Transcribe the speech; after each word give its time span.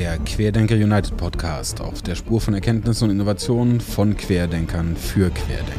der 0.00 0.16
Querdenker 0.20 0.76
United 0.76 1.14
Podcast 1.18 1.82
auf 1.82 2.00
der 2.00 2.14
Spur 2.14 2.40
von 2.40 2.54
Erkenntnissen 2.54 3.04
und 3.04 3.10
Innovationen 3.10 3.82
von 3.82 4.16
Querdenkern 4.16 4.96
für 4.96 5.28
Querdenker. 5.28 5.76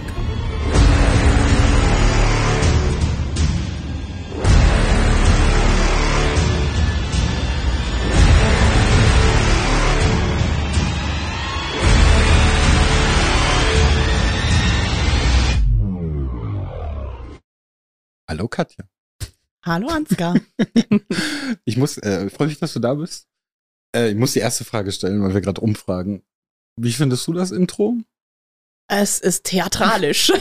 Hallo 18.30 18.48
Katja. 18.48 18.85
Hallo 19.66 19.88
Ansgar. 19.88 20.35
ich 21.66 21.76
muss, 21.76 21.98
äh, 21.98 22.30
freue 22.30 22.50
mich, 22.50 22.60
dass 22.60 22.74
du 22.74 22.80
da 22.80 22.94
bist. 22.94 23.28
Äh, 23.95 24.12
ich 24.12 24.16
muss 24.16 24.34
die 24.34 24.40
erste 24.40 24.63
Frage 24.63 24.91
stellen, 24.91 25.22
weil 25.23 25.34
wir 25.34 25.41
gerade 25.41 25.62
umfragen. 25.62 26.23
Wie 26.76 26.94
findest 26.94 27.27
du 27.27 27.34
das 27.34 27.52
Intro? 27.52 27.98
Es 28.88 29.20
ist 29.20 29.45
theatralisch. 29.45 30.32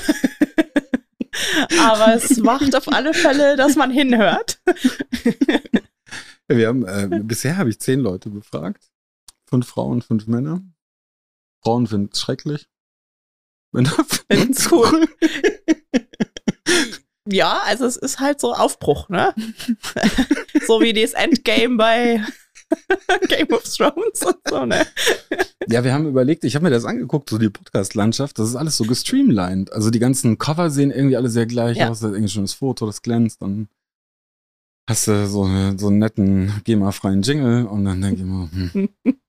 Aber 1.81 2.15
es 2.15 2.37
macht 2.39 2.75
auf 2.75 2.89
alle 2.89 3.15
Fälle, 3.15 3.57
dass 3.57 3.77
man 3.77 3.91
hinhört. 3.91 4.61
wir 6.49 6.69
haben, 6.69 6.87
äh, 6.87 7.21
bisher 7.23 7.57
habe 7.57 7.71
ich 7.71 7.81
zehn 7.81 8.01
Leute 8.01 8.31
befragt. 8.31 8.91
Fünf 9.49 9.67
Frauen, 9.67 10.03
fünf 10.03 10.27
Männer. 10.27 10.63
Frauen 11.63 11.87
finden 11.87 12.11
es 12.13 12.21
schrecklich. 12.21 12.69
Männer 13.73 14.05
finden 14.29 14.53
es 14.53 14.71
cool. 14.73 15.09
ja, 17.27 17.61
also 17.65 17.87
es 17.87 17.97
ist 17.97 18.21
halt 18.21 18.41
so 18.41 18.53
Aufbruch, 18.55 19.09
ne? 19.09 19.35
so 20.67 20.81
wie 20.81 20.93
das 20.93 21.13
Endgame 21.13 21.77
bei 21.77 22.25
Game 23.29 23.51
of 23.51 23.65
Thrones 23.65 24.23
und 24.25 24.39
so, 24.49 24.65
ne? 24.65 24.87
Ja, 25.69 25.85
wir 25.85 25.93
haben 25.93 26.07
überlegt, 26.07 26.45
ich 26.45 26.55
habe 26.55 26.65
mir 26.65 26.71
das 26.71 26.85
angeguckt, 26.85 27.31
so 27.31 27.39
die 27.39 27.51
Podcast-Landschaft, 27.51 28.39
das 28.39 28.49
ist 28.49 28.57
alles 28.57 28.77
so 28.77 28.85
gestreamlined. 28.85 29.73
Also 29.73 29.91
die 29.91 29.99
ganzen 29.99 30.39
Cover 30.39 30.71
sehen 30.71 30.91
irgendwie 30.91 31.17
alle 31.17 31.29
sehr 31.29 31.47
gleich 31.47 31.77
ja. 31.77 31.89
aus, 31.89 32.01
das 32.01 32.11
ist 32.11 32.15
irgendwie 32.17 32.33
schon 32.33 32.45
das 32.45 32.55
Foto, 32.55 32.87
das 32.87 33.03
glänzt, 33.03 33.43
dann 33.43 33.69
hast 34.89 35.07
du 35.07 35.27
so, 35.27 35.45
so 35.77 35.87
einen 35.89 35.99
netten 35.99 36.53
GEMA-freien 36.65 37.23
Jingle 37.23 37.67
und 37.67 37.85
dann 37.85 38.01
denke 38.01 38.23
ich 38.23 38.27
mal, 38.27 38.49
hm. 38.51 38.89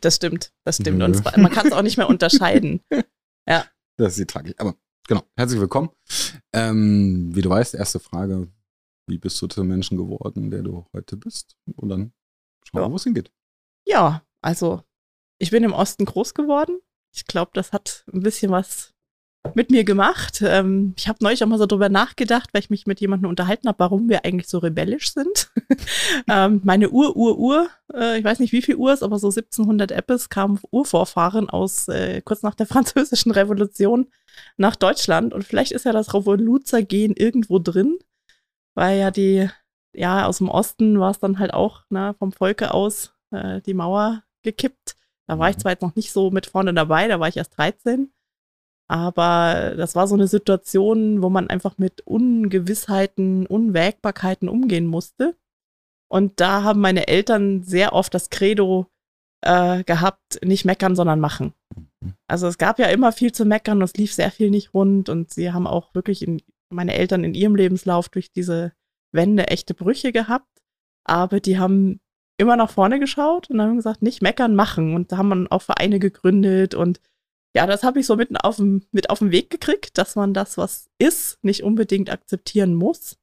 Das 0.00 0.16
stimmt, 0.16 0.52
das 0.64 0.76
stimmt. 0.76 0.98
Nö. 0.98 1.04
Und 1.04 1.36
man 1.36 1.52
kann 1.52 1.66
es 1.66 1.72
auch 1.72 1.82
nicht 1.82 1.96
mehr 1.96 2.08
unterscheiden. 2.08 2.80
Ja. 3.48 3.64
Das 3.96 4.12
ist 4.12 4.18
die 4.18 4.26
Tragik. 4.26 4.60
Aber 4.60 4.76
genau, 5.08 5.22
herzlich 5.34 5.58
willkommen. 5.58 5.88
Ähm, 6.52 7.34
wie 7.34 7.40
du 7.40 7.48
weißt, 7.48 7.74
erste 7.74 7.98
Frage, 7.98 8.48
wie 9.08 9.18
bist 9.18 9.40
du 9.42 9.48
zum 9.48 9.66
Menschen 9.66 9.96
geworden, 9.96 10.50
der 10.50 10.62
du 10.62 10.86
heute 10.92 11.16
bist? 11.16 11.56
Und 11.74 11.88
dann 11.88 12.12
schauen 12.70 12.82
wir, 12.82 12.86
ja. 12.86 12.90
wo 12.90 12.96
es 12.96 13.04
hingeht. 13.04 13.30
Ja, 13.86 14.22
also 14.40 14.82
ich 15.38 15.50
bin 15.50 15.64
im 15.64 15.72
Osten 15.72 16.04
groß 16.04 16.34
geworden. 16.34 16.80
Ich 17.12 17.26
glaube, 17.26 17.50
das 17.54 17.72
hat 17.72 18.04
ein 18.12 18.20
bisschen 18.20 18.52
was 18.52 18.94
mit 19.54 19.70
mir 19.70 19.84
gemacht. 19.84 20.42
Ähm, 20.42 20.94
ich 20.96 21.08
habe 21.08 21.18
neulich 21.22 21.42
auch 21.42 21.48
mal 21.48 21.58
so 21.58 21.66
drüber 21.66 21.88
nachgedacht, 21.88 22.50
weil 22.52 22.60
ich 22.60 22.70
mich 22.70 22.86
mit 22.86 23.00
jemandem 23.00 23.30
unterhalten 23.30 23.68
habe, 23.68 23.78
warum 23.78 24.08
wir 24.08 24.24
eigentlich 24.24 24.48
so 24.48 24.58
rebellisch 24.58 25.12
sind. 25.12 25.50
ähm, 26.28 26.60
meine 26.62 26.90
Ur, 26.90 27.16
Ur, 27.16 27.38
Ur, 27.38 27.68
äh, 27.94 28.18
ich 28.18 28.24
weiß 28.24 28.38
nicht 28.38 28.52
wie 28.52 28.62
viel 28.62 28.76
Uhr 28.76 28.92
ist, 28.92 29.02
aber 29.02 29.18
so 29.18 29.28
1700 29.28 29.92
Eppes 29.92 30.28
kamen 30.28 30.60
Urvorfahren 30.70 31.48
aus 31.48 31.88
äh, 31.88 32.20
kurz 32.22 32.42
nach 32.42 32.54
der 32.54 32.66
französischen 32.66 33.32
Revolution 33.32 34.08
nach 34.56 34.76
Deutschland 34.76 35.32
und 35.32 35.42
vielleicht 35.44 35.72
ist 35.72 35.86
ja 35.86 35.92
das 35.92 36.14
Revoluzergehen 36.14 37.14
irgendwo 37.16 37.58
drin, 37.58 37.98
weil 38.74 38.98
ja 38.98 39.10
die, 39.10 39.48
ja, 39.94 40.26
aus 40.26 40.38
dem 40.38 40.48
Osten 40.48 41.00
war 41.00 41.10
es 41.10 41.18
dann 41.18 41.38
halt 41.38 41.54
auch 41.54 41.84
ne, 41.90 42.14
vom 42.18 42.32
Volke 42.32 42.72
aus 42.72 43.14
äh, 43.30 43.60
die 43.62 43.74
Mauer 43.74 44.22
gekippt. 44.42 44.96
Da 45.26 45.38
war 45.38 45.50
ich 45.50 45.56
mhm. 45.56 45.60
zwar 45.60 45.72
jetzt 45.72 45.82
noch 45.82 45.94
nicht 45.94 46.12
so 46.12 46.30
mit 46.30 46.46
vorne 46.46 46.74
dabei, 46.74 47.08
da 47.08 47.20
war 47.20 47.28
ich 47.28 47.36
erst 47.36 47.56
13. 47.58 48.12
Aber 48.88 49.74
das 49.76 49.94
war 49.94 50.08
so 50.08 50.16
eine 50.16 50.26
Situation, 50.26 51.22
wo 51.22 51.30
man 51.30 51.48
einfach 51.48 51.78
mit 51.78 52.00
Ungewissheiten, 52.00 53.46
Unwägbarkeiten 53.46 54.48
umgehen 54.48 54.86
musste. 54.86 55.36
Und 56.08 56.40
da 56.40 56.64
haben 56.64 56.80
meine 56.80 57.06
Eltern 57.06 57.62
sehr 57.62 57.92
oft 57.92 58.12
das 58.12 58.30
Credo 58.30 58.88
äh, 59.42 59.84
gehabt, 59.84 60.40
nicht 60.44 60.64
meckern, 60.64 60.96
sondern 60.96 61.20
machen. 61.20 61.54
Mhm. 61.76 62.14
Also 62.26 62.48
es 62.48 62.58
gab 62.58 62.80
ja 62.80 62.86
immer 62.86 63.12
viel 63.12 63.30
zu 63.30 63.44
meckern 63.44 63.78
und 63.78 63.84
es 63.84 63.94
lief 63.94 64.12
sehr 64.12 64.32
viel 64.32 64.50
nicht 64.50 64.74
rund 64.74 65.08
und 65.08 65.32
sie 65.32 65.52
haben 65.52 65.68
auch 65.68 65.94
wirklich 65.94 66.26
in, 66.26 66.42
meine 66.68 66.94
Eltern 66.94 67.22
in 67.22 67.34
ihrem 67.34 67.54
Lebenslauf 67.54 68.08
durch 68.08 68.32
diese 68.32 68.72
Wände 69.12 69.48
echte 69.48 69.74
Brüche 69.74 70.12
gehabt. 70.12 70.62
Aber 71.04 71.40
die 71.40 71.58
haben 71.58 72.00
immer 72.38 72.56
nach 72.56 72.70
vorne 72.70 72.98
geschaut 72.98 73.50
und 73.50 73.60
haben 73.60 73.76
gesagt, 73.76 74.02
nicht 74.02 74.22
meckern, 74.22 74.54
machen. 74.54 74.94
Und 74.94 75.12
da 75.12 75.18
haben 75.18 75.28
man 75.28 75.46
auch 75.48 75.62
Vereine 75.62 75.98
gegründet 75.98 76.74
und 76.74 77.00
ja, 77.54 77.66
das 77.66 77.82
habe 77.82 78.00
ich 78.00 78.06
so 78.06 78.16
mitten 78.16 78.36
auf 78.36 78.56
dem, 78.56 78.86
mit 78.92 79.10
auf 79.10 79.18
den 79.18 79.32
Weg 79.32 79.50
gekriegt, 79.50 79.98
dass 79.98 80.14
man 80.14 80.34
das, 80.34 80.56
was 80.56 80.88
ist, 80.98 81.42
nicht 81.42 81.64
unbedingt 81.64 82.10
akzeptieren 82.10 82.74
muss. 82.74 83.18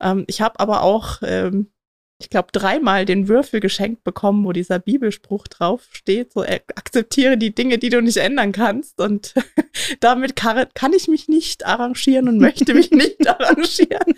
Ähm, 0.00 0.24
ich 0.26 0.42
habe 0.42 0.60
aber 0.60 0.82
auch, 0.82 1.22
ähm, 1.22 1.72
ich 2.20 2.30
glaube, 2.30 2.48
dreimal 2.50 3.04
den 3.04 3.28
Würfel 3.28 3.60
geschenkt 3.60 4.02
bekommen, 4.02 4.44
wo 4.44 4.52
dieser 4.52 4.80
Bibelspruch 4.80 5.46
drauf 5.46 5.86
steht, 5.92 6.32
so 6.32 6.42
äh, 6.42 6.60
akzeptiere 6.74 7.38
die 7.38 7.54
Dinge, 7.54 7.78
die 7.78 7.90
du 7.90 8.02
nicht 8.02 8.16
ändern 8.16 8.50
kannst. 8.50 9.00
Und 9.00 9.34
damit 10.00 10.34
kann, 10.34 10.66
kann 10.74 10.92
ich 10.92 11.06
mich 11.06 11.28
nicht 11.28 11.64
arrangieren 11.64 12.28
und 12.28 12.38
möchte 12.38 12.74
mich 12.74 12.90
nicht 12.92 13.28
arrangieren. 13.28 14.14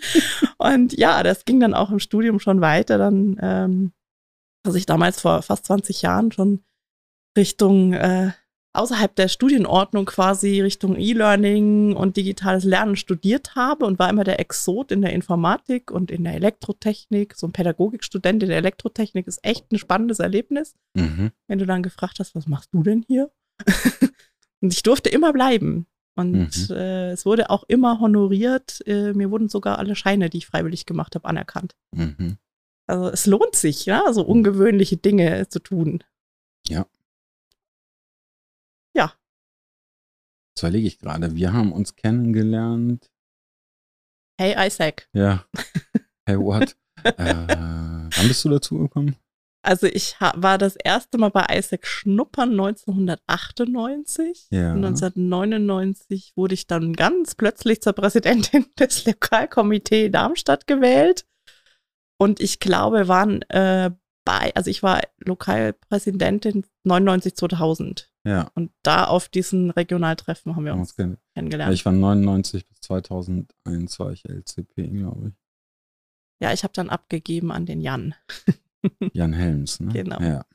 Und 0.57 0.97
ja, 0.97 1.21
das 1.21 1.45
ging 1.45 1.59
dann 1.59 1.75
auch 1.75 1.91
im 1.91 1.99
Studium 1.99 2.39
schon 2.39 2.59
weiter. 2.59 2.97
Dann, 2.97 3.37
ähm, 3.39 3.91
dass 4.63 4.73
ich 4.73 4.87
damals 4.87 5.21
vor 5.21 5.43
fast 5.43 5.67
20 5.67 6.01
Jahren 6.01 6.31
schon 6.31 6.63
Richtung 7.37 7.93
äh, 7.93 8.31
außerhalb 8.73 9.15
der 9.15 9.27
Studienordnung 9.27 10.05
quasi 10.05 10.61
Richtung 10.61 10.97
E-Learning 10.97 11.93
und 11.95 12.17
digitales 12.17 12.63
Lernen 12.63 12.95
studiert 12.95 13.55
habe 13.55 13.85
und 13.85 13.99
war 13.99 14.09
immer 14.09 14.23
der 14.23 14.39
Exot 14.39 14.91
in 14.91 15.01
der 15.01 15.13
Informatik 15.13 15.91
und 15.91 16.09
in 16.09 16.23
der 16.23 16.35
Elektrotechnik. 16.35 17.35
So 17.35 17.47
ein 17.47 17.51
Pädagogikstudent 17.51 18.43
in 18.43 18.49
der 18.49 18.57
Elektrotechnik 18.57 19.27
ist 19.27 19.39
echt 19.43 19.71
ein 19.71 19.77
spannendes 19.77 20.19
Erlebnis. 20.19 20.75
Mhm. 20.93 21.31
Wenn 21.47 21.59
du 21.59 21.65
dann 21.65 21.83
gefragt 21.83 22.19
hast, 22.19 22.33
was 22.35 22.47
machst 22.47 22.69
du 22.73 22.83
denn 22.83 23.03
hier? 23.05 23.31
und 24.61 24.73
ich 24.73 24.83
durfte 24.83 25.09
immer 25.09 25.33
bleiben. 25.33 25.87
Und 26.15 26.69
mhm. 26.69 26.75
äh, 26.75 27.11
es 27.11 27.25
wurde 27.25 27.49
auch 27.49 27.63
immer 27.67 27.99
honoriert. 27.99 28.81
Äh, 28.85 29.13
mir 29.13 29.31
wurden 29.31 29.49
sogar 29.49 29.79
alle 29.79 29.95
Scheine, 29.95 30.29
die 30.29 30.39
ich 30.39 30.47
freiwillig 30.47 30.85
gemacht 30.85 31.15
habe, 31.15 31.27
anerkannt. 31.27 31.75
Mhm. 31.93 32.37
Also 32.87 33.09
es 33.09 33.25
lohnt 33.25 33.55
sich, 33.55 33.85
ja, 33.85 34.11
so 34.11 34.23
ungewöhnliche 34.23 34.97
Dinge 34.97 35.47
zu 35.47 35.59
tun. 35.59 36.03
Ja. 36.67 36.79
Ja. 36.79 36.85
Das 40.61 40.69
überlege 40.69 40.87
ich 40.87 40.99
gerade. 40.99 41.33
Wir 41.35 41.53
haben 41.53 41.71
uns 41.71 41.95
kennengelernt. 41.95 43.09
Hey 44.39 44.53
Isaac. 44.67 45.09
Ja. 45.11 45.45
Hey 46.27 46.37
what? 46.37 46.77
äh, 47.03 47.15
wann 47.17 48.27
bist 48.27 48.45
du 48.45 48.49
dazu 48.49 48.77
gekommen? 48.77 49.15
Also 49.63 49.87
ich 49.87 50.17
war 50.35 50.59
das 50.59 50.75
erste 50.75 51.17
Mal 51.17 51.31
bei 51.31 51.47
Isaac 51.57 51.87
Schnuppern 51.87 52.51
1998. 52.51 54.49
Ja. 54.51 54.73
1999 54.73 56.33
wurde 56.35 56.53
ich 56.53 56.67
dann 56.67 56.93
ganz 56.93 57.33
plötzlich 57.33 57.81
zur 57.81 57.93
Präsidentin 57.93 58.67
des 58.79 59.03
Lokalkomitees 59.07 60.11
Darmstadt 60.11 60.67
gewählt. 60.67 61.25
Und 62.19 62.39
ich 62.39 62.59
glaube, 62.59 62.97
wir 62.97 63.07
waren 63.07 63.41
äh, 63.49 63.89
bei, 64.23 64.53
also 64.55 64.69
ich 64.69 64.83
war 64.83 65.01
Lokalpräsidentin 65.19 66.65
99 66.83 67.35
2000. 67.35 68.11
Ja. 68.23 68.51
Und 68.53 68.71
da 68.83 69.05
auf 69.05 69.29
diesen 69.29 69.71
Regionaltreffen 69.71 70.55
haben 70.55 70.65
wir 70.65 70.73
uns 70.73 70.93
okay. 70.93 71.15
kennengelernt. 71.33 71.73
Ich 71.73 71.85
war 71.85 71.91
99 71.93 72.67
bis 72.67 72.81
2001 72.81 73.99
war 73.99 74.11
ich 74.11 74.25
LCP, 74.25 74.89
glaube 74.89 75.29
ich. 75.29 75.33
Ja, 76.41 76.53
ich 76.53 76.63
habe 76.63 76.73
dann 76.73 76.89
abgegeben 76.89 77.51
an 77.51 77.65
den 77.65 77.81
Jan. 77.81 78.15
Jan 79.13 79.33
Helms, 79.33 79.79
ne? 79.79 79.93
Genau. 79.93 80.19
Ja. 80.19 80.45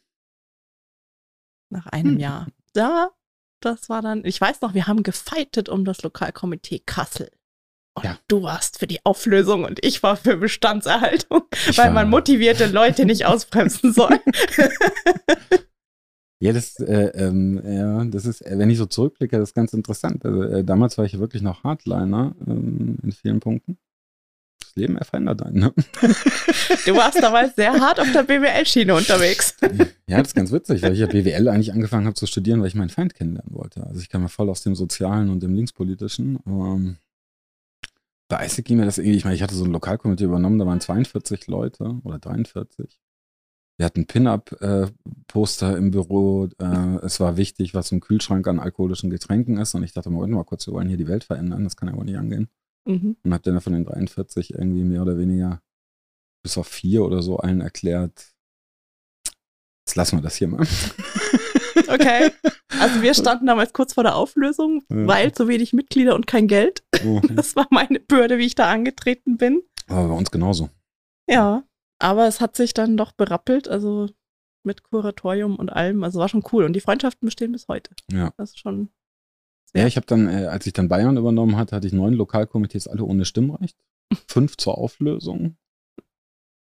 Nach 1.71 1.87
einem 1.87 2.13
hm. 2.13 2.21
Jahr. 2.21 2.47
Da, 2.73 3.11
das 3.61 3.89
war 3.89 4.03
dann, 4.03 4.25
ich 4.25 4.41
weiß 4.41 4.61
noch, 4.61 4.75
wir 4.75 4.87
haben 4.87 5.03
gefeitet 5.03 5.69
um 5.69 5.85
das 5.85 6.03
Lokalkomitee 6.03 6.81
Kassel. 6.81 7.31
Und 7.97 8.05
ja. 8.05 8.19
du 8.29 8.43
warst 8.43 8.79
für 8.79 8.87
die 8.87 9.05
Auflösung 9.05 9.65
und 9.65 9.83
ich 9.83 10.03
war 10.03 10.17
für 10.17 10.37
Bestandserhaltung, 10.37 11.43
ich 11.69 11.79
weil 11.79 11.93
man 11.93 12.11
motivierte 12.11 12.67
Leute 12.67 13.07
nicht 13.07 13.25
ausbremsen 13.25 13.93
soll. 13.93 14.21
Ja, 16.39 16.53
das, 16.53 16.79
äh, 16.81 17.13
ähm, 17.15 17.63
ja, 17.65 18.05
das 18.05 18.27
ist, 18.27 18.45
wenn 18.47 18.69
ich 18.69 18.77
so 18.77 18.85
zurückblicke, 18.85 19.39
das 19.39 19.51
ist 19.51 19.55
ganz 19.55 19.73
interessant. 19.73 20.23
Also, 20.25 20.43
äh, 20.43 20.65
damals 20.65 20.99
war 20.99 21.07
ich 21.07 21.19
wirklich 21.19 21.41
noch 21.41 21.65
Hardliner 21.65 22.37
ähm, 22.47 22.99
in 23.03 23.13
vielen 23.13 23.41
Punkten. 23.41 23.79
Das 24.61 24.77
Leben 24.77 24.99
verändert 25.03 25.43
einen. 25.43 25.61
Ne? 25.61 25.73
Du 26.85 26.95
warst 26.95 27.23
damals 27.23 27.57
sehr 27.57 27.73
hart 27.73 27.99
auf 27.99 28.13
der 28.13 28.25
BWL-Schiene 28.25 28.95
unterwegs. 28.95 29.57
Ja, 30.07 30.19
das 30.19 30.29
ist 30.29 30.35
ganz 30.35 30.53
witzig, 30.53 30.83
weil 30.83 30.93
ich 30.93 30.99
ja 30.99 31.07
BWL 31.07 31.49
eigentlich 31.49 31.73
angefangen 31.73 32.05
habe 32.05 32.15
zu 32.15 32.27
studieren, 32.27 32.61
weil 32.61 32.69
ich 32.69 32.75
meinen 32.75 32.91
Feind 32.91 33.15
kennenlernen 33.15 33.55
wollte. 33.55 33.87
Also 33.87 34.01
ich 34.01 34.11
kam 34.11 34.21
ja 34.21 34.29
voll 34.29 34.51
aus 34.51 34.63
dem 34.63 34.75
Sozialen 34.75 35.31
und 35.31 35.43
dem 35.43 35.55
Linkspolitischen. 35.55 36.39
Ähm, 36.47 36.97
bei 38.29 38.45
ISIC 38.45 38.65
ging 38.65 38.79
mir 38.79 38.85
das 38.85 38.99
irgendwie, 38.99 39.17
ich 39.17 39.25
meine, 39.25 39.37
ich 39.37 39.43
hatte 39.43 39.55
so 39.55 39.65
ein 39.65 39.73
Lokalkomitee 39.73 40.25
übernommen, 40.25 40.59
da 40.59 40.67
waren 40.67 40.81
42 40.81 41.47
Leute 41.47 42.01
oder 42.05 42.19
43. 42.19 42.99
Wir 43.79 43.85
hatten 43.85 44.07
Pin-Up-Poster 44.07 45.77
im 45.77 45.91
Büro. 45.91 46.49
Äh, 46.59 46.97
es 47.05 47.21
war 47.21 47.37
wichtig, 47.37 47.75
was 47.75 47.93
im 47.93 48.01
Kühlschrank 48.01 48.47
an 48.49 48.59
alkoholischen 48.59 49.11
Getränken 49.11 49.59
ist. 49.59 49.75
Und 49.75 49.83
ich 49.83 49.93
dachte, 49.93 50.09
Moment 50.09 50.33
mal 50.33 50.45
kurz, 50.45 50.67
wir 50.67 50.73
wollen 50.73 50.89
hier 50.89 50.97
die 50.97 51.09
Welt 51.09 51.25
verändern. 51.25 51.65
Das 51.65 51.77
kann 51.77 51.91
ja 51.91 51.97
wohl 51.97 52.07
nicht 52.07 52.17
angehen. 52.17 52.49
Mhm. 52.87 53.17
Und 53.23 53.35
habe 53.35 53.43
dann 53.43 53.61
von 53.61 53.75
den 53.75 53.85
43 53.85 54.55
irgendwie 54.55 54.83
mehr 54.83 55.03
oder 55.03 55.19
weniger 55.19 55.61
bis 56.43 56.57
auf 56.57 56.69
vier 56.69 57.05
oder 57.05 57.23
so 57.23 57.39
allen 57.39 57.61
erklärt, 57.61 58.33
jetzt 59.85 59.97
lassen 59.97 60.17
wir 60.17 60.23
das 60.23 60.37
hier 60.37 60.49
mal. 60.49 60.67
Okay. 61.77 62.31
Also 62.81 63.03
wir 63.03 63.15
standen 63.15 63.47
damals 63.47 63.73
kurz 63.73 63.95
vor 63.95 64.05
der 64.05 64.17
Auflösung, 64.17 64.83
ja. 64.91 65.07
weil 65.07 65.33
zu 65.33 65.49
wenig 65.49 65.73
Mitglieder 65.73 66.15
und 66.15 66.27
kein 66.27 66.49
Geld. 66.49 66.83
Oh. 67.05 67.21
Das 67.31 67.57
war 67.57 67.67
meine 67.71 68.01
Bürde, 68.01 68.39
wie 68.39 68.47
ich 68.47 68.55
da 68.55 68.71
angetreten 68.71 69.37
bin. 69.37 69.63
Aber 69.89 70.09
bei 70.09 70.15
uns 70.15 70.31
genauso. 70.31 70.71
Ja, 71.29 71.65
aber 71.99 72.27
es 72.27 72.41
hat 72.41 72.57
sich 72.57 72.75
dann 72.75 72.97
doch 72.97 73.13
berappelt, 73.13 73.69
also 73.69 74.09
mit 74.65 74.83
Kuratorium 74.83 75.57
und 75.57 75.73
allem. 75.73 76.05
Also 76.05 76.19
war 76.19 76.29
schon 76.29 76.45
cool. 76.53 76.65
Und 76.65 76.75
die 76.75 76.81
Freundschaften 76.81 77.27
bestehen 77.27 77.53
bis 77.53 77.69
heute. 77.69 77.91
Ja. 78.11 78.33
Das 78.37 78.51
ist 78.51 78.59
schon. 78.59 78.91
Ja, 79.75 79.87
ich 79.87 79.97
habe 79.97 80.07
dann, 80.07 80.29
äh, 80.29 80.47
als 80.47 80.67
ich 80.67 80.73
dann 80.73 80.89
Bayern 80.89 81.17
übernommen 81.17 81.57
hatte, 81.57 81.77
hatte 81.77 81.87
ich 81.87 81.93
neun 81.93 82.15
Lokalkomitees, 82.15 82.89
alle 82.89 83.05
ohne 83.05 83.25
Stimmrecht. 83.25 83.79
Fünf 84.29 84.57
zur 84.57 84.77
Auflösung. 84.77 85.57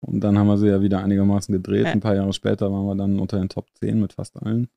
Und 0.01 0.19
dann 0.19 0.37
haben 0.37 0.47
wir 0.47 0.57
sie 0.57 0.67
ja 0.67 0.81
wieder 0.81 0.99
einigermaßen 0.99 1.53
gedreht. 1.53 1.85
Ja. 1.85 1.91
Ein 1.91 2.01
paar 2.01 2.15
Jahre 2.15 2.33
später 2.33 2.71
waren 2.71 2.85
wir 2.85 2.95
dann 2.95 3.19
unter 3.19 3.37
den 3.37 3.49
Top 3.49 3.67
10 3.79 3.99
mit 3.99 4.13
fast 4.13 4.35
allen. 4.41 4.67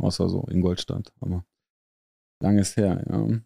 Außer 0.00 0.28
so 0.28 0.46
Ingolstadt. 0.50 1.12
Aber 1.20 1.44
langes 2.42 2.76
her, 2.76 3.04
ja. 3.08 3.40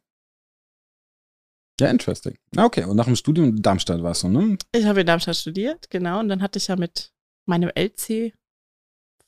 Ja, 1.80 1.90
interesting. 1.90 2.38
Okay, 2.56 2.84
und 2.84 2.96
nach 2.96 3.06
dem 3.06 3.16
Studium 3.16 3.48
in 3.48 3.62
Darmstadt 3.62 4.02
warst 4.02 4.22
du, 4.22 4.28
ne? 4.28 4.56
Ich 4.72 4.84
habe 4.84 5.00
in 5.00 5.06
Darmstadt 5.06 5.36
studiert, 5.36 5.90
genau. 5.90 6.20
Und 6.20 6.28
dann 6.28 6.40
hatte 6.40 6.58
ich 6.58 6.68
ja 6.68 6.76
mit 6.76 7.12
meinem 7.46 7.70
LC 7.74 8.32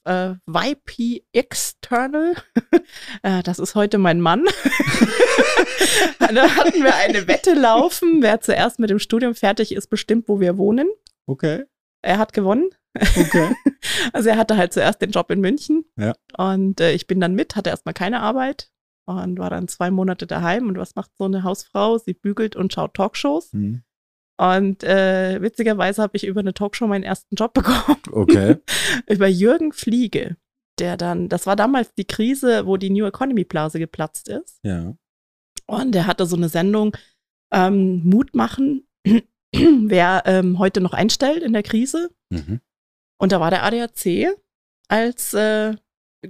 äh, 0.06 0.34
YP 0.46 1.24
External, 1.32 2.34
äh, 3.22 3.42
das 3.42 3.58
ist 3.58 3.74
heute 3.74 3.98
mein 3.98 4.20
Mann. 4.20 4.44
da 6.18 6.56
hatten 6.56 6.84
wir 6.84 6.94
eine 6.94 7.26
Wette 7.26 7.54
laufen, 7.54 8.22
wer 8.22 8.40
zuerst 8.40 8.78
mit 8.78 8.90
dem 8.90 9.00
Studium 9.00 9.34
fertig 9.34 9.72
ist, 9.72 9.88
bestimmt, 9.88 10.28
wo 10.28 10.38
wir 10.38 10.56
wohnen. 10.56 10.88
Okay. 11.26 11.64
Er 12.02 12.18
hat 12.18 12.32
gewonnen. 12.32 12.70
Okay. 12.94 13.54
also 14.12 14.28
er 14.28 14.36
hatte 14.36 14.56
halt 14.56 14.72
zuerst 14.72 15.02
den 15.02 15.10
Job 15.10 15.30
in 15.30 15.40
München. 15.40 15.84
Ja. 15.96 16.14
Und 16.36 16.80
äh, 16.80 16.92
ich 16.92 17.06
bin 17.06 17.20
dann 17.20 17.34
mit, 17.34 17.56
hatte 17.56 17.70
erstmal 17.70 17.94
keine 17.94 18.20
Arbeit 18.20 18.70
und 19.06 19.38
war 19.38 19.50
dann 19.50 19.68
zwei 19.68 19.90
Monate 19.90 20.26
daheim. 20.26 20.68
Und 20.68 20.78
was 20.78 20.94
macht 20.94 21.10
so 21.16 21.24
eine 21.24 21.42
Hausfrau? 21.42 21.98
Sie 21.98 22.14
bügelt 22.14 22.56
und 22.56 22.72
schaut 22.72 22.94
Talkshows. 22.94 23.52
Mhm. 23.52 23.82
Und 24.38 24.84
äh, 24.84 25.40
witzigerweise 25.40 26.02
habe 26.02 26.16
ich 26.16 26.26
über 26.26 26.40
eine 26.40 26.52
Talkshow 26.52 26.86
meinen 26.86 27.04
ersten 27.04 27.36
Job 27.36 27.54
bekommen. 27.54 28.00
Okay. 28.10 28.56
über 29.08 29.26
Jürgen 29.26 29.72
Fliege, 29.72 30.36
der 30.78 30.96
dann, 30.96 31.28
das 31.28 31.46
war 31.46 31.56
damals 31.56 31.94
die 31.94 32.04
Krise, 32.04 32.66
wo 32.66 32.76
die 32.76 32.90
New 32.90 33.06
Economy 33.06 33.44
Blase 33.44 33.78
geplatzt 33.78 34.28
ist. 34.28 34.60
Ja. 34.62 34.94
Und 35.66 35.94
der 35.94 36.06
hatte 36.06 36.26
so 36.26 36.36
eine 36.36 36.48
Sendung, 36.48 36.96
ähm, 37.52 38.02
Mut 38.04 38.34
machen, 38.34 38.86
wer 39.88 40.22
ähm, 40.26 40.58
heute 40.58 40.80
noch 40.80 40.92
einstellt 40.92 41.42
in 41.42 41.52
der 41.52 41.62
Krise. 41.62 42.10
Mhm. 42.30 42.60
Und 43.18 43.32
da 43.32 43.40
war 43.40 43.50
der 43.50 43.64
ADAC 43.64 44.36
als 44.88 45.34
äh, 45.34 45.74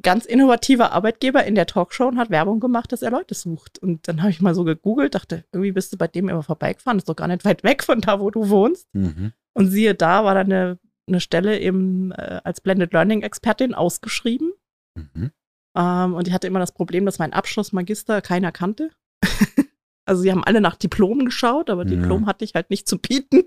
ganz 0.02 0.25
innovativer 0.25 0.93
Arbeitgeber 0.93 1.44
in 1.44 1.55
der 1.55 1.67
Talkshow 1.67 2.06
und 2.06 2.19
hat 2.19 2.31
Werbung 2.31 2.61
gemacht, 2.61 2.93
dass 2.93 3.02
er 3.02 3.11
Leute 3.11 3.34
sucht. 3.34 3.78
Und 3.78 4.08
dann 4.08 4.20
habe 4.23 4.31
ich 4.31 4.40
mal 4.40 4.55
so 4.55 4.64
gegoogelt, 4.64 5.14
dachte, 5.14 5.44
irgendwie 5.52 5.73
bist 5.73 5.93
du 5.93 5.96
bei 5.96 6.08
dem 6.08 6.28
immer 6.28 6.43
vorbeigefahren, 6.43 6.99
ist 6.99 7.08
doch 7.08 7.17
gar 7.17 7.28
nicht 7.28 7.44
weit 7.44 7.64
weg 7.64 7.82
von 7.82 8.00
da, 8.00 8.20
wo 8.20 8.31
du 8.31 8.49
wohnst. 8.49 8.88
Mhm. 8.94 9.32
Und 9.55 9.69
siehe 9.69 9.94
da, 9.94 10.25
war 10.25 10.34
da 10.34 10.40
eine, 10.40 10.78
eine 11.06 11.20
Stelle 11.20 11.58
eben 11.58 12.12
äh, 12.12 12.40
als 12.44 12.61
Blended 12.61 12.93
Learning 12.93 13.23
Expertin 13.23 13.75
ausgeschrieben. 13.75 14.52
Mhm. 14.94 15.31
Ähm, 15.76 16.14
und 16.14 16.28
ich 16.28 16.34
hatte 16.34 16.46
immer 16.46 16.58
das 16.58 16.73
Problem, 16.73 17.06
dass 17.06 17.19
mein 17.19 17.32
Abschluss 17.32 17.73
Magister 17.73 18.20
keiner 18.23 18.52
kannte. 18.52 18.90
Also 20.06 20.23
sie 20.23 20.31
haben 20.31 20.44
alle 20.44 20.61
nach 20.61 20.76
Diplom 20.76 21.25
geschaut, 21.25 21.69
aber 21.69 21.85
Diplom 21.85 22.23
ja. 22.23 22.26
hatte 22.29 22.44
ich 22.44 22.55
halt 22.55 22.70
nicht 22.70 22.88
zu 22.88 22.99
bieten. 22.99 23.43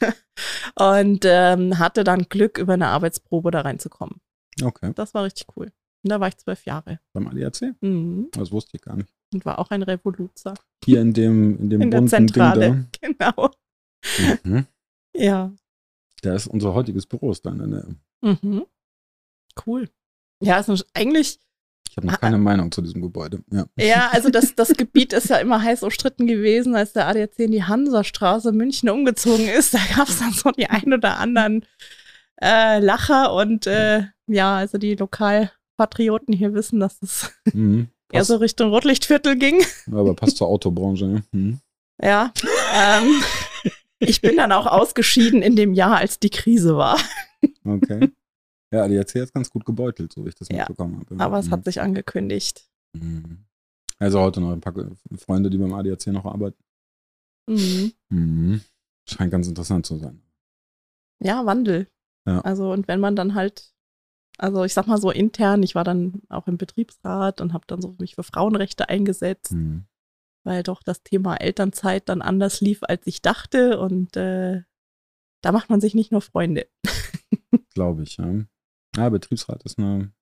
und 0.74 1.24
ähm, 1.24 1.78
hatte 1.78 2.04
dann 2.04 2.22
Glück, 2.28 2.58
über 2.58 2.72
eine 2.72 2.88
Arbeitsprobe 2.88 3.50
da 3.50 3.60
reinzukommen. 3.60 4.20
Okay. 4.62 4.92
Das 4.94 5.14
war 5.14 5.24
richtig 5.24 5.46
cool. 5.56 5.72
Und 6.02 6.10
da 6.10 6.18
war 6.18 6.28
ich 6.28 6.38
zwölf 6.38 6.64
Jahre. 6.64 7.00
Beim 7.12 7.28
ADAC? 7.28 7.74
Mhm. 7.82 8.28
Das 8.32 8.50
wusste 8.50 8.76
ich 8.76 8.82
gar 8.82 8.96
nicht. 8.96 9.12
Und 9.34 9.44
war 9.44 9.58
auch 9.58 9.70
ein 9.70 9.82
Revoluzer. 9.82 10.54
Hier 10.82 11.02
in 11.02 11.12
dem, 11.12 11.58
in 11.58 11.70
dem 11.70 11.80
in 11.82 11.90
der 11.90 12.06
Zentrale. 12.06 12.86
Genau. 13.00 13.50
Mhm. 14.44 14.66
Ja. 15.12 15.52
Da 16.22 16.34
ist 16.36 16.46
unser 16.46 16.72
heutiges 16.72 17.04
Büro 17.04 17.32
ist 17.32 17.44
dann 17.44 17.58
in 17.58 17.70
der 17.72 17.84
Mhm. 18.22 18.64
Cool. 19.66 19.90
Ja, 20.40 20.60
es 20.60 20.68
ist 20.68 20.86
eigentlich 20.94 21.40
ich 21.90 21.96
habe 21.96 22.06
noch 22.06 22.14
ah, 22.14 22.18
keine 22.18 22.36
ah. 22.36 22.38
Meinung 22.38 22.70
zu 22.70 22.82
diesem 22.82 23.02
Gebäude. 23.02 23.42
Ja, 23.50 23.64
ja 23.76 24.08
also 24.12 24.30
das, 24.30 24.54
das 24.54 24.68
Gebiet 24.74 25.12
ist 25.12 25.28
ja 25.28 25.38
immer 25.38 25.60
heiß 25.60 25.82
umstritten 25.82 26.28
gewesen, 26.28 26.76
als 26.76 26.92
der 26.92 27.08
ADAC 27.08 27.38
in 27.40 27.50
die 27.50 27.64
Hansastraße 27.64 28.52
München 28.52 28.88
umgezogen 28.88 29.48
ist. 29.48 29.74
Da 29.74 29.80
gab 29.96 30.08
es 30.08 30.20
dann 30.20 30.32
so 30.32 30.52
die 30.52 30.68
ein 30.68 30.92
oder 30.92 31.18
anderen 31.18 31.66
äh, 32.40 32.78
Lacher 32.78 33.34
und 33.34 33.66
äh, 33.66 34.04
ja, 34.28 34.56
also 34.56 34.78
die 34.78 34.94
Lokalpatrioten 34.94 36.32
hier 36.32 36.54
wissen, 36.54 36.78
dass 36.78 37.02
es 37.02 37.32
mhm, 37.52 37.88
eher 38.12 38.24
so 38.24 38.36
Richtung 38.36 38.70
Rotlichtviertel 38.70 39.36
ging. 39.36 39.60
Aber 39.90 40.14
passt 40.14 40.36
zur 40.36 40.46
Autobranche. 40.46 41.06
Ne? 41.06 41.22
Mhm. 41.32 41.58
Ja. 42.00 42.32
Ähm, 42.72 43.20
ich 43.98 44.20
bin 44.20 44.36
dann 44.36 44.52
auch 44.52 44.66
ausgeschieden 44.66 45.42
in 45.42 45.56
dem 45.56 45.74
Jahr, 45.74 45.96
als 45.96 46.20
die 46.20 46.30
Krise 46.30 46.76
war. 46.76 46.98
Okay. 47.64 48.10
Ja, 48.72 48.86
die 48.86 48.98
ADAC 48.98 49.16
ist 49.16 49.34
ganz 49.34 49.50
gut 49.50 49.64
gebeutelt, 49.64 50.12
so 50.12 50.24
wie 50.24 50.28
ich 50.28 50.36
das 50.36 50.48
ja, 50.48 50.58
mitbekommen 50.58 51.00
habe. 51.00 51.22
Aber 51.22 51.38
es 51.38 51.46
mhm. 51.46 51.50
hat 51.52 51.64
sich 51.64 51.80
angekündigt. 51.80 52.70
Mhm. 52.92 53.44
Also 53.98 54.20
heute 54.20 54.40
noch 54.40 54.52
ein 54.52 54.60
paar 54.60 54.74
Freunde, 55.16 55.50
die 55.50 55.58
beim 55.58 55.74
ADAC 55.74 56.06
noch 56.08 56.24
arbeiten. 56.24 56.62
Mhm. 57.48 57.92
Mhm. 58.08 58.60
Scheint 59.08 59.32
ganz 59.32 59.48
interessant 59.48 59.86
zu 59.86 59.96
sein. 59.96 60.22
Ja, 61.22 61.44
Wandel. 61.44 61.88
Ja. 62.26 62.40
Also, 62.40 62.72
und 62.72 62.86
wenn 62.86 63.00
man 63.00 63.16
dann 63.16 63.34
halt, 63.34 63.74
also 64.38 64.64
ich 64.64 64.72
sag 64.72 64.86
mal 64.86 65.00
so 65.00 65.10
intern, 65.10 65.62
ich 65.62 65.74
war 65.74 65.84
dann 65.84 66.22
auch 66.28 66.46
im 66.46 66.56
Betriebsrat 66.56 67.40
und 67.40 67.52
habe 67.52 67.64
dann 67.66 67.82
so 67.82 67.96
mich 67.98 68.14
für 68.14 68.22
Frauenrechte 68.22 68.88
eingesetzt, 68.88 69.52
mhm. 69.52 69.84
weil 70.44 70.62
doch 70.62 70.82
das 70.82 71.02
Thema 71.02 71.36
Elternzeit 71.36 72.08
dann 72.08 72.22
anders 72.22 72.60
lief, 72.60 72.82
als 72.82 73.06
ich 73.06 73.20
dachte. 73.20 73.80
Und 73.80 74.16
äh, 74.16 74.62
da 75.42 75.52
macht 75.52 75.70
man 75.70 75.80
sich 75.80 75.94
nicht 75.94 76.12
nur 76.12 76.22
Freunde. 76.22 76.68
Glaube 77.74 78.04
ich, 78.04 78.16
ja. 78.16 78.44
Ja, 78.96 79.08
Betriebsrat 79.08 79.62
ist 79.64 79.78
eine 79.78 80.12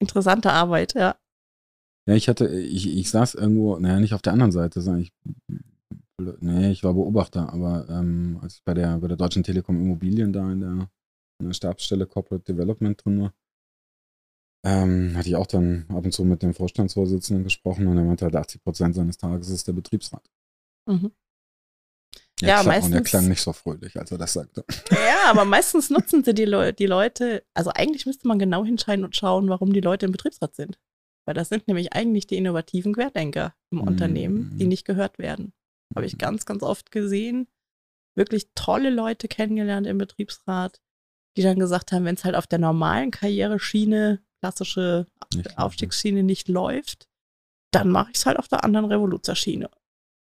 interessante 0.00 0.52
Arbeit, 0.52 0.94
ja. 0.94 1.16
Ja, 2.08 2.14
ich 2.14 2.28
hatte, 2.28 2.48
ich, 2.48 2.88
ich 2.88 3.10
saß 3.10 3.34
irgendwo, 3.34 3.78
naja, 3.78 3.98
nicht 3.98 4.14
auf 4.14 4.22
der 4.22 4.32
anderen 4.32 4.52
Seite, 4.52 4.80
sondern 4.80 5.02
ich, 5.02 5.12
nee, 6.40 6.70
ich 6.70 6.84
war 6.84 6.94
Beobachter, 6.94 7.52
aber 7.52 7.88
ähm, 7.88 8.38
als 8.42 8.54
ich 8.54 8.64
bei 8.64 8.74
der, 8.74 8.98
bei 8.98 9.08
der 9.08 9.16
Deutschen 9.16 9.42
Telekom 9.42 9.80
Immobilien 9.80 10.32
da 10.32 10.50
in 10.52 10.60
der, 10.60 10.90
in 11.40 11.46
der 11.46 11.52
Stabsstelle 11.52 12.06
Corporate 12.06 12.44
Development 12.44 13.04
drin 13.04 13.22
war, 13.22 13.34
ähm, 14.64 15.16
hatte 15.16 15.28
ich 15.28 15.36
auch 15.36 15.46
dann 15.46 15.86
ab 15.88 16.04
und 16.04 16.12
zu 16.12 16.24
mit 16.24 16.42
dem 16.42 16.54
Vorstandsvorsitzenden 16.54 17.44
gesprochen 17.44 17.86
und 17.88 17.96
er 17.96 18.04
meinte 18.04 18.24
halt, 18.24 18.36
80 18.36 18.62
Prozent 18.62 18.94
seines 18.94 19.16
Tages 19.16 19.48
ist 19.48 19.66
der 19.66 19.72
Betriebsrat. 19.72 20.28
Mhm. 20.88 21.12
Ja, 22.40 22.48
ja 22.48 22.62
meistens. 22.62 22.92
Und 22.92 22.98
er 22.98 23.02
klang 23.02 23.28
nicht 23.28 23.40
so 23.40 23.52
fröhlich, 23.52 23.98
als 23.98 24.10
er 24.10 24.18
das 24.18 24.34
sagte. 24.34 24.64
Ja, 24.90 25.24
aber 25.30 25.44
meistens 25.44 25.90
nutzen 25.90 26.22
sie 26.22 26.34
die, 26.34 26.44
Le 26.44 26.72
die 26.72 26.86
Leute. 26.86 27.44
Also 27.54 27.70
eigentlich 27.74 28.06
müsste 28.06 28.28
man 28.28 28.38
genau 28.38 28.64
hinschauen 28.64 29.04
und 29.04 29.16
schauen, 29.16 29.48
warum 29.48 29.72
die 29.72 29.80
Leute 29.80 30.06
im 30.06 30.12
Betriebsrat 30.12 30.54
sind. 30.54 30.78
Weil 31.26 31.34
das 31.34 31.48
sind 31.48 31.66
nämlich 31.66 31.92
eigentlich 31.92 32.26
die 32.26 32.36
innovativen 32.36 32.94
Querdenker 32.94 33.54
im 33.70 33.78
mhm. 33.78 33.88
Unternehmen, 33.88 34.56
die 34.58 34.66
nicht 34.66 34.84
gehört 34.84 35.18
werden. 35.18 35.52
Habe 35.94 36.06
ich 36.06 36.18
ganz, 36.18 36.46
ganz 36.46 36.62
oft 36.62 36.90
gesehen. 36.90 37.48
Wirklich 38.14 38.48
tolle 38.54 38.90
Leute 38.90 39.28
kennengelernt 39.28 39.86
im 39.86 39.98
Betriebsrat, 39.98 40.80
die 41.36 41.42
dann 41.42 41.58
gesagt 41.58 41.92
haben, 41.92 42.04
wenn 42.04 42.14
es 42.14 42.24
halt 42.24 42.34
auf 42.34 42.46
der 42.46 42.58
normalen 42.58 43.10
Karriereschiene, 43.10 44.22
klassische 44.40 45.06
nicht 45.34 45.58
Aufstiegsschiene 45.58 46.22
nicht 46.22 46.48
läuft, 46.48 47.08
dann 47.72 47.90
mache 47.90 48.10
ich 48.10 48.18
es 48.18 48.26
halt 48.26 48.38
auf 48.38 48.48
der 48.48 48.64
anderen 48.64 48.86
Revoluzerschiene. 48.86 49.70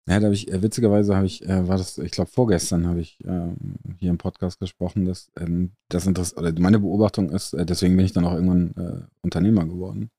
Ja, 0.09 0.19
da 0.19 0.27
habe 0.27 0.35
ich, 0.35 0.51
äh, 0.51 0.63
witzigerweise 0.63 1.15
habe 1.15 1.27
ich, 1.27 1.47
äh, 1.49 1.69
war 1.69 1.79
das, 1.79 1.97
ich 1.99 2.11
glaube, 2.11 2.31
vorgestern 2.31 2.89
habe 2.89 3.01
ich 3.01 3.25
äh, 3.25 3.53
hier 3.99 4.11
im 4.11 4.19
Podcast 4.19 4.59
gesprochen, 4.59 5.05
dass 5.05 5.31
ähm, 5.39 5.73
das 5.89 6.07
Interesse, 6.07 6.35
oder 6.37 6.53
meine 6.59 6.81
Beobachtung 6.81 7.31
ist, 7.31 7.53
äh, 7.53 7.65
deswegen 7.65 7.97
bin 7.97 8.05
ich 8.05 8.13
dann 8.13 8.25
auch 8.25 8.35
irgendwann 8.35 8.75
äh, 8.77 9.05
Unternehmer 9.23 9.65
geworden, 9.65 10.11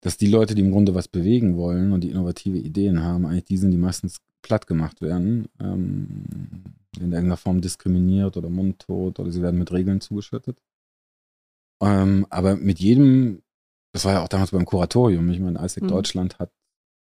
dass 0.00 0.16
die 0.16 0.26
Leute, 0.26 0.56
die 0.56 0.62
im 0.62 0.72
Grunde 0.72 0.94
was 0.94 1.06
bewegen 1.06 1.56
wollen 1.56 1.92
und 1.92 2.02
die 2.02 2.10
innovative 2.10 2.58
Ideen 2.58 3.00
haben, 3.00 3.26
eigentlich 3.26 3.44
die 3.44 3.58
sind, 3.58 3.70
die 3.70 3.76
meistens 3.76 4.18
platt 4.42 4.66
gemacht 4.66 5.00
werden, 5.02 5.46
ähm, 5.60 6.24
in 6.96 7.12
irgendeiner 7.12 7.36
Form 7.36 7.60
diskriminiert 7.60 8.36
oder 8.36 8.50
mundtot 8.50 9.20
oder 9.20 9.30
sie 9.30 9.42
werden 9.42 9.58
mit 9.58 9.70
Regeln 9.70 10.00
zugeschüttet. 10.00 10.60
Ähm, 11.80 12.26
aber 12.28 12.56
mit 12.56 12.80
jedem, 12.80 13.42
das 13.92 14.04
war 14.04 14.14
ja 14.14 14.24
auch 14.24 14.28
damals 14.28 14.50
beim 14.50 14.64
Kuratorium, 14.64 15.30
ich 15.30 15.38
meine, 15.38 15.64
ISEC 15.64 15.84
mhm. 15.84 15.88
Deutschland 15.88 16.38
hat 16.40 16.50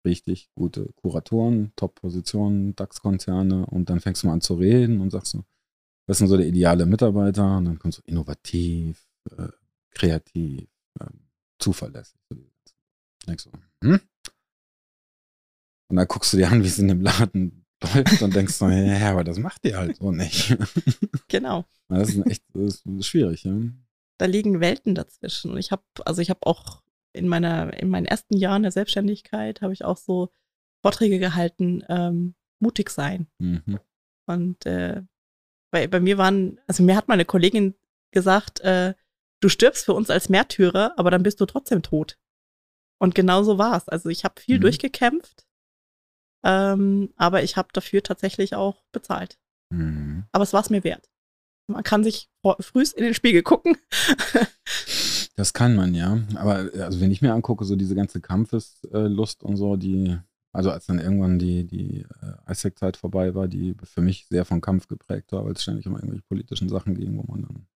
richtig 0.05 0.51
gute 0.55 0.93
Kuratoren, 0.97 1.73
Top-Positionen, 1.77 2.77
DAX-Konzerne 2.77 3.67
und 3.67 3.91
dann 3.91 4.01
fängst 4.01 4.23
du 4.23 4.27
mal 4.27 4.35
an 4.35 4.41
zu 4.41 4.55
reden 4.55 5.01
und 5.01 5.11
sagst 5.11 5.33
so, 5.33 5.45
was 6.07 6.19
denn 6.19 6.29
so 6.29 6.37
der 6.37 6.47
ideale 6.47 6.87
Mitarbeiter? 6.87 7.57
Und 7.57 7.65
dann 7.65 7.79
kommt 7.79 7.95
so 7.95 8.03
innovativ, 8.05 9.07
äh, 9.37 9.49
kreativ, 9.91 10.69
äh, 11.01 11.07
zuverlässig. 11.59 12.21
Und 12.31 13.41
so, 13.41 13.51
hm? 13.83 14.01
Und 15.89 15.97
dann 15.97 16.09
guckst 16.09 16.33
du 16.33 16.37
dir 16.37 16.51
an, 16.51 16.63
wie 16.63 16.69
es 16.69 16.79
in 16.79 16.89
dem 16.89 17.01
Laden 17.01 17.65
läuft 17.95 18.23
und 18.23 18.35
denkst 18.35 18.55
so, 18.55 18.69
ja, 18.69 19.11
aber 19.11 19.25
das 19.25 19.39
macht 19.39 19.65
ihr 19.65 19.77
halt 19.77 19.97
so 19.97 20.13
nicht. 20.13 20.57
Genau. 21.29 21.65
Das 21.89 22.11
ist 22.11 22.27
echt 22.27 22.45
das 22.53 22.83
ist 22.85 23.07
schwierig, 23.07 23.45
ja. 23.45 23.59
Da 24.19 24.27
liegen 24.27 24.61
Welten 24.61 24.95
dazwischen. 24.95 25.51
Und 25.51 25.59
ich 25.59 25.73
habe, 25.73 25.83
also 26.05 26.23
ich 26.23 26.31
habe 26.31 26.47
auch 26.47 26.84
in 27.15 27.29
meiner, 27.29 27.73
in 27.81 27.89
meinen 27.89 28.07
ersten 28.07 28.37
Jahren 28.37 28.63
der 28.63 28.73
Selbstständigkeit 28.73 29.63
habe 29.63 29.73
ich 29.73 29.85
auch 29.85 29.97
so 29.97 30.31
Vorträge 30.83 31.19
gehalten, 31.19 31.83
ähm, 31.89 32.35
mutig 32.61 32.91
sein. 32.91 33.29
Mhm. 33.39 33.79
Und 34.27 34.67
äh, 34.67 35.03
bei, 35.71 35.87
bei 35.87 36.01
mir 36.01 36.19
waren, 36.19 36.61
also 36.67 36.83
mir 36.83 36.97
hat 36.97 37.09
meine 37.09 37.25
Kollegin 37.25 37.75
gesagt, 38.11 38.61
äh, 38.61 38.95
du 39.41 39.49
stirbst 39.49 39.85
für 39.85 39.95
uns 39.95 40.11
als 40.11 40.29
Märtyrer, 40.29 40.93
aber 40.97 41.11
dann 41.11 41.23
bist 41.23 41.41
du 41.41 41.47
trotzdem 41.47 41.83
tot. 41.83 42.19
Und 42.99 43.15
genau 43.15 43.43
so 43.43 43.59
war 43.59 43.77
es. 43.77 43.89
Also 43.89 44.09
ich 44.09 44.25
habe 44.25 44.41
viel 44.41 44.59
mhm. 44.59 44.63
durchgekämpft, 44.63 45.47
ähm, 46.45 47.13
aber 47.17 47.43
ich 47.43 47.57
habe 47.57 47.69
dafür 47.73 48.03
tatsächlich 48.03 48.55
auch 48.55 48.83
bezahlt. 48.93 49.39
Mhm. 49.71 50.25
Aber 50.33 50.45
es 50.45 50.53
war 50.53 50.63
es 50.63 50.71
mir 50.71 50.85
wert. 50.85 51.09
Man 51.67 51.83
kann 51.83 52.05
sich 52.05 52.29
frühst 52.61 52.95
in 52.95 53.05
den 53.05 53.15
Spiegel 53.15 53.43
gucken. 53.43 53.79
das 55.37 55.53
kann 55.53 55.75
man, 55.75 55.95
ja. 55.95 56.19
Aber 56.37 56.71
also 56.79 57.01
wenn 57.01 57.11
ich 57.11 57.23
mir 57.23 57.35
angucke, 57.35 57.65
so 57.65 57.77
diese 57.77 57.95
ganze 57.95 58.21
Kampfeslust 58.21 59.43
und 59.43 59.57
so, 59.57 59.77
die 59.77 60.17
also 60.55 60.71
als 60.71 60.87
dann 60.87 61.01
irgendwann 61.01 61.41
die, 61.41 61.67
die 61.67 62.07
äh, 62.23 62.51
ISEC-Zeit 62.53 62.97
vorbei 62.97 63.35
war, 63.35 63.49
die 63.49 63.75
für 63.83 64.01
mich 64.01 64.27
sehr 64.29 64.45
von 64.45 64.61
Kampf 64.61 64.87
geprägt 64.87 65.33
war, 65.33 65.45
weil 65.45 65.55
es 65.55 65.63
ständig 65.63 65.89
um 65.89 65.97
irgendwelche 65.97 66.23
politischen 66.23 66.69
Sachen 66.69 66.95
ging, 66.95 67.19
wo 67.19 67.25
man 67.25 67.43
dann 67.43 67.67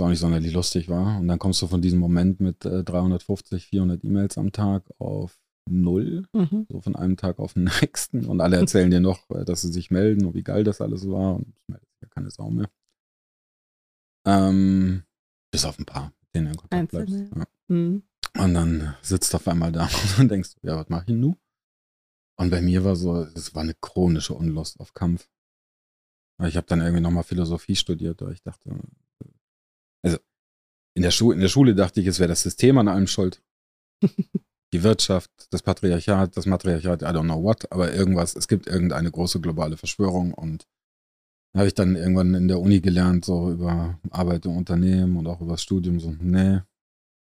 auch 0.00 0.08
nicht 0.08 0.18
sonderlich 0.18 0.52
lustig 0.52 0.88
war. 0.88 1.20
Und 1.20 1.28
dann 1.28 1.38
kommst 1.38 1.62
du 1.62 1.68
von 1.68 1.80
diesem 1.80 2.00
Moment 2.00 2.40
mit 2.40 2.64
äh, 2.64 2.82
350, 2.82 3.66
400 3.66 4.02
E-Mails 4.02 4.38
am 4.38 4.50
Tag 4.50 4.82
auf 4.98 5.38
null, 5.70 6.26
mhm. 6.32 6.66
so 6.68 6.80
von 6.80 6.96
einem 6.96 7.16
Tag 7.16 7.38
auf 7.38 7.54
den 7.54 7.64
nächsten. 7.80 8.26
Und 8.26 8.40
alle 8.40 8.56
erzählen 8.56 8.90
dir 8.90 9.00
noch, 9.00 9.30
äh, 9.30 9.44
dass 9.44 9.62
sie 9.62 9.72
sich 9.72 9.92
melden 9.92 10.24
und 10.24 10.34
wie 10.34 10.42
geil 10.42 10.64
das 10.64 10.80
alles 10.80 11.08
war. 11.08 11.36
Und 11.36 11.54
meldet 11.68 11.88
sich 11.90 12.02
ja 12.02 12.08
keine 12.08 12.30
Sau 12.32 12.50
mehr. 12.50 12.68
Ähm, 14.26 15.04
bis 15.54 15.64
auf 15.64 15.78
ein 15.78 15.84
paar, 15.84 16.12
mit 16.20 16.34
denen 16.34 16.46
du 16.46 16.50
in 16.50 16.56
Kontakt 16.56 16.90
bleibst. 16.90 17.14
Ja. 17.14 17.44
Mhm. 17.68 18.02
Und 18.36 18.54
dann 18.54 18.96
sitzt 19.02 19.32
du 19.32 19.36
auf 19.36 19.46
einmal 19.46 19.70
da 19.70 19.88
und 20.18 20.28
denkst, 20.28 20.56
ja, 20.62 20.76
was 20.76 20.88
mach 20.88 21.06
ich 21.06 21.14
nun? 21.14 21.36
Und 22.36 22.50
bei 22.50 22.60
mir 22.60 22.82
war 22.82 22.96
so, 22.96 23.22
es 23.22 23.54
war 23.54 23.62
eine 23.62 23.74
chronische 23.74 24.34
Unlust 24.34 24.80
auf 24.80 24.94
Kampf. 24.94 25.28
Ich 26.42 26.56
habe 26.56 26.66
dann 26.66 26.80
irgendwie 26.80 27.00
nochmal 27.00 27.22
Philosophie 27.22 27.76
studiert, 27.76 28.20
weil 28.20 28.32
ich 28.32 28.42
dachte, 28.42 28.76
also 30.02 30.18
in 30.96 31.04
der, 31.04 31.12
Schu 31.12 31.30
in 31.30 31.38
der 31.38 31.48
Schule 31.48 31.76
dachte 31.76 32.00
ich, 32.00 32.08
es 32.08 32.18
wäre 32.18 32.30
das 32.30 32.42
System 32.42 32.76
an 32.78 32.88
allem 32.88 33.06
schuld. 33.06 33.40
Die 34.72 34.82
Wirtschaft, 34.82 35.30
das 35.50 35.62
Patriarchat, 35.62 36.36
das 36.36 36.46
Matriarchat, 36.46 37.02
I 37.02 37.04
don't 37.04 37.22
know 37.22 37.40
what, 37.40 37.70
aber 37.70 37.94
irgendwas, 37.94 38.34
es 38.34 38.48
gibt 38.48 38.66
irgendeine 38.66 39.12
große 39.12 39.40
globale 39.40 39.76
Verschwörung 39.76 40.34
und 40.34 40.66
habe 41.54 41.68
ich 41.68 41.74
dann 41.74 41.96
irgendwann 41.96 42.34
in 42.34 42.48
der 42.48 42.60
Uni 42.60 42.80
gelernt, 42.80 43.24
so 43.24 43.52
über 43.52 43.98
Arbeit 44.10 44.44
im 44.46 44.56
Unternehmen 44.56 45.16
und 45.16 45.26
auch 45.26 45.40
über 45.40 45.52
das 45.52 45.62
Studium, 45.62 46.00
so, 46.00 46.14
nee, 46.20 46.60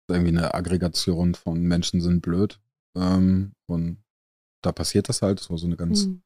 irgendwie 0.09 0.37
eine 0.37 0.53
Aggregation 0.53 1.35
von 1.35 1.61
Menschen 1.61 2.01
sind 2.01 2.21
blöd. 2.21 2.59
Ähm, 2.95 3.53
und 3.67 4.03
da 4.63 4.71
passiert 4.71 5.09
das 5.09 5.21
halt. 5.21 5.39
Das 5.39 5.49
war 5.49 5.57
so 5.57 5.67
eine 5.67 5.77
ganz. 5.77 6.05
Mhm. 6.05 6.21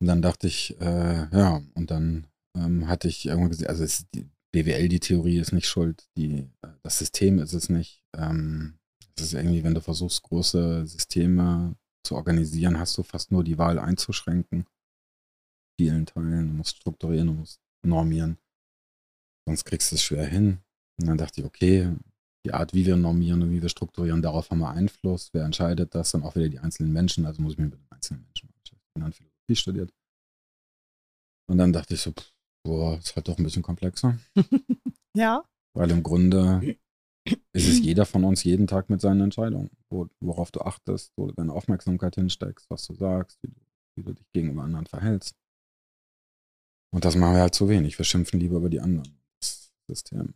Und 0.00 0.06
dann 0.06 0.22
dachte 0.22 0.46
ich, 0.46 0.80
äh, 0.80 1.28
ja, 1.36 1.62
und 1.74 1.90
dann 1.90 2.26
ähm, 2.56 2.88
hatte 2.88 3.08
ich 3.08 3.26
irgendwann 3.26 3.50
gesehen, 3.50 3.68
also 3.68 3.84
ist 3.84 4.06
die 4.14 4.28
BWL, 4.52 4.88
die 4.88 5.00
Theorie 5.00 5.38
ist 5.38 5.52
nicht 5.52 5.68
schuld, 5.68 6.08
die, 6.16 6.48
äh, 6.62 6.68
das 6.82 6.98
System 6.98 7.38
ist 7.38 7.52
es 7.52 7.68
nicht. 7.68 8.02
Ähm, 8.16 8.78
es 9.16 9.22
ist 9.24 9.34
irgendwie, 9.34 9.62
wenn 9.64 9.74
du 9.74 9.80
versuchst, 9.80 10.22
große 10.22 10.86
Systeme 10.86 11.76
zu 12.04 12.16
organisieren, 12.16 12.78
hast 12.78 12.96
du 12.96 13.02
fast 13.02 13.30
nur 13.30 13.44
die 13.44 13.58
Wahl 13.58 13.78
einzuschränken. 13.78 14.66
Vielen 15.80 16.04
Teilen. 16.04 16.48
Du 16.48 16.52
musst 16.52 16.76
strukturieren, 16.76 17.28
du 17.28 17.32
musst 17.32 17.58
normieren. 17.82 18.36
Sonst 19.46 19.64
kriegst 19.64 19.90
du 19.90 19.94
es 19.94 20.02
schwer 20.02 20.26
hin. 20.26 20.58
Und 20.98 21.06
dann 21.06 21.16
dachte 21.16 21.40
ich, 21.40 21.46
okay, 21.46 21.96
die 22.44 22.52
Art, 22.52 22.74
wie 22.74 22.84
wir 22.84 22.96
normieren 22.96 23.42
und 23.42 23.50
wie 23.50 23.62
wir 23.62 23.70
strukturieren, 23.70 24.20
darauf 24.20 24.50
haben 24.50 24.58
wir 24.58 24.68
Einfluss. 24.68 25.30
Wer 25.32 25.46
entscheidet 25.46 25.94
das? 25.94 26.10
Dann 26.10 26.22
auch 26.22 26.36
wieder 26.36 26.50
die 26.50 26.58
einzelnen 26.58 26.92
Menschen. 26.92 27.24
Also 27.24 27.40
muss 27.40 27.54
ich 27.54 27.58
mich 27.58 27.70
mit 27.70 27.80
den 27.80 27.86
einzelnen 27.88 28.24
Menschen 28.24 28.48
beschäftigen. 28.48 28.82
Ich 28.84 28.90
habe 28.94 29.04
dann 29.04 29.12
Philosophie 29.14 29.56
studiert. 29.56 29.94
Und 31.48 31.56
dann 31.56 31.72
dachte 31.72 31.94
ich 31.94 32.02
so, 32.02 32.12
boah, 32.62 32.98
ist 32.98 33.16
halt 33.16 33.28
doch 33.28 33.38
ein 33.38 33.44
bisschen 33.44 33.62
komplexer. 33.62 34.18
ja. 35.16 35.42
Weil 35.72 35.90
im 35.92 36.02
Grunde 36.02 36.76
ist 37.54 37.68
es 37.68 37.78
jeder 37.78 38.04
von 38.04 38.24
uns 38.24 38.44
jeden 38.44 38.66
Tag 38.66 38.90
mit 38.90 39.00
seinen 39.00 39.22
Entscheidungen, 39.22 39.70
wo, 39.88 40.10
worauf 40.20 40.50
du 40.50 40.60
achtest, 40.60 41.14
wo 41.16 41.28
du 41.28 41.32
deine 41.32 41.54
Aufmerksamkeit 41.54 42.16
hinsteckst, 42.16 42.68
was 42.68 42.86
du 42.86 42.92
sagst, 42.92 43.42
wie 43.42 43.48
du, 43.48 43.60
wie 43.96 44.02
du 44.02 44.12
dich 44.12 44.30
gegenüber 44.32 44.62
anderen 44.64 44.84
verhältst. 44.84 45.40
Und 46.92 47.04
das 47.04 47.16
machen 47.16 47.34
wir 47.34 47.42
halt 47.42 47.54
zu 47.54 47.68
wenig. 47.68 47.98
Wir 47.98 48.04
schimpfen 48.04 48.40
lieber 48.40 48.56
über 48.56 48.68
die 48.68 48.80
anderen. 48.80 49.18
Das 49.40 49.72
System. 49.86 50.34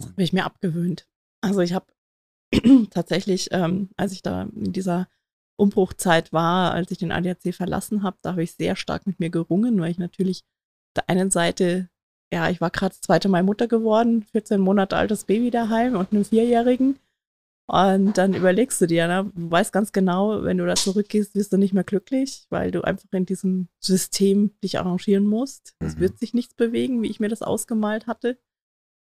Habe 0.00 0.22
ich 0.22 0.32
mir 0.32 0.44
abgewöhnt. 0.44 1.06
Also 1.40 1.60
ich 1.60 1.72
habe 1.72 1.86
tatsächlich, 2.90 3.48
ähm, 3.52 3.90
als 3.96 4.12
ich 4.12 4.22
da 4.22 4.42
in 4.42 4.72
dieser 4.72 5.08
Umbruchzeit 5.56 6.32
war, 6.32 6.72
als 6.72 6.90
ich 6.90 6.98
den 6.98 7.12
ADAC 7.12 7.54
verlassen 7.54 8.02
habe, 8.02 8.16
da 8.22 8.32
habe 8.32 8.42
ich 8.42 8.54
sehr 8.54 8.76
stark 8.76 9.06
mit 9.06 9.20
mir 9.20 9.30
gerungen, 9.30 9.80
weil 9.80 9.90
ich 9.90 9.98
natürlich 9.98 10.40
auf 10.40 10.94
der 10.96 11.10
einen 11.10 11.30
Seite, 11.30 11.88
ja, 12.32 12.50
ich 12.50 12.60
war 12.60 12.70
gerade 12.70 12.94
das 12.94 13.02
zweite 13.02 13.28
Mal 13.28 13.42
Mutter 13.42 13.68
geworden, 13.68 14.22
14 14.32 14.60
Monate 14.60 14.96
altes 14.96 15.24
Baby 15.24 15.50
daheim 15.50 15.96
und 15.96 16.12
einem 16.12 16.24
Vierjährigen. 16.24 16.98
Und 17.66 18.18
dann 18.18 18.34
überlegst 18.34 18.80
du 18.80 18.86
dir, 18.86 19.06
ne, 19.06 19.32
du 19.34 19.50
weißt 19.50 19.72
ganz 19.72 19.92
genau, 19.92 20.42
wenn 20.42 20.58
du 20.58 20.66
da 20.66 20.74
zurückgehst, 20.74 21.34
wirst 21.34 21.52
du 21.52 21.56
nicht 21.56 21.72
mehr 21.72 21.84
glücklich, 21.84 22.46
weil 22.50 22.70
du 22.70 22.82
einfach 22.82 23.08
in 23.12 23.24
diesem 23.24 23.68
System 23.80 24.52
dich 24.62 24.78
arrangieren 24.78 25.26
musst. 25.26 25.74
Es 25.78 25.96
mhm. 25.96 26.00
wird 26.00 26.18
sich 26.18 26.34
nichts 26.34 26.54
bewegen, 26.54 27.02
wie 27.02 27.08
ich 27.08 27.20
mir 27.20 27.30
das 27.30 27.40
ausgemalt 27.40 28.06
hatte. 28.06 28.38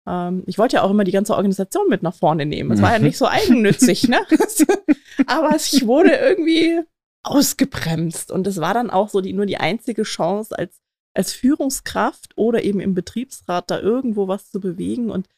Ähm, 0.07 0.43
ich 0.47 0.57
wollte 0.57 0.77
ja 0.77 0.83
auch 0.83 0.91
immer 0.91 1.05
die 1.05 1.13
ganze 1.13 1.35
Organisation 1.35 1.89
mit 1.89 2.03
nach 2.03 2.15
vorne 2.15 2.47
nehmen. 2.47 2.73
Es 2.73 2.81
war 2.81 2.93
ja 2.93 2.99
mhm. 2.99 3.05
nicht 3.05 3.19
so 3.19 3.27
eigennützig, 3.27 4.09
ne? 4.09 4.21
Aber 5.27 5.55
ich 5.57 5.87
wurde 5.87 6.13
irgendwie 6.13 6.81
ausgebremst. 7.25 8.31
Und 8.31 8.47
es 8.47 8.61
war 8.61 8.73
dann 8.73 8.91
auch 8.91 9.11
so 9.11 9.21
die, 9.21 9.35
nur 9.35 9.47
die 9.47 9.59
einzige 9.59 10.05
Chance 10.05 10.59
als, 10.59 10.81
als 11.15 11.33
Führungskraft 11.33 12.33
oder 12.37 12.63
eben 12.63 12.81
im 12.81 12.95
Betriebsrat 12.95 13.71
da 13.71 13.81
irgendwo 13.81 14.29
was 14.29 14.51
zu 14.51 14.61
bewegen. 14.61 15.11
Und 15.11 15.29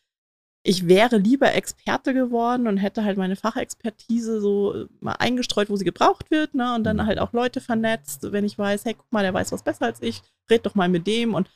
ich 0.65 0.89
wäre 0.89 1.17
lieber 1.17 1.55
Experte 1.55 2.13
geworden 2.15 2.67
und 2.67 2.79
hätte 2.79 3.05
halt 3.05 3.17
meine 3.17 3.37
Fachexpertise 3.37 4.41
so 4.41 4.87
mal 5.01 5.13
eingestreut, 5.13 5.71
wo 5.71 5.77
sie 5.77 5.85
gebraucht 5.85 6.31
wird, 6.31 6.55
ne? 6.55 6.75
Und 6.75 6.85
dann 6.85 6.97
mhm. 6.97 7.07
halt 7.07 7.19
auch 7.19 7.33
Leute 7.33 7.61
vernetzt, 7.61 8.33
wenn 8.33 8.45
ich 8.45 8.59
weiß, 8.59 8.85
hey, 8.85 8.95
guck 8.95 9.11
mal, 9.13 9.23
der 9.23 9.35
weiß 9.35 9.53
was 9.53 9.63
besser 9.63 9.87
als 9.87 10.03
ich, 10.03 10.23
red 10.51 10.67
doch 10.67 10.75
mal 10.75 10.89
mit 10.89 11.07
dem 11.07 11.35
und 11.35 11.49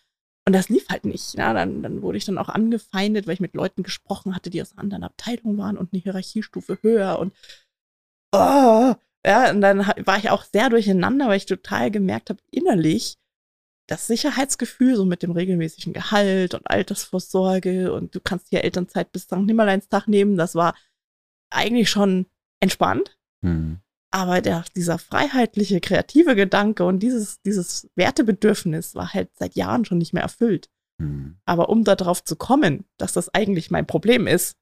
und 0.45 0.55
das 0.55 0.69
lief 0.69 0.89
halt 0.89 1.05
nicht. 1.05 1.35
Ja, 1.35 1.53
dann, 1.55 1.85
dann 1.85 2.03
wurde 2.03 2.19
ich 2.19 2.25
dann 2.25 2.39
auch 2.39 2.49
angefeindet, 2.49 3.27
weil 3.27 3.35
ich 3.35 3.41
mit 3.41 3.55
Leuten 3.55 3.85
gesprochen 3.85 4.35
hatte, 4.35 4.51
die 4.51 4.61
aus 4.61 4.73
einer 4.73 4.81
anderen 4.81 5.05
Abteilung 5.05 5.57
waren 5.57 5.77
und 5.79 5.93
eine 5.93 6.03
Hierarchiestufe 6.03 6.79
höher 6.83 7.19
und 7.21 7.33
oh, 8.33 8.95
ja, 9.25 9.51
und 9.51 9.61
dann 9.61 9.87
war 10.05 10.19
ich 10.19 10.31
auch 10.31 10.43
sehr 10.43 10.69
durcheinander, 10.69 11.29
weil 11.29 11.37
ich 11.37 11.47
total 11.47 11.91
gemerkt 11.93 12.31
habe, 12.31 12.41
innerlich, 12.51 13.19
das 13.87 14.07
Sicherheitsgefühl, 14.07 14.97
so 14.97 15.05
mit 15.05 15.23
dem 15.23 15.33
regelmäßigen 15.33 15.93
Gehalt 15.93 16.55
und 16.55 16.69
Altersvorsorge 16.71 17.93
und 17.93 18.15
du 18.15 18.21
kannst 18.21 18.49
hier 18.49 18.65
Elternzeit 18.65 19.13
bis 19.13 19.23
St. 19.25 19.39
Nimmerleinstag 19.39 20.09
nehmen, 20.09 20.37
das 20.37 20.55
war 20.55 20.75
eigentlich 21.51 21.91
schon 21.91 22.27
entspannt. 22.61 23.19
Mhm. 23.43 23.81
Aber 24.11 24.41
der, 24.41 24.65
dieser 24.77 24.99
freiheitliche, 24.99 25.81
kreative 25.81 26.37
Gedanke 26.37 26.85
und 26.85 27.01
dieses, 27.01 27.41
dieses 27.43 27.91
Wertebedürfnis 27.97 28.95
war 28.95 29.13
halt 29.13 29.31
seit 29.35 29.55
Jahren 29.57 29.85
schon 29.85 29.99
nicht 29.99 30.13
mehr 30.13 30.23
erfüllt. 30.23 30.69
Mhm. 30.99 31.39
Aber 31.45 31.69
um 31.71 31.83
darauf 31.83 32.23
zu 32.23 32.37
kommen, 32.37 32.85
dass 32.99 33.15
das 33.15 33.33
eigentlich 33.35 33.71
mein 33.71 33.87
Problem 33.87 34.27
ist, 34.27 34.57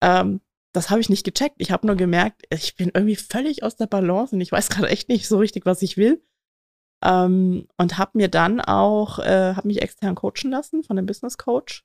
ähm, 0.00 0.40
das 0.72 0.90
habe 0.90 1.00
ich 1.00 1.08
nicht 1.08 1.24
gecheckt. 1.24 1.56
Ich 1.58 1.70
habe 1.70 1.86
nur 1.86 1.96
gemerkt, 1.96 2.42
ich 2.50 2.76
bin 2.76 2.90
irgendwie 2.94 3.16
völlig 3.16 3.62
aus 3.62 3.76
der 3.76 3.86
Balance 3.86 4.34
und 4.34 4.40
ich 4.40 4.52
weiß 4.52 4.68
gerade 4.70 4.88
echt 4.88 5.08
nicht 5.08 5.28
so 5.28 5.38
richtig, 5.38 5.66
was 5.66 5.82
ich 5.82 5.96
will. 5.96 6.22
Ähm, 7.04 7.68
und 7.76 7.98
habe 7.98 8.12
mir 8.14 8.28
dann 8.28 8.60
auch, 8.60 9.18
äh, 9.18 9.54
habe 9.54 9.68
mich 9.68 9.82
extern 9.82 10.14
coachen 10.14 10.50
lassen 10.50 10.82
von 10.82 10.98
einem 10.98 11.06
Business 11.06 11.36
Coach. 11.36 11.84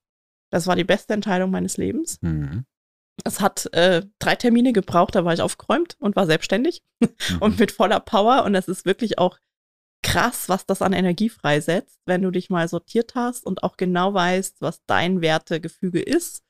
Das 0.52 0.66
war 0.66 0.76
die 0.76 0.84
beste 0.84 1.14
Entscheidung 1.14 1.52
meines 1.52 1.78
Lebens. 1.78 2.20
Mhm. 2.22 2.66
Es 3.26 3.42
hat 3.42 3.72
äh, 3.74 4.06
drei 4.20 4.36
Termine 4.36 4.72
gebraucht, 4.72 5.16
da 5.16 5.26
war 5.26 5.34
ich 5.34 5.42
aufgeräumt 5.42 5.98
und 6.00 6.16
war 6.16 6.26
selbstständig 6.26 6.82
mhm. 7.02 7.38
und 7.42 7.60
mit 7.60 7.72
voller 7.72 8.00
Power. 8.00 8.44
Und 8.46 8.56
es 8.56 8.68
ist 8.68 8.86
wirklich 8.86 9.20
auch 9.20 9.38
krass, 10.02 10.48
was 10.48 10.66
das 10.66 10.82
an 10.82 10.94
Energie 10.94 11.30
freisetzt, 11.30 12.00
wenn 12.06 12.22
du 12.22 12.32
dich 12.32 12.50
mal 12.50 12.68
sortiert 12.68 13.16
hast 13.16 13.46
und 13.46 13.64
auch 13.64 13.78
genau 13.78 14.14
weißt, 14.14 14.62
was 14.62 14.84
dein 14.86 15.22
Wertegefüge 15.22 16.02
ist. 16.02 16.44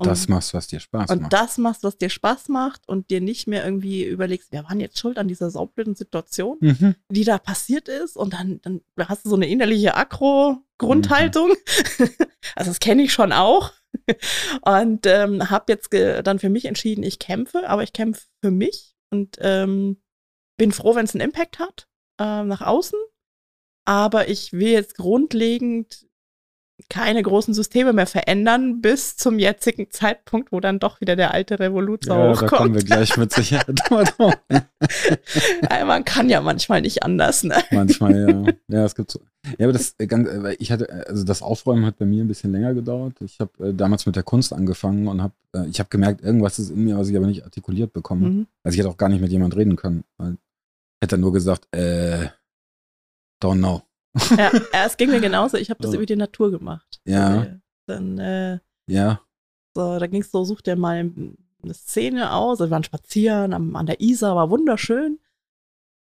Und 0.00 0.06
das 0.06 0.28
machst, 0.28 0.54
was 0.54 0.66
dir 0.66 0.80
Spaß 0.80 1.10
und 1.10 1.22
macht. 1.22 1.32
das 1.32 1.58
machst, 1.58 1.82
was 1.82 1.96
dir 1.98 2.10
Spaß 2.10 2.48
macht 2.48 2.88
und 2.88 3.10
dir 3.10 3.20
nicht 3.20 3.46
mehr 3.46 3.64
irgendwie 3.64 4.04
überlegst, 4.04 4.48
wer 4.52 4.62
war 4.64 4.70
denn 4.70 4.80
jetzt 4.80 4.98
schuld 4.98 5.18
an 5.18 5.28
dieser 5.28 5.50
saublöden 5.50 5.94
Situation, 5.94 6.58
Mhm. 6.60 6.94
die 7.10 7.24
da 7.24 7.38
passiert 7.38 7.88
ist 7.88 8.16
und 8.16 8.32
dann, 8.32 8.60
dann 8.62 8.80
hast 8.98 9.24
du 9.24 9.30
so 9.30 9.36
eine 9.36 9.48
innerliche 9.48 9.94
Akro-Grundhaltung. 9.94 11.52
also 12.56 12.70
das 12.70 12.80
kenne 12.80 13.02
ich 13.02 13.12
schon 13.12 13.32
auch. 13.32 13.72
Und 14.62 15.06
ähm, 15.06 15.50
habe 15.50 15.72
jetzt 15.72 15.92
dann 15.92 16.38
für 16.38 16.50
mich 16.50 16.66
entschieden, 16.66 17.02
ich 17.02 17.18
kämpfe, 17.18 17.68
aber 17.68 17.82
ich 17.82 17.92
kämpfe 17.92 18.22
für 18.42 18.50
mich 18.50 18.94
und 19.10 19.36
ähm, 19.40 20.02
bin 20.58 20.72
froh, 20.72 20.94
wenn 20.94 21.06
es 21.06 21.14
einen 21.14 21.22
Impact 21.24 21.58
hat 21.58 21.88
ähm, 22.20 22.48
nach 22.48 22.60
außen. 22.60 22.98
Aber 23.84 24.28
ich 24.28 24.52
will 24.52 24.68
jetzt 24.68 24.96
grundlegend 24.96 26.06
keine 26.90 27.22
großen 27.22 27.54
Systeme 27.54 27.92
mehr 27.92 28.06
verändern 28.06 28.80
bis 28.82 29.16
zum 29.16 29.38
jetzigen 29.38 29.90
Zeitpunkt, 29.90 30.52
wo 30.52 30.60
dann 30.60 30.78
doch 30.78 31.00
wieder 31.00 31.16
der 31.16 31.32
alte 31.32 31.58
Revoluzer 31.58 32.16
Ja, 32.16 32.32
da 32.32 32.34
kommen 32.34 32.50
hochkommt. 32.50 32.74
wir 32.74 32.82
gleich 32.82 33.16
mit 33.16 33.32
Sicherheit 33.32 33.90
mal 33.90 34.04
drauf. 34.04 34.34
Ja, 34.50 35.84
Man 35.86 36.04
kann 36.04 36.28
ja 36.28 36.40
manchmal 36.40 36.82
nicht 36.82 37.02
anders, 37.02 37.44
ne? 37.44 37.56
Manchmal, 37.70 38.28
ja. 38.28 38.52
Ja, 38.78 38.84
es 38.84 38.94
gibt 38.94 39.10
so. 39.10 39.20
Ja, 39.58 39.66
aber 39.66 39.72
das 39.72 39.94
äh, 39.98 40.06
ganz, 40.06 40.28
äh, 40.28 40.54
ich 40.58 40.70
hatte, 40.70 40.88
äh, 40.88 41.04
also 41.08 41.24
das 41.24 41.40
Aufräumen 41.40 41.86
hat 41.86 41.98
bei 41.98 42.04
mir 42.04 42.22
ein 42.22 42.28
bisschen 42.28 42.52
länger 42.52 42.74
gedauert. 42.74 43.14
Ich 43.20 43.40
habe 43.40 43.68
äh, 43.68 43.74
damals 43.74 44.04
mit 44.06 44.16
der 44.16 44.22
Kunst 44.22 44.52
angefangen 44.52 45.08
und 45.08 45.22
habe, 45.22 45.34
äh, 45.54 45.66
ich 45.68 45.78
habe 45.78 45.88
gemerkt, 45.88 46.22
irgendwas 46.22 46.58
ist 46.58 46.70
in 46.70 46.84
mir, 46.84 46.98
was 46.98 47.08
ich 47.08 47.16
aber 47.16 47.26
nicht 47.26 47.44
artikuliert 47.44 47.92
bekomme. 47.92 48.28
Mhm. 48.28 48.46
Also 48.64 48.74
ich 48.74 48.80
hätte 48.80 48.90
auch 48.90 48.96
gar 48.98 49.08
nicht 49.08 49.20
mit 49.20 49.30
jemand 49.30 49.56
reden 49.56 49.76
können. 49.76 50.04
Weil 50.18 50.32
ich 50.32 51.04
hätte 51.04 51.16
nur 51.18 51.32
gesagt, 51.32 51.68
äh, 51.74 52.28
don't 53.42 53.58
know. 53.58 53.82
Ja, 54.36 54.50
es 54.84 54.96
ging 54.96 55.10
mir 55.10 55.20
genauso. 55.20 55.56
Ich 55.56 55.70
habe 55.70 55.82
das 55.82 55.92
Ja. 55.92 55.96
über 55.96 56.06
die 56.06 56.16
Natur 56.16 56.50
gemacht. 56.50 57.00
Ja. 57.04 57.42
Äh, 57.42 57.58
Dann, 57.86 58.18
äh, 58.18 58.58
Ja, 58.88 59.20
so, 59.76 59.98
da 59.98 60.06
ging 60.06 60.22
es 60.22 60.30
so, 60.30 60.44
such 60.44 60.62
dir 60.62 60.74
mal 60.76 61.10
eine 61.62 61.74
Szene 61.74 62.32
aus. 62.32 62.60
Wir 62.60 62.70
waren 62.70 62.84
spazieren 62.84 63.52
am, 63.52 63.76
an 63.76 63.86
der 63.86 64.00
Isar, 64.00 64.34
war 64.36 64.50
wunderschön. 64.50 65.18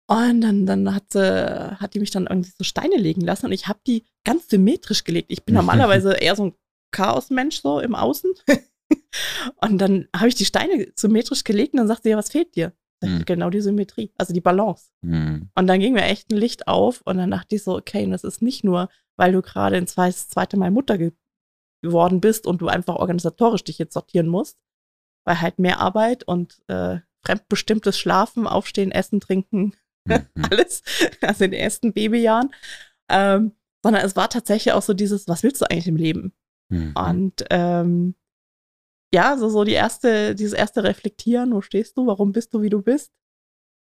Und 0.07 0.41
dann, 0.41 0.65
dann 0.65 0.95
hat, 0.95 1.13
sie, 1.13 1.77
hat 1.79 1.93
die 1.93 1.99
mich 1.99 2.09
dann 2.09 2.25
irgendwie 2.25 2.51
so 2.57 2.63
Steine 2.63 2.95
legen 2.97 3.21
lassen 3.21 3.45
und 3.45 3.51
ich 3.51 3.67
habe 3.67 3.79
die 3.85 4.05
ganz 4.25 4.49
symmetrisch 4.49 5.03
gelegt. 5.03 5.31
Ich 5.31 5.43
bin 5.45 5.53
normalerweise 5.55 6.13
eher 6.13 6.35
so 6.35 6.45
ein 6.47 6.55
Chaosmensch 6.91 7.61
so 7.61 7.79
im 7.79 7.93
Außen. 7.93 8.31
und 9.61 9.77
dann 9.77 10.07
habe 10.15 10.29
ich 10.29 10.35
die 10.35 10.45
Steine 10.45 10.91
symmetrisch 10.95 11.43
gelegt 11.43 11.73
und 11.73 11.77
dann 11.77 11.87
sagte 11.87 12.03
sie, 12.03 12.09
ja, 12.09 12.17
was 12.17 12.31
fehlt 12.31 12.55
dir? 12.55 12.73
Hm. 13.03 13.23
Genau 13.25 13.49
die 13.49 13.61
Symmetrie, 13.61 14.11
also 14.17 14.33
die 14.33 14.41
Balance. 14.41 14.89
hm. 15.03 15.49
Und 15.55 15.67
dann 15.67 15.79
ging 15.79 15.93
mir 15.93 16.03
echt 16.03 16.31
ein 16.31 16.37
Licht 16.37 16.67
auf 16.67 17.01
und 17.05 17.17
dann 17.17 17.31
dachte 17.31 17.55
ich 17.55 17.63
so, 17.63 17.77
okay, 17.77 18.03
und 18.03 18.11
das 18.11 18.23
ist 18.23 18.41
nicht 18.41 18.63
nur, 18.63 18.89
weil 19.17 19.31
du 19.31 19.41
gerade 19.41 19.83
zweites, 19.85 20.29
zweite 20.29 20.57
Mal 20.57 20.71
Mutter 20.71 20.97
ge 20.97 21.11
geworden 21.81 22.19
bist 22.19 22.45
und 22.45 22.59
du 22.59 22.67
einfach 22.67 22.97
organisatorisch 22.97 23.63
dich 23.63 23.77
jetzt 23.77 23.93
sortieren 23.93 24.27
musst, 24.27 24.59
weil 25.25 25.39
halt 25.39 25.59
mehr 25.59 25.79
Arbeit 25.79 26.25
und 26.25 26.61
äh, 26.67 26.97
fremdbestimmtes 27.25 27.97
Schlafen, 27.97 28.47
Aufstehen, 28.47 28.91
Essen, 28.91 29.21
Trinken, 29.21 29.73
Mhm. 30.09 30.25
alles, 30.51 30.83
also 31.21 31.43
in 31.45 31.51
den 31.51 31.59
ersten 31.59 31.93
Babyjahren, 31.93 32.49
ähm, 33.09 33.53
sondern 33.83 34.05
es 34.05 34.15
war 34.15 34.29
tatsächlich 34.29 34.73
auch 34.73 34.81
so 34.81 34.93
dieses, 34.93 35.27
was 35.27 35.43
willst 35.43 35.61
du 35.61 35.69
eigentlich 35.69 35.87
im 35.87 35.95
Leben? 35.95 36.33
Mhm. 36.69 36.93
Und 36.95 37.45
ähm, 37.49 38.15
ja, 39.13 39.37
so, 39.37 39.49
so 39.49 39.63
die 39.63 39.73
erste, 39.73 40.35
dieses 40.35 40.53
erste 40.53 40.83
Reflektieren, 40.83 41.53
wo 41.53 41.61
stehst 41.61 41.97
du, 41.97 42.07
warum 42.07 42.31
bist 42.31 42.53
du, 42.53 42.61
wie 42.61 42.69
du 42.69 42.81
bist? 42.81 43.11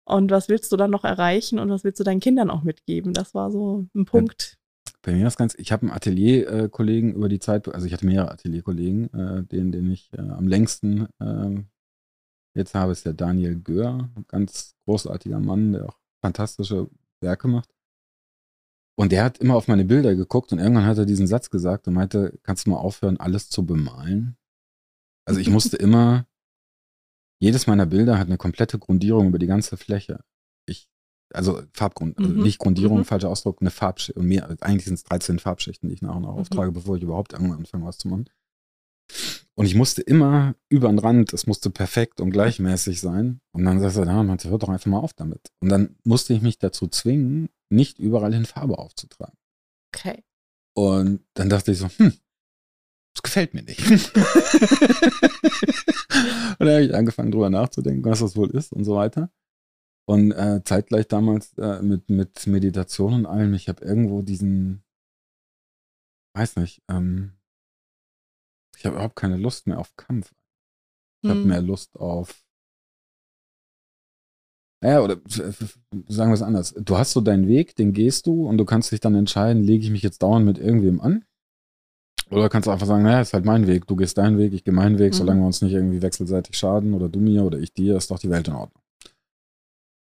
Und 0.06 0.32
was 0.32 0.48
willst 0.48 0.72
du 0.72 0.78
dann 0.78 0.92
noch 0.92 1.04
erreichen 1.04 1.60
und 1.60 1.70
was 1.70 1.84
willst 1.84 2.00
du 2.00 2.04
deinen 2.04 2.22
Kindern 2.22 2.50
auch 2.50 2.64
mitgeben? 2.64 3.14
Das 3.14 3.34
war 3.34 3.52
so 3.52 3.88
ein 3.94 4.06
Punkt. 4.06 4.58
Bei 5.02 5.14
mir 5.14 5.28
ist 5.28 5.38
ganz, 5.38 5.54
ich 5.56 5.72
habe 5.72 5.84
einen 5.84 5.92
Atelier-Kollegen 5.92 7.14
über 7.14 7.30
die 7.30 7.40
Zeit, 7.40 7.68
also 7.68 7.86
ich 7.86 7.94
hatte 7.94 8.06
mehrere 8.06 8.32
Atelier-Kollegen, 8.32 9.14
äh, 9.14 9.44
den, 9.44 9.72
den 9.72 9.92
ich 9.92 10.12
äh, 10.14 10.22
am 10.22 10.48
längsten 10.48 11.08
ähm, 11.20 11.68
jetzt 12.54 12.74
habe, 12.74 12.92
ist 12.92 13.06
der 13.06 13.14
Daniel 13.14 13.60
Göhr, 13.60 14.10
ein 14.16 14.26
ganz 14.28 14.76
großartiger 14.86 15.40
Mann, 15.40 15.74
der 15.74 15.88
auch 15.88 15.98
fantastische 16.22 16.90
Werke 17.22 17.48
macht. 17.48 17.70
Und 18.96 19.12
der 19.12 19.24
hat 19.24 19.38
immer 19.38 19.56
auf 19.56 19.68
meine 19.68 19.86
Bilder 19.86 20.16
geguckt 20.16 20.52
und 20.52 20.60
irgendwann 20.60 20.86
hat 20.86 20.98
er 20.98 21.06
diesen 21.06 21.28
Satz 21.28 21.50
gesagt 21.50 21.88
und 21.88 21.94
meinte, 21.94 22.38
kannst 22.44 22.66
du 22.66 22.72
mal 22.72 22.78
aufhören, 22.78 23.18
alles 23.20 23.50
zu 23.50 23.66
bemalen? 23.66 24.38
Also 25.28 25.40
ich 25.40 25.50
musste 25.50 25.76
immer, 25.78 26.26
jedes 27.40 27.68
meiner 27.68 27.86
Bilder 27.86 28.18
hat 28.18 28.28
eine 28.28 28.38
komplette 28.38 28.80
Grundierung 28.80 29.28
über 29.28 29.40
die 29.40 29.48
ganze 29.48 29.78
Fläche. 29.78 30.24
Ich, 30.66 30.88
also 31.34 31.62
Farbgrund, 31.74 32.18
also 32.18 32.32
Mhm. 32.34 32.42
nicht 32.44 32.60
Grundierung, 32.60 33.00
Mhm. 33.00 33.06
falscher 33.06 33.30
Ausdruck, 33.30 33.58
eine 33.62 33.70
Farbschicht. 33.72 34.18
Und 34.18 34.28
mehr, 34.28 34.56
eigentlich 34.62 34.86
sind 34.86 34.94
es 34.96 35.04
13 35.04 35.40
Farbschichten, 35.40 35.90
die 35.90 35.96
ich 35.96 36.02
nach 36.02 36.16
und 36.16 36.24
nach 36.24 36.32
Mhm. 36.34 36.40
auftrage, 36.40 36.72
bevor 36.72 36.96
ich 36.96 37.04
überhaupt 37.04 37.34
anfange, 37.34 37.86
was 37.86 37.98
zu 37.98 38.08
machen. 38.08 38.30
Und 39.56 39.66
ich 39.66 39.76
musste 39.76 40.02
immer 40.02 40.56
über 40.70 40.88
den 40.88 41.00
Rand, 41.00 41.34
es 41.34 41.48
musste 41.48 41.70
perfekt 41.70 42.22
und 42.22 42.30
gleichmäßig 42.32 43.00
sein. 43.02 43.42
Und 43.54 43.66
dann 43.66 43.80
sagst 43.80 43.98
du, 43.98 44.06
na, 44.06 44.22
man 44.24 44.38
hört 44.38 44.64
doch 44.64 44.70
einfach 44.70 44.86
mal 44.86 45.00
auf 45.00 45.14
damit. 45.14 45.52
Und 45.60 45.70
dann 45.70 45.96
musste 46.04 46.34
ich 46.34 46.42
mich 46.42 46.60
dazu 46.60 46.88
zwingen, 46.88 47.50
nicht 47.70 47.98
überall 48.00 48.34
in 48.34 48.46
Farbe 48.46 48.78
aufzutragen. 48.78 49.38
Okay. 49.94 50.24
Und 50.76 51.26
dann 51.34 51.50
dachte 51.50 51.72
ich 51.72 51.80
so, 51.80 51.88
hm, 51.88 52.14
das 53.18 53.24
gefällt 53.24 53.54
mir 53.56 53.64
nicht. 53.64 53.80
und 53.88 54.16
dann 56.60 56.70
habe 56.70 56.84
ich 56.84 56.94
angefangen, 56.94 57.32
drüber 57.32 57.50
nachzudenken, 57.50 58.06
was 58.06 58.20
das 58.20 58.36
wohl 58.36 58.52
ist 58.52 58.72
und 58.72 58.84
so 58.84 58.96
weiter. 58.96 59.32
Und 60.08 60.32
äh, 60.32 60.62
zeitgleich 60.64 61.08
damals 61.08 61.58
äh, 61.58 61.82
mit, 61.82 62.10
mit 62.10 62.46
Meditation 62.46 63.14
und 63.14 63.26
allem, 63.26 63.56
ich 63.56 63.70
habe 63.70 63.84
irgendwo 63.84 64.22
diesen, 64.22 64.84
weiß 66.36 66.58
nicht, 66.58 66.84
ähm, 66.90 67.34
ich 68.78 68.86
habe 68.86 68.96
überhaupt 68.96 69.16
keine 69.16 69.38
Lust 69.38 69.66
mehr 69.66 69.80
auf 69.80 69.96
Kampf. 69.96 70.34
Ich 71.24 71.30
habe 71.32 71.40
Hm. 71.42 71.48
mehr 71.48 71.64
Lust 71.64 71.96
auf. 71.96 72.44
Ja, 74.84 75.02
oder 75.02 75.20
sagen 75.26 76.30
wir 76.30 76.36
es 76.36 76.44
anders. 76.44 76.76
Du 76.76 77.00
hast 77.00 77.14
so 77.14 77.22
deinen 77.22 77.48
Weg, 77.48 77.76
den 77.76 77.94
gehst 77.94 78.28
du 78.28 78.48
und 78.48 78.60
du 78.60 78.66
kannst 78.66 78.92
dich 78.92 79.00
dann 79.00 79.16
entscheiden, 79.16 79.64
lege 79.64 79.84
ich 79.84 79.90
mich 79.90 80.04
jetzt 80.04 80.22
dauernd 80.22 80.46
mit 80.46 80.60
irgendwem 80.60 81.02
an? 81.02 81.26
Oder 82.30 82.50
kannst 82.50 82.68
du 82.68 82.72
einfach 82.72 82.88
sagen, 82.88 83.04
naja, 83.04 83.22
ist 83.22 83.34
halt 83.34 83.46
mein 83.46 83.68
Weg. 83.68 83.88
Du 83.88 83.96
gehst 83.96 84.18
deinen 84.18 84.38
Weg, 84.38 84.54
ich 84.54 84.64
gehe 84.64 84.74
meinen 84.74 85.00
Weg, 85.00 85.14
Mhm. 85.14 85.18
solange 85.18 85.42
wir 85.42 85.46
uns 85.48 85.62
nicht 85.62 85.72
irgendwie 85.74 86.02
wechselseitig 86.02 86.58
schaden 86.58 86.94
oder 86.94 87.08
du 87.10 87.20
mir 87.20 87.44
oder 87.44 87.58
ich 87.60 87.74
dir, 87.74 87.96
ist 87.98 88.12
doch 88.12 88.20
die 88.20 88.30
Welt 88.30 88.48
in 88.48 88.54
Ordnung. 88.56 88.82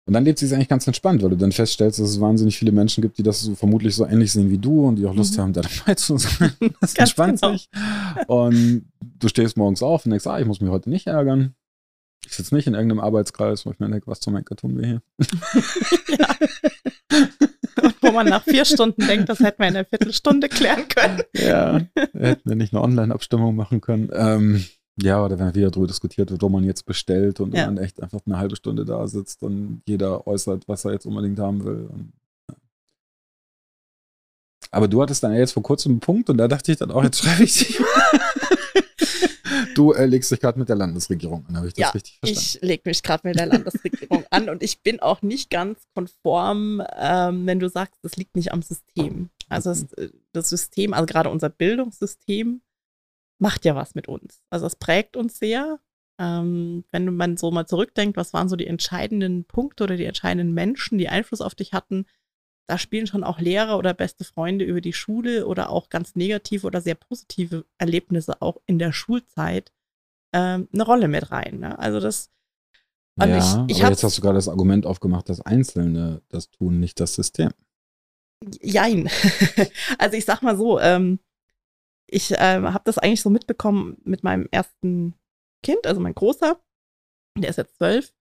Und 0.05 0.13
dann 0.13 0.25
lebt 0.25 0.39
sie 0.39 0.51
eigentlich 0.53 0.67
ganz 0.67 0.87
entspannt, 0.87 1.21
weil 1.21 1.29
du 1.29 1.37
dann 1.37 1.51
feststellst, 1.51 1.99
dass 1.99 2.09
es 2.09 2.19
wahnsinnig 2.19 2.57
viele 2.57 2.71
Menschen 2.71 3.01
gibt, 3.03 3.19
die 3.19 3.23
das 3.23 3.41
so 3.41 3.53
vermutlich 3.53 3.95
so 3.95 4.05
ähnlich 4.07 4.31
sehen 4.31 4.49
wie 4.49 4.57
du 4.57 4.87
und 4.87 4.95
die 4.95 5.05
auch 5.05 5.13
Lust 5.13 5.37
Mhm. 5.37 5.41
haben, 5.41 5.53
da 5.53 5.61
dabei 5.61 5.93
zu 5.95 6.17
sein. 6.17 6.51
Das 6.81 6.93
Ganz 6.95 7.11
entspannt 7.11 7.41
genau. 7.41 7.53
sich. 7.53 7.69
Und 8.27 8.85
du 9.19 9.27
stehst 9.27 9.55
morgens 9.55 9.83
auf 9.83 10.05
und 10.05 10.09
denkst, 10.09 10.25
ah, 10.27 10.39
ich 10.39 10.47
muss 10.47 10.61
mich 10.61 10.71
heute 10.71 10.89
nicht 10.89 11.05
ärgern. 11.07 11.53
Ich 12.25 12.33
sitze 12.35 12.53
nicht 12.53 12.67
in 12.67 12.73
irgendeinem 12.73 12.99
Arbeitskreis, 12.99 13.65
wo 13.65 13.71
ich 13.71 13.79
mir 13.79 13.89
denke, 13.89 14.07
was 14.07 14.19
zum 14.19 14.35
Henker 14.35 14.55
tun 14.55 14.77
wir 14.77 14.85
hier? 14.87 15.01
Wo 18.01 18.11
man 18.11 18.27
nach 18.27 18.43
vier 18.43 18.65
Stunden 18.65 19.05
denkt, 19.07 19.29
das 19.29 19.39
hätten 19.39 19.61
wir 19.61 19.67
in 19.69 19.75
einer 19.77 19.85
Viertelstunde 19.85 20.49
klären 20.49 20.87
können. 20.89 21.21
Ja, 21.33 21.79
hätten 22.13 22.49
wir 22.49 22.55
nicht 22.55 22.73
eine 22.73 22.81
Online-Abstimmung 22.83 23.55
machen 23.55 23.81
können. 23.81 24.09
Ähm, 24.13 24.65
ja, 25.01 25.23
oder 25.23 25.39
wenn 25.39 25.55
wieder 25.55 25.71
darüber 25.71 25.87
diskutiert 25.87 26.29
wird, 26.29 26.41
wo 26.41 26.49
man 26.49 26.63
jetzt 26.65 26.85
bestellt 26.85 27.39
und 27.39 27.55
Ja. 27.55 27.65
man 27.67 27.77
echt 27.77 28.01
einfach 28.03 28.19
eine 28.25 28.37
halbe 28.37 28.55
Stunde 28.57 28.83
da 28.85 29.07
sitzt 29.07 29.41
und 29.43 29.81
jeder 29.87 30.27
äußert, 30.27 30.67
was 30.67 30.83
er 30.85 30.91
jetzt 30.91 31.05
unbedingt 31.05 31.39
haben 31.39 31.63
will. 31.63 31.87
Und, 31.89 32.11
ja. 32.49 32.55
Aber 34.71 34.87
du 34.87 35.01
hattest 35.01 35.23
dann 35.23 35.31
ja 35.33 35.39
jetzt 35.39 35.53
vor 35.53 35.63
kurzem 35.63 35.93
einen 35.93 35.99
Punkt 36.01 36.29
und 36.29 36.37
da 36.37 36.47
dachte 36.47 36.71
ich 36.71 36.77
dann 36.77 36.91
auch, 36.91 37.03
jetzt 37.03 37.19
schreibe 37.23 37.43
ich 37.43 37.57
dich. 37.57 37.79
du 39.79 39.93
äh, 39.93 40.05
legst 40.05 40.29
dich 40.29 40.41
gerade 40.41 40.59
mit 40.59 40.67
der 40.67 40.75
Landesregierung 40.75 41.45
an, 41.47 41.57
habe 41.57 41.67
ich 41.67 41.73
das 41.73 41.81
Ja, 41.81 41.89
richtig 41.91 42.19
verstanden? 42.19 42.39
Ich 42.41 42.61
lege 42.61 42.81
mich 42.85 43.01
gerade 43.01 43.27
mit 43.27 43.39
der 43.39 43.45
Landesregierung 43.45 44.25
an 44.29 44.49
und 44.49 44.61
ich 44.61 44.81
bin 44.81 44.99
auch 44.99 45.21
nicht 45.21 45.49
ganz 45.49 45.87
konform, 45.95 46.83
ähm, 46.97 47.45
wenn 47.45 47.59
du 47.59 47.69
sagst, 47.69 47.99
das 48.03 48.17
liegt 48.17 48.35
nicht 48.35 48.51
am 48.51 48.61
System. 48.61 49.29
Also 49.47 49.69
das, 49.69 49.93
äh, 49.93 50.09
das 50.33 50.49
System, 50.49 50.93
also 50.93 51.05
gerade 51.05 51.29
unser 51.29 51.49
Bildungssystem, 51.49 52.61
macht 53.39 53.63
ja 53.63 53.73
was 53.75 53.95
mit 53.95 54.09
uns. 54.09 54.41
Also 54.49 54.65
es 54.65 54.75
prägt 54.75 55.15
uns 55.15 55.39
sehr. 55.39 55.79
Ähm, 56.19 56.83
wenn 56.91 57.15
man 57.15 57.37
so 57.37 57.49
mal 57.49 57.65
zurückdenkt, 57.65 58.17
was 58.17 58.33
waren 58.33 58.49
so 58.49 58.57
die 58.57 58.67
entscheidenden 58.67 59.45
Punkte 59.45 59.85
oder 59.85 59.95
die 59.95 60.03
entscheidenden 60.03 60.53
Menschen, 60.53 60.97
die 60.97 61.07
Einfluss 61.07 61.39
auf 61.39 61.55
dich 61.55 61.71
hatten, 61.71 62.05
da 62.69 62.77
spielen 62.77 63.07
schon 63.07 63.23
auch 63.23 63.39
Lehrer 63.39 63.77
oder 63.77 63.93
beste 63.95 64.23
Freunde 64.23 64.63
über 64.63 64.79
die 64.79 64.93
Schule 64.93 65.47
oder 65.47 65.69
auch 65.71 65.89
ganz 65.89 66.15
negative 66.15 66.67
oder 66.67 66.81
sehr 66.81 66.95
positive 66.95 67.65
Erlebnisse 67.79 68.41
auch 68.41 68.57
in 68.67 68.77
der 68.77 68.93
Schulzeit 68.93 69.71
ähm, 70.33 70.69
eine 70.71 70.83
Rolle 70.83 71.07
mit 71.07 71.31
rein. 71.31 71.59
Ne? 71.59 71.77
Also 71.79 71.99
das 71.99 72.29
und 73.19 73.29
ja, 73.29 73.37
ich- 73.67 73.75
ich 73.75 73.81
aber 73.81 73.91
jetzt 73.91 74.03
hast 74.03 74.17
du 74.17 74.21
gerade 74.21 74.35
das 74.37 74.47
Argument 74.47 74.85
aufgemacht, 74.85 75.27
dass 75.29 75.41
Einzelne 75.41 76.21
das 76.29 76.51
tun, 76.51 76.79
nicht 76.79 76.99
das 76.99 77.15
System. 77.15 77.49
Jein. 78.61 79.09
also 79.97 80.15
ich 80.15 80.25
sag 80.25 80.41
mal 80.43 80.55
so, 80.55 80.79
ähm, 80.79 81.19
ich 82.07 82.33
ähm, 82.37 82.71
habe 82.73 82.83
das 82.85 82.97
eigentlich 82.97 83.21
so 83.21 83.29
mitbekommen 83.29 83.97
mit 84.03 84.23
meinem 84.23 84.47
ersten 84.51 85.15
Kind, 85.63 85.85
also 85.87 85.99
mein 85.99 86.15
Großer, 86.15 86.59
der 87.37 87.49
ist 87.49 87.57
jetzt 87.57 87.75
zwölf. 87.77 88.13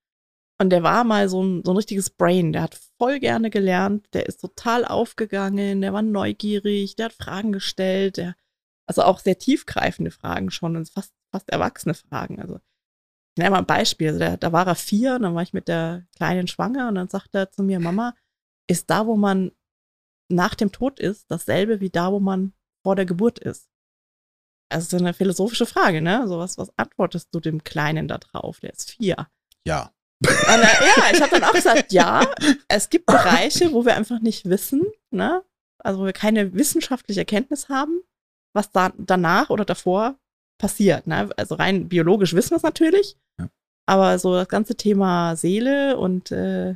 Und 0.60 0.70
der 0.70 0.82
war 0.82 1.04
mal 1.04 1.28
so 1.28 1.42
ein, 1.44 1.62
so 1.64 1.72
ein 1.72 1.76
richtiges 1.76 2.10
Brain. 2.10 2.52
Der 2.52 2.62
hat 2.62 2.80
voll 2.98 3.20
gerne 3.20 3.50
gelernt, 3.50 4.06
der 4.12 4.26
ist 4.26 4.40
total 4.40 4.84
aufgegangen, 4.84 5.80
der 5.80 5.92
war 5.92 6.02
neugierig, 6.02 6.96
der 6.96 7.06
hat 7.06 7.12
Fragen 7.12 7.52
gestellt, 7.52 8.16
der, 8.16 8.34
also 8.86 9.02
auch 9.02 9.20
sehr 9.20 9.38
tiefgreifende 9.38 10.10
Fragen 10.10 10.50
schon 10.50 10.76
und 10.76 10.88
fast 10.90 11.12
fast 11.30 11.50
erwachsene 11.50 11.94
Fragen. 11.94 12.40
Also 12.40 12.56
ich 12.56 13.40
nenne 13.40 13.50
mal 13.50 13.58
ein 13.58 13.66
Beispiel. 13.66 14.08
Also 14.08 14.18
da, 14.18 14.36
da 14.36 14.52
war 14.52 14.66
er 14.66 14.74
vier, 14.74 15.18
dann 15.18 15.34
war 15.34 15.42
ich 15.42 15.52
mit 15.52 15.68
der 15.68 16.06
Kleinen 16.16 16.48
schwanger 16.48 16.88
und 16.88 16.96
dann 16.96 17.08
sagte 17.08 17.38
er 17.38 17.50
zu 17.50 17.62
mir, 17.62 17.80
Mama, 17.80 18.14
ist 18.68 18.90
da, 18.90 19.06
wo 19.06 19.16
man 19.16 19.52
nach 20.30 20.54
dem 20.54 20.72
Tod 20.72 21.00
ist, 21.00 21.30
dasselbe 21.30 21.80
wie 21.80 21.90
da, 21.90 22.12
wo 22.12 22.20
man 22.20 22.52
vor 22.82 22.96
der 22.96 23.06
Geburt 23.06 23.38
ist? 23.38 23.68
Also 24.70 24.98
eine 24.98 25.14
philosophische 25.14 25.64
Frage, 25.64 26.02
ne? 26.02 26.28
So 26.28 26.38
was, 26.38 26.58
was 26.58 26.76
antwortest 26.76 27.34
du 27.34 27.40
dem 27.40 27.64
Kleinen 27.64 28.06
da 28.06 28.18
drauf? 28.18 28.60
Der 28.60 28.72
ist 28.72 28.90
vier. 28.90 29.28
Ja. 29.64 29.92
Äh, 30.24 30.60
ja, 30.60 31.12
ich 31.12 31.20
habe 31.20 31.30
dann 31.30 31.44
auch 31.44 31.52
gesagt, 31.52 31.92
ja, 31.92 32.26
es 32.68 32.90
gibt 32.90 33.06
Bereiche, 33.06 33.72
wo 33.72 33.84
wir 33.84 33.94
einfach 33.94 34.20
nicht 34.20 34.48
wissen, 34.48 34.84
ne? 35.10 35.44
Also 35.78 36.00
wo 36.00 36.06
wir 36.06 36.12
keine 36.12 36.54
wissenschaftliche 36.54 37.20
Erkenntnis 37.20 37.68
haben, 37.68 38.00
was 38.52 38.72
da 38.72 38.92
danach 38.96 39.50
oder 39.50 39.64
davor 39.64 40.18
passiert. 40.58 41.06
Ne? 41.06 41.30
Also 41.36 41.54
rein 41.54 41.88
biologisch 41.88 42.34
wissen 42.34 42.50
wir 42.50 42.56
es 42.56 42.62
natürlich, 42.64 43.16
ja. 43.38 43.48
aber 43.86 44.18
so 44.18 44.34
das 44.34 44.48
ganze 44.48 44.74
Thema 44.74 45.36
Seele 45.36 45.96
und 45.96 46.32
äh, 46.32 46.74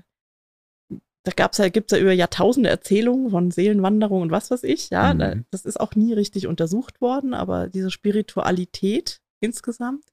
da 1.25 1.33
gab's 1.37 1.59
ja, 1.59 1.69
gibt's 1.69 1.93
ja 1.93 1.99
über 1.99 2.13
Jahrtausende 2.13 2.69
Erzählungen 2.69 3.31
von 3.31 3.51
Seelenwanderung 3.51 4.23
und 4.23 4.31
was 4.31 4.51
weiß 4.51 4.65
ich, 4.65 4.91
ja. 4.91 5.15
Mhm. 5.15 5.45
Das 5.51 5.65
ist 5.65 5.81
auch 5.81 5.95
nie 5.95 6.13
richtig 6.13 6.47
untersucht 6.47 7.01
worden, 7.01 7.35
aber 7.35 7.69
diese 7.69 7.91
Spiritualität 7.91 9.21
insgesamt. 9.41 10.05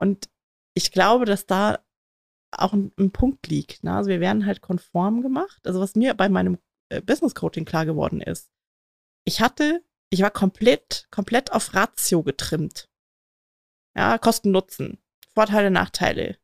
Und 0.00 0.28
ich 0.74 0.90
glaube, 0.90 1.26
dass 1.26 1.46
da 1.46 1.78
auch 2.52 2.72
ein, 2.72 2.92
ein 2.98 3.10
Punkt 3.10 3.46
liegt. 3.48 3.84
Ne? 3.84 3.94
Also 3.94 4.10
wir 4.10 4.20
werden 4.20 4.46
halt 4.46 4.60
konform 4.60 5.22
gemacht. 5.22 5.60
Also 5.66 5.80
was 5.80 5.94
mir 5.94 6.14
bei 6.14 6.28
meinem 6.28 6.58
äh, 6.90 7.00
Business 7.00 7.34
Coaching 7.34 7.64
klar 7.64 7.86
geworden 7.86 8.20
ist, 8.20 8.50
ich 9.24 9.40
hatte, 9.40 9.84
ich 10.10 10.22
war 10.22 10.30
komplett, 10.30 11.08
komplett 11.10 11.52
auf 11.52 11.74
Ratio 11.74 12.22
getrimmt. 12.22 12.88
Ja, 13.96 14.18
Kosten 14.18 14.50
Nutzen, 14.50 14.98
Vorteile, 15.34 15.70
Nachteile. 15.70 16.38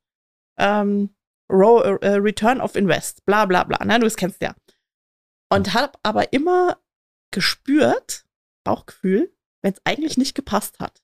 Ähm, 0.58 1.14
Row, 1.50 1.82
äh, 2.02 2.16
Return 2.16 2.60
of 2.60 2.76
Invest, 2.76 3.24
bla 3.24 3.46
bla 3.46 3.64
bla, 3.64 3.84
ne, 3.84 3.98
du 3.98 4.04
das 4.04 4.16
kennst 4.16 4.42
ja. 4.42 4.54
Und 5.50 5.72
habe 5.72 5.98
aber 6.02 6.32
immer 6.32 6.78
gespürt, 7.30 8.26
Bauchgefühl, 8.64 9.32
wenn 9.62 9.72
es 9.72 9.80
eigentlich 9.84 10.18
nicht 10.18 10.34
gepasst 10.34 10.78
hat. 10.78 11.02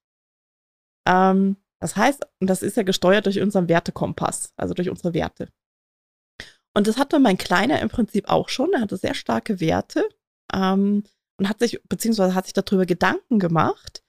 Ähm, 1.07 1.57
das 1.85 1.97
heißt, 1.97 2.27
und 2.41 2.49
das 2.49 2.63
ist 2.63 2.77
ja 2.77 2.83
gesteuert 2.83 3.27
durch 3.27 3.41
unseren 3.41 3.69
Wertekompass, 3.69 4.53
also 4.57 4.75
durch 4.75 4.89
unsere 4.89 5.13
Werte. 5.13 5.49
Und 6.75 6.87
das 6.87 6.97
hatte 6.97 7.19
mein 7.19 7.39
Kleiner 7.39 7.81
im 7.81 7.89
Prinzip 7.89 8.29
auch 8.29 8.49
schon. 8.49 8.73
Er 8.73 8.81
hatte 8.81 8.97
sehr 8.97 9.15
starke 9.15 9.61
Werte 9.61 10.09
ähm, 10.53 11.05
und 11.39 11.49
hat 11.49 11.59
sich, 11.59 11.83
beziehungsweise 11.89 12.35
hat 12.35 12.47
sich 12.47 12.55
darüber 12.55 12.87
Gedanken 12.87 13.39
gemacht, 13.39 14.05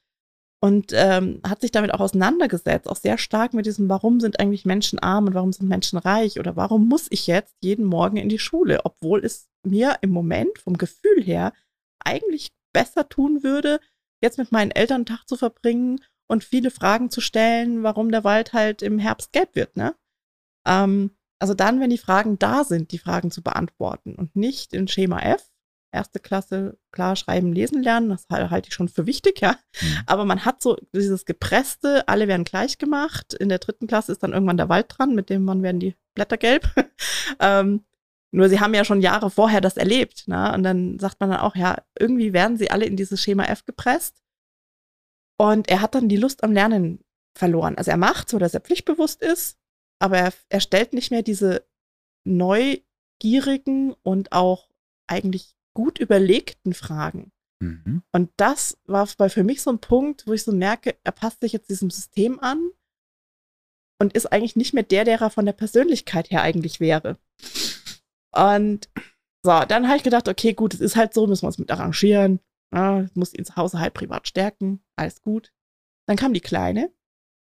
und 0.66 0.94
ähm, 0.94 1.42
hat 1.48 1.62
sich 1.62 1.70
damit 1.70 1.94
auch 1.94 2.00
auseinandergesetzt, 2.00 2.90
auch 2.90 2.96
sehr 2.96 3.20
stark 3.20 3.54
mit 3.54 3.68
diesem, 3.68 3.88
warum 3.88 4.20
sind 4.20 4.40
eigentlich 4.40 4.66
Menschen 4.66 4.98
arm 4.98 5.28
und 5.28 5.36
warum 5.36 5.54
sind 5.54 5.68
Menschen 5.68 6.00
reich 6.00 6.40
oder 6.40 6.56
warum 6.56 6.88
muss 6.88 7.06
ich 7.12 7.28
jetzt 7.28 7.56
jeden 7.62 7.86
Morgen 7.86 8.18
in 8.18 8.30
die 8.30 8.40
Schule, 8.40 8.84
obwohl 8.84 9.24
es 9.24 9.48
mir 9.64 9.98
im 10.02 10.10
Moment 10.10 10.58
vom 10.58 10.76
Gefühl 10.78 11.22
her 11.22 11.54
eigentlich 12.04 12.52
besser 12.74 13.08
tun 13.08 13.44
würde, 13.44 13.80
jetzt 14.24 14.40
mit 14.40 14.52
meinen 14.52 14.72
Eltern 14.72 14.96
einen 14.96 15.06
Tag 15.06 15.28
zu 15.28 15.36
verbringen 15.36 16.04
und 16.28 16.44
viele 16.44 16.72
Fragen 16.72 17.10
zu 17.10 17.22
stellen, 17.22 17.84
warum 17.84 18.12
der 18.12 18.24
Wald 18.24 18.54
halt 18.54 18.82
im 18.82 19.00
Herbst 19.00 19.32
gelb 19.32 19.56
wird, 19.56 19.78
ne? 19.78 19.96
Ähm, 20.68 21.12
also 21.40 21.54
dann, 21.54 21.80
wenn 21.80 21.90
die 21.90 21.98
Fragen 21.98 22.40
da 22.40 22.64
sind, 22.64 22.92
die 22.92 22.98
Fragen 22.98 23.30
zu 23.30 23.42
beantworten 23.44 24.16
und 24.16 24.36
nicht 24.36 24.74
in 24.74 24.88
Schema 24.88 25.20
F, 25.20 25.52
erste 25.96 26.20
Klasse 26.20 26.78
klar 26.92 27.16
schreiben, 27.16 27.54
lesen 27.54 27.82
lernen. 27.82 28.10
Das 28.10 28.28
halte 28.30 28.68
ich 28.68 28.74
schon 28.74 28.90
für 28.90 29.06
wichtig, 29.06 29.42
ja. 29.42 29.58
Mhm. 29.82 29.98
Aber 30.06 30.26
man 30.26 30.46
hat 30.46 30.62
so 30.62 30.78
dieses 30.94 31.26
gepresste, 31.26 32.08
alle 32.08 32.28
werden 32.28 32.44
gleich 32.44 32.78
gemacht. 32.78 33.34
In 33.34 33.50
der 33.50 33.60
dritten 33.60 33.88
Klasse 33.88 34.12
ist 34.12 34.22
dann 34.22 34.34
irgendwann 34.34 34.58
der 34.58 34.70
Wald 34.70 34.88
dran, 34.90 35.16
mit 35.16 35.30
dem 35.30 35.44
Mann 35.44 35.64
werden 35.64 35.80
die 35.80 35.96
Blätter 36.14 36.38
gelb. 36.38 36.70
ähm, 37.40 37.86
nur 38.32 38.50
sie 38.50 38.60
haben 38.60 38.74
ja 38.74 38.84
schon 38.84 39.02
Jahre 39.02 39.30
vorher 39.30 39.62
das 39.62 39.78
erlebt, 39.78 40.28
ne? 40.28 40.54
Und 40.54 40.64
dann 40.64 41.00
sagt 41.00 41.22
man 41.22 41.30
dann 41.30 41.40
auch, 41.40 41.56
ja, 41.56 41.78
irgendwie 41.98 42.34
werden 42.34 42.58
sie 42.58 42.70
alle 42.70 42.86
in 42.86 42.98
dieses 42.98 43.22
Schema 43.22 43.46
F 43.46 43.66
gepresst. 43.66 44.22
Und 45.38 45.70
er 45.70 45.82
hat 45.82 45.96
dann 45.96 46.10
die 46.10 46.18
Lust 46.18 46.44
am 46.44 46.52
Lernen 46.52 47.04
verloren. 47.38 47.78
Also 47.78 47.92
er 47.92 47.98
macht 47.98 48.30
so, 48.30 48.40
dass 48.40 48.54
er 48.54 48.62
pflichtbewusst 48.62 49.22
ist, 49.22 49.58
aber 50.00 50.18
er, 50.18 50.34
er 50.50 50.60
stellt 50.62 50.94
nicht 50.94 51.12
mehr 51.12 51.24
diese 51.24 51.66
neugierigen 52.24 53.94
und 54.04 54.32
auch 54.32 54.70
eigentlich 55.08 55.56
gut 55.74 56.00
überlegten 56.00 56.74
Fragen. 56.74 57.32
Mhm. 57.62 58.04
Und 58.12 58.32
das 58.38 58.78
war 58.86 59.08
für 59.08 59.44
mich 59.44 59.62
so 59.62 59.72
ein 59.72 59.80
Punkt, 59.80 60.26
wo 60.28 60.34
ich 60.34 60.44
so 60.44 60.52
merke, 60.52 60.96
er 61.04 61.12
passt 61.12 61.42
sich 61.42 61.54
jetzt 61.54 61.70
diesem 61.70 61.90
System 61.90 62.40
an 62.40 62.72
und 64.00 64.14
ist 64.14 64.32
eigentlich 64.32 64.56
nicht 64.56 64.74
mehr 64.74 64.84
der, 64.84 65.06
der 65.06 65.20
er 65.20 65.30
von 65.30 65.46
der 65.46 65.54
Persönlichkeit 65.54 66.32
her 66.32 66.42
eigentlich 66.42 66.80
wäre. 66.80 67.18
Und 68.32 68.90
so, 69.44 69.52
dann 69.68 69.88
habe 69.88 69.98
ich 69.98 70.04
gedacht, 70.04 70.28
okay, 70.28 70.54
gut, 70.54 70.74
es 70.74 70.82
ist 70.82 70.96
halt 70.96 71.14
so, 71.14 71.28
müssen 71.28 71.44
wir 71.44 71.48
uns 71.48 71.60
mit 71.60 71.72
arrangieren. 71.72 72.40
Ja, 72.74 73.06
muss 73.14 73.34
ihn 73.34 73.46
zu 73.46 73.56
Hause 73.56 73.80
halt 73.80 73.94
privat 73.94 74.28
stärken, 74.28 74.84
alles 74.96 75.22
gut. 75.22 75.54
Dann 76.08 76.18
kam 76.18 76.34
die 76.34 76.42
Kleine, 76.42 76.92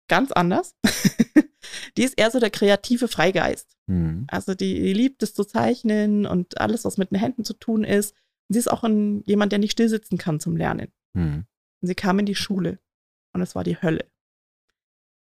ganz 0.09 0.33
anders. 0.33 0.75
die 1.97 2.03
ist 2.03 2.19
eher 2.19 2.31
so 2.31 2.41
der 2.41 2.51
kreative 2.51 3.09
Freigeist. 3.09 3.77
Mhm. 3.87 4.27
Also 4.29 4.55
die, 4.55 4.75
die, 4.81 4.93
liebt 4.93 5.23
es 5.23 5.35
zu 5.35 5.45
zeichnen 5.45 6.27
und 6.27 6.61
alles, 6.61 6.85
was 6.85 6.99
mit 6.99 7.11
den 7.11 7.19
Händen 7.19 7.45
zu 7.45 7.55
tun 7.55 7.85
ist. 7.85 8.13
Und 8.49 8.55
sie 8.55 8.59
ist 8.59 8.71
auch 8.71 8.85
ein, 8.85 9.23
jemand, 9.27 9.53
der 9.53 9.59
nicht 9.59 9.73
stillsitzen 9.73 10.19
kann 10.19 10.41
zum 10.41 10.57
Lernen. 10.57 10.93
Mhm. 11.15 11.47
Und 11.81 11.89
sie 11.89 11.95
kam 11.95 12.19
in 12.19 12.27
die 12.27 12.35
Schule 12.35 12.79
und 13.33 13.43
es 13.43 13.55
war 13.55 13.65
die 13.65 13.81
Hölle. 13.81 14.11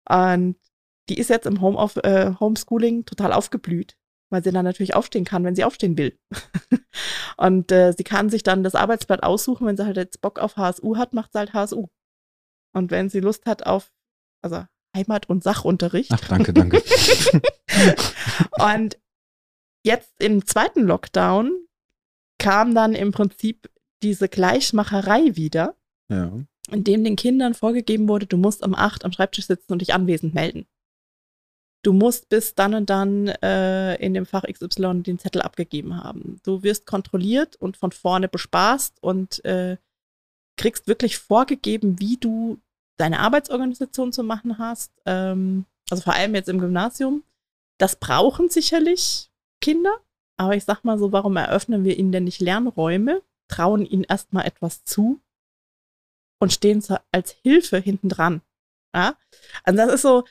Und 0.08 0.58
die 1.10 1.18
ist 1.18 1.30
jetzt 1.30 1.48
im 1.48 1.62
Home 1.62 1.78
of, 1.78 1.98
äh, 1.98 2.34
Homeschooling 2.40 3.06
total 3.06 3.34
aufgeblüht, 3.34 3.98
weil 4.30 4.44
sie 4.44 4.52
dann 4.52 4.66
natürlich 4.66 4.96
aufstehen 4.96 5.26
kann, 5.26 5.44
wenn 5.44 5.56
sie 5.56 5.64
aufstehen 5.64 5.98
will. 5.98 6.18
und 7.38 7.72
äh, 7.72 7.94
sie 7.94 8.04
kann 8.04 8.30
sich 8.30 8.44
dann 8.44 8.64
das 8.64 8.76
Arbeitsblatt 8.76 9.24
aussuchen, 9.24 9.68
wenn 9.68 9.78
sie 9.78 9.86
halt 9.86 9.98
jetzt 9.98 10.22
Bock 10.22 10.40
auf 10.40 10.58
HSU 10.58 10.98
hat, 10.98 11.14
macht 11.14 11.34
sie 11.34 11.40
halt 11.40 11.54
HSU. 11.54 11.88
Und 12.74 12.92
wenn 12.92 13.10
sie 13.10 13.20
Lust 13.20 13.46
hat 13.46 13.66
auf, 13.66 13.92
also 14.42 14.66
Heimat- 14.96 15.30
und 15.30 15.44
Sachunterricht. 15.44 16.12
Ach, 16.12 16.28
danke, 16.28 16.54
danke. 16.54 16.84
und 18.60 18.98
jetzt 19.86 20.12
im 20.20 20.46
zweiten 20.46 20.82
Lockdown 20.84 21.52
kam 22.40 22.76
dann 22.76 22.94
im 22.94 23.12
Prinzip 23.12 23.70
diese 24.04 24.30
Gleichmacherei 24.30 25.36
wieder, 25.36 25.76
ja. 26.10 26.32
in 26.70 26.84
dem 26.84 27.04
den 27.04 27.16
Kindern 27.16 27.54
vorgegeben 27.54 28.08
wurde, 28.08 28.28
du 28.28 28.38
musst 28.38 28.64
um 28.64 28.76
acht 28.76 29.06
am 29.06 29.12
Schreibtisch 29.12 29.48
sitzen 29.48 29.74
und 29.74 29.80
dich 29.80 29.94
anwesend 29.94 30.34
melden. 30.34 30.68
Du 31.84 31.94
musst 31.94 32.30
bis 32.30 32.56
dann 32.56 32.74
und 32.74 32.90
dann 32.90 33.28
äh, 33.28 33.96
in 33.96 34.14
dem 34.14 34.26
Fach 34.26 34.44
XY 34.44 35.04
den 35.04 35.20
Zettel 35.20 35.42
abgegeben 35.42 36.04
haben. 36.04 36.40
Du 36.44 36.64
wirst 36.64 36.86
kontrolliert 36.86 37.56
und 37.56 37.78
von 37.78 37.92
vorne 37.92 38.28
bespaßt 38.28 39.02
und 39.02 39.44
äh, 39.46 39.78
kriegst 40.58 40.88
wirklich 40.88 41.18
vorgegeben, 41.18 42.00
wie 42.00 42.18
du 42.18 42.60
deine 42.98 43.20
Arbeitsorganisation 43.20 44.12
zu 44.12 44.24
machen 44.24 44.58
hast, 44.58 44.92
ähm, 45.06 45.66
also 45.90 46.04
vor 46.04 46.14
allem 46.14 46.36
jetzt 46.36 46.50
im 46.50 46.60
Gymnasium, 46.60 47.24
das 47.78 47.96
brauchen 47.96 48.50
sicherlich 48.50 49.30
Kinder, 49.62 49.96
aber 50.38 50.56
ich 50.56 50.66
sag 50.66 50.84
mal 50.84 50.98
so, 50.98 51.12
warum 51.12 51.38
eröffnen 51.38 51.84
wir 51.84 51.98
ihnen 51.98 52.12
denn 52.12 52.26
nicht 52.26 52.42
Lernräume, 52.42 53.22
trauen 53.48 53.86
ihnen 53.86 54.04
erstmal 54.04 54.46
etwas 54.46 54.84
zu 54.84 55.22
und 56.40 56.52
stehen 56.52 56.84
als 57.12 57.32
Hilfe 57.44 57.78
hinten 57.78 58.10
dran. 58.10 58.42
Ja? 58.94 59.16
Also 59.64 59.78
das 59.78 59.94
ist 59.94 60.02
so, 60.02 60.26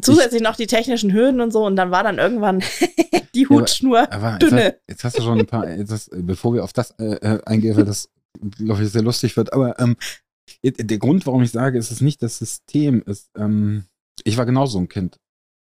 zusätzlich 0.00 0.42
noch 0.42 0.56
die 0.56 0.66
technischen 0.66 1.12
Hürden 1.12 1.40
und 1.40 1.52
so 1.52 1.64
und 1.64 1.76
dann 1.76 1.90
war 1.90 2.02
dann 2.02 2.18
irgendwann 2.18 2.62
die 3.34 3.48
Hutschnur 3.48 3.98
ja, 3.98 4.12
aber, 4.12 4.28
aber 4.28 4.38
dünne. 4.38 4.64
Jetzt 4.64 4.74
hast, 4.74 4.88
jetzt 4.88 5.04
hast, 5.04 5.18
du 5.18 5.22
schon 5.22 5.38
ein 5.40 5.46
paar, 5.46 5.68
jetzt, 5.68 6.10
bevor 6.12 6.54
wir 6.54 6.64
auf 6.64 6.72
das 6.72 6.92
äh, 6.98 7.14
äh 7.14 7.40
eingehen, 7.44 7.76
weil 7.76 7.84
das, 7.84 8.08
glaube 8.58 8.82
ich, 8.82 8.90
sehr 8.90 9.02
lustig 9.02 9.36
wird, 9.36 9.52
aber 9.52 9.78
ähm, 9.78 9.96
der 10.62 10.98
Grund, 10.98 11.26
warum 11.26 11.42
ich 11.42 11.50
sage, 11.50 11.78
ist 11.78 11.90
es 11.90 12.00
nicht 12.00 12.22
das 12.22 12.38
System, 12.38 13.02
ist, 13.02 13.30
ähm, 13.36 13.84
ich 14.24 14.36
war 14.36 14.46
genauso 14.46 14.78
ein 14.78 14.88
Kind. 14.88 15.18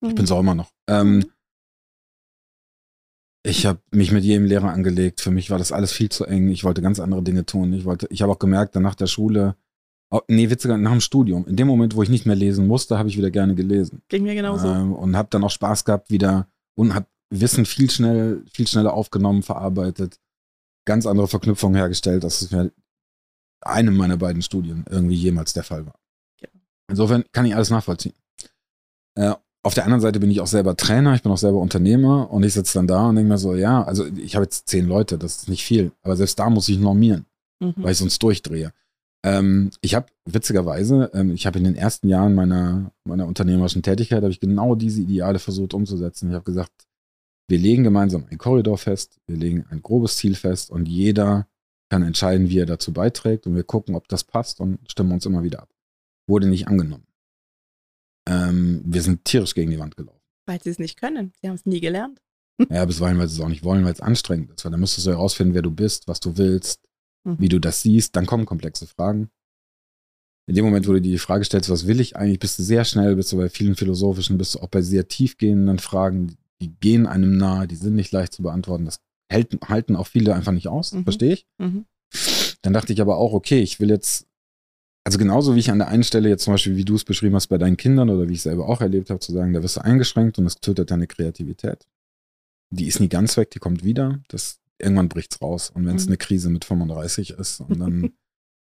Ich 0.02 0.11
mhm. 0.11 0.14
bin 0.14 0.24
es 0.24 0.30
auch 0.30 0.40
immer 0.40 0.54
noch. 0.54 0.72
Ähm, 0.88 1.16
mhm. 1.16 1.33
ich 3.42 3.66
habe 3.66 3.80
mich 3.90 4.12
mit 4.12 4.24
jedem 4.24 4.46
Lehrer 4.46 4.70
angelegt. 4.70 5.20
Für 5.20 5.30
mich 5.30 5.50
war 5.50 5.59
das 5.59 5.72
alles 5.72 5.92
viel 5.92 6.09
zu 6.09 6.24
eng. 6.24 6.48
Ich 6.48 6.64
wollte 6.64 6.83
ganz 6.83 7.00
andere 7.00 7.22
Dinge 7.22 7.44
tun. 7.44 7.72
Ich 7.72 7.85
wollte, 7.85 8.06
ich 8.11 8.22
habe 8.22 8.33
auch 8.33 8.38
gemerkt, 8.38 8.76
dann 8.76 8.83
nach 8.83 8.94
der 8.94 9.06
Schule, 9.06 9.56
nee, 10.29 10.51
witziger, 10.51 10.77
nach 10.77 10.90
dem 10.90 11.01
Studium, 11.01 11.46
in 11.46 11.57
dem 11.57 11.68
Moment, 11.68 11.94
wo 11.94 12.03
ich 12.03 12.09
nicht 12.09 12.27
mehr 12.27 12.37
lesen 12.37 12.66
musste, 12.66 12.99
habe 12.99 13.09
ich 13.09 13.16
wieder 13.16 13.31
gerne 13.31 13.55
gelesen. 13.55 14.03
Ging 14.09 14.25
mir 14.25 14.35
genauso. 14.35 14.66
Ähm, 14.66 14.92
und 14.92 15.16
habe 15.16 15.29
dann 15.31 15.44
auch 15.44 15.51
Spaß 15.51 15.85
gehabt 15.85 16.11
wieder 16.11 16.49
und 16.75 16.94
habe 16.94 17.07
Wissen 17.31 17.64
viel 17.64 17.88
schnell, 17.90 18.42
viel 18.53 18.66
schneller 18.66 18.92
aufgenommen, 18.92 19.42
verarbeitet, 19.42 20.18
ganz 20.85 21.07
andere 21.07 21.29
Verknüpfungen 21.29 21.77
hergestellt, 21.77 22.25
als 22.25 22.42
es 22.42 22.51
mir 22.51 22.73
einem 23.61 23.96
meiner 23.96 24.16
beiden 24.16 24.42
Studien 24.42 24.85
irgendwie 24.90 25.14
jemals 25.14 25.53
der 25.53 25.62
Fall 25.62 25.87
war. 25.87 25.94
Ja. 26.40 26.49
Insofern 26.88 27.25
kann 27.31 27.44
ich 27.44 27.55
alles 27.55 27.70
nachvollziehen. 27.70 28.14
Äh, 29.14 29.35
auf 29.62 29.75
der 29.75 29.85
anderen 29.85 30.01
Seite 30.01 30.18
bin 30.20 30.31
ich 30.31 30.40
auch 30.40 30.46
selber 30.46 30.75
Trainer, 30.77 31.14
ich 31.14 31.23
bin 31.23 31.31
auch 31.31 31.38
selber 31.38 31.59
Unternehmer 31.59 32.31
und 32.31 32.42
ich 32.42 32.55
sitze 32.55 32.75
dann 32.75 32.87
da 32.87 33.09
und 33.09 33.16
denke 33.16 33.29
mir 33.29 33.38
so, 33.38 33.55
ja, 33.55 33.85
also 33.85 34.07
ich 34.07 34.35
habe 34.35 34.44
jetzt 34.44 34.68
zehn 34.68 34.88
Leute, 34.88 35.18
das 35.18 35.37
ist 35.37 35.49
nicht 35.49 35.64
viel, 35.64 35.92
aber 36.03 36.16
selbst 36.16 36.38
da 36.38 36.49
muss 36.49 36.68
ich 36.68 36.79
normieren, 36.79 37.27
mhm. 37.61 37.75
weil 37.77 37.92
ich 37.92 37.99
sonst 37.99 38.23
durchdrehe. 38.23 38.73
Ähm, 39.22 39.70
ich 39.83 39.94
habe 39.94 40.06
witzigerweise, 40.24 41.11
ähm, 41.12 41.35
ich 41.35 41.46
habe 41.46 41.59
in 41.59 41.64
den 41.64 41.76
ersten 41.76 42.09
Jahren 42.09 42.35
meiner, 42.35 42.92
meiner 43.04 43.26
unternehmerischen 43.26 43.83
Tätigkeit, 43.83 44.22
habe 44.22 44.33
ich 44.33 44.40
genau 44.40 44.74
diese 44.74 45.02
Ideale 45.02 45.38
versucht 45.38 45.74
umzusetzen. 45.74 46.30
Ich 46.30 46.35
habe 46.35 46.44
gesagt, 46.44 46.72
wir 47.48 47.59
legen 47.59 47.85
gemeinsam 47.85 48.24
einen 48.26 48.38
Korridor 48.38 48.78
fest, 48.78 49.18
wir 49.26 49.37
legen 49.37 49.66
ein 49.70 49.83
grobes 49.83 50.16
Ziel 50.16 50.35
fest 50.35 50.70
und 50.70 50.87
jeder 50.87 51.48
kann 51.90 52.02
entscheiden, 52.02 52.48
wie 52.48 52.61
er 52.61 52.66
dazu 52.66 52.92
beiträgt 52.92 53.46
und 53.46 53.56
wir 53.56 53.64
gucken, 53.64 53.94
ob 53.94 54.09
das 54.09 54.24
passt 54.24 54.61
und 54.61 54.78
stimmen 54.90 55.12
uns 55.12 55.26
immer 55.26 55.42
wieder 55.42 55.62
ab. 55.62 55.68
Wurde 56.28 56.46
nicht 56.46 56.68
angenommen. 56.68 57.06
Ähm, 58.28 58.83
wir 58.85 59.02
sind 59.02 59.24
tierisch 59.24 59.54
gegen 59.54 59.70
die 59.70 59.78
Wand 59.78 59.96
gelaufen. 59.96 60.20
Weil 60.46 60.62
sie 60.62 60.70
es 60.70 60.78
nicht 60.78 60.98
können. 60.98 61.33
Sie 61.40 61.48
haben 61.48 61.56
es 61.56 61.66
nie 61.66 61.80
gelernt. 61.80 62.22
Ja, 62.70 62.85
bisweilen, 62.85 63.18
weil 63.18 63.26
sie 63.26 63.37
es 63.37 63.44
auch 63.44 63.48
nicht 63.48 63.64
wollen, 63.64 63.85
weil 63.85 63.92
es 63.92 64.00
anstrengend 64.00 64.52
ist. 64.52 64.64
Weil 64.64 64.70
dann 64.70 64.80
müsstest 64.80 65.06
du 65.06 65.11
herausfinden, 65.11 65.54
wer 65.54 65.62
du 65.62 65.70
bist, 65.70 66.06
was 66.09 66.20
du 66.20 66.37
willst, 66.37 66.87
mhm. 67.24 67.37
wie 67.38 67.48
du 67.48 67.59
das 67.59 67.83
siehst. 67.83 68.16
Dann 68.16 68.26
kommen 68.26 68.46
komplexe 68.46 68.87
Fragen. 68.87 69.30
In 70.46 70.54
dem 70.56 70.64
Moment, 70.64 70.88
wo 70.88 70.92
du 70.92 71.00
dir 71.00 71.12
die 71.12 71.18
Frage 71.18 71.44
stellst, 71.44 71.70
was 71.70 71.87
will 71.87 72.00
ich 72.00 72.16
eigentlich, 72.16 72.40
bist 72.40 72.59
du 72.59 72.62
sehr 72.62 72.85
schnell, 72.85 73.14
bist 73.16 73.30
du 73.33 73.37
bei 73.37 73.48
vielen 73.48 73.76
philosophischen, 73.76 74.38
bist 74.38 74.54
du 74.54 74.61
auch 74.61 74.68
bei 74.68 74.83
sehr 74.83 75.06
tiefgehenden 75.06 75.78
Fragen, 75.78 76.37
die 76.61 76.74
gehen 76.80 77.06
einem 77.06 77.37
nahe, 77.37 77.68
die 77.68 77.76
sind 77.76 77.94
nicht 77.94 78.12
leicht 78.12 78.33
zu 78.33 78.42
beantworten. 78.42 78.85
Das 78.85 79.00
halten, 79.30 79.61
halten 79.68 79.96
auch 79.96 80.06
viele 80.06 80.35
einfach 80.35 80.52
nicht 80.52 80.68
aus, 80.68 80.92
mhm. 80.92 81.04
verstehe 81.04 81.35
ich. 81.35 81.46
Mhm. 81.59 81.87
Dann 82.62 82.72
dachte 82.72 82.92
ich 82.92 83.00
aber 83.00 83.16
auch, 83.16 83.33
okay, 83.33 83.61
ich 83.61 83.80
will 83.80 83.90
jetzt, 83.90 84.26
also 85.04 85.18
genauso 85.18 85.54
wie 85.54 85.61
ich 85.61 85.70
an 85.70 85.78
der 85.78 85.88
einen 85.88 86.02
Stelle 86.02 86.28
jetzt 86.28 86.44
zum 86.44 86.54
Beispiel, 86.54 86.76
wie 86.76 86.85
du 86.85 86.94
es 86.94 87.04
beschrieben 87.04 87.37
hast 87.37 87.46
bei 87.46 87.59
deinen 87.59 87.76
Kindern 87.76 88.11
oder 88.11 88.28
wie 88.28 88.33
ich 88.33 88.40
es 88.40 88.44
selber 88.44 88.68
auch 88.68 88.80
erlebt 88.80 89.11
habe, 89.11 89.20
zu 89.20 89.33
sagen, 89.33 89.52
da 89.52 89.62
wirst 89.62 89.76
du 89.76 89.85
eingeschränkt 89.85 90.38
und 90.38 90.44
das 90.44 90.56
tötet 90.56 90.90
deine 90.90 91.06
Kreativität. 91.06 91.87
Die 92.70 92.87
ist 92.87 93.00
nie 93.00 93.09
ganz 93.09 93.37
weg, 93.37 93.50
die 93.50 93.59
kommt 93.59 93.85
wieder. 93.85 94.20
Das, 94.28 94.60
irgendwann 94.81 95.09
bricht's 95.09 95.40
raus. 95.40 95.71
Und 95.71 95.87
wenn 95.87 95.97
es 95.97 96.07
mhm. 96.07 96.11
eine 96.11 96.16
Krise 96.19 96.51
mit 96.51 96.64
35 96.64 97.31
ist 97.31 97.61
und 97.61 97.79
dann 97.79 98.12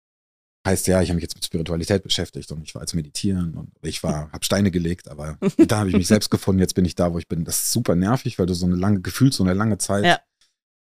heißt 0.67 0.87
ja, 0.89 1.01
ich 1.01 1.11
habe 1.11 1.17
mich 1.17 1.23
jetzt 1.23 1.37
mit 1.37 1.45
Spiritualität 1.45 2.03
beschäftigt 2.03 2.51
und 2.51 2.63
ich 2.63 2.75
war 2.75 2.83
als 2.83 2.95
Meditieren 2.95 3.55
und 3.55 3.71
ich 3.83 4.03
war, 4.03 4.31
habe 4.33 4.45
Steine 4.45 4.71
gelegt, 4.71 5.09
aber 5.09 5.39
da 5.67 5.79
habe 5.79 5.91
ich 5.91 5.97
mich 5.97 6.09
selbst 6.09 6.31
gefunden, 6.31 6.61
jetzt 6.61 6.75
bin 6.75 6.85
ich 6.85 6.95
da, 6.95 7.13
wo 7.13 7.19
ich 7.19 7.29
bin. 7.29 7.45
Das 7.45 7.59
ist 7.59 7.73
super 7.73 7.95
nervig, 7.95 8.39
weil 8.39 8.47
du 8.47 8.55
so 8.55 8.67
eine 8.67 8.77
lange, 8.77 9.01
gefühlt 9.01 9.35
so 9.35 9.45
eine 9.45 9.55
lange 9.55 9.79
Zeit 9.79 10.05
ja. 10.05 10.19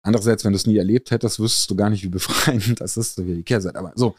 Andererseits, 0.02 0.46
wenn 0.46 0.54
du 0.54 0.58
es 0.58 0.66
nie 0.66 0.78
erlebt 0.78 1.12
hättest, 1.12 1.40
wüsstest 1.40 1.70
du 1.70 1.76
gar 1.76 1.90
nicht, 1.90 2.04
wie 2.04 2.10
befreiend 2.10 2.80
das 2.80 2.98
ist, 2.98 3.16
so 3.16 3.28
wie 3.28 3.36
die 3.36 3.44
Kehrseite. 3.44 3.78
Aber 3.78 3.92
so, 3.96 4.16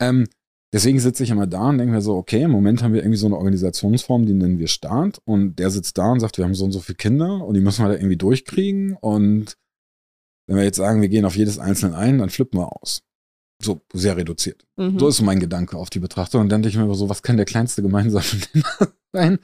ähm, 0.00 0.26
deswegen 0.72 1.00
sitze 1.00 1.24
ich 1.24 1.30
immer 1.30 1.46
da 1.46 1.68
und 1.68 1.78
denke 1.78 1.94
mir 1.94 2.02
so, 2.02 2.16
okay, 2.16 2.42
im 2.42 2.50
Moment 2.50 2.82
haben 2.82 2.92
wir 2.92 3.00
irgendwie 3.00 3.16
so 3.16 3.26
eine 3.26 3.36
Organisationsform, 3.36 4.26
die 4.26 4.34
nennen 4.34 4.58
wir 4.58 4.68
Staat. 4.68 5.20
Und 5.24 5.56
der 5.56 5.70
sitzt 5.70 5.96
da 5.96 6.12
und 6.12 6.20
sagt, 6.20 6.36
wir 6.36 6.44
haben 6.44 6.54
so 6.54 6.64
und 6.64 6.72
so 6.72 6.80
viele 6.80 6.96
Kinder 6.96 7.44
und 7.44 7.54
die 7.54 7.60
müssen 7.60 7.84
wir 7.84 7.88
da 7.88 7.94
irgendwie 7.94 8.16
durchkriegen. 8.16 8.96
Und 9.00 9.56
wenn 10.46 10.56
wir 10.56 10.64
jetzt 10.64 10.76
sagen, 10.76 11.00
wir 11.00 11.08
gehen 11.08 11.24
auf 11.24 11.36
jedes 11.36 11.58
Einzelne 11.58 11.96
ein, 11.96 12.18
dann 12.18 12.30
flippen 12.30 12.58
wir 12.58 12.72
aus. 12.82 13.02
So 13.62 13.80
sehr 13.92 14.16
reduziert. 14.16 14.64
Mhm. 14.76 14.98
So 14.98 15.08
ist 15.08 15.20
mein 15.20 15.38
Gedanke 15.38 15.76
auf 15.76 15.88
die 15.88 16.00
Betrachtung. 16.00 16.40
Und 16.40 16.48
dann 16.48 16.62
denke 16.62 16.76
ich 16.76 16.84
mir 16.84 16.92
so, 16.94 17.08
was 17.08 17.22
kann 17.22 17.36
der 17.36 17.46
kleinste 17.46 17.82
gemeinsame 17.82 18.24
Nenner 18.52 18.92
sein? 19.12 19.38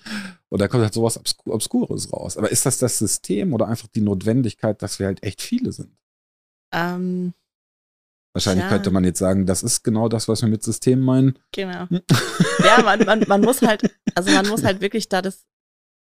Und 0.49 0.61
da 0.61 0.69
kommt 0.69 0.83
halt 0.83 0.95
sowas 0.95 1.17
Obskur 1.17 1.55
Obskures 1.55 2.13
raus. 2.13 2.37
Aber 2.37 2.51
ist 2.51 2.67
das 2.67 2.79
das 2.79 2.99
System 2.99 3.53
oder 3.53 3.69
einfach 3.69 3.89
die 3.89 4.01
Notwendigkeit, 4.01 4.83
dass 4.83 4.99
wir 4.99 5.07
halt 5.07 5.23
echt 5.23 5.41
viele 5.41 5.73
sind? 5.73 5.97
Ähm, 6.73 7.33
Wahrscheinlich 8.33 8.65
ja. 8.65 8.69
könnte 8.71 8.91
man 8.91 9.05
jetzt 9.05 9.19
sagen, 9.19 9.47
das 9.47 9.63
ist 9.63 9.83
genau 9.83 10.09
das, 10.09 10.29
was 10.29 10.43
wir 10.43 10.49
mit 10.49 10.63
System 10.63 11.01
meinen. 11.01 11.39
Genau. 11.53 11.87
Ja, 12.65 12.83
man, 12.83 13.05
man, 13.05 13.25
man 13.27 13.41
muss 13.41 13.63
halt, 13.63 13.83
also 14.15 14.31
man 14.31 14.47
muss 14.49 14.65
halt 14.65 14.81
wirklich 14.81 15.09
da 15.09 15.23
das, 15.23 15.47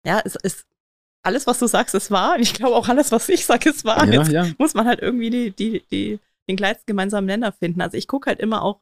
ja, 0.05 0.21
es 0.23 0.35
ist 0.35 0.65
alles, 1.23 1.47
was 1.47 1.59
du 1.59 1.67
sagst, 1.67 1.95
ist 1.95 2.11
wahr. 2.11 2.35
Und 2.35 2.41
ich 2.41 2.53
glaube 2.53 2.75
auch 2.75 2.87
alles, 2.87 3.11
was 3.11 3.29
ich 3.29 3.45
sage, 3.45 3.69
ist 3.69 3.85
wahr. 3.85 4.05
Ja, 4.05 4.21
Jetzt 4.21 4.31
ja. 4.31 4.47
muss 4.57 4.73
man 4.73 4.87
halt 4.87 5.01
irgendwie 5.01 5.29
die, 5.29 5.51
die, 5.51 5.83
die, 5.91 6.19
den 6.49 6.57
kleinsten 6.57 6.85
gemeinsamen 6.85 7.27
Nenner 7.27 7.51
finden. 7.51 7.81
Also 7.81 7.97
ich 7.97 8.07
gucke 8.07 8.29
halt 8.29 8.39
immer 8.39 8.61
auch 8.61 8.81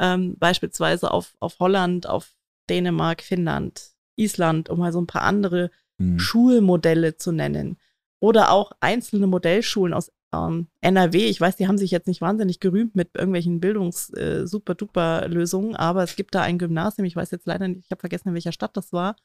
ähm, 0.00 0.36
beispielsweise 0.38 1.10
auf, 1.10 1.34
auf 1.40 1.58
Holland, 1.58 2.08
auf 2.08 2.34
Dänemark, 2.68 3.22
Finnland, 3.22 3.92
Island, 4.16 4.70
um 4.70 4.78
mal 4.78 4.92
so 4.92 5.00
ein 5.00 5.06
paar 5.06 5.22
andere 5.22 5.70
mhm. 5.98 6.18
Schulmodelle 6.18 7.16
zu 7.16 7.32
nennen. 7.32 7.78
Oder 8.20 8.50
auch 8.50 8.72
einzelne 8.80 9.26
Modellschulen 9.26 9.94
aus 9.94 10.12
ähm, 10.32 10.68
NRW. 10.80 11.26
Ich 11.26 11.40
weiß, 11.40 11.56
die 11.56 11.66
haben 11.66 11.78
sich 11.78 11.90
jetzt 11.90 12.06
nicht 12.06 12.20
wahnsinnig 12.20 12.60
gerühmt 12.60 12.94
mit 12.94 13.08
irgendwelchen 13.14 13.58
Bildungs-Super-Duper-Lösungen, 13.60 15.74
äh, 15.74 15.78
aber 15.78 16.04
es 16.04 16.14
gibt 16.16 16.34
da 16.34 16.42
ein 16.42 16.58
Gymnasium, 16.58 17.06
ich 17.06 17.16
weiß 17.16 17.30
jetzt 17.30 17.46
leider 17.46 17.66
nicht, 17.68 17.86
ich 17.86 17.90
habe 17.90 18.00
vergessen, 18.00 18.28
in 18.28 18.34
welcher 18.34 18.52
Stadt 18.52 18.76
das 18.76 18.92
war, 18.92 19.16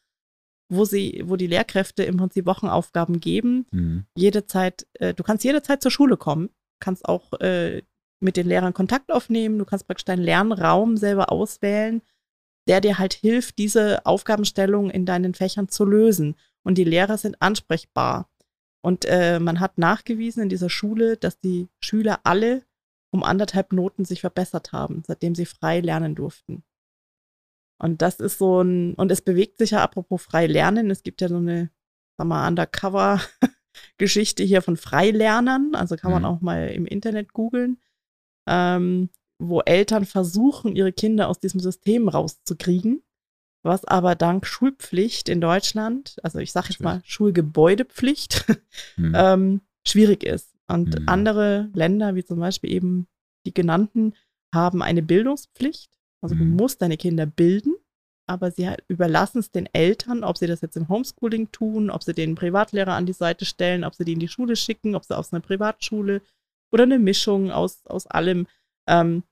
wo 0.69 0.85
sie, 0.85 1.23
wo 1.25 1.35
die 1.35 1.47
Lehrkräfte 1.47 2.03
im 2.03 2.17
Prinzip 2.17 2.45
Wochenaufgaben 2.45 3.19
geben. 3.19 3.65
Mhm. 3.71 4.05
Jede 4.15 4.45
Zeit, 4.45 4.87
äh, 4.93 5.13
du 5.13 5.23
kannst 5.23 5.43
jederzeit 5.43 5.81
zur 5.81 5.91
Schule 5.91 6.17
kommen, 6.17 6.49
kannst 6.79 7.05
auch 7.05 7.33
äh, 7.39 7.83
mit 8.19 8.37
den 8.37 8.47
Lehrern 8.47 8.73
Kontakt 8.73 9.11
aufnehmen, 9.11 9.59
du 9.59 9.65
kannst 9.65 9.87
praktisch 9.87 10.05
deinen 10.05 10.23
Lernraum 10.23 10.97
selber 10.97 11.31
auswählen 11.31 12.01
der 12.67 12.81
dir 12.81 12.97
halt 12.97 13.13
hilft, 13.13 13.57
diese 13.57 14.05
Aufgabenstellung 14.05 14.89
in 14.89 15.05
deinen 15.05 15.33
Fächern 15.33 15.69
zu 15.69 15.85
lösen. 15.85 16.35
Und 16.63 16.77
die 16.77 16.83
Lehrer 16.83 17.17
sind 17.17 17.41
ansprechbar. 17.41 18.29
Und 18.81 19.05
äh, 19.05 19.39
man 19.39 19.59
hat 19.59 19.77
nachgewiesen 19.77 20.43
in 20.43 20.49
dieser 20.49 20.69
Schule, 20.69 21.17
dass 21.17 21.39
die 21.39 21.67
Schüler 21.79 22.21
alle 22.23 22.63
um 23.11 23.23
anderthalb 23.23 23.71
Noten 23.71 24.03
sich 24.03 24.21
verbessert 24.21 24.73
haben, 24.73 25.03
seitdem 25.05 25.35
sie 25.35 25.45
frei 25.45 25.79
lernen 25.79 26.15
durften. 26.15 26.63
Und 27.77 28.01
das 28.01 28.19
ist 28.19 28.37
so 28.37 28.61
ein, 28.61 28.93
und 28.95 29.11
es 29.11 29.21
bewegt 29.21 29.57
sich 29.57 29.71
ja 29.71 29.83
apropos 29.83 30.21
frei 30.21 30.47
lernen. 30.47 30.89
Es 30.89 31.03
gibt 31.03 31.21
ja 31.21 31.27
so 31.27 31.37
eine, 31.37 31.69
sag 32.17 32.27
mal, 32.27 32.47
Undercover-Geschichte 32.47 34.43
hier 34.43 34.61
von 34.61 34.77
Freilernern. 34.77 35.75
Also 35.75 35.97
kann 35.97 36.11
man 36.11 36.21
mhm. 36.21 36.27
auch 36.27 36.41
mal 36.41 36.69
im 36.69 36.85
Internet 36.85 37.33
googeln. 37.33 37.77
Ähm, 38.47 39.09
wo 39.39 39.61
Eltern 39.61 40.05
versuchen, 40.05 40.75
ihre 40.75 40.93
Kinder 40.93 41.27
aus 41.27 41.39
diesem 41.39 41.59
System 41.59 42.07
rauszukriegen, 42.07 43.03
was 43.63 43.85
aber 43.85 44.15
dank 44.15 44.45
Schulpflicht 44.45 45.27
in 45.27 45.41
Deutschland, 45.41 46.17
also 46.23 46.39
ich 46.39 46.51
sage 46.51 46.67
jetzt 46.69 46.81
mal 46.81 47.01
Schulgebäudepflicht, 47.03 48.45
hm. 48.95 49.13
ähm, 49.15 49.61
schwierig 49.85 50.23
ist. 50.23 50.53
Und 50.67 50.95
hm. 50.95 51.03
andere 51.07 51.69
Länder, 51.73 52.15
wie 52.15 52.23
zum 52.23 52.39
Beispiel 52.39 52.71
eben 52.71 53.07
die 53.45 53.53
genannten, 53.53 54.13
haben 54.53 54.81
eine 54.81 55.03
Bildungspflicht. 55.03 55.91
Also 56.25 56.35
du 56.35 56.43
musst 56.43 56.81
deine 56.81 56.97
Kinder 56.97 57.25
bilden, 57.25 57.75
aber 58.27 58.51
sie 58.51 58.67
halt 58.67 58.83
überlassen 58.87 59.39
es 59.39 59.51
den 59.51 59.67
Eltern, 59.71 60.23
ob 60.23 60.37
sie 60.37 60.47
das 60.47 60.61
jetzt 60.61 60.77
im 60.77 60.89
Homeschooling 60.89 61.51
tun, 61.51 61.89
ob 61.89 62.03
sie 62.03 62.13
den 62.13 62.35
Privatlehrer 62.35 62.93
an 62.93 63.05
die 63.05 63.13
Seite 63.13 63.45
stellen, 63.45 63.83
ob 63.83 63.95
sie 63.95 64.05
die 64.05 64.13
in 64.13 64.19
die 64.19 64.27
Schule 64.27 64.55
schicken, 64.55 64.95
ob 64.95 65.05
sie 65.05 65.17
aus 65.17 65.31
einer 65.31 65.41
Privatschule 65.41 66.21
oder 66.71 66.83
eine 66.83 66.99
Mischung 66.99 67.51
aus, 67.51 67.85
aus 67.85 68.07
allem 68.07 68.47
ähm, 68.87 69.23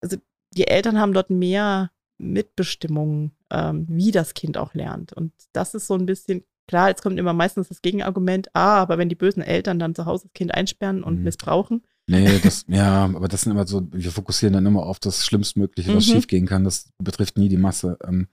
also 0.00 0.16
die 0.56 0.68
Eltern 0.68 0.98
haben 0.98 1.12
dort 1.12 1.30
mehr 1.30 1.90
Mitbestimmung, 2.18 3.32
ähm, 3.50 3.86
wie 3.88 4.10
das 4.10 4.34
Kind 4.34 4.56
auch 4.56 4.74
lernt. 4.74 5.12
Und 5.12 5.32
das 5.52 5.74
ist 5.74 5.86
so 5.86 5.94
ein 5.94 6.06
bisschen, 6.06 6.44
klar, 6.66 6.88
jetzt 6.88 7.02
kommt 7.02 7.18
immer 7.18 7.32
meistens 7.32 7.68
das 7.68 7.82
Gegenargument, 7.82 8.48
ah, 8.54 8.80
aber 8.80 8.98
wenn 8.98 9.08
die 9.08 9.14
bösen 9.14 9.42
Eltern 9.42 9.78
dann 9.78 9.94
zu 9.94 10.06
Hause 10.06 10.24
das 10.24 10.32
Kind 10.32 10.54
einsperren 10.54 11.02
und 11.02 11.18
mhm. 11.18 11.24
missbrauchen. 11.24 11.82
Nee, 12.08 12.38
das, 12.38 12.64
ja, 12.68 13.04
aber 13.04 13.28
das 13.28 13.42
sind 13.42 13.52
immer 13.52 13.66
so, 13.66 13.86
wir 13.92 14.12
fokussieren 14.12 14.52
dann 14.52 14.66
immer 14.66 14.84
auf 14.84 15.00
das 15.00 15.24
Schlimmstmögliche, 15.26 15.94
was 15.94 16.06
mhm. 16.06 16.12
schiefgehen 16.12 16.46
kann. 16.46 16.64
Das 16.64 16.92
betrifft 16.98 17.36
nie 17.36 17.48
die 17.48 17.56
Masse. 17.56 17.98
Ähm, 18.04 18.28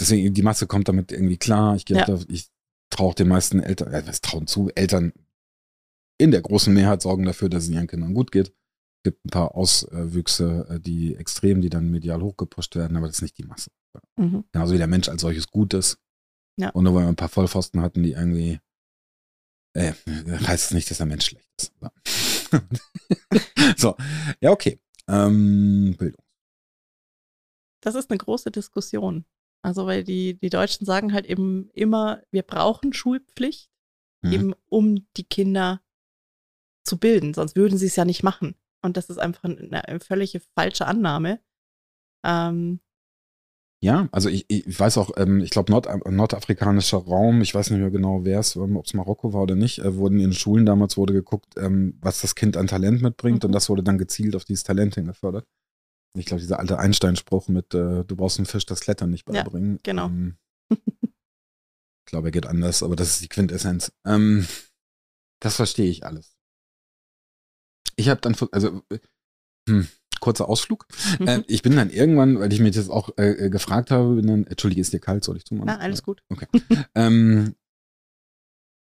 deswegen, 0.00 0.34
die 0.34 0.42
Masse 0.42 0.66
kommt 0.66 0.88
damit 0.88 1.12
irgendwie 1.12 1.36
klar. 1.36 1.76
Ich, 1.76 1.88
ja. 1.88 2.06
ich 2.28 2.50
traue 2.90 3.14
den 3.14 3.28
meisten 3.28 3.60
Eltern, 3.60 3.92
äh, 3.92 4.02
was 4.06 4.20
trauen 4.20 4.46
zu, 4.46 4.70
Eltern 4.74 5.12
in 6.18 6.32
der 6.32 6.42
großen 6.42 6.74
Mehrheit 6.74 7.00
sorgen 7.00 7.24
dafür, 7.24 7.48
dass 7.48 7.64
es 7.64 7.70
ihren 7.70 7.86
Kindern 7.86 8.12
gut 8.12 8.32
geht 8.32 8.52
gibt 9.02 9.24
ein 9.24 9.30
paar 9.30 9.54
Auswüchse, 9.54 10.66
äh, 10.68 10.80
die 10.80 11.14
extrem, 11.16 11.60
die 11.60 11.70
dann 11.70 11.90
medial 11.90 12.22
hochgepusht 12.22 12.76
werden, 12.76 12.96
aber 12.96 13.06
das 13.06 13.16
ist 13.16 13.22
nicht 13.22 13.38
die 13.38 13.44
Masse. 13.44 13.70
Mhm. 14.16 14.44
Genauso 14.52 14.74
wie 14.74 14.78
der 14.78 14.86
Mensch 14.86 15.08
als 15.08 15.22
solches 15.22 15.48
gut 15.48 15.74
ist. 15.74 15.98
Ja. 16.56 16.70
Und 16.70 16.84
nur 16.84 16.94
weil 16.94 17.04
wir 17.04 17.08
ein 17.08 17.16
paar 17.16 17.28
Vollpfosten 17.28 17.80
hatten, 17.80 18.02
die 18.02 18.12
irgendwie, 18.12 18.60
äh, 19.74 19.92
heißt 20.46 20.66
es 20.66 20.70
nicht, 20.72 20.90
dass 20.90 20.98
der 20.98 21.06
Mensch 21.06 21.26
schlecht 21.26 21.48
ist. 21.58 21.72
so, 23.76 23.96
ja, 24.40 24.50
okay. 24.50 24.80
Ähm, 25.08 25.96
Bildung. 25.98 26.22
Das 27.82 27.94
ist 27.94 28.10
eine 28.10 28.18
große 28.18 28.50
Diskussion. 28.50 29.24
Also, 29.62 29.86
weil 29.86 30.04
die, 30.04 30.38
die 30.38 30.50
Deutschen 30.50 30.86
sagen 30.86 31.12
halt 31.12 31.26
eben 31.26 31.68
immer, 31.70 32.22
wir 32.30 32.42
brauchen 32.42 32.92
Schulpflicht, 32.92 33.70
mhm. 34.22 34.32
eben 34.32 34.54
um 34.68 35.06
die 35.16 35.24
Kinder 35.24 35.82
zu 36.84 36.98
bilden, 36.98 37.34
sonst 37.34 37.56
würden 37.56 37.78
sie 37.78 37.86
es 37.86 37.96
ja 37.96 38.04
nicht 38.04 38.22
machen. 38.22 38.54
Und 38.82 38.96
das 38.96 39.10
ist 39.10 39.18
einfach 39.18 39.44
eine, 39.44 39.84
eine 39.86 40.00
völlige 40.00 40.40
falsche 40.56 40.86
Annahme. 40.86 41.40
Ähm, 42.24 42.80
ja, 43.82 44.08
also 44.12 44.28
ich, 44.28 44.44
ich 44.48 44.78
weiß 44.78 44.98
auch, 44.98 45.12
ähm, 45.16 45.40
ich 45.40 45.50
glaube, 45.50 45.72
Nord, 45.72 45.88
nordafrikanischer 46.06 46.98
Raum, 46.98 47.40
ich 47.40 47.54
weiß 47.54 47.70
nicht 47.70 47.80
mehr 47.80 47.90
genau, 47.90 48.24
wer 48.24 48.40
es, 48.40 48.56
ähm, 48.56 48.76
ob 48.76 48.86
es 48.86 48.94
Marokko 48.94 49.32
war 49.32 49.42
oder 49.42 49.54
nicht, 49.54 49.78
äh, 49.78 49.96
wurden 49.96 50.20
in 50.20 50.32
Schulen 50.32 50.66
damals 50.66 50.96
wurde 50.96 51.12
geguckt, 51.12 51.54
ähm, 51.56 51.96
was 52.00 52.20
das 52.20 52.34
Kind 52.34 52.56
an 52.56 52.66
Talent 52.66 53.00
mitbringt 53.00 53.42
mhm. 53.42 53.48
und 53.48 53.52
das 53.52 53.68
wurde 53.68 53.82
dann 53.82 53.98
gezielt 53.98 54.36
auf 54.36 54.44
dieses 54.44 54.64
Talent 54.64 54.94
hingefördert. 54.96 55.46
Ich 56.14 56.26
glaube, 56.26 56.40
dieser 56.40 56.58
alte 56.58 56.78
Einstein-Spruch 56.78 57.48
mit, 57.48 57.72
äh, 57.74 58.04
du 58.04 58.16
brauchst 58.16 58.38
einen 58.38 58.46
Fisch 58.46 58.66
das 58.66 58.80
Klettern 58.80 59.10
nicht 59.10 59.24
beibringen. 59.24 59.74
Ja, 59.74 59.80
genau. 59.82 60.06
Ähm, 60.06 60.36
ich 60.70 62.06
glaube, 62.06 62.28
er 62.28 62.32
geht 62.32 62.46
anders, 62.46 62.82
aber 62.82 62.96
das 62.96 63.10
ist 63.10 63.22
die 63.22 63.28
Quintessenz. 63.28 63.92
Ähm, 64.04 64.46
das 65.40 65.56
verstehe 65.56 65.88
ich 65.88 66.04
alles 66.04 66.36
ich 68.00 68.08
habe 68.08 68.20
dann, 68.20 68.34
also, 68.52 68.82
hm, 69.68 69.88
kurzer 70.20 70.48
Ausflug. 70.48 70.86
Äh, 71.20 71.42
ich 71.48 71.62
bin 71.62 71.76
dann 71.76 71.90
irgendwann, 71.90 72.38
weil 72.38 72.52
ich 72.52 72.60
mich 72.60 72.74
das 72.74 72.88
auch 72.88 73.10
äh, 73.16 73.46
äh, 73.46 73.50
gefragt 73.50 73.90
habe, 73.90 74.16
bin 74.16 74.26
dann, 74.26 74.46
entschuldige, 74.46 74.80
ist 74.80 74.92
dir 74.92 75.00
kalt, 75.00 75.24
soll 75.24 75.36
ich 75.36 75.44
zumachen? 75.44 75.68
Ja, 75.68 75.78
alles 75.78 76.02
gut. 76.02 76.22
Okay. 76.28 76.46
ähm, 76.94 77.54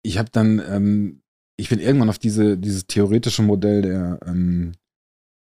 ich 0.03 0.17
habe 0.17 0.29
dann, 0.31 0.61
ähm, 0.67 1.21
ich 1.57 1.69
bin 1.69 1.79
irgendwann 1.79 2.09
auf 2.09 2.19
diese, 2.19 2.57
dieses 2.57 2.87
theoretische 2.87 3.43
Modell 3.43 3.81
der 3.81 4.19
ähm, 4.25 4.73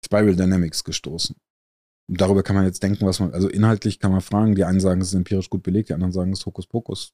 Spiral 0.04 0.36
Dynamics 0.36 0.84
gestoßen. 0.84 1.36
Und 2.08 2.20
darüber 2.20 2.42
kann 2.42 2.56
man 2.56 2.64
jetzt 2.64 2.82
denken, 2.82 3.06
was 3.06 3.20
man, 3.20 3.32
also 3.32 3.48
inhaltlich 3.48 3.98
kann 3.98 4.12
man 4.12 4.22
fragen, 4.22 4.54
die 4.54 4.64
einen 4.64 4.80
sagen, 4.80 5.00
es 5.00 5.08
ist 5.08 5.14
empirisch 5.14 5.50
gut 5.50 5.62
belegt, 5.62 5.90
die 5.90 5.94
anderen 5.94 6.12
sagen, 6.12 6.32
es 6.32 6.40
ist 6.40 6.46
Hokuspokus. 6.46 7.12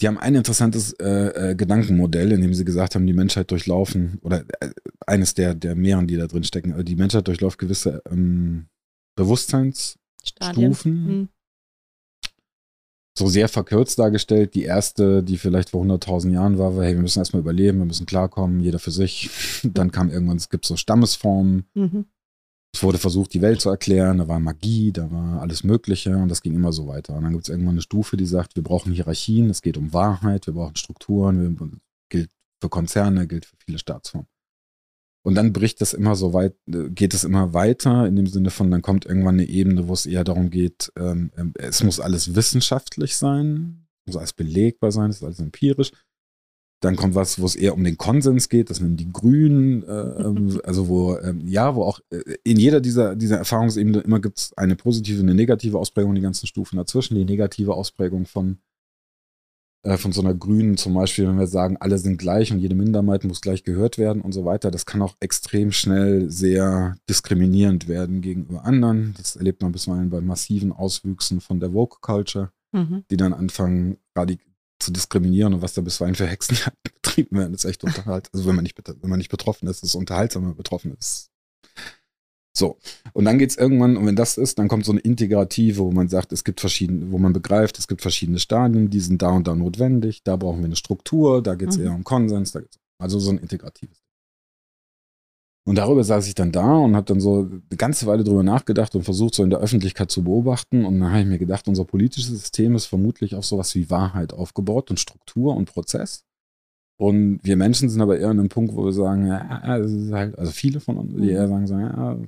Die 0.00 0.08
haben 0.08 0.18
ein 0.18 0.34
interessantes 0.34 0.92
äh, 0.94 1.50
äh, 1.50 1.54
Gedankenmodell, 1.54 2.32
in 2.32 2.40
dem 2.40 2.54
sie 2.54 2.64
gesagt 2.64 2.94
haben, 2.94 3.06
die 3.06 3.12
Menschheit 3.12 3.50
durchlaufen, 3.50 4.18
oder 4.22 4.44
äh, 4.60 4.70
eines 5.06 5.34
der, 5.34 5.54
der 5.54 5.74
mehreren, 5.74 6.06
die 6.06 6.16
da 6.16 6.26
drin 6.26 6.44
stecken, 6.44 6.72
also 6.72 6.82
die 6.82 6.96
Menschheit 6.96 7.28
durchläuft 7.28 7.58
gewisse 7.58 8.02
ähm, 8.10 8.66
Bewusstseinsstufen. 9.16 11.06
Hm. 11.06 11.28
So 13.18 13.26
sehr 13.26 13.48
verkürzt 13.48 13.98
dargestellt. 13.98 14.54
Die 14.54 14.62
erste, 14.62 15.22
die 15.22 15.36
vielleicht 15.36 15.70
vor 15.70 15.84
100.000 15.84 16.30
Jahren 16.30 16.56
war, 16.56 16.76
war, 16.76 16.84
hey, 16.84 16.94
wir 16.94 17.02
müssen 17.02 17.18
erstmal 17.18 17.42
überleben, 17.42 17.78
wir 17.78 17.84
müssen 17.84 18.06
klarkommen, 18.06 18.60
jeder 18.60 18.78
für 18.78 18.92
sich. 18.92 19.28
Dann 19.62 19.92
kam 19.92 20.08
irgendwann, 20.08 20.38
es 20.38 20.48
gibt 20.48 20.64
so 20.64 20.76
Stammesformen. 20.76 21.66
Mhm. 21.74 22.06
Es 22.72 22.82
wurde 22.82 22.98
versucht, 22.98 23.34
die 23.34 23.42
Welt 23.42 23.60
zu 23.60 23.68
erklären, 23.68 24.18
da 24.18 24.28
war 24.28 24.38
Magie, 24.38 24.92
da 24.92 25.10
war 25.10 25.40
alles 25.42 25.64
Mögliche 25.64 26.16
und 26.16 26.28
das 26.28 26.40
ging 26.40 26.54
immer 26.54 26.72
so 26.72 26.86
weiter. 26.86 27.16
Und 27.16 27.24
dann 27.24 27.32
gibt 27.32 27.44
es 27.44 27.48
irgendwann 27.48 27.74
eine 27.74 27.82
Stufe, 27.82 28.16
die 28.16 28.26
sagt, 28.26 28.54
wir 28.54 28.62
brauchen 28.62 28.92
Hierarchien, 28.92 29.50
es 29.50 29.62
geht 29.62 29.76
um 29.76 29.92
Wahrheit, 29.92 30.46
wir 30.46 30.54
brauchen 30.54 30.76
Strukturen, 30.76 31.58
wir, 31.58 31.70
gilt 32.08 32.30
für 32.60 32.68
Konzerne, 32.68 33.26
gilt 33.26 33.46
für 33.46 33.56
viele 33.64 33.78
Staatsformen. 33.78 34.28
Und 35.22 35.34
dann 35.34 35.52
bricht 35.52 35.80
das 35.80 35.92
immer 35.92 36.16
so 36.16 36.32
weit, 36.32 36.54
geht 36.66 37.12
es 37.12 37.24
immer 37.24 37.52
weiter, 37.52 38.06
in 38.06 38.16
dem 38.16 38.26
Sinne 38.26 38.50
von, 38.50 38.70
dann 38.70 38.82
kommt 38.82 39.04
irgendwann 39.04 39.34
eine 39.34 39.48
Ebene, 39.48 39.86
wo 39.86 39.92
es 39.92 40.06
eher 40.06 40.24
darum 40.24 40.50
geht, 40.50 40.90
ähm, 40.96 41.30
es 41.56 41.82
muss 41.82 42.00
alles 42.00 42.34
wissenschaftlich 42.34 43.16
sein, 43.16 43.86
muss 44.06 44.16
alles 44.16 44.32
belegbar 44.32 44.92
sein, 44.92 45.10
es 45.10 45.16
ist 45.16 45.24
alles 45.24 45.40
empirisch. 45.40 45.92
Dann 46.80 46.96
kommt 46.96 47.14
was, 47.14 47.38
wo 47.38 47.44
es 47.44 47.56
eher 47.56 47.74
um 47.74 47.84
den 47.84 47.98
Konsens 47.98 48.48
geht, 48.48 48.70
das 48.70 48.80
nennen 48.80 48.96
die 48.96 49.12
Grünen, 49.12 49.82
äh, 49.86 49.92
ähm, 49.92 50.60
also 50.64 50.88
wo, 50.88 51.14
äh, 51.14 51.34
ja, 51.44 51.74
wo 51.74 51.82
auch 51.84 52.00
äh, 52.10 52.22
in 52.42 52.58
jeder 52.58 52.80
dieser, 52.80 53.14
dieser 53.14 53.36
Erfahrungsebene 53.36 54.00
immer 54.00 54.20
gibt 54.20 54.38
es 54.38 54.52
eine 54.56 54.76
positive 54.76 55.20
und 55.20 55.28
eine 55.28 55.34
negative 55.34 55.78
Ausprägung, 55.78 56.14
die 56.14 56.22
ganzen 56.22 56.46
Stufen 56.46 56.76
dazwischen. 56.76 57.16
Die 57.16 57.24
negative 57.26 57.74
Ausprägung 57.74 58.24
von, 58.24 58.58
äh, 59.82 59.98
von 59.98 60.12
so 60.12 60.22
einer 60.22 60.34
Grünen 60.34 60.78
zum 60.78 60.94
Beispiel, 60.94 61.28
wenn 61.28 61.38
wir 61.38 61.46
sagen, 61.46 61.76
alle 61.76 61.98
sind 61.98 62.16
gleich 62.16 62.50
und 62.50 62.60
jede 62.60 62.74
Minderheit 62.74 63.24
muss 63.24 63.42
gleich 63.42 63.62
gehört 63.62 63.98
werden 63.98 64.22
und 64.22 64.32
so 64.32 64.46
weiter, 64.46 64.70
das 64.70 64.86
kann 64.86 65.02
auch 65.02 65.16
extrem 65.20 65.72
schnell 65.72 66.30
sehr 66.30 66.96
diskriminierend 67.10 67.88
werden 67.88 68.22
gegenüber 68.22 68.64
anderen. 68.64 69.14
Das 69.18 69.36
erlebt 69.36 69.60
man 69.60 69.72
bisweilen 69.72 70.08
bei 70.08 70.22
massiven 70.22 70.72
Auswüchsen 70.72 71.42
von 71.42 71.60
der 71.60 71.74
Woke 71.74 71.98
Culture, 72.00 72.52
mhm. 72.72 73.04
die 73.10 73.18
dann 73.18 73.34
anfangen, 73.34 73.98
radikal 74.16 74.49
zu 74.80 74.90
diskriminieren 74.92 75.54
und 75.54 75.62
was 75.62 75.74
da 75.74 75.82
bisweilen 75.82 76.14
für 76.14 76.26
Hexen 76.26 76.56
betrieben 76.82 77.38
werden, 77.38 77.54
ist 77.54 77.64
echt 77.64 77.84
unterhaltsam. 77.84 78.30
Also 78.34 78.48
wenn 78.48 78.56
man 78.56 78.64
nicht, 78.64 78.76
wenn 78.78 79.10
man 79.10 79.18
nicht 79.18 79.30
betroffen 79.30 79.68
ist, 79.68 79.78
ist 79.78 79.90
es 79.90 79.94
unterhaltsam, 79.94 80.42
wenn 80.42 80.50
man 80.50 80.56
betroffen 80.56 80.96
ist. 80.98 81.30
So. 82.56 82.78
Und 83.12 83.24
dann 83.24 83.38
geht 83.38 83.50
es 83.50 83.56
irgendwann, 83.56 83.96
und 83.96 84.06
wenn 84.06 84.16
das 84.16 84.36
ist, 84.36 84.58
dann 84.58 84.68
kommt 84.68 84.84
so 84.84 84.92
eine 84.92 85.00
Integrative, 85.00 85.78
wo 85.78 85.92
man 85.92 86.08
sagt, 86.08 86.32
es 86.32 86.44
gibt 86.44 86.60
verschiedene, 86.60 87.12
wo 87.12 87.18
man 87.18 87.32
begreift, 87.32 87.78
es 87.78 87.86
gibt 87.86 88.02
verschiedene 88.02 88.38
Stadien, 88.38 88.90
die 88.90 89.00
sind 89.00 89.22
da 89.22 89.30
und 89.30 89.46
da 89.46 89.54
notwendig, 89.54 90.22
da 90.24 90.36
brauchen 90.36 90.58
wir 90.58 90.66
eine 90.66 90.76
Struktur, 90.76 91.42
da 91.42 91.54
geht 91.54 91.68
es 91.68 91.78
mhm. 91.78 91.84
eher 91.84 91.92
um 91.92 92.04
Konsens, 92.04 92.52
da 92.52 92.60
geht's, 92.60 92.78
also 92.98 93.18
so 93.18 93.30
ein 93.30 93.38
integratives. 93.38 94.02
Und 95.70 95.76
darüber 95.76 96.02
saß 96.02 96.26
ich 96.26 96.34
dann 96.34 96.50
da 96.50 96.78
und 96.78 96.96
habe 96.96 97.06
dann 97.06 97.20
so 97.20 97.48
eine 97.48 97.76
ganze 97.76 98.04
Weile 98.06 98.24
drüber 98.24 98.42
nachgedacht 98.42 98.96
und 98.96 99.04
versucht, 99.04 99.36
so 99.36 99.44
in 99.44 99.50
der 99.50 99.60
Öffentlichkeit 99.60 100.10
zu 100.10 100.24
beobachten. 100.24 100.84
Und 100.84 100.98
dann 100.98 101.10
habe 101.10 101.20
ich 101.20 101.28
mir 101.28 101.38
gedacht, 101.38 101.68
unser 101.68 101.84
politisches 101.84 102.40
System 102.40 102.74
ist 102.74 102.86
vermutlich 102.86 103.36
auf 103.36 103.46
sowas 103.46 103.72
wie 103.76 103.88
Wahrheit 103.88 104.32
aufgebaut 104.32 104.90
und 104.90 104.98
Struktur 104.98 105.54
und 105.54 105.66
Prozess. 105.66 106.24
Und 106.96 107.38
wir 107.44 107.56
Menschen 107.56 107.88
sind 107.88 108.02
aber 108.02 108.18
eher 108.18 108.30
an 108.30 108.40
einem 108.40 108.48
Punkt, 108.48 108.74
wo 108.74 108.84
wir 108.84 108.92
sagen, 108.92 109.28
ja, 109.28 109.76
ist 109.76 110.10
halt, 110.10 110.36
also 110.36 110.50
viele 110.50 110.80
von 110.80 110.96
uns, 110.96 111.14
die 111.14 111.30
eher 111.30 111.46
sagen 111.46 111.66
so, 111.68 111.78
ja, 111.78 112.18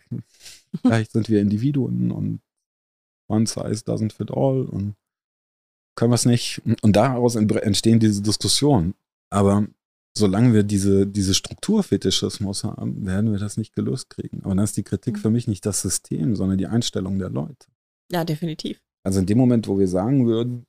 vielleicht 0.81 1.11
sind 1.11 1.29
wir 1.29 1.41
Individuen 1.41 2.13
und 2.13 2.43
one 3.27 3.49
size 3.49 3.83
doesn't 3.85 4.13
fit 4.13 4.31
all 4.31 4.67
und 4.67 4.95
können 5.97 6.13
wir 6.13 6.15
es 6.15 6.27
nicht. 6.27 6.63
Und 6.83 6.95
daraus 6.95 7.35
entstehen 7.35 7.99
diese 7.99 8.23
Diskussionen. 8.23 8.95
Aber 9.31 9.67
solange 10.17 10.53
wir 10.53 10.63
diese, 10.63 11.07
diese 11.07 11.35
Strukturfetischismus 11.35 12.65
haben, 12.65 13.07
werden 13.07 13.33
wir 13.33 13.39
das 13.39 13.57
nicht 13.57 13.75
gelöst 13.75 14.11
kriegen. 14.11 14.43
Aber 14.43 14.55
dann 14.55 14.65
ist 14.65 14.77
die 14.77 14.83
Kritik 14.83 15.15
mhm. 15.15 15.21
für 15.21 15.31
mich 15.31 15.49
nicht 15.49 15.65
das 15.65 15.81
System, 15.81 16.37
sondern 16.37 16.59
die 16.59 16.67
Einstellung 16.67 17.19
der 17.19 17.31
Leute. 17.31 17.67
Ja, 18.11 18.25
definitiv. 18.25 18.81
Also 19.05 19.21
in 19.21 19.27
dem 19.27 19.39
Moment, 19.39 19.67
wo 19.69 19.79
wir 19.79 19.89
sagen 19.89 20.27
würden, 20.27 20.67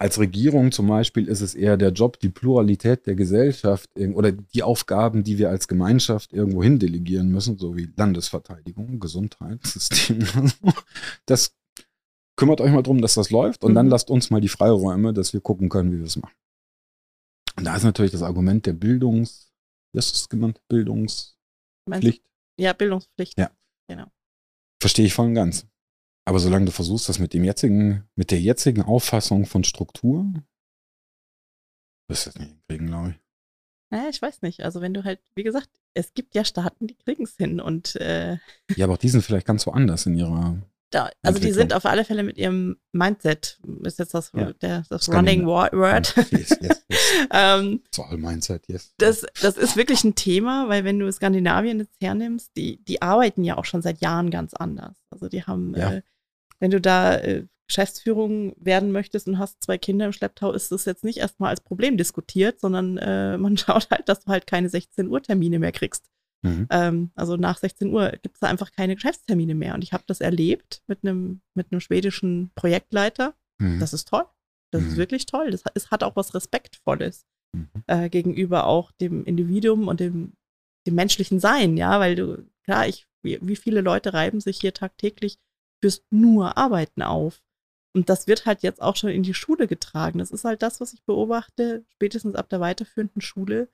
als 0.00 0.18
Regierung 0.20 0.70
zum 0.70 0.86
Beispiel 0.86 1.26
ist 1.26 1.40
es 1.40 1.54
eher 1.54 1.76
der 1.76 1.90
Job, 1.90 2.20
die 2.20 2.28
Pluralität 2.28 3.06
der 3.06 3.16
Gesellschaft 3.16 3.90
oder 4.14 4.30
die 4.30 4.62
Aufgaben, 4.62 5.24
die 5.24 5.38
wir 5.38 5.50
als 5.50 5.66
Gemeinschaft 5.66 6.32
irgendwo 6.32 6.62
hin 6.62 6.78
delegieren 6.78 7.30
müssen, 7.30 7.58
so 7.58 7.76
wie 7.76 7.90
Landesverteidigung, 7.96 9.00
Gesundheitssystem. 9.00 10.24
Das 11.26 11.56
kümmert 12.36 12.60
euch 12.60 12.70
mal 12.70 12.82
drum, 12.82 13.02
dass 13.02 13.14
das 13.14 13.30
läuft 13.30 13.64
und 13.64 13.72
mhm. 13.72 13.76
dann 13.76 13.88
lasst 13.88 14.10
uns 14.10 14.30
mal 14.30 14.40
die 14.40 14.48
Freiräume, 14.48 15.12
dass 15.12 15.32
wir 15.32 15.40
gucken 15.40 15.68
können, 15.68 15.90
wie 15.92 15.98
wir 15.98 16.06
es 16.06 16.16
machen. 16.16 16.34
Und 17.58 17.64
da 17.64 17.74
ist 17.74 17.82
natürlich 17.82 18.12
das 18.12 18.22
Argument 18.22 18.64
der 18.66 18.72
Bildungs, 18.72 19.52
wie 19.92 19.98
hast 19.98 20.12
du 20.12 20.14
es 20.14 20.28
genannt? 20.28 20.60
Bildungspflicht? 20.68 22.22
Ja, 22.56 22.72
Bildungspflicht. 22.72 23.36
Ja. 23.36 23.50
Genau. 23.88 24.06
Verstehe 24.80 25.06
ich 25.06 25.14
voll 25.14 25.26
und 25.26 25.34
ganz. 25.34 25.66
Aber 26.24 26.38
solange 26.38 26.66
du 26.66 26.70
versuchst, 26.72 27.08
das 27.08 27.18
mit 27.18 27.34
dem 27.34 27.42
jetzigen, 27.42 28.08
mit 28.14 28.30
der 28.30 28.40
jetzigen 28.40 28.82
Auffassung 28.82 29.44
von 29.44 29.64
Struktur, 29.64 30.32
wirst 32.08 32.26
du 32.26 32.30
das 32.30 32.38
nicht 32.38 32.50
hinkriegen, 32.50 32.86
glaube 32.86 33.10
ich. 33.10 33.16
Naja, 33.90 34.08
ich 34.08 34.22
weiß 34.22 34.42
nicht. 34.42 34.62
Also 34.62 34.80
wenn 34.80 34.94
du 34.94 35.02
halt, 35.02 35.20
wie 35.34 35.42
gesagt, 35.42 35.70
es 35.94 36.14
gibt 36.14 36.36
ja 36.36 36.44
Staaten, 36.44 36.86
die 36.86 36.94
kriegen 36.94 37.24
es 37.24 37.36
hin 37.36 37.60
und 37.60 37.96
äh 37.96 38.38
Ja, 38.76 38.84
aber 38.84 38.92
auch 38.92 38.98
die 38.98 39.08
sind 39.08 39.22
vielleicht 39.22 39.46
ganz 39.46 39.64
so 39.64 39.72
anders 39.72 40.06
in 40.06 40.14
ihrer 40.14 40.62
da, 40.90 41.10
also 41.22 41.38
die 41.38 41.52
sind 41.52 41.74
auf 41.74 41.84
alle 41.84 42.04
Fälle 42.04 42.22
mit 42.22 42.38
ihrem 42.38 42.78
Mindset, 42.92 43.60
ist 43.82 43.98
jetzt 43.98 44.14
das, 44.14 44.32
ja. 44.34 44.52
der, 44.54 44.84
das 44.88 45.08
Running 45.08 45.44
Word. 45.46 46.16
Yes, 46.30 46.50
yes, 46.50 46.58
yes. 46.60 46.84
ähm, 47.30 47.82
all 47.98 48.16
Mindset, 48.16 48.66
yes. 48.68 48.94
Das, 48.96 49.26
das 49.40 49.58
ist 49.58 49.76
wirklich 49.76 50.02
ein 50.04 50.14
Thema, 50.14 50.68
weil 50.68 50.84
wenn 50.84 50.98
du 50.98 51.10
Skandinavien 51.12 51.80
jetzt 51.80 52.00
hernimmst, 52.00 52.52
die, 52.56 52.82
die 52.84 53.02
arbeiten 53.02 53.44
ja 53.44 53.58
auch 53.58 53.66
schon 53.66 53.82
seit 53.82 54.00
Jahren 54.00 54.30
ganz 54.30 54.54
anders. 54.54 54.96
Also 55.10 55.28
die 55.28 55.42
haben, 55.42 55.74
ja. 55.76 55.94
äh, 55.94 56.02
wenn 56.58 56.70
du 56.70 56.80
da 56.80 57.16
äh, 57.16 57.46
Geschäftsführung 57.66 58.54
werden 58.56 58.90
möchtest 58.90 59.28
und 59.28 59.38
hast 59.38 59.62
zwei 59.62 59.76
Kinder 59.76 60.06
im 60.06 60.12
Schlepptau, 60.12 60.52
ist 60.52 60.72
das 60.72 60.86
jetzt 60.86 61.04
nicht 61.04 61.18
erstmal 61.18 61.50
als 61.50 61.60
Problem 61.60 61.98
diskutiert, 61.98 62.60
sondern 62.60 62.96
äh, 62.96 63.36
man 63.36 63.56
schaut 63.58 63.90
halt, 63.90 64.08
dass 64.08 64.20
du 64.20 64.32
halt 64.32 64.46
keine 64.46 64.70
16 64.70 65.06
Uhr 65.08 65.22
Termine 65.22 65.58
mehr 65.58 65.72
kriegst. 65.72 66.06
Mhm. 66.42 66.66
Ähm, 66.70 67.10
also 67.14 67.36
nach 67.36 67.58
16 67.58 67.92
Uhr 67.92 68.10
gibt 68.22 68.36
es 68.36 68.40
da 68.40 68.48
einfach 68.48 68.70
keine 68.72 68.94
Geschäftstermine 68.94 69.54
mehr. 69.54 69.74
Und 69.74 69.82
ich 69.82 69.92
habe 69.92 70.04
das 70.06 70.20
erlebt 70.20 70.82
mit 70.86 71.00
einem 71.02 71.40
mit 71.54 71.72
einem 71.72 71.80
schwedischen 71.80 72.50
Projektleiter. 72.54 73.34
Mhm. 73.58 73.80
Das 73.80 73.92
ist 73.92 74.08
toll. 74.08 74.24
Das 74.72 74.82
mhm. 74.82 74.88
ist 74.88 74.96
wirklich 74.96 75.26
toll. 75.26 75.50
Das 75.50 75.64
es 75.74 75.90
hat 75.90 76.02
auch 76.02 76.16
was 76.16 76.34
Respektvolles 76.34 77.26
mhm. 77.54 77.68
äh, 77.86 78.08
gegenüber 78.08 78.66
auch 78.66 78.92
dem 78.92 79.24
Individuum 79.24 79.88
und 79.88 80.00
dem, 80.00 80.34
dem 80.86 80.94
menschlichen 80.94 81.40
Sein, 81.40 81.76
ja, 81.76 81.98
weil 82.00 82.14
du, 82.14 82.46
klar, 82.64 82.86
ich, 82.86 83.06
wie, 83.22 83.38
wie 83.42 83.56
viele 83.56 83.80
Leute 83.80 84.12
reiben 84.12 84.40
sich 84.40 84.60
hier 84.60 84.74
tagtäglich 84.74 85.38
fürs 85.82 86.04
nur 86.10 86.56
Arbeiten 86.56 87.02
auf. 87.02 87.42
Und 87.96 88.08
das 88.08 88.26
wird 88.26 88.46
halt 88.46 88.62
jetzt 88.62 88.82
auch 88.82 88.96
schon 88.96 89.10
in 89.10 89.22
die 89.22 89.34
Schule 89.34 89.66
getragen. 89.66 90.18
Das 90.18 90.30
ist 90.30 90.44
halt 90.44 90.62
das, 90.62 90.80
was 90.80 90.92
ich 90.92 91.02
beobachte. 91.04 91.84
Spätestens 91.88 92.36
ab 92.36 92.48
der 92.48 92.60
weiterführenden 92.60 93.22
Schule 93.22 93.68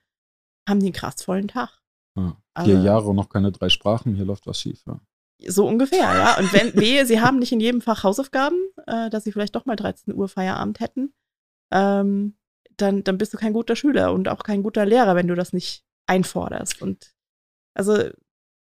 haben 0.69 0.81
die 0.81 0.87
einen 0.87 0.95
krassvollen 0.95 1.49
Tag. 1.49 1.83
Ja. 2.17 2.37
Vier 2.63 2.77
also, 2.77 2.87
Jahre 2.87 3.07
und 3.09 3.17
noch 3.17 3.29
keine 3.29 3.51
drei 3.53 3.69
Sprachen, 3.69 4.15
hier 4.15 4.25
läuft 4.25 4.47
was 4.47 4.61
schief. 4.61 4.83
Ja. 4.87 5.01
So 5.49 5.67
ungefähr, 5.67 5.99
ja. 5.99 6.39
Und 6.39 6.53
wenn, 6.53 6.75
wehe, 6.81 7.05
sie 7.07 7.21
haben 7.21 7.39
nicht 7.39 7.53
in 7.53 7.61
jedem 7.61 7.81
Fach 7.81 8.05
Hausaufgaben, 8.05 8.59
äh, 8.87 9.11
dass 9.11 9.25
sie 9.25 9.33
vielleicht 9.33 9.57
doch 9.57 9.67
mal 9.67 9.77
13 9.77 10.15
Uhr 10.15 10.29
Feierabend 10.29 10.81
hätten, 10.81 11.13
ähm, 11.73 12.37
dann, 12.77 13.05
dann 13.05 13.19
bist 13.19 13.33
du 13.35 13.39
kein 13.39 13.53
guter 13.53 13.77
Schüler 13.77 14.13
und 14.13 14.29
auch 14.29 14.43
kein 14.43 14.63
guter 14.63 14.87
Lehrer, 14.87 15.15
wenn 15.17 15.29
du 15.29 15.35
das 15.35 15.53
nicht 15.53 15.85
einforderst. 16.07 16.83
Und 16.83 17.15
also 17.75 17.95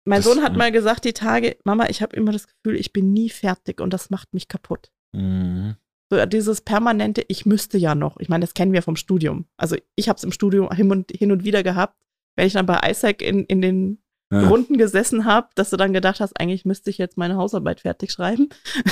mein 0.05 0.21
das, 0.21 0.25
Sohn 0.25 0.43
hat 0.43 0.55
mal 0.55 0.71
gesagt, 0.71 1.05
die 1.05 1.13
Tage, 1.13 1.57
Mama, 1.63 1.87
ich 1.89 2.01
habe 2.01 2.15
immer 2.15 2.31
das 2.31 2.47
Gefühl, 2.47 2.79
ich 2.79 2.93
bin 2.93 3.13
nie 3.13 3.29
fertig 3.29 3.81
und 3.81 3.91
das 3.91 4.09
macht 4.09 4.33
mich 4.33 4.47
kaputt. 4.47 4.91
Mhm. 5.13 5.75
So 6.11 6.23
dieses 6.27 6.61
permanente, 6.61 7.25
ich 7.27 7.47
müsste 7.47 7.79
ja 7.79 7.95
noch. 7.95 8.17
Ich 8.19 8.29
meine, 8.29 8.45
das 8.45 8.53
kennen 8.53 8.73
wir 8.73 8.83
vom 8.83 8.95
Studium. 8.95 9.47
Also 9.57 9.75
ich 9.95 10.07
habe 10.07 10.17
es 10.17 10.23
im 10.23 10.31
Studium 10.31 10.71
hin 10.71 10.91
und, 10.91 11.11
hin 11.11 11.31
und 11.31 11.43
wieder 11.43 11.63
gehabt, 11.63 11.97
wenn 12.35 12.47
ich 12.47 12.53
dann 12.53 12.65
bei 12.65 12.79
Isaac 12.89 13.21
in, 13.21 13.45
in 13.45 13.61
den 13.61 14.03
ja. 14.31 14.47
Runden 14.47 14.77
gesessen 14.77 15.25
habe, 15.25 15.49
dass 15.55 15.69
du 15.69 15.77
dann 15.77 15.93
gedacht 15.93 16.19
hast, 16.19 16.39
eigentlich 16.39 16.65
müsste 16.65 16.89
ich 16.89 16.97
jetzt 16.97 17.17
meine 17.17 17.35
Hausarbeit 17.37 17.81
fertig 17.81 18.11
schreiben. 18.11 18.49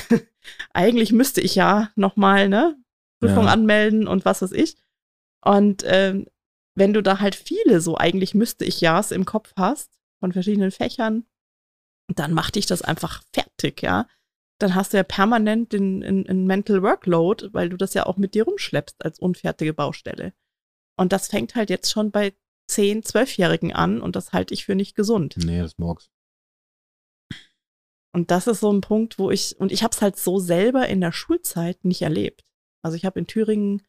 eigentlich 0.74 1.12
müsste 1.12 1.41
ich 1.41 1.56
ja 1.56 1.89
nochmal, 1.96 2.50
ne, 2.50 2.78
Prüfung 3.20 3.46
ja. 3.46 3.52
anmelden 3.52 4.08
und 4.08 4.26
was 4.26 4.41
weiß 4.41 4.52
ich. 4.52 4.78
Und 5.44 5.84
ähm, 5.86 6.28
wenn 6.76 6.94
du 6.94 7.02
da 7.02 7.20
halt 7.20 7.36
viele 7.36 7.82
so 7.82 7.98
eigentlich 7.98 8.34
müsste 8.34 8.66
ich 8.66 8.82
ja's 8.82 9.12
im 9.12 9.26
Kopf 9.26 9.54
hast, 9.56 9.91
von 10.20 10.32
verschiedenen 10.32 10.72
Fächern, 10.72 11.26
dann 12.08 12.34
macht 12.34 12.56
dich 12.56 12.66
das 12.66 12.82
einfach 12.82 13.24
fertig, 13.34 13.82
ja. 13.82 14.08
Dann 14.60 14.76
hast 14.76 14.94
du 14.94 14.98
ja 14.98 15.04
permanent 15.04 15.74
den, 15.74 16.02
den, 16.02 16.24
den 16.24 16.46
Mental 16.46 16.82
Workload, 16.82 17.50
weil 17.52 17.70
du 17.70 17.78
das 17.78 17.94
ja 17.94 18.06
auch 18.06 18.18
mit 18.18 18.34
dir 18.34 18.46
rumschleppst 18.46 19.04
als 19.04 19.20
unfertige 19.20 19.74
Baustelle. 19.74 20.34
Und 20.98 21.12
das 21.12 21.28
fängt 21.28 21.56
halt 21.56 21.70
jetzt 21.70 21.91
schon 21.91 22.12
bei 22.12 22.34
10-, 22.70 23.05
12-Jährigen 23.05 23.74
an 23.74 24.01
und 24.01 24.16
das 24.16 24.34
halte 24.34 24.53
ich 24.53 24.66
für 24.66 24.76
nicht 24.76 24.95
gesund. 24.95 25.36
Nee, 25.38 25.59
das 25.59 25.78
mag's. 25.78 26.09
Und 28.16 28.30
das 28.30 28.47
ist 28.47 28.59
so 28.59 28.72
ein 28.72 28.82
Punkt, 28.82 29.18
wo 29.18 29.32
ich, 29.32 29.59
und 29.59 29.72
ich 29.72 29.84
habe 29.84 29.91
es 29.93 30.01
halt 30.01 30.18
so 30.18 30.39
selber 30.39 30.88
in 30.88 31.01
der 31.01 31.11
Schulzeit 31.11 31.84
nicht 31.84 32.03
erlebt. 32.03 32.45
Also 32.84 32.95
ich 32.95 33.05
habe 33.05 33.20
in 33.20 33.28
Thüringen 33.28 33.82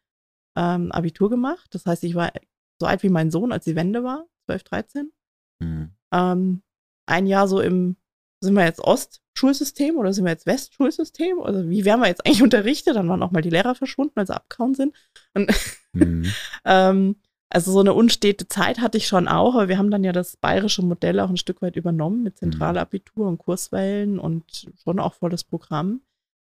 ähm, 0.56 0.92
Abitur 0.92 1.28
gemacht. 1.28 1.68
Das 1.72 1.84
heißt, 1.84 2.04
ich 2.04 2.14
war 2.14 2.32
so 2.80 2.86
alt 2.86 3.02
wie 3.02 3.10
mein 3.10 3.30
Sohn, 3.30 3.52
als 3.52 3.64
die 3.64 3.76
Wende 3.76 4.02
war, 4.02 4.26
12, 4.46 4.64
13. 4.64 5.12
Mhm. 5.60 5.90
Ähm, 6.12 6.62
ein 7.06 7.26
Jahr 7.26 7.48
so 7.48 7.60
im, 7.60 7.96
sind 8.40 8.54
wir 8.54 8.64
jetzt 8.64 8.80
Ost-Schulsystem 8.80 9.96
oder 9.96 10.12
sind 10.12 10.24
wir 10.24 10.32
jetzt 10.32 10.46
West-Schulsystem? 10.46 11.40
Also 11.40 11.68
wie 11.68 11.84
werden 11.84 12.00
wir 12.00 12.08
jetzt 12.08 12.24
eigentlich 12.24 12.42
unterrichtet? 12.42 12.96
Dann 12.96 13.08
waren 13.08 13.22
auch 13.22 13.30
mal 13.30 13.42
die 13.42 13.50
Lehrer 13.50 13.74
verschwunden, 13.74 14.12
weil 14.14 14.26
sie 14.26 14.34
abgehauen 14.34 14.74
sind. 14.74 14.94
Und 15.34 15.52
mhm. 15.92 16.32
ähm, 16.64 17.16
also 17.50 17.72
so 17.72 17.80
eine 17.80 17.94
unstete 17.94 18.48
Zeit 18.48 18.80
hatte 18.80 18.98
ich 18.98 19.06
schon 19.06 19.28
auch, 19.28 19.54
aber 19.54 19.68
wir 19.68 19.78
haben 19.78 19.90
dann 19.90 20.04
ja 20.04 20.12
das 20.12 20.36
bayerische 20.36 20.82
Modell 20.82 21.20
auch 21.20 21.30
ein 21.30 21.36
Stück 21.36 21.62
weit 21.62 21.76
übernommen 21.76 22.22
mit 22.22 22.34
mhm. 22.34 22.38
Zentralabitur 22.38 23.28
und 23.28 23.38
Kurswellen 23.38 24.18
und 24.18 24.66
schon 24.82 24.98
auch 24.98 25.14
volles 25.14 25.44
Programm. 25.44 26.02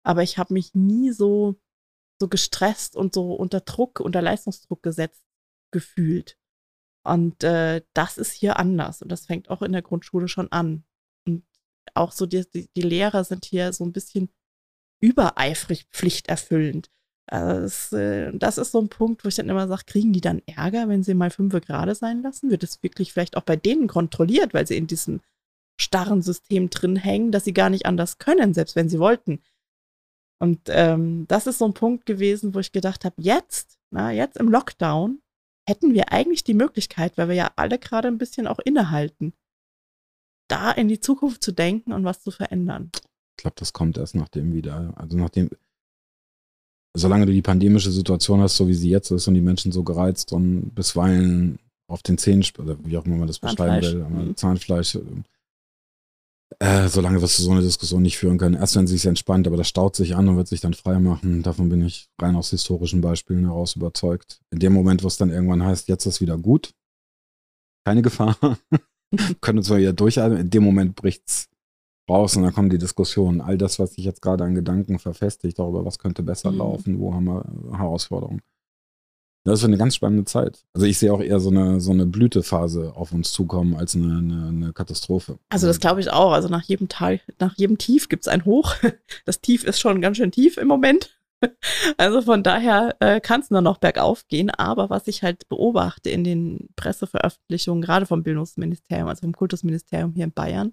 Aber 0.03 0.23
ich 0.23 0.39
habe 0.39 0.55
mich 0.55 0.75
nie 0.75 1.11
so, 1.11 1.57
so 2.21 2.29
gestresst 2.29 2.97
und 2.97 3.15
so 3.15 3.35
unter 3.35 3.61
Druck, 3.61 4.01
unter 4.01 4.23
Leistungsdruck 4.23 4.83
gesetzt 4.83 5.25
gefühlt. 5.73 6.39
Und 7.07 7.45
äh, 7.45 7.83
das 7.93 8.17
ist 8.17 8.33
hier 8.33 8.59
anders 8.59 9.03
und 9.03 9.13
das 9.13 9.27
fängt 9.27 9.51
auch 9.51 9.61
in 9.61 9.73
der 9.73 9.83
Grundschule 9.83 10.29
schon 10.29 10.51
an. 10.53 10.85
Und 11.27 11.45
auch 11.93 12.13
so 12.13 12.25
die, 12.25 12.49
die, 12.51 12.71
die 12.75 12.83
Lehrer 12.83 13.25
sind 13.25 13.45
hier 13.45 13.73
so 13.73 13.85
ein 13.85 13.93
bisschen 13.93 14.31
übereifrig 15.03 15.87
pflichterfüllend. 15.91 16.91
Also 17.27 17.63
das, 17.63 17.93
äh, 17.93 18.33
das, 18.35 18.59
ist 18.59 18.73
so 18.73 18.81
ein 18.81 18.89
Punkt, 18.89 19.25
wo 19.25 19.29
ich 19.29 19.35
dann 19.35 19.49
immer 19.49 19.67
sage, 19.67 19.85
kriegen 19.87 20.13
die 20.13 20.21
dann 20.21 20.43
Ärger, 20.47 20.89
wenn 20.89 21.03
sie 21.03 21.15
mal 21.15 21.31
fünf 21.31 21.55
gerade 21.55 21.95
sein 21.95 22.23
lassen? 22.23 22.51
Wird 22.51 22.63
es 22.63 22.83
wirklich 22.83 23.13
vielleicht 23.13 23.37
auch 23.37 23.43
bei 23.43 23.57
denen 23.57 23.87
kontrolliert, 23.87 24.53
weil 24.53 24.67
sie 24.67 24.77
in 24.77 24.87
diesem 24.87 25.21
starren 25.81 26.23
System 26.23 26.71
drin 26.71 26.97
hängen, 26.97 27.33
dass 27.33 27.45
sie 27.45 27.55
gar 27.55 27.71
nicht 27.71 27.87
anders 27.87 28.19
können, 28.19 28.55
selbst 28.55 28.77
wenn 28.77 28.89
sie 28.89 28.99
wollten? 28.99 29.41
Und 30.39 30.61
ähm, 30.69 31.27
das 31.29 31.47
ist 31.47 31.59
so 31.59 31.65
ein 31.65 31.75
Punkt 31.75 32.07
gewesen, 32.07 32.55
wo 32.55 32.59
ich 32.59 32.73
gedacht 32.73 33.05
habe, 33.05 33.15
jetzt, 33.19 33.79
na, 33.91 34.13
jetzt 34.13 34.37
im 34.37 34.51
Lockdown, 34.51 35.23
hätten 35.67 35.95
wir 35.95 36.13
eigentlich 36.13 36.45
die 36.45 36.55
Möglichkeit, 36.55 37.17
weil 37.17 37.29
wir 37.29 37.35
ja 37.35 37.53
alle 37.57 37.79
gerade 37.79 38.09
ein 38.09 38.19
bisschen 38.19 38.47
auch 38.47 38.59
innehalten, 38.59 39.33
da 40.49 40.71
in 40.71 40.89
die 40.89 41.01
Zukunft 41.01 41.43
zu 41.43 41.53
denken 41.53 41.93
und 41.93 42.05
was 42.05 42.23
zu 42.23 42.31
verändern. 42.31 42.91
Ich 43.37 43.43
glaube, 43.43 43.57
das 43.59 43.73
kommt 43.73 43.97
erst 43.97 44.15
nachdem 44.15 44.53
wieder, 44.53 44.93
also 44.97 45.17
nachdem, 45.17 45.51
solange 46.95 47.27
du 47.27 47.33
die 47.33 47.43
pandemische 47.43 47.91
Situation 47.91 48.41
hast, 48.41 48.57
so 48.57 48.69
wie 48.69 48.75
sie 48.75 48.91
jetzt 48.91 49.11
ist 49.11 49.27
und 49.29 49.35
die 49.35 49.41
Menschen 49.41 49.73
so 49.73 49.83
gereizt 49.83 50.33
und 50.33 50.75
bisweilen 50.75 51.59
auf 51.89 52.03
den 52.03 52.19
Zähnen, 52.19 52.45
oder 52.59 52.77
wie 52.85 52.97
auch 52.97 53.05
immer 53.05 53.17
man 53.17 53.27
das 53.27 53.39
beschreiben 53.39 53.83
will, 53.83 54.05
mhm. 54.05 54.37
Zahnfleisch, 54.37 54.99
äh, 56.61 56.89
solange 56.89 57.21
wirst 57.21 57.39
du 57.39 57.43
so 57.43 57.51
eine 57.51 57.63
Diskussion 57.63 58.03
nicht 58.03 58.17
führen 58.17 58.39
können. 58.39 58.55
Erst 58.55 58.77
wenn 58.77 58.87
sie 58.87 58.95
sich 58.95 59.07
entspannt, 59.07 59.47
aber 59.47 59.57
das 59.57 59.69
staut 59.69 59.97
sich 59.97 60.15
an 60.15 60.29
und 60.29 60.37
wird 60.37 60.49
sich 60.49 60.61
dann 60.61 60.75
frei 60.75 60.99
machen. 61.01 61.43
Davon 61.43 61.69
bin 61.69 61.85
ich 61.85 62.09
rein 62.21 62.37
aus 62.37 62.51
historischen 62.51 63.01
Beispielen 63.01 63.47
heraus 63.47 63.77
überzeugt. 63.77 64.41
In 64.51 64.61
dem 64.61 64.73
Moment, 64.73 65.03
wo 65.03 65.09
es 65.09 65.17
dann 65.17 65.31
irgendwann 65.31 65.65
heißt, 65.65 65.89
jetzt 65.89 66.07
ist 66.07 66.21
wieder 66.21 66.39
gut, 66.39 66.73
keine 67.85 68.03
Gefahr, 68.03 68.37
können 69.41 69.59
uns 69.59 69.71
wieder 69.71 69.93
durchatmen. 69.93 70.39
In 70.39 70.51
dem 70.51 70.63
Moment 70.63 70.95
bricht's 70.95 71.49
raus 72.09 72.37
und 72.37 72.43
dann 72.43 72.53
kommen 72.53 72.71
die 72.71 72.79
Diskussionen. 72.79 73.41
All 73.41 73.59
das, 73.59 73.79
was 73.79 73.95
sich 73.95 74.05
jetzt 74.05 74.23
gerade 74.23 74.45
an 74.45 74.55
Gedanken 74.55 74.99
verfestigt, 74.99 75.59
darüber, 75.59 75.85
was 75.85 75.99
könnte 75.99 76.23
besser 76.23 76.51
mhm. 76.51 76.59
laufen, 76.59 76.99
wo 77.01 77.15
haben 77.15 77.25
wir 77.25 77.45
Herausforderungen. 77.77 78.43
Das 79.47 79.59
ist 79.59 79.67
eine 79.67 79.77
ganz 79.77 79.95
spannende 79.95 80.25
Zeit. 80.25 80.65
Also 80.73 80.87
ich 80.87 80.99
sehe 80.99 81.13
auch 81.13 81.21
eher 81.21 81.39
so 81.39 81.51
eine, 81.51 81.79
so 81.79 81.93
eine 81.93 82.07
Blütephase 82.07 82.95
auf 82.97 83.13
uns 83.13 83.31
zukommen 83.33 83.77
als 83.77 83.95
eine, 83.95 84.17
eine, 84.17 84.49
eine 84.49 84.73
Katastrophe. 84.73 85.39
Also 85.51 85.67
das 85.67 85.81
glaube 85.81 86.01
ich 86.01 86.11
auch. 86.11 86.33
Also 86.33 86.49
nach 86.49 86.63
jedem 86.63 86.89
Tal, 86.89 87.21
nach 87.39 87.55
jedem 87.59 87.77
Tief 87.77 88.09
gibt 88.09 88.25
es 88.25 88.29
ein 88.29 88.45
Hoch. 88.45 88.75
Das 89.27 89.41
Tief 89.41 89.65
ist 89.65 89.81
schon 89.81 90.01
ganz 90.01 90.17
schön 90.17 90.33
tief 90.33 90.57
im 90.57 90.69
Moment. 90.69 91.19
Also 91.99 92.23
von 92.23 92.43
daher 92.43 92.97
äh, 93.01 93.21
kann 93.21 93.43
es 93.43 93.51
nur 93.51 93.61
noch 93.61 93.77
bergauf 93.77 94.27
gehen. 94.29 94.49
Aber 94.49 94.89
was 94.89 95.07
ich 95.09 95.23
halt 95.23 95.47
beobachte 95.51 96.09
in 96.09 96.25
den 96.25 96.71
Presseveröffentlichungen, 96.75 97.83
gerade 97.83 98.07
vom 98.07 98.23
Bildungsministerium, 98.23 99.09
also 99.09 99.21
vom 99.21 99.35
Kultusministerium 99.35 100.13
hier 100.15 100.25
in 100.25 100.33
Bayern, 100.33 100.73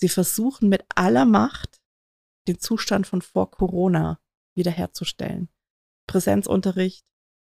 sie 0.00 0.08
versuchen 0.08 0.68
mit 0.68 0.84
aller 0.94 1.24
Macht 1.24 1.80
den 2.48 2.58
Zustand 2.58 3.06
von 3.06 3.22
vor 3.22 3.50
Corona 3.50 4.20
wiederherzustellen. 4.54 5.48
Präsenzunterricht, 6.06 7.04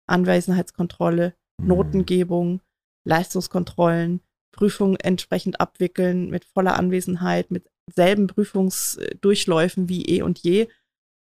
Anwesenheitskontrolle, 0.07 1.35
mhm. 1.61 1.67
Notengebung, 1.69 2.61
Leistungskontrollen, 3.05 4.21
Prüfungen 4.53 4.97
entsprechend 4.97 5.61
abwickeln 5.61 6.31
mit 6.31 6.45
voller 6.45 6.77
Anwesenheit, 6.77 7.51
mit 7.51 7.71
selben 7.87 8.27
Prüfungsdurchläufen 8.27 9.89
wie 9.89 10.05
eh 10.07 10.23
und 10.23 10.39
je, 10.41 10.69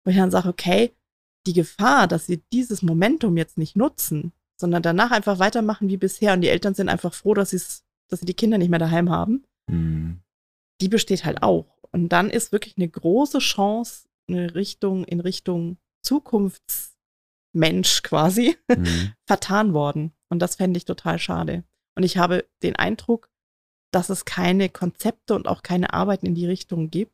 wo 0.04 0.10
ich 0.10 0.16
dann 0.16 0.30
sage, 0.30 0.48
okay, 0.48 0.94
die 1.46 1.52
Gefahr, 1.52 2.06
dass 2.06 2.26
sie 2.26 2.42
dieses 2.52 2.82
Momentum 2.82 3.36
jetzt 3.36 3.58
nicht 3.58 3.76
nutzen, 3.76 4.32
sondern 4.58 4.82
danach 4.82 5.10
einfach 5.10 5.38
weitermachen 5.38 5.88
wie 5.88 5.96
bisher 5.96 6.32
und 6.32 6.40
die 6.40 6.48
Eltern 6.48 6.74
sind 6.74 6.88
einfach 6.88 7.12
froh, 7.12 7.34
dass, 7.34 7.50
dass 8.08 8.20
sie 8.20 8.26
die 8.26 8.34
Kinder 8.34 8.56
nicht 8.56 8.70
mehr 8.70 8.78
daheim 8.78 9.10
haben, 9.10 9.44
mhm. 9.70 10.20
Die 10.80 10.88
besteht 10.88 11.24
halt 11.24 11.42
auch. 11.42 11.78
Und 11.90 12.08
dann 12.10 12.30
ist 12.30 12.52
wirklich 12.52 12.76
eine 12.76 12.88
große 12.88 13.38
Chance, 13.38 14.08
eine 14.28 14.54
Richtung 14.54 15.04
in 15.04 15.20
Richtung 15.20 15.78
Zukunfts- 16.04 16.94
Mensch 17.54 18.02
quasi 18.02 18.56
mhm. 18.68 19.12
vertan 19.26 19.72
worden. 19.72 20.12
Und 20.28 20.40
das 20.40 20.56
fände 20.56 20.76
ich 20.76 20.84
total 20.84 21.18
schade. 21.18 21.64
Und 21.94 22.02
ich 22.02 22.18
habe 22.18 22.44
den 22.62 22.76
Eindruck, 22.76 23.30
dass 23.92 24.10
es 24.10 24.24
keine 24.24 24.68
Konzepte 24.68 25.34
und 25.34 25.46
auch 25.46 25.62
keine 25.62 25.94
Arbeiten 25.94 26.26
in 26.26 26.34
die 26.34 26.46
Richtung 26.46 26.90
gibt. 26.90 27.12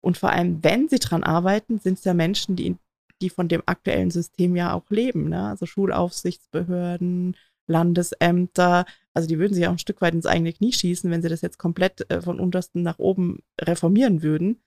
Und 0.00 0.16
vor 0.16 0.30
allem, 0.30 0.62
wenn 0.62 0.88
sie 0.88 1.00
dran 1.00 1.24
arbeiten, 1.24 1.80
sind 1.80 1.98
es 1.98 2.04
ja 2.04 2.14
Menschen, 2.14 2.56
die, 2.56 2.76
die 3.20 3.30
von 3.30 3.48
dem 3.48 3.62
aktuellen 3.66 4.10
System 4.10 4.54
ja 4.54 4.72
auch 4.72 4.88
leben. 4.90 5.30
Ne? 5.30 5.48
Also 5.48 5.66
Schulaufsichtsbehörden, 5.66 7.36
Landesämter. 7.66 8.84
Also 9.14 9.28
die 9.28 9.38
würden 9.38 9.54
sich 9.54 9.66
auch 9.66 9.72
ein 9.72 9.78
Stück 9.78 10.00
weit 10.00 10.14
ins 10.14 10.26
eigene 10.26 10.52
Knie 10.52 10.72
schießen, 10.72 11.10
wenn 11.10 11.22
sie 11.22 11.28
das 11.28 11.40
jetzt 11.40 11.58
komplett 11.58 12.10
äh, 12.10 12.20
von 12.20 12.40
untersten 12.40 12.82
nach 12.82 12.98
oben 12.98 13.38
reformieren 13.60 14.22
würden. 14.22 14.60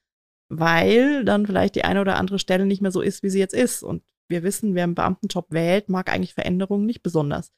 Weil 0.50 1.26
dann 1.26 1.46
vielleicht 1.46 1.76
die 1.76 1.84
eine 1.84 2.00
oder 2.00 2.16
andere 2.16 2.40
Stelle 2.40 2.66
nicht 2.66 2.82
mehr 2.82 2.92
so 2.92 3.02
ist, 3.02 3.22
wie 3.22 3.30
sie 3.30 3.40
jetzt 3.40 3.54
ist. 3.54 3.84
Und 3.84 4.04
wir 4.30 4.44
wissen, 4.44 4.76
wer 4.76 4.86
einen 4.86 4.96
Beamtenjob 4.96 5.48
wählt, 5.50 5.90
mag 5.90 6.12
eigentlich 6.12 6.34
Veränderungen 6.34 6.86
nicht 6.86 7.04
besonders. 7.04 7.52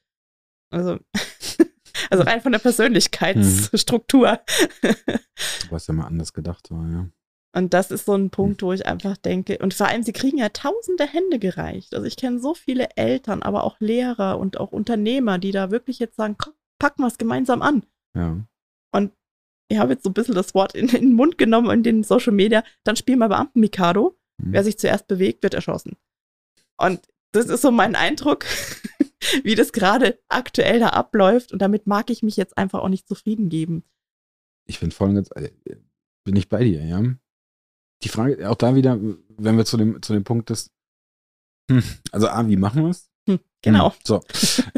Also, 0.72 0.98
also 2.10 2.24
rein 2.24 2.40
von 2.40 2.50
der 2.50 2.58
Persönlichkeitsstruktur. 2.58 4.40
Was 5.70 5.86
ja 5.86 5.94
mal 5.94 6.06
anders 6.06 6.32
gedacht 6.32 6.70
war, 6.72 6.90
ja. 6.90 7.08
Und 7.52 7.74
das 7.74 7.90
ist 7.90 8.06
so 8.06 8.14
ein 8.14 8.30
Punkt, 8.30 8.62
wo 8.62 8.72
ich 8.72 8.86
einfach 8.86 9.16
denke, 9.16 9.58
und 9.58 9.74
vor 9.74 9.88
allem, 9.88 10.04
sie 10.04 10.12
kriegen 10.12 10.38
ja 10.38 10.50
tausende 10.50 11.04
Hände 11.04 11.40
gereicht. 11.40 11.94
Also 11.94 12.06
ich 12.06 12.16
kenne 12.16 12.38
so 12.38 12.54
viele 12.54 12.90
Eltern, 12.94 13.42
aber 13.42 13.64
auch 13.64 13.80
Lehrer 13.80 14.38
und 14.38 14.60
auch 14.60 14.70
Unternehmer, 14.70 15.38
die 15.38 15.50
da 15.50 15.72
wirklich 15.72 15.98
jetzt 15.98 16.14
sagen, 16.14 16.36
komm, 16.38 16.54
packen 16.80 17.02
wir 17.02 17.06
es 17.06 17.18
gemeinsam 17.18 17.62
an. 17.62 17.86
Ja. 18.16 18.44
Und 18.92 19.12
ich 19.68 19.78
habe 19.78 19.92
jetzt 19.92 20.02
so 20.02 20.10
ein 20.10 20.14
bisschen 20.14 20.34
das 20.34 20.54
Wort 20.54 20.74
in, 20.74 20.88
in, 20.88 21.00
den 21.00 21.14
Mund 21.14 21.38
genommen 21.38 21.70
in 21.70 21.84
den 21.84 22.02
Social 22.02 22.32
Media, 22.32 22.64
dann 22.82 22.96
spielen 22.96 23.20
wir 23.20 23.28
Beamten 23.28 23.60
Mikado. 23.60 24.18
Mhm. 24.38 24.52
Wer 24.52 24.64
sich 24.64 24.78
zuerst 24.78 25.06
bewegt, 25.06 25.44
wird 25.44 25.54
erschossen. 25.54 25.96
Und 26.76 27.06
das 27.32 27.46
ist 27.46 27.62
so 27.62 27.70
mein 27.70 27.94
Eindruck, 27.94 28.44
wie 29.44 29.54
das 29.54 29.72
gerade 29.72 30.18
aktuell 30.28 30.80
da 30.80 30.88
abläuft. 30.88 31.52
Und 31.52 31.62
damit 31.62 31.86
mag 31.86 32.10
ich 32.10 32.24
mich 32.24 32.36
jetzt 32.36 32.58
einfach 32.58 32.80
auch 32.80 32.88
nicht 32.88 33.06
zufrieden 33.06 33.48
geben. 33.48 33.84
Ich 34.66 34.80
bin 34.80 34.90
voll 34.90 35.14
ganz, 35.14 35.30
äh, 35.36 35.50
bin 36.24 36.36
ich 36.36 36.48
bei 36.48 36.64
dir, 36.64 36.84
ja. 36.84 37.02
Die 38.02 38.08
Frage, 38.08 38.48
auch 38.50 38.56
da 38.56 38.74
wieder, 38.74 38.98
wenn 39.28 39.56
wir 39.56 39.66
zu 39.66 39.76
dem, 39.76 40.00
zu 40.02 40.14
dem 40.14 40.24
Punkt 40.24 40.50
ist, 40.50 40.72
hm, 41.70 41.82
also 42.10 42.28
A, 42.28 42.48
wie 42.48 42.56
machen 42.56 42.82
wir 42.82 42.90
es? 42.90 43.09
Hm, 43.28 43.38
genau. 43.62 43.90
Hm, 43.90 43.98
so. 44.04 44.20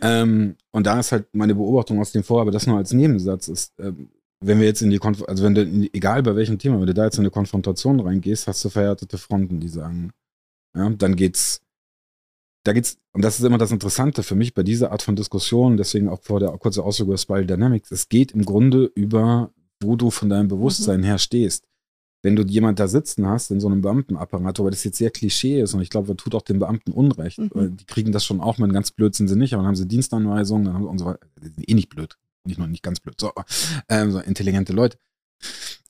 ähm, 0.02 0.56
und 0.70 0.86
da 0.86 1.00
ist 1.00 1.12
halt 1.12 1.26
meine 1.32 1.54
Beobachtung 1.54 2.00
aus 2.00 2.12
dem 2.12 2.24
Vorhaben, 2.24 2.52
das 2.52 2.66
nur 2.66 2.76
als 2.76 2.92
Nebensatz 2.92 3.48
ist, 3.48 3.72
ähm, 3.78 4.10
wenn 4.40 4.58
wir 4.58 4.66
jetzt 4.66 4.82
in 4.82 4.90
die 4.90 4.98
Konf 4.98 5.22
also 5.28 5.44
wenn 5.44 5.54
du, 5.54 5.62
egal 5.92 6.22
bei 6.22 6.34
welchem 6.34 6.58
Thema, 6.58 6.80
wenn 6.80 6.86
du 6.86 6.94
da 6.94 7.04
jetzt 7.04 7.16
in 7.16 7.22
eine 7.22 7.30
Konfrontation 7.30 8.00
reingehst, 8.00 8.48
hast 8.48 8.64
du 8.64 8.70
verhärtete 8.70 9.16
Fronten, 9.18 9.60
die 9.60 9.68
sagen, 9.68 10.12
ja, 10.76 10.90
dann 10.90 11.16
geht's 11.16 11.62
da 12.64 12.72
geht's, 12.72 12.98
und 13.12 13.22
das 13.22 13.38
ist 13.38 13.44
immer 13.44 13.58
das 13.58 13.72
Interessante 13.72 14.22
für 14.22 14.34
mich 14.34 14.54
bei 14.54 14.62
dieser 14.62 14.92
Art 14.92 15.02
von 15.02 15.16
Diskussion, 15.16 15.76
deswegen 15.76 16.08
auch 16.08 16.22
vor 16.22 16.40
der 16.40 16.50
kurze 16.50 16.84
Ausdruck 16.84 17.08
über 17.08 17.18
Spiral 17.18 17.46
Dynamics, 17.46 17.90
es 17.90 18.08
geht 18.08 18.32
im 18.32 18.44
Grunde 18.44 18.84
über, 18.94 19.50
wo 19.80 19.96
du 19.96 20.10
von 20.10 20.28
deinem 20.28 20.48
Bewusstsein 20.48 21.00
mhm. 21.00 21.04
her 21.04 21.18
stehst. 21.18 21.66
Wenn 22.22 22.36
du 22.36 22.44
jemand 22.44 22.78
da 22.78 22.88
sitzen 22.88 23.26
hast 23.26 23.50
in 23.50 23.60
so 23.60 23.66
einem 23.68 23.82
Beamtenapparat, 23.82 24.60
aber 24.60 24.70
das 24.70 24.84
jetzt 24.84 24.98
sehr 24.98 25.10
Klischee 25.10 25.60
ist 25.60 25.74
und 25.74 25.82
ich 25.82 25.90
glaube, 25.90 26.08
das 26.08 26.16
tut 26.16 26.34
auch 26.34 26.42
den 26.42 26.60
Beamten 26.60 26.92
Unrecht. 26.92 27.38
Mhm. 27.38 27.76
Die 27.76 27.84
kriegen 27.84 28.12
das 28.12 28.24
schon 28.24 28.40
auch, 28.40 28.58
mit 28.58 28.72
ganz 28.72 28.92
blöd 28.92 29.14
sind 29.14 29.28
sie 29.28 29.36
nicht, 29.36 29.54
aber 29.54 29.62
dann 29.62 29.68
haben 29.68 29.76
sie 29.76 29.88
Dienstanweisungen, 29.88 30.64
dann 30.64 30.74
haben 30.74 30.84
sie 30.84 30.88
und 30.88 30.98
so 30.98 31.06
weiter. 31.06 31.26
Die 31.40 31.48
sind 31.48 31.68
eh 31.68 31.74
nicht 31.74 31.88
blöd. 31.88 32.16
Nicht 32.44 32.58
nur 32.58 32.66
nicht 32.66 32.82
ganz 32.82 33.00
blöd, 33.00 33.20
so, 33.20 33.32
ähm, 33.88 34.10
so 34.10 34.18
intelligente 34.18 34.72
Leute. 34.72 34.98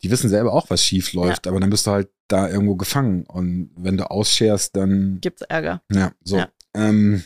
die 0.03 0.11
wissen 0.11 0.29
selber 0.29 0.53
auch, 0.53 0.71
was 0.71 0.85
schief 0.85 1.13
läuft, 1.13 1.47
ja. 1.47 1.53
aber 1.53 1.61
dann 1.61 1.71
bist 1.71 1.87
du 1.87 1.91
halt 1.93 2.09
da 2.29 2.49
irgendwo 2.49 2.77
gefangen. 2.77 3.25
Und 3.25 3.71
wenn 3.77 3.97
du 3.97 4.11
ausscherst, 4.11 4.77
dann. 4.77 5.19
Gibt's 5.21 5.43
Ärger. 5.43 5.83
Ja, 5.93 6.13
so. 6.25 6.39
Ja. 6.39 6.49
Ähm, 6.75 7.23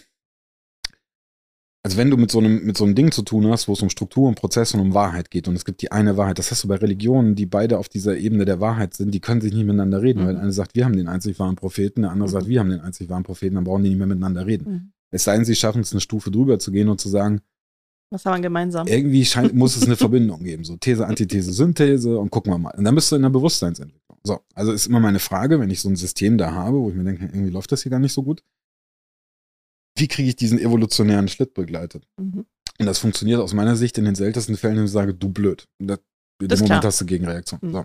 also 1.87 1.99
wenn 1.99 2.11
du 2.11 2.16
mit 2.16 2.32
so 2.32 2.41
einem, 2.41 2.64
mit 2.64 2.76
so 2.76 2.82
einem 2.82 2.97
Ding 2.97 3.12
zu 3.12 3.22
tun 3.22 3.47
hast, 3.47 3.68
wo 3.68 3.72
es 3.72 3.80
um 3.80 3.91
Struktur 3.91 4.26
und 4.26 4.34
Prozess 4.34 4.74
und 4.74 4.80
um 4.80 4.93
Wahrheit 4.93 5.30
geht 5.30 5.47
und 5.47 5.55
es 5.55 5.64
gibt 5.64 5.82
die 5.82 5.93
eine 5.93 6.16
Wahrheit, 6.16 6.37
das 6.41 6.51
hast 6.51 6.64
du 6.64 6.68
bei 6.68 6.74
Religionen, 6.74 7.37
die 7.37 7.47
beide 7.47 7.78
auf 7.78 7.89
dieser 7.89 8.16
Ebene 8.16 8.45
der 8.45 8.59
Wahrheit 8.59 8.95
sind, 8.95 9.14
die 9.14 9.20
können 9.20 9.41
sich 9.41 9.55
nicht 9.55 9.66
miteinander 9.66 10.03
reden, 10.03 10.22
mhm. 10.22 10.26
weil 10.26 10.32
der 10.32 10.43
eine 10.43 10.53
sagt, 10.53 10.74
wir 10.74 10.84
haben 10.84 10.97
den 10.97 11.07
einzig 11.07 11.39
wahren 11.39 11.55
Propheten, 11.55 12.03
der 12.03 12.11
andere 12.11 12.28
mhm. 12.28 12.32
sagt, 12.32 12.49
wir 12.49 12.59
haben 12.59 12.70
den 12.70 12.80
einzig 12.80 13.09
wahren 13.09 13.22
Propheten, 13.22 13.55
dann 13.55 13.62
brauchen 13.62 13.84
die 13.84 13.91
nicht 13.91 13.99
mehr 13.99 14.09
miteinander 14.09 14.47
reden. 14.47 14.72
Mhm. 14.72 14.93
Es 15.12 15.22
sei 15.22 15.37
denn, 15.37 15.45
sie 15.45 15.55
schaffen 15.55 15.80
es 15.80 15.93
eine 15.93 16.01
Stufe 16.01 16.32
drüber 16.32 16.59
zu 16.59 16.72
gehen 16.72 16.89
und 16.89 17.01
zu 17.01 17.09
sagen, 17.09 17.41
was 18.11 18.24
haben 18.24 18.39
wir 18.39 18.43
gemeinsam? 18.43 18.89
Irgendwie 18.89 19.24
scheint, 19.24 19.55
muss 19.55 19.76
es 19.76 19.84
eine 19.84 19.95
Verbindung 20.07 20.43
geben, 20.43 20.64
so 20.64 20.76
These, 20.76 21.07
Antithese, 21.07 21.53
Synthese 21.53 22.18
und 22.18 22.30
gucken 22.30 22.53
wir 22.53 22.59
mal. 22.59 22.74
Und 22.76 22.82
dann 22.82 22.97
bist 22.97 23.12
du 23.12 23.16
in 23.16 23.22
der 23.22 23.30
Bewusstseinsentwicklung. 23.30 24.18
So, 24.24 24.41
also 24.55 24.72
ist 24.72 24.89
immer 24.89 24.99
meine 24.99 25.20
Frage, 25.20 25.61
wenn 25.61 25.70
ich 25.70 25.80
so 25.80 25.89
ein 25.89 25.95
System 25.95 26.37
da 26.37 26.51
habe, 26.51 26.78
wo 26.78 26.91
ich 26.91 26.97
mir 26.97 27.05
denke, 27.05 27.26
irgendwie 27.26 27.51
läuft 27.51 27.70
das 27.70 27.84
hier 27.84 27.91
gar 27.91 28.01
nicht 28.01 28.12
so 28.12 28.24
gut, 28.24 28.43
wie 29.97 30.09
kriege 30.09 30.28
ich 30.28 30.36
diesen 30.36 30.59
evolutionären 30.59 31.28
Schritt 31.28 31.55
begleitet? 31.55 32.07
Mhm. 32.16 32.47
Und 32.78 32.86
das 32.86 32.99
funktioniert 32.99 33.40
aus 33.40 33.55
meiner 33.55 33.76
Sicht 33.76 33.97
in 33.99 34.05
den 34.05 34.14
seltensten 34.14 34.57
Fällen, 34.57 34.76
wenn 34.76 34.84
ich 34.84 34.90
sage, 34.90 35.14
du 35.14 35.30
blöd. 35.30 35.66
Das, 35.78 35.99
in 36.40 36.49
dem 36.49 36.59
Moment 36.59 36.80
klar. 36.80 36.84
hast 36.84 37.01
du 37.01 37.07
Gegenreaktion. 37.07 37.61
Mhm. 37.62 37.72
So. 37.72 37.84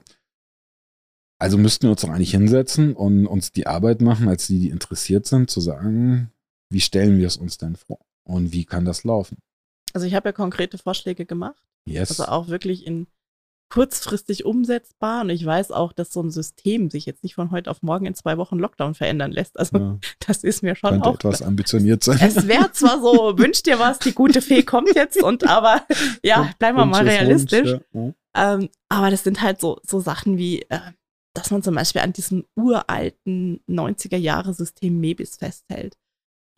Also 1.40 1.58
müssten 1.58 1.84
wir 1.84 1.92
uns 1.92 2.02
doch 2.02 2.10
eigentlich 2.10 2.32
hinsetzen 2.32 2.94
und 2.94 3.26
uns 3.26 3.52
die 3.52 3.66
Arbeit 3.66 4.02
machen, 4.02 4.28
als 4.28 4.46
die, 4.48 4.60
die 4.60 4.70
interessiert 4.70 5.26
sind, 5.26 5.50
zu 5.50 5.60
sagen, 5.60 6.30
wie 6.70 6.82
stellen 6.82 7.18
wir 7.18 7.28
es 7.28 7.38
uns 7.38 7.58
denn 7.58 7.76
vor? 7.76 8.00
Und 8.24 8.52
wie 8.52 8.66
kann 8.66 8.86
das 8.86 9.04
laufen? 9.04 9.38
Also 9.94 10.06
ich 10.06 10.14
habe 10.14 10.30
ja 10.30 10.34
konkrete 10.34 10.78
Vorschläge 10.78 11.26
gemacht. 11.26 11.62
Yes. 11.86 12.12
Also 12.12 12.26
auch 12.26 12.48
wirklich 12.50 12.86
in 12.86 13.08
kurzfristig 13.72 14.46
umsetzbar. 14.46 15.22
Und 15.22 15.30
ich 15.30 15.46
weiß 15.46 15.72
auch, 15.72 15.94
dass 15.94 16.12
so 16.12 16.22
ein 16.22 16.30
System 16.30 16.90
sich 16.90 17.06
jetzt 17.06 17.24
nicht 17.24 17.36
von 17.36 17.52
heute 17.52 17.72
auf 17.72 17.82
morgen 17.82 18.06
in 18.06 18.14
zwei 18.14 18.38
Wochen 18.38 18.60
Lockdown 18.60 18.94
verändern 18.94 19.32
lässt. 19.32 19.58
Also 19.58 19.78
ja. 19.78 20.00
das 20.28 20.44
ist 20.44 20.62
mir 20.62 20.76
schon 20.76 20.92
Könnte 20.92 21.10
auch 21.10 21.16
etwas 21.16 21.42
ambitioniert 21.42 22.04
sein. 22.04 22.20
Es 22.22 22.48
wäre 22.48 22.72
zwar 22.74 23.02
so, 23.02 23.34
wünscht 23.38 23.66
dir 23.66 23.80
was, 23.80 24.00
die 24.00 24.14
gute 24.14 24.42
Fee 24.42 24.64
kommt 24.64 24.94
jetzt 24.94 25.24
und 25.24 25.48
aber 25.48 25.86
ja, 26.24 26.52
bleiben 26.60 26.78
wir 26.78 26.86
mal 26.86 27.08
realistisch. 27.08 27.78
Wunsch, 27.94 28.14
ja. 28.36 28.56
ähm, 28.56 28.70
aber 28.90 29.10
das 29.10 29.24
sind 29.24 29.42
halt 29.42 29.62
so, 29.62 29.80
so 29.84 30.00
Sachen 30.02 30.38
wie, 30.38 30.64
äh, 30.64 30.80
dass 31.34 31.50
man 31.50 31.64
zum 31.64 31.76
Beispiel 31.76 32.02
an 32.02 32.14
diesem 32.14 32.46
uralten 32.56 33.62
90er-Jahre-System 33.70 35.00
Mebis 35.00 35.38
festhält. 35.38 35.96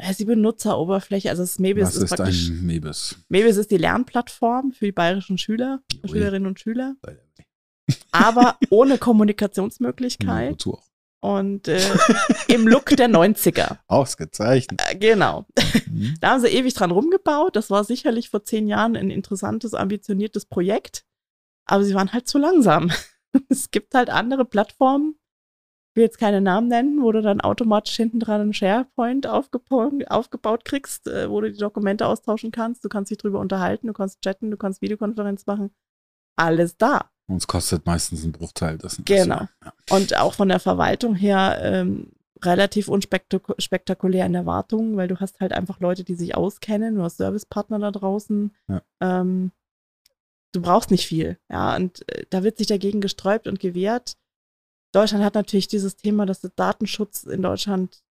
Ist 0.10 0.20
die 0.20 0.26
Benutzeroberfläche, 0.26 1.30
also 1.30 1.43
das 1.43 1.60
Mebis 1.60 1.88
Was 1.88 1.95
ist, 1.95 2.04
ist 2.04 2.16
praktisch. 2.16 2.49
Ein 2.49 2.66
Mebis? 2.66 3.18
Mebis 3.30 3.58
ist 3.58 3.72
die 3.72 3.78
Lernplattform 3.78 4.72
für 4.72 4.86
die 4.86 4.91
bayerischen 4.91 5.38
Schüler, 5.38 5.82
Ui. 6.04 6.10
Schülerinnen 6.10 6.47
und 6.47 6.60
Schüler. 6.60 6.95
Aber 8.12 8.58
ohne 8.70 8.97
Kommunikationsmöglichkeit. 8.97 10.45
Ja, 10.45 10.51
wozu 10.51 10.74
auch? 10.76 10.84
Und 11.22 11.70
äh, 11.70 11.80
im 12.49 12.68
Look 12.68 12.88
der 12.88 13.08
90er. 13.08 13.78
Ausgezeichnet. 13.88 14.82
Äh, 14.89 14.97
genau. 14.97 15.45
Mhm. 15.88 16.16
Da 16.20 16.32
haben 16.32 16.41
sie 16.41 16.49
ewig 16.49 16.74
dran 16.74 16.91
rumgebaut. 16.91 17.56
Das 17.56 17.70
war 17.70 17.86
sicherlich 17.86 18.30
vor 18.30 18.43
zehn 18.43 18.68
Jahren 18.68 18.97
ein 18.97 19.10
interessantes, 19.10 19.74
ambitioniertes 19.74 20.45
Projekt. 20.45 21.06
Aber 21.66 21.86
sie 21.86 21.93
waren 21.93 22.12
halt 22.12 22.28
zu 22.28 22.38
langsam. 22.38 22.91
es 23.49 23.72
gibt 23.72 23.95
halt 23.95 24.10
andere 24.10 24.43
Plattformen, 24.43 25.16
will 25.96 26.04
jetzt 26.04 26.18
keine 26.18 26.41
Namen 26.41 26.68
nennen, 26.68 27.02
wo 27.02 27.12
du 27.12 27.22
dann 27.22 27.41
automatisch 27.41 27.96
hinten 27.96 28.20
dran 28.20 28.41
einen 28.41 28.54
SharePoint 28.54 29.28
aufgebaut, 29.28 29.94
aufgebaut 30.08 30.66
kriegst, 30.66 31.08
äh, 31.08 31.30
wo 31.30 31.41
du 31.41 31.52
die 31.52 31.60
Dokumente 31.60 32.08
austauschen 32.08 32.52
kannst. 32.52 32.84
Du 32.84 32.89
kannst 32.89 33.12
dich 33.12 33.18
drüber 33.18 33.39
unterhalten, 33.39 33.88
du 33.88 33.94
kannst 33.94 34.22
chatten, 34.22 34.52
du 34.52 34.58
kannst 34.58 34.82
Videokonferenz 34.82 35.46
machen. 35.46 35.72
Alles 36.36 36.78
da. 36.78 37.10
Und 37.28 37.38
es 37.38 37.48
kostet 37.48 37.86
meistens 37.86 38.24
einen 38.24 38.32
Bruchteil 38.32 38.78
dessen. 38.78 39.06
Genau. 39.06 39.48
Ja. 39.64 39.74
Und 39.91 40.18
auch 40.18 40.34
von 40.34 40.50
der 40.50 40.60
Verwaltung 40.60 41.16
her 41.16 41.60
ähm, 41.62 42.12
relativ 42.44 42.89
unspektakulär 42.89 44.26
in 44.26 44.36
Erwartungen, 44.36 44.98
weil 44.98 45.08
du 45.08 45.20
hast 45.20 45.39
halt 45.39 45.54
einfach 45.54 45.80
Leute, 45.80 46.04
die 46.04 46.16
sich 46.16 46.36
auskennen, 46.36 46.96
du 46.96 47.04
hast 47.04 47.18
Servicepartner 47.18 47.80
da 47.80 47.91
draußen. 47.91 48.52
Ja. 48.68 48.82
Ähm, 49.00 49.52
du 50.52 50.62
brauchst 50.62 50.91
nicht 50.91 51.08
viel. 51.08 51.38
Ja, 51.50 51.76
und 51.76 52.08
äh, 52.10 52.26
da 52.30 52.44
wird 52.44 52.58
sich 52.58 52.68
dagegen 52.68 53.00
gesträubt 53.00 53.48
und 53.48 53.60
gewehrt. 53.60 54.18
Deutschland 54.94 55.24
hat 55.24 55.36
natürlich 55.36 55.68
dieses 55.68 55.96
Thema, 55.96 56.26
dass 56.26 56.41
der 56.41 56.52
Datenschutz 56.56 57.24
in 57.24 57.41
Deutschland 57.41 58.04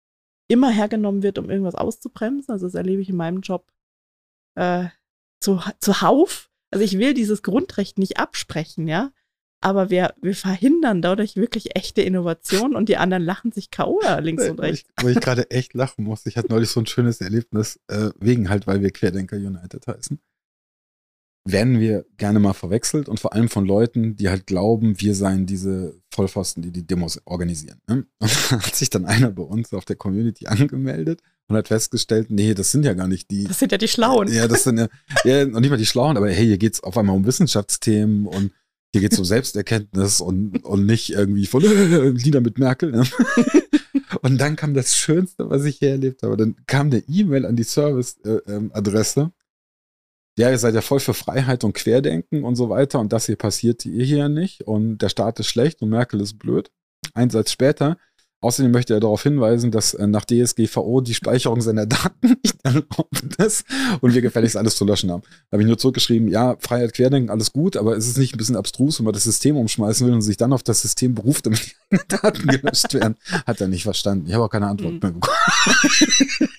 immer 0.48 0.70
hergenommen 0.70 1.22
wird, 1.22 1.38
um 1.38 1.48
irgendwas 1.48 1.74
auszubremsen. 1.74 2.52
Also 2.52 2.66
das 2.66 2.74
erlebe 2.74 3.02
ich 3.02 3.08
in 3.08 3.16
meinem 3.16 3.40
Job 3.40 3.70
äh, 4.56 4.86
zu, 5.40 5.60
zuhauf. 5.80 6.50
Also 6.72 6.84
ich 6.84 6.98
will 6.98 7.14
dieses 7.14 7.42
Grundrecht 7.42 7.98
nicht 7.98 8.18
absprechen, 8.18 8.88
ja. 8.88 9.12
Aber 9.62 9.90
wir, 9.90 10.14
wir 10.22 10.34
verhindern 10.34 11.02
dadurch 11.02 11.36
wirklich 11.36 11.76
echte 11.76 12.00
Innovation 12.00 12.74
und 12.74 12.88
die 12.88 12.96
anderen 12.96 13.22
lachen 13.22 13.52
sich 13.52 13.70
K.O. 13.70 14.00
links 14.20 14.48
und 14.48 14.58
rechts. 14.58 14.88
Wo 15.02 15.08
ich, 15.08 15.16
ich 15.16 15.22
gerade 15.22 15.50
echt 15.50 15.74
lachen 15.74 16.04
muss. 16.04 16.24
Ich 16.24 16.38
hatte 16.38 16.48
neulich 16.48 16.70
so 16.70 16.80
ein 16.80 16.86
schönes 16.86 17.20
Erlebnis, 17.20 17.78
äh, 17.88 18.10
wegen 18.18 18.48
halt, 18.48 18.66
weil 18.66 18.80
wir 18.80 18.90
Querdenker 18.90 19.36
United 19.36 19.86
heißen 19.86 20.18
werden 21.44 21.80
wir 21.80 22.04
gerne 22.18 22.38
mal 22.38 22.52
verwechselt 22.52 23.08
und 23.08 23.18
vor 23.18 23.32
allem 23.32 23.48
von 23.48 23.64
Leuten, 23.64 24.16
die 24.16 24.28
halt 24.28 24.46
glauben, 24.46 25.00
wir 25.00 25.14
seien 25.14 25.46
diese 25.46 26.00
Vollpfosten, 26.10 26.62
die 26.62 26.70
die 26.70 26.86
Demos 26.86 27.20
organisieren. 27.24 27.80
Ne? 27.88 28.06
Und 28.18 28.50
dann 28.50 28.62
hat 28.62 28.74
sich 28.74 28.90
dann 28.90 29.06
einer 29.06 29.30
bei 29.30 29.42
uns 29.42 29.72
auf 29.72 29.84
der 29.84 29.96
Community 29.96 30.46
angemeldet 30.46 31.20
und 31.48 31.56
hat 31.56 31.68
festgestellt, 31.68 32.30
nee, 32.30 32.54
das 32.54 32.70
sind 32.70 32.84
ja 32.84 32.94
gar 32.94 33.08
nicht 33.08 33.30
die. 33.30 33.44
Das 33.44 33.58
sind 33.58 33.72
ja 33.72 33.78
die 33.78 33.88
Schlauen. 33.88 34.28
Ja, 34.28 34.46
das 34.46 34.64
sind 34.64 34.78
ja, 34.78 34.88
ja 35.24 35.46
noch 35.46 35.60
nicht 35.60 35.70
mal 35.70 35.76
die 35.76 35.86
Schlauen, 35.86 36.16
aber 36.16 36.30
hey, 36.30 36.46
hier 36.46 36.58
geht's 36.58 36.82
auf 36.82 36.96
einmal 36.96 37.16
um 37.16 37.26
Wissenschaftsthemen 37.26 38.26
und 38.26 38.52
hier 38.92 39.00
geht's 39.00 39.18
um 39.18 39.24
Selbsterkenntnis 39.24 40.20
und, 40.20 40.64
und 40.64 40.86
nicht 40.86 41.10
irgendwie 41.10 41.46
von 41.46 41.64
äh, 41.64 42.10
Lieder 42.10 42.40
mit 42.40 42.58
Merkel. 42.58 42.92
Ne? 42.92 43.04
Und 44.22 44.38
dann 44.38 44.56
kam 44.56 44.74
das 44.74 44.96
Schönste, 44.96 45.48
was 45.48 45.64
ich 45.64 45.78
hier 45.78 45.90
erlebt 45.90 46.22
habe. 46.22 46.36
Dann 46.36 46.56
kam 46.66 46.90
der 46.90 47.08
E-Mail 47.08 47.46
an 47.46 47.56
die 47.56 47.62
Service-Adresse. 47.62 49.20
Äh, 49.20 49.22
ähm, 49.24 49.32
ja, 50.40 50.50
ihr 50.50 50.58
seid 50.58 50.74
ja 50.74 50.80
voll 50.80 51.00
für 51.00 51.12
Freiheit 51.12 51.64
und 51.64 51.74
Querdenken 51.74 52.44
und 52.44 52.56
so 52.56 52.70
weiter 52.70 52.98
und 52.98 53.12
das 53.12 53.26
hier 53.26 53.36
passiert 53.36 53.84
ihr 53.84 54.04
hier 54.04 54.30
nicht 54.30 54.62
und 54.62 54.98
der 54.98 55.10
Staat 55.10 55.38
ist 55.38 55.48
schlecht 55.48 55.82
und 55.82 55.90
Merkel 55.90 56.20
ist 56.20 56.38
blöd. 56.38 56.70
Ein 57.14 57.28
Satz 57.30 57.52
später. 57.52 57.98
Außerdem 58.42 58.72
möchte 58.72 58.94
er 58.94 59.00
darauf 59.00 59.22
hinweisen, 59.22 59.70
dass 59.70 59.92
äh, 59.92 60.06
nach 60.06 60.24
DSGVO 60.24 61.02
die 61.02 61.12
Speicherung 61.12 61.60
seiner 61.60 61.84
Daten 61.84 62.36
nicht 62.42 62.56
erlaubt 62.62 63.36
ist 63.36 63.66
und 64.00 64.14
wir 64.14 64.22
gefälligst 64.22 64.56
alles 64.56 64.76
zu 64.76 64.86
löschen 64.86 65.10
haben. 65.10 65.22
Da 65.50 65.56
habe 65.56 65.62
ich 65.62 65.66
nur 65.66 65.76
zurückgeschrieben, 65.76 66.26
ja, 66.28 66.56
Freiheit, 66.58 66.94
Querdenken, 66.94 67.28
alles 67.28 67.52
gut, 67.52 67.76
aber 67.76 67.96
ist 67.96 68.08
es 68.08 68.16
nicht 68.16 68.34
ein 68.34 68.38
bisschen 68.38 68.56
abstrus, 68.56 68.98
wenn 68.98 69.04
man 69.04 69.12
das 69.12 69.24
System 69.24 69.58
umschmeißen 69.58 70.06
will 70.06 70.14
und 70.14 70.22
sich 70.22 70.38
dann 70.38 70.54
auf 70.54 70.62
das 70.62 70.80
System 70.80 71.14
beruft, 71.14 71.44
damit 71.44 71.76
die 71.92 71.98
Daten 72.08 72.46
gelöscht 72.46 72.94
werden? 72.94 73.16
Hat 73.46 73.60
er 73.60 73.68
nicht 73.68 73.82
verstanden. 73.82 74.26
Ich 74.26 74.32
habe 74.32 74.44
auch 74.44 74.50
keine 74.50 74.68
Antwort 74.68 74.94
mhm. 74.94 75.00
mehr 75.02 75.12
bekommen. 75.12 75.36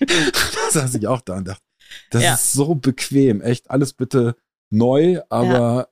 da 0.06 0.70
saß 0.70 0.94
ich 0.94 1.08
auch 1.08 1.20
da 1.22 1.38
und 1.38 1.48
dachte, 1.48 1.62
das 2.10 2.22
ja. 2.22 2.34
ist 2.34 2.52
so 2.52 2.74
bequem. 2.74 3.40
Echt, 3.40 3.70
alles 3.70 3.92
bitte 3.92 4.36
neu, 4.70 5.20
aber 5.28 5.48
ja. 5.48 5.86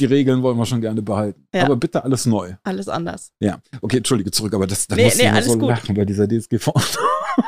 die 0.00 0.06
Regeln 0.06 0.42
wollen 0.42 0.56
wir 0.56 0.66
schon 0.66 0.80
gerne 0.80 1.02
behalten. 1.02 1.46
Ja. 1.54 1.64
Aber 1.64 1.76
bitte 1.76 2.04
alles 2.04 2.26
neu. 2.26 2.54
Alles 2.62 2.88
anders. 2.88 3.32
Ja, 3.40 3.60
okay, 3.80 3.98
entschuldige 3.98 4.30
zurück, 4.30 4.54
aber 4.54 4.66
das, 4.66 4.86
da 4.86 4.96
nee, 4.96 5.04
muss 5.04 5.16
nee, 5.18 5.38
ich 5.38 5.44
so 5.44 5.58
gut. 5.58 5.68
lachen 5.68 5.94
bei 5.94 6.04
dieser 6.04 6.28
DSGVO. 6.28 6.72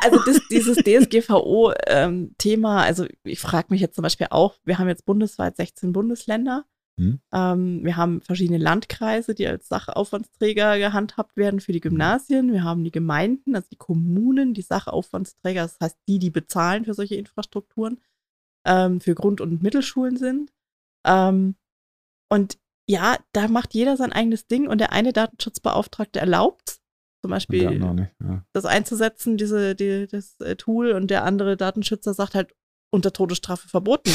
Also 0.00 0.18
das, 0.24 0.40
dieses 0.50 0.78
DSGVO-Thema, 0.78 1.76
ähm, 1.86 2.86
also 2.86 3.04
ich 3.22 3.38
frage 3.38 3.66
mich 3.68 3.82
jetzt 3.82 3.94
zum 3.96 4.02
Beispiel 4.02 4.28
auch, 4.30 4.54
wir 4.64 4.78
haben 4.78 4.88
jetzt 4.88 5.04
bundesweit 5.04 5.56
16 5.56 5.92
Bundesländer. 5.92 6.64
Hm. 6.98 7.20
Ähm, 7.32 7.84
wir 7.84 7.96
haben 7.96 8.20
verschiedene 8.20 8.58
Landkreise, 8.58 9.34
die 9.34 9.46
als 9.46 9.68
Sachaufwandsträger 9.68 10.78
gehandhabt 10.78 11.36
werden 11.36 11.60
für 11.60 11.72
die 11.72 11.80
hm. 11.80 11.90
Gymnasien. 11.90 12.52
Wir 12.52 12.62
haben 12.62 12.84
die 12.84 12.92
Gemeinden, 12.92 13.56
also 13.56 13.68
die 13.70 13.76
Kommunen, 13.76 14.54
die 14.54 14.62
Sachaufwandsträger, 14.62 15.62
das 15.62 15.78
heißt 15.80 15.98
die, 16.08 16.18
die 16.18 16.30
bezahlen 16.30 16.84
für 16.84 16.94
solche 16.94 17.16
Infrastrukturen, 17.16 18.00
ähm, 18.66 19.00
für 19.00 19.14
Grund- 19.14 19.40
und 19.40 19.62
Mittelschulen 19.62 20.16
sind. 20.16 20.52
Ähm, 21.06 21.56
und 22.30 22.58
ja, 22.88 23.16
da 23.32 23.48
macht 23.48 23.74
jeder 23.74 23.96
sein 23.96 24.12
eigenes 24.12 24.46
Ding 24.46 24.68
und 24.68 24.78
der 24.78 24.92
eine 24.92 25.12
Datenschutzbeauftragte 25.12 26.20
erlaubt 26.20 26.80
zum 27.24 27.30
Beispiel 27.30 27.78
nicht, 27.78 28.12
ja. 28.20 28.44
das 28.52 28.66
einzusetzen, 28.66 29.38
diese, 29.38 29.74
die, 29.74 30.06
das 30.06 30.38
äh, 30.40 30.56
Tool, 30.56 30.92
und 30.92 31.10
der 31.10 31.24
andere 31.24 31.56
Datenschützer 31.56 32.12
sagt 32.12 32.34
halt, 32.34 32.54
unter 32.94 33.12
Todesstrafe 33.12 33.68
verboten. 33.68 34.10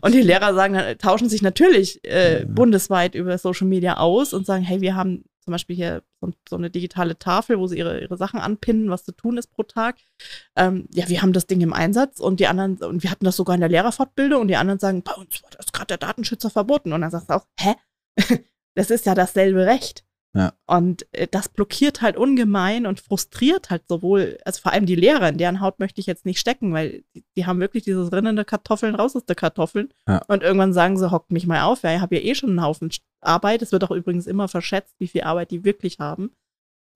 Und 0.00 0.14
die 0.14 0.22
Lehrer 0.22 0.54
sagen 0.54 0.74
dann, 0.74 0.98
tauschen 0.98 1.28
sich 1.28 1.42
natürlich 1.42 2.04
äh, 2.04 2.46
bundesweit 2.48 3.14
über 3.14 3.36
Social 3.36 3.66
Media 3.66 3.98
aus 3.98 4.32
und 4.32 4.46
sagen, 4.46 4.62
hey, 4.62 4.80
wir 4.80 4.94
haben 4.94 5.24
zum 5.40 5.52
Beispiel 5.52 5.76
hier 5.76 6.02
so, 6.20 6.30
so, 6.48 6.56
eine 6.56 6.70
digitale 6.70 7.18
Tafel, 7.18 7.58
wo 7.58 7.66
sie 7.66 7.78
ihre, 7.78 8.00
ihre 8.00 8.16
Sachen 8.16 8.40
anpinnen, 8.40 8.90
was 8.90 9.04
zu 9.04 9.12
tun 9.12 9.38
ist 9.38 9.50
pro 9.50 9.62
Tag. 9.62 9.96
Ähm, 10.54 10.86
ja, 10.92 11.08
wir 11.08 11.22
haben 11.22 11.32
das 11.32 11.46
Ding 11.46 11.60
im 11.60 11.72
Einsatz 11.72 12.20
und 12.20 12.40
die 12.40 12.46
anderen, 12.46 12.76
und 12.78 13.02
wir 13.02 13.10
hatten 13.10 13.24
das 13.24 13.36
sogar 13.36 13.54
in 13.54 13.60
der 13.60 13.70
Lehrerfortbildung 13.70 14.42
und 14.42 14.48
die 14.48 14.56
anderen 14.56 14.78
sagen, 14.78 15.02
bei 15.02 15.12
uns 15.12 15.42
war 15.42 15.50
das 15.56 15.72
gerade 15.72 15.88
der 15.88 15.98
Datenschützer 15.98 16.50
verboten. 16.50 16.92
Und 16.92 17.00
dann 17.00 17.10
sagst 17.10 17.30
du 17.30 17.34
auch, 17.34 17.46
hä? 17.58 17.74
das 18.74 18.90
ist 18.90 19.06
ja 19.06 19.14
dasselbe 19.14 19.66
Recht. 19.66 20.04
Ja. 20.32 20.52
Und 20.66 21.06
äh, 21.12 21.26
das 21.28 21.48
blockiert 21.48 22.02
halt 22.02 22.16
ungemein 22.16 22.86
und 22.86 23.00
frustriert 23.00 23.70
halt 23.70 23.82
sowohl, 23.88 24.38
also 24.44 24.60
vor 24.60 24.72
allem 24.72 24.86
die 24.86 24.94
Lehrer, 24.94 25.28
in 25.28 25.38
deren 25.38 25.60
Haut 25.60 25.80
möchte 25.80 26.00
ich 26.00 26.06
jetzt 26.06 26.24
nicht 26.24 26.38
stecken, 26.38 26.72
weil 26.72 27.02
die, 27.14 27.24
die 27.36 27.46
haben 27.46 27.58
wirklich 27.58 27.82
dieses 27.82 28.12
rinnende 28.12 28.44
Kartoffeln 28.44 28.94
raus 28.94 29.16
aus 29.16 29.24
der 29.24 29.34
Kartoffeln. 29.34 29.88
Ja. 30.06 30.22
Und 30.28 30.42
irgendwann 30.42 30.72
sagen 30.72 30.96
sie, 30.96 31.10
hockt 31.10 31.32
mich 31.32 31.46
mal 31.46 31.62
auf, 31.62 31.82
ja, 31.82 31.94
ich 31.94 32.00
habe 32.00 32.16
ja 32.16 32.22
eh 32.22 32.34
schon 32.34 32.50
einen 32.50 32.62
Haufen 32.62 32.90
Arbeit. 33.20 33.62
Es 33.62 33.72
wird 33.72 33.84
auch 33.84 33.90
übrigens 33.90 34.26
immer 34.26 34.48
verschätzt, 34.48 34.94
wie 34.98 35.08
viel 35.08 35.22
Arbeit 35.22 35.50
die 35.50 35.64
wirklich 35.64 35.98
haben. 35.98 36.30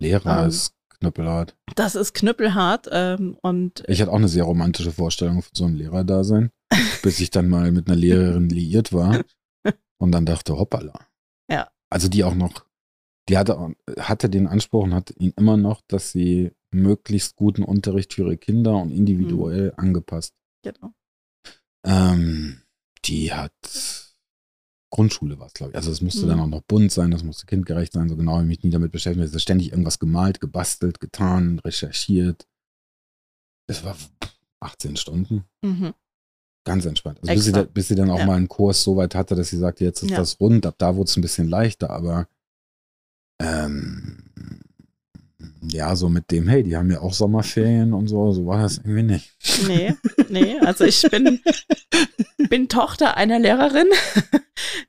Lehrer 0.01 0.43
Ähm, 0.43 0.49
ist 0.49 0.75
knüppelhart. 0.99 1.57
Das 1.75 1.95
ist 1.95 2.15
knüppelhart 2.15 2.89
ähm, 2.91 3.37
und 3.43 3.85
Ich 3.89 4.01
hatte 4.01 4.11
auch 4.11 4.17
eine 4.17 4.29
sehr 4.29 4.45
romantische 4.45 4.93
Vorstellung 4.93 5.43
von 5.43 5.51
so 5.53 5.65
einem 5.65 5.77
Lehrerdasein, 5.77 6.51
bis 7.03 7.21
ich 7.21 7.31
dann 7.31 7.49
mal 7.49 7.73
mit 7.73 7.89
einer 7.89 7.97
Lehrerin 7.97 8.49
liiert 8.49 8.93
war 8.93 9.23
und 9.99 10.13
dann 10.13 10.27
dachte, 10.27 10.57
hoppala. 10.57 10.95
Ja. 11.51 11.69
Also 11.91 12.09
die 12.09 12.25
auch 12.25 12.35
noch, 12.35 12.65
die 13.29 13.39
hatte, 13.39 13.75
hatte 13.99 14.29
den 14.29 14.47
Anspruch 14.47 14.85
und 14.85 14.95
hat 14.95 15.15
ihn 15.19 15.33
immer 15.37 15.57
noch, 15.57 15.81
dass 15.89 16.13
sie 16.13 16.53
möglichst 16.73 17.37
guten 17.37 17.63
Unterricht 17.63 18.15
für 18.15 18.23
ihre 18.23 18.37
Kinder 18.37 18.77
und 18.77 18.91
individuell 18.91 19.69
Mhm. 19.73 19.79
angepasst. 19.79 20.35
genau. 20.63 20.93
Ähm, 21.87 22.63
die 23.05 23.33
hat 23.33 23.53
Grundschule 24.91 25.39
war 25.39 25.49
es, 25.49 25.55
glaube 25.55 25.73
ich. 25.73 25.77
Also 25.77 25.91
es 25.91 26.01
musste 26.01 26.25
Mhm. 26.25 26.29
dann 26.31 26.41
auch 26.41 26.47
noch 26.47 26.63
bunt 26.63 26.93
sein, 26.93 27.11
das 27.11 27.23
musste 27.25 27.47
kindgerecht 27.47 27.93
sein, 27.93 28.09
so 28.09 28.17
genau 28.17 28.33
habe 28.35 28.43
ich 28.45 28.49
mich 28.49 28.63
nie 28.63 28.71
damit 28.71 28.93
beschäftigt. 28.93 29.27
Es 29.29 29.35
ist 29.35 29.43
ständig 29.43 29.71
irgendwas 29.73 29.99
gemalt, 29.99 30.41
gebastelt, 30.41 31.01
getan, 31.01 31.59
recherchiert. 31.59 32.47
Es 33.69 33.85
war 33.85 33.97
18 34.61 34.97
Stunden. 34.97 35.45
Mhm. 35.63 35.95
Ganz 36.65 36.87
entspannt. 36.87 37.19
Also 37.23 37.35
bis, 37.35 37.45
sie 37.45 37.67
bis 37.67 37.89
sie 37.89 37.95
dann 37.95 38.11
auch 38.11 38.21
Ja. 38.21 38.27
mal 38.27 38.37
einen 38.37 38.49
Kurs 38.49 38.83
so 38.83 38.97
weit 38.97 39.15
hatte, 39.15 39.35
dass 39.35 39.49
sie 39.49 39.59
sagte, 39.59 39.85
jetzt 39.85 40.03
ist 40.03 40.11
Ja. 40.11 40.17
das 40.19 40.39
rund. 40.41 40.65
Ab 40.65 40.77
da 40.79 40.97
wurde 40.97 41.09
es 41.11 41.17
ein 41.17 41.23
bisschen 41.23 41.49
leichter, 41.49 41.91
aber 41.91 42.29
ähm, 43.41 44.19
ja, 45.63 45.97
so 45.97 46.09
mit 46.09 46.31
dem, 46.31 46.49
hey, 46.49 46.63
die 46.63 46.77
haben 46.77 46.91
ja 46.91 47.01
auch 47.01 47.13
Sommerferien 47.15 47.93
und 47.95 48.09
so, 48.09 48.33
so 48.33 48.47
war 48.47 48.63
das 48.63 48.79
irgendwie 48.79 49.03
nicht. 49.03 49.37
Nee, 49.67 49.95
nee, 50.29 50.59
also 50.61 50.85
ich 50.85 51.03
bin, 51.11 51.41
bin 52.49 52.69
Tochter 52.69 53.17
einer 53.17 53.39
Lehrerin, 53.39 53.89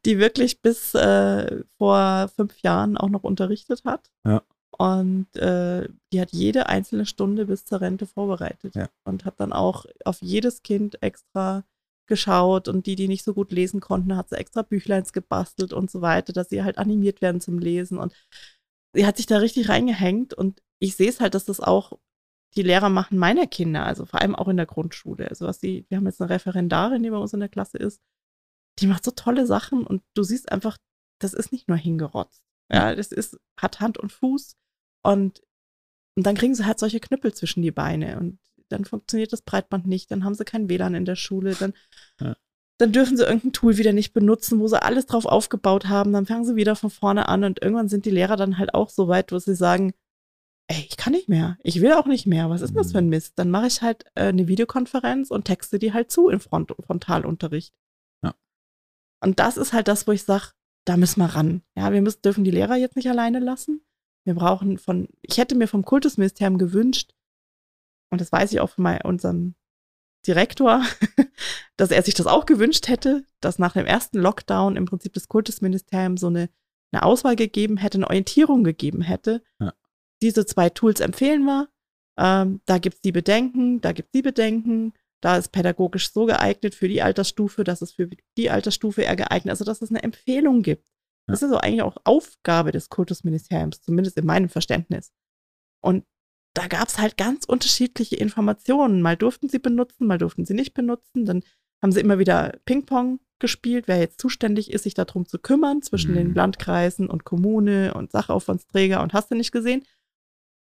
die 0.05 0.19
wirklich 0.19 0.61
bis 0.61 0.93
äh, 0.93 1.63
vor 1.77 2.29
fünf 2.35 2.59
Jahren 2.61 2.97
auch 2.97 3.09
noch 3.09 3.23
unterrichtet 3.23 3.83
hat. 3.85 4.11
Ja. 4.25 4.41
Und 4.77 5.33
äh, 5.37 5.87
die 6.11 6.19
hat 6.19 6.33
jede 6.33 6.67
einzelne 6.67 7.05
Stunde 7.05 7.45
bis 7.45 7.63
zur 7.63 7.79
Rente 7.79 8.05
vorbereitet 8.05 8.75
Ja. 8.75 8.89
und 9.05 9.23
hat 9.23 9.39
dann 9.39 9.53
auch 9.53 9.85
auf 10.03 10.21
jedes 10.21 10.63
Kind 10.63 11.01
extra 11.01 11.63
geschaut 12.07 12.67
und 12.67 12.85
die, 12.85 12.95
die 12.95 13.07
nicht 13.07 13.23
so 13.23 13.33
gut 13.33 13.51
lesen 13.51 13.79
konnten, 13.79 14.15
hat 14.15 14.29
sie 14.29 14.37
extra 14.37 14.61
Büchleins 14.61 15.13
gebastelt 15.13 15.73
und 15.73 15.89
so 15.89 16.01
weiter, 16.01 16.33
dass 16.33 16.49
sie 16.49 16.63
halt 16.63 16.77
animiert 16.77 17.21
werden 17.21 17.41
zum 17.41 17.59
Lesen. 17.59 17.97
Und 17.97 18.13
sie 18.93 19.05
hat 19.05 19.17
sich 19.17 19.25
da 19.25 19.37
richtig 19.37 19.69
reingehängt 19.69 20.33
und 20.33 20.61
ich 20.79 20.95
sehe 20.95 21.09
es 21.09 21.19
halt, 21.19 21.33
dass 21.33 21.45
das 21.45 21.59
auch 21.59 21.93
die 22.55 22.63
Lehrer 22.63 22.89
machen 22.89 23.17
meiner 23.17 23.47
Kinder, 23.47 23.85
also 23.85 24.05
vor 24.05 24.21
allem 24.21 24.35
auch 24.35 24.47
in 24.47 24.57
der 24.57 24.65
Grundschule. 24.65 25.27
Also 25.27 25.45
was 25.45 25.59
die, 25.59 25.85
wir 25.89 25.97
haben 25.97 26.05
jetzt 26.05 26.21
eine 26.21 26.29
Referendarin, 26.29 27.03
die 27.03 27.09
bei 27.09 27.17
uns 27.17 27.33
in 27.33 27.41
der 27.41 27.49
Klasse 27.49 27.77
ist, 27.77 28.01
die 28.79 28.87
macht 28.87 29.03
so 29.03 29.11
tolle 29.11 29.45
Sachen 29.45 29.85
und 29.85 30.03
du 30.13 30.23
siehst 30.23 30.51
einfach, 30.51 30.77
das 31.19 31.33
ist 31.33 31.51
nicht 31.51 31.67
nur 31.67 31.77
hingerotzt. 31.77 32.41
Ja, 32.71 32.95
das 32.95 33.11
ist, 33.11 33.37
hat 33.59 33.79
Hand 33.79 33.97
und 33.97 34.11
Fuß 34.11 34.55
und, 35.03 35.41
und 36.15 36.25
dann 36.25 36.35
kriegen 36.35 36.55
sie 36.55 36.65
halt 36.65 36.79
solche 36.79 36.99
Knüppel 36.99 37.33
zwischen 37.33 37.61
die 37.61 37.71
Beine 37.71 38.19
und 38.19 38.39
dann 38.69 38.85
funktioniert 38.85 39.31
das 39.33 39.41
Breitband 39.41 39.87
nicht, 39.87 40.11
dann 40.11 40.23
haben 40.23 40.35
sie 40.35 40.45
kein 40.45 40.69
WLAN 40.69 40.95
in 40.95 41.05
der 41.05 41.15
Schule, 41.15 41.55
dann, 41.55 41.73
Ja. 42.21 42.35
dann 42.79 42.91
dürfen 42.91 43.17
sie 43.17 43.23
irgendein 43.23 43.53
Tool 43.53 43.77
wieder 43.77 43.93
nicht 43.93 44.13
benutzen, 44.13 44.59
wo 44.59 44.67
sie 44.67 44.81
alles 44.81 45.05
drauf 45.05 45.25
aufgebaut 45.25 45.87
haben, 45.87 46.13
dann 46.13 46.25
fangen 46.25 46.45
sie 46.45 46.55
wieder 46.55 46.75
von 46.75 46.89
vorne 46.89 47.27
an 47.29 47.43
und 47.43 47.61
irgendwann 47.61 47.89
sind 47.89 48.05
die 48.05 48.11
Lehrer 48.11 48.35
dann 48.37 48.57
halt 48.57 48.73
auch 48.73 48.89
so 48.89 49.07
weit, 49.07 49.31
wo 49.31 49.39
sie 49.39 49.55
sagen, 49.55 49.93
ey, 50.67 50.85
ich 50.89 50.97
kann 50.97 51.13
nicht 51.13 51.29
mehr, 51.29 51.57
ich 51.63 51.81
will 51.81 51.93
auch 51.93 52.07
nicht 52.07 52.25
mehr, 52.25 52.49
was 52.49 52.61
ist 52.61 52.69
denn 52.69 52.77
das 52.77 52.91
für 52.91 52.97
ein 52.97 53.09
Mist? 53.09 53.33
Dann 53.37 53.51
mache 53.51 53.67
ich 53.67 53.81
halt 53.81 54.05
äh, 54.15 54.23
eine 54.29 54.47
Videokonferenz 54.47 55.29
und 55.29 55.45
texte 55.45 55.77
die 55.79 55.93
halt 55.93 56.11
zu 56.11 56.29
im 56.29 56.39
Front 56.39 56.73
Frontalunterricht. 56.85 57.73
Ja. 58.23 58.33
Und 59.23 59.39
das 59.39 59.57
ist 59.57 59.73
halt 59.73 59.87
das, 59.87 60.07
wo 60.07 60.11
ich 60.11 60.23
sage, 60.23 60.49
da 60.85 60.97
müssen 60.97 61.19
wir 61.19 61.27
ran. 61.27 61.61
Ja, 61.75 61.91
wir 61.93 62.01
müssen, 62.01 62.21
dürfen 62.23 62.43
die 62.43 62.51
Lehrer 62.51 62.75
jetzt 62.77 62.95
nicht 62.95 63.09
alleine 63.09 63.39
lassen. 63.39 63.81
Wir 64.23 64.33
brauchen 64.33 64.79
von, 64.79 65.07
ich 65.21 65.37
hätte 65.37 65.53
mir 65.55 65.67
vom 65.67 65.85
Kultusministerium 65.85 66.57
gewünscht, 66.57 67.13
und 68.09 68.21
das 68.21 68.31
weiß 68.31 68.51
ich 68.51 68.59
auch 68.59 68.69
von 68.69 68.83
mein, 68.83 69.01
unserem 69.01 69.55
Direktor, 70.25 70.83
dass 71.77 71.91
er 71.91 72.01
sich 72.01 72.13
das 72.13 72.27
auch 72.27 72.45
gewünscht 72.45 72.87
hätte, 72.87 73.25
dass 73.41 73.59
nach 73.59 73.73
dem 73.73 73.85
ersten 73.85 74.19
Lockdown 74.19 74.75
im 74.75 74.85
Prinzip 74.85 75.13
das 75.13 75.27
Kultusministerium 75.27 76.17
so 76.17 76.27
eine, 76.27 76.49
eine 76.91 77.03
Auswahl 77.03 77.35
gegeben 77.35 77.77
hätte, 77.77 77.97
eine 77.97 78.07
Orientierung 78.07 78.63
gegeben 78.63 79.01
hätte. 79.01 79.43
Ja. 79.59 79.73
Diese 80.21 80.45
zwei 80.45 80.69
Tools 80.69 80.99
empfehlen 80.99 81.43
wir. 81.43 81.69
Ähm, 82.17 82.61
da 82.65 82.77
gibt 82.77 82.95
es 82.95 83.01
die 83.01 83.11
Bedenken, 83.11 83.81
da 83.81 83.91
gibt 83.91 84.07
es 84.07 84.11
die 84.13 84.21
Bedenken. 84.21 84.93
Da 85.21 85.37
ist 85.37 85.51
pädagogisch 85.51 86.11
so 86.11 86.25
geeignet 86.25 86.75
für 86.75 86.87
die 86.87 87.01
Altersstufe, 87.01 87.63
dass 87.63 87.81
es 87.81 87.93
für 87.93 88.09
die 88.37 88.49
Altersstufe 88.49 89.01
eher 89.01 89.15
geeignet 89.15 89.51
Also, 89.51 89.65
dass 89.65 89.81
es 89.81 89.89
eine 89.89 90.03
Empfehlung 90.03 90.61
gibt. 90.61 90.91
Das 91.27 91.41
ist 91.41 91.49
so 91.49 91.57
eigentlich 91.57 91.81
auch 91.81 91.97
Aufgabe 92.03 92.71
des 92.71 92.89
Kultusministeriums, 92.89 93.81
zumindest 93.81 94.17
in 94.17 94.25
meinem 94.25 94.49
Verständnis. 94.49 95.11
Und 95.81 96.05
da 96.55 96.67
gab 96.67 96.87
es 96.87 96.97
halt 96.97 97.17
ganz 97.17 97.45
unterschiedliche 97.45 98.15
Informationen. 98.15 99.01
Mal 99.01 99.17
durften 99.17 99.49
sie 99.49 99.59
benutzen, 99.59 100.07
mal 100.07 100.17
durften 100.17 100.45
sie 100.45 100.53
nicht 100.55 100.73
benutzen. 100.73 101.25
Dann 101.25 101.43
haben 101.83 101.91
sie 101.91 101.99
immer 101.99 102.17
wieder 102.17 102.57
Ping-Pong 102.65 103.19
gespielt, 103.39 103.87
wer 103.87 103.99
jetzt 103.99 104.19
zuständig 104.19 104.71
ist, 104.71 104.83
sich 104.83 104.93
darum 104.93 105.27
zu 105.27 105.37
kümmern, 105.37 105.81
zwischen 105.81 106.11
Mhm. 106.11 106.15
den 106.15 106.33
Landkreisen 106.33 107.09
und 107.09 107.25
Kommune 107.25 107.93
und 107.93 108.11
Sachaufwandsträger 108.11 109.01
und 109.03 109.13
hast 109.13 109.29
du 109.29 109.35
nicht 109.35 109.51
gesehen. 109.51 109.83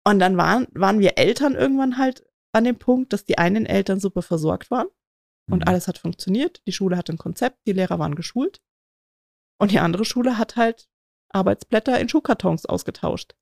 Und 0.08 0.20
dann 0.20 0.38
waren, 0.38 0.68
waren 0.72 1.00
wir 1.00 1.18
Eltern 1.18 1.56
irgendwann 1.56 1.98
halt 1.98 2.26
an 2.54 2.64
dem 2.64 2.78
Punkt, 2.78 3.12
dass 3.12 3.26
die 3.26 3.38
einen 3.38 3.66
Eltern 3.66 4.00
super 4.00 4.22
versorgt 4.22 4.72
waren 4.72 4.88
und 5.52 5.60
Mhm. 5.64 5.68
alles 5.68 5.88
hat 5.88 5.98
funktioniert. 5.98 6.62
Die 6.66 6.72
Schule 6.72 6.96
hatte 6.96 7.12
ein 7.14 7.18
Konzept, 7.18 7.60
die 7.68 7.74
Lehrer 7.74 8.00
waren 8.00 8.16
geschult. 8.16 8.62
Und 9.60 9.72
die 9.72 9.80
andere 9.80 10.06
Schule 10.06 10.38
hat 10.38 10.56
halt 10.56 10.88
Arbeitsblätter 11.30 12.00
in 12.00 12.08
Schuhkartons 12.08 12.66
ausgetauscht. 12.66 13.36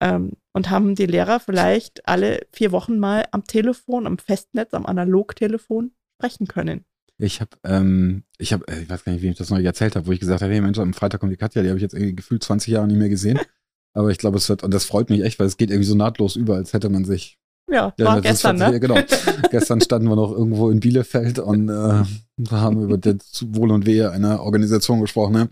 Ähm, 0.00 0.32
und 0.52 0.70
haben 0.70 0.94
die 0.94 1.06
Lehrer 1.06 1.40
vielleicht 1.40 2.06
alle 2.08 2.46
vier 2.52 2.72
Wochen 2.72 2.98
mal 2.98 3.26
am 3.32 3.44
Telefon, 3.44 4.06
am 4.06 4.18
Festnetz, 4.18 4.74
am 4.74 4.86
Analogtelefon 4.86 5.92
sprechen 6.16 6.46
können. 6.46 6.84
Ich 7.18 7.40
habe, 7.40 7.50
ähm, 7.64 8.22
ich 8.38 8.52
habe, 8.52 8.64
ich 8.80 8.88
weiß 8.88 9.04
gar 9.04 9.12
nicht, 9.12 9.22
wem 9.22 9.32
ich 9.32 9.38
das 9.38 9.50
noch 9.50 9.58
erzählt 9.58 9.96
habe, 9.96 10.06
wo 10.06 10.12
ich 10.12 10.20
gesagt 10.20 10.40
habe, 10.40 10.52
hey 10.52 10.60
Mensch, 10.60 10.78
am 10.78 10.94
Freitag 10.94 11.20
kommt 11.20 11.32
die 11.32 11.36
Katja, 11.36 11.62
die 11.62 11.68
habe 11.68 11.78
ich 11.78 11.82
jetzt 11.82 11.94
irgendwie 11.94 12.14
gefühlt 12.14 12.44
20 12.44 12.72
Jahre 12.72 12.86
nicht 12.86 12.96
mehr 12.96 13.08
gesehen. 13.08 13.40
Aber 13.92 14.10
ich 14.10 14.18
glaube, 14.18 14.36
es 14.36 14.48
wird, 14.48 14.62
und 14.62 14.72
das 14.72 14.84
freut 14.84 15.10
mich 15.10 15.22
echt, 15.22 15.40
weil 15.40 15.48
es 15.48 15.56
geht 15.56 15.70
irgendwie 15.70 15.88
so 15.88 15.96
nahtlos 15.96 16.36
über, 16.36 16.54
als 16.54 16.72
hätte 16.72 16.88
man 16.88 17.04
sich. 17.04 17.38
Ja, 17.68 17.92
Ja, 17.98 18.06
war 18.06 18.20
gestern, 18.20 18.56
ne? 18.56 18.72
ja, 18.72 18.78
genau. 18.78 18.98
Gestern 19.50 19.80
standen 19.80 20.08
wir 20.08 20.16
noch 20.16 20.32
irgendwo 20.32 20.70
in 20.70 20.80
Bielefeld 20.80 21.38
und 21.38 21.68
äh, 21.68 22.04
haben 22.50 22.82
über 22.82 22.96
das 22.96 23.44
Wohl 23.48 23.72
und 23.72 23.84
Wehe 23.84 24.10
einer 24.10 24.40
Organisation 24.40 25.00
gesprochen. 25.00 25.34
Ne? 25.34 25.48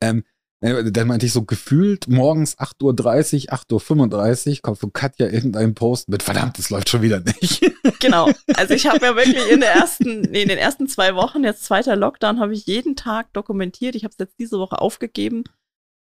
Ähm, 0.00 0.18
äh, 0.18 0.22
dann 0.60 1.06
meinte 1.06 1.26
ich 1.26 1.32
so 1.32 1.44
gefühlt 1.44 2.08
morgens 2.08 2.58
8.30 2.58 3.46
Uhr, 3.46 3.54
8.35 3.54 4.50
Uhr 4.50 4.62
kommt 4.62 4.78
von 4.78 4.92
Katja 4.92 5.28
irgendein 5.28 5.74
Post 5.74 6.08
mit 6.08 6.22
verdammt, 6.22 6.58
das 6.58 6.70
läuft 6.70 6.88
schon 6.88 7.02
wieder 7.02 7.20
nicht. 7.20 7.62
Genau. 8.00 8.30
Also 8.54 8.74
ich 8.74 8.86
habe 8.86 9.04
ja 9.04 9.16
wirklich 9.16 9.50
in 9.50 9.62
ersten, 9.62 10.20
nee, 10.30 10.42
in 10.42 10.48
den 10.48 10.58
ersten 10.58 10.88
zwei 10.88 11.14
Wochen, 11.14 11.42
jetzt 11.42 11.64
zweiter 11.64 11.96
Lockdown, 11.96 12.38
habe 12.38 12.52
ich 12.52 12.66
jeden 12.66 12.96
Tag 12.96 13.32
dokumentiert. 13.32 13.96
Ich 13.96 14.04
habe 14.04 14.12
es 14.12 14.18
jetzt 14.18 14.38
diese 14.38 14.58
Woche 14.58 14.80
aufgegeben. 14.80 15.44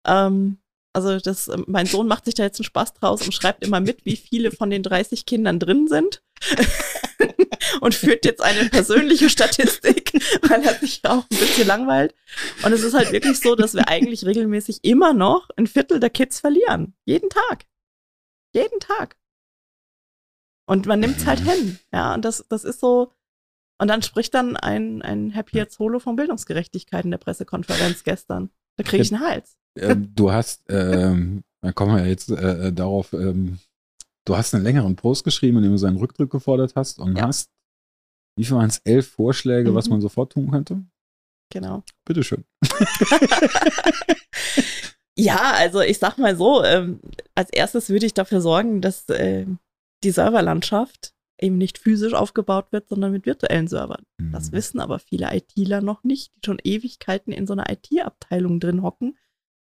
Ähm, 0.08 0.58
also 0.94 1.20
das, 1.20 1.50
mein 1.68 1.88
Sohn 1.88 2.08
macht 2.08 2.26
sich 2.26 2.36
da 2.36 2.44
jetzt 2.44 2.60
einen 2.60 2.66
Spaß 2.66 2.94
draus 2.94 3.24
und 3.24 3.34
schreibt 3.34 3.66
immer 3.66 3.80
mit, 3.80 4.06
wie 4.06 4.16
viele 4.16 4.52
von 4.52 4.70
den 4.70 4.84
30 4.84 5.26
Kindern 5.26 5.60
drin 5.60 5.88
sind. 5.88 6.22
und 7.82 7.96
führt 7.96 8.26
jetzt 8.26 8.42
eine 8.42 8.70
persönliche 8.70 9.30
Statistik, 9.30 10.12
weil 10.50 10.64
er 10.64 10.76
sich 10.76 11.02
auch 11.06 11.24
ein 11.24 11.38
bisschen 11.38 11.68
langweilt. 11.68 12.16
Und 12.64 12.74
es 12.74 12.84
ist 12.84 12.94
halt 12.94 13.12
wirklich 13.12 13.40
so, 13.40 13.56
dass 13.56 13.74
wir 13.74 13.88
eigentlich 13.88 14.26
regelmäßig 14.26 14.80
immer 14.84 15.14
noch 15.14 15.50
ein 15.56 15.68
Viertel 15.68 16.00
der 16.00 16.10
Kids 16.10 16.40
verlieren. 16.40 16.94
Jeden 17.06 17.30
Tag. 17.30 17.66
Jeden 18.54 18.80
Tag. 18.80 19.18
Und 20.66 20.86
man 20.86 21.00
nimmt 21.00 21.18
es 21.18 21.26
halt 21.26 21.40
hin. 21.40 21.80
Ja, 21.92 22.14
und 22.14 22.24
das, 22.24 22.46
das 22.50 22.64
ist 22.64 22.80
so. 22.80 23.12
Und 23.78 23.88
dann 23.88 24.04
spricht 24.04 24.34
dann 24.34 24.56
ein, 24.56 25.02
ein 25.02 25.32
Happy 25.32 25.58
Jetzt 25.58 25.76
Solo 25.76 26.00
von 26.00 26.16
Bildungsgerechtigkeit 26.16 27.04
in 27.04 27.12
der 27.12 27.18
Pressekonferenz 27.18 28.04
gestern. 28.04 28.52
Da 28.78 28.84
kriege 28.84 29.02
ich 29.02 29.14
einen 29.14 29.24
Hals. 29.24 29.58
ähm, 29.76 30.14
du 30.14 30.32
hast, 30.32 30.64
ähm, 30.70 31.44
da 31.62 31.72
kommen 31.72 31.96
wir 31.96 32.04
ja 32.04 32.10
jetzt 32.10 32.30
äh, 32.30 32.72
darauf, 32.72 33.12
ähm, 33.14 33.60
du 34.26 34.36
hast 34.38 34.54
einen 34.54 34.64
längeren 34.64 34.96
Post 34.96 35.24
geschrieben, 35.24 35.58
in 35.58 35.64
dem 35.64 35.72
du 35.74 35.78
seinen 35.78 35.98
Rücktritt 35.98 36.30
gefordert 36.30 36.74
hast 36.76 37.00
und 37.00 37.18
Ja. 37.18 37.28
hast, 37.28 37.50
wie 38.38 38.46
viel 38.46 38.56
waren 38.56 38.70
es, 38.70 38.80
elf 38.86 39.08
Vorschläge, 39.10 39.74
was 39.76 39.86
Mhm. 39.88 39.92
man 39.94 40.02
sofort 40.02 40.32
tun 40.34 40.52
könnte? 40.52 40.84
Genau. 41.52 41.84
Bitteschön. 42.06 42.46
Ja, 45.18 45.52
also 45.56 45.82
ich 45.82 46.00
sag 46.00 46.18
mal 46.18 46.36
so, 46.38 46.64
ähm, 46.64 47.00
als 47.36 47.50
erstes 47.52 47.90
würde 47.90 48.06
ich 48.06 48.14
dafür 48.14 48.40
sorgen, 48.42 48.82
dass 48.82 49.08
äh, 49.10 49.46
die 50.04 50.12
Serverlandschaft 50.12 51.14
eben 51.40 51.58
nicht 51.58 51.78
physisch 51.78 52.14
aufgebaut 52.14 52.68
wird, 52.72 52.88
sondern 52.88 53.12
mit 53.12 53.26
virtuellen 53.26 53.68
Servern. 53.68 54.04
Das 54.32 54.50
Mhm. 54.50 54.56
wissen 54.56 54.80
aber 54.80 55.00
viele 55.00 55.30
ITler 55.36 55.82
noch 55.82 56.04
nicht, 56.04 56.32
die 56.38 56.40
schon 56.46 56.60
Ewigkeiten 56.64 57.34
in 57.34 57.46
so 57.46 57.54
einer 57.54 57.70
IT-Abteilung 57.70 58.60
drin 58.62 58.82
hocken, 58.84 59.18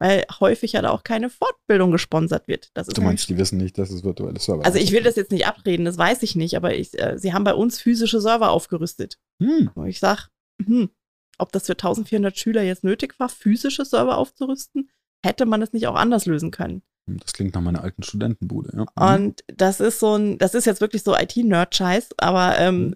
weil 0.03 0.25
häufig 0.41 0.73
ja 0.73 0.81
da 0.81 0.89
auch 0.89 1.05
keine 1.05 1.29
Fortbildung 1.29 1.91
gesponsert 1.91 2.49
wird. 2.49 2.71
Das 2.73 2.87
du 2.87 3.01
meinst, 3.01 3.29
die 3.29 3.37
wissen 3.37 3.57
nicht, 3.57 3.77
dass 3.77 3.89
es 3.89 4.03
virtuelle 4.03 4.37
Server 4.37 4.65
Also 4.65 4.77
ich 4.77 4.91
will 4.91 5.01
das 5.01 5.15
jetzt 5.15 5.31
nicht 5.31 5.47
abreden, 5.47 5.85
das 5.85 5.97
weiß 5.97 6.23
ich 6.23 6.35
nicht, 6.35 6.57
aber 6.57 6.75
ich, 6.75 6.99
äh, 7.01 7.17
sie 7.17 7.31
haben 7.31 7.45
bei 7.45 7.53
uns 7.53 7.79
physische 7.79 8.19
Server 8.19 8.51
aufgerüstet. 8.51 9.17
Hm. 9.41 9.71
Und 9.75 9.87
ich 9.87 9.99
sag, 9.99 10.27
hm, 10.61 10.89
ob 11.37 11.53
das 11.53 11.67
für 11.67 11.71
1400 11.71 12.37
Schüler 12.37 12.63
jetzt 12.63 12.83
nötig 12.83 13.17
war, 13.17 13.29
physische 13.29 13.85
Server 13.85 14.17
aufzurüsten, 14.17 14.89
hätte 15.25 15.45
man 15.45 15.61
es 15.61 15.71
nicht 15.71 15.87
auch 15.87 15.95
anders 15.95 16.25
lösen 16.25 16.51
können. 16.51 16.81
Hm, 17.09 17.19
das 17.21 17.31
klingt 17.31 17.55
nach 17.55 17.61
meiner 17.61 17.81
alten 17.81 18.03
Studentenbude, 18.03 18.71
ja. 18.75 18.81
Mhm. 18.81 19.25
Und 19.25 19.43
das 19.47 19.79
ist 19.79 20.01
so 20.01 20.17
ein, 20.17 20.37
das 20.37 20.53
ist 20.53 20.65
jetzt 20.65 20.81
wirklich 20.81 21.03
so 21.03 21.15
IT-Nerd-Scheiß, 21.15 22.09
aber 22.17 22.59
ähm, 22.59 22.87
mhm. 22.87 22.93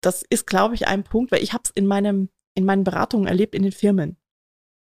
das 0.00 0.24
ist, 0.28 0.48
glaube 0.48 0.74
ich, 0.74 0.88
ein 0.88 1.04
Punkt, 1.04 1.30
weil 1.30 1.44
ich 1.44 1.52
habe 1.52 1.62
es 1.64 1.70
in 1.70 1.86
meinem, 1.86 2.28
in 2.54 2.64
meinen 2.64 2.82
Beratungen 2.82 3.28
erlebt 3.28 3.54
in 3.54 3.62
den 3.62 3.70
Firmen. 3.70 4.16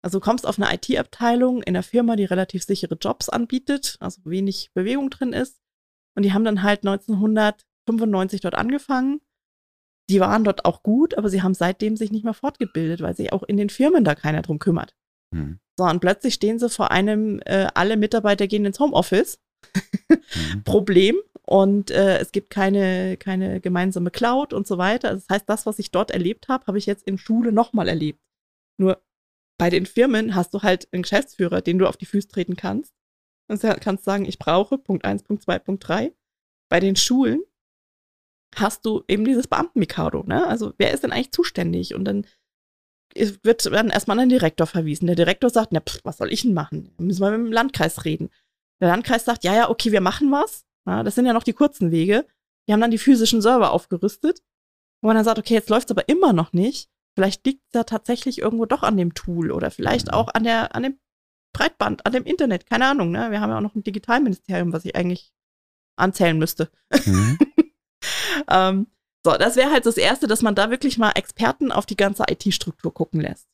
Also 0.03 0.19
du 0.19 0.25
kommst 0.25 0.47
auf 0.47 0.59
eine 0.59 0.75
IT-Abteilung 0.75 1.63
in 1.63 1.75
einer 1.75 1.85
Firma, 1.85 2.17
die 2.17 2.25
relativ 2.25 2.65
sichere 2.65 2.97
Jobs 3.01 3.29
anbietet, 3.29 3.97
also 4.01 4.21
wenig 4.25 4.71
Bewegung 4.75 5.11
drin 5.11 5.33
ist. 5.33 5.61
Und 6.17 6.25
die 6.25 6.33
haben 6.33 6.45
dann 6.45 6.63
halt 6.63 6.85
1995 6.85 8.41
dort 8.41 8.55
angefangen. 8.55 9.21
Die 10.11 10.21
waren 10.21 10.45
dort 10.45 10.65
auch 10.65 10.83
gut, 10.83 11.17
aber 11.17 11.29
sie 11.29 11.43
haben 11.43 11.55
seitdem 11.55 11.97
sich 11.97 12.11
nicht 12.11 12.25
mehr 12.25 12.35
fortgebildet, 12.35 13.01
weil 13.01 13.17
sich 13.17 13.33
auch 13.33 13.45
in 13.45 13.57
den 13.57 13.71
Firmen 13.71 14.05
da 14.05 14.17
keiner 14.17 14.43
drum 14.43 14.59
kümmert. 14.59 14.95
Mhm. 15.33 15.61
So, 15.79 15.85
und 15.85 16.01
plötzlich 16.01 16.35
stehen 16.35 16.59
sie 16.59 16.69
vor 16.69 16.91
einem, 16.91 17.41
äh, 17.45 17.69
alle 17.75 17.97
Mitarbeiter 17.97 18.49
gehen 18.49 18.65
ins 18.65 18.81
Homeoffice. 18.81 19.39
mhm. 20.09 20.65
Problem. 20.65 21.17
Und 21.47 21.91
äh, 21.93 22.19
es 22.19 22.33
gibt 22.33 22.51
keine, 22.51 23.17
keine 23.17 23.61
gemeinsame 23.61 24.11
Cloud 24.11 24.53
und 24.53 24.67
so 24.67 24.79
weiter. 24.79 25.09
Also 25.09 25.25
das 25.27 25.37
heißt, 25.37 25.49
das, 25.49 25.67
was 25.67 25.79
ich 25.79 25.93
dort 25.93 26.11
erlebt 26.11 26.49
habe, 26.49 26.67
habe 26.67 26.79
ich 26.79 26.87
jetzt 26.87 27.07
in 27.07 27.19
Schule 27.19 27.53
nochmal 27.53 27.89
erlebt. 27.89 28.21
Nur 28.79 29.03
bei 29.63 29.71
den 29.71 29.87
Firmen 29.87 30.35
hast 30.35 30.53
du 30.55 30.63
halt 30.63 30.89
einen 30.93 31.03
Geschäftsführer, 31.03 31.61
den 31.61 31.79
du 31.79 31.87
auf 31.87 31.97
die 31.97 32.05
Füße 32.05 32.27
treten 32.27 32.57
kannst. 32.57 32.93
Und 33.47 33.63
kannst 33.63 34.03
sagen, 34.03 34.25
ich 34.25 34.41
brauche 34.41 34.77
Punkt 34.77 35.05
1, 35.05 35.23
Punkt 35.23 35.45
2, 35.45 35.61
Punkt 35.61 35.87
3. 35.87 36.13
Bei 36.69 36.81
den 36.81 36.97
Schulen 36.97 37.45
hast 38.57 38.85
du 38.85 39.05
eben 39.07 39.25
dieses 39.25 39.47
Beamten-Mikado. 39.47 40.25
Ne? 40.25 40.49
Also 40.49 40.75
wer 40.79 40.93
ist 40.93 41.05
denn 41.05 41.13
eigentlich 41.13 41.31
zuständig? 41.31 41.95
Und 41.95 42.05
dann 42.07 42.27
wird 43.15 43.67
dann 43.67 43.91
erstmal 43.91 44.19
an 44.19 44.25
den 44.25 44.37
Direktor 44.37 44.67
verwiesen. 44.67 45.07
Der 45.07 45.15
Direktor 45.15 45.49
sagt, 45.49 45.71
na, 45.71 45.79
pff, 45.79 46.01
was 46.03 46.17
soll 46.17 46.33
ich 46.33 46.43
denn 46.43 46.55
machen? 46.55 46.93
Müssen 46.99 47.21
wir 47.21 47.31
mit 47.31 47.47
dem 47.47 47.53
Landkreis 47.53 48.05
reden. 48.05 48.31
Der 48.81 48.89
Landkreis 48.89 49.25
sagt, 49.25 49.45
ja, 49.45 49.55
ja, 49.55 49.71
okay, 49.71 49.93
wir 49.93 50.01
machen 50.01 50.33
was. 50.33 50.65
Ja, 50.89 51.05
das 51.05 51.15
sind 51.15 51.25
ja 51.25 51.35
noch 51.35 51.45
die 51.45 51.53
kurzen 51.53 51.93
Wege. 51.93 52.27
Die 52.67 52.73
haben 52.73 52.81
dann 52.81 52.91
die 52.91 52.99
physischen 52.99 53.41
Server 53.41 53.71
aufgerüstet. 53.71 54.43
Wo 55.03 55.07
man 55.07 55.15
dann 55.15 55.25
sagt, 55.25 55.39
okay, 55.39 55.55
jetzt 55.55 55.71
läuft 55.71 55.87
es 55.87 55.97
aber 55.97 56.09
immer 56.09 56.33
noch 56.33 56.53
nicht. 56.53 56.91
Vielleicht 57.15 57.45
liegt 57.45 57.63
es 57.69 57.75
ja 57.75 57.85
tatsächlich 57.85 58.39
irgendwo 58.39 58.67
doch 58.67 58.83
an 58.83 58.97
dem 58.97 59.15
Tool 59.15 59.51
oder 59.51 59.71
vielleicht 59.71 60.09
mhm. 60.09 60.15
auch 60.15 60.29
an 60.33 60.45
der, 60.45 60.75
an 60.75 60.83
dem 60.83 60.99
Breitband, 61.55 62.07
an 62.07 62.13
dem 62.13 62.25
Internet. 62.25 62.67
Keine 62.67 62.87
Ahnung, 62.87 63.11
ne? 63.11 63.31
Wir 63.31 63.41
haben 63.41 63.51
ja 63.51 63.59
auch 63.59 63.63
noch 63.63 63.75
ein 63.75 63.85
Digitalministerium, 63.85 64.73
was 64.73 64.85
ich 64.85 64.97
eigentlich 64.97 65.33
anzählen 65.97 66.39
müsste. 66.39 66.71
Mhm. 67.05 67.39
ähm, 68.51 68.87
so, 69.25 69.33
das 69.33 69.57
wäre 69.57 69.71
halt 69.71 69.87
das 69.87 69.99
Erste, 69.99 70.27
dass 70.27 70.43
man 70.43 70.55
da 70.55 70.71
wirklich 70.71 70.99
mal 70.99 71.13
Experten 71.13 71.71
auf 71.71 71.87
die 71.87 71.97
ganze 71.97 72.25
IT-Struktur 72.29 72.93
gucken 72.93 73.21
lässt. 73.21 73.49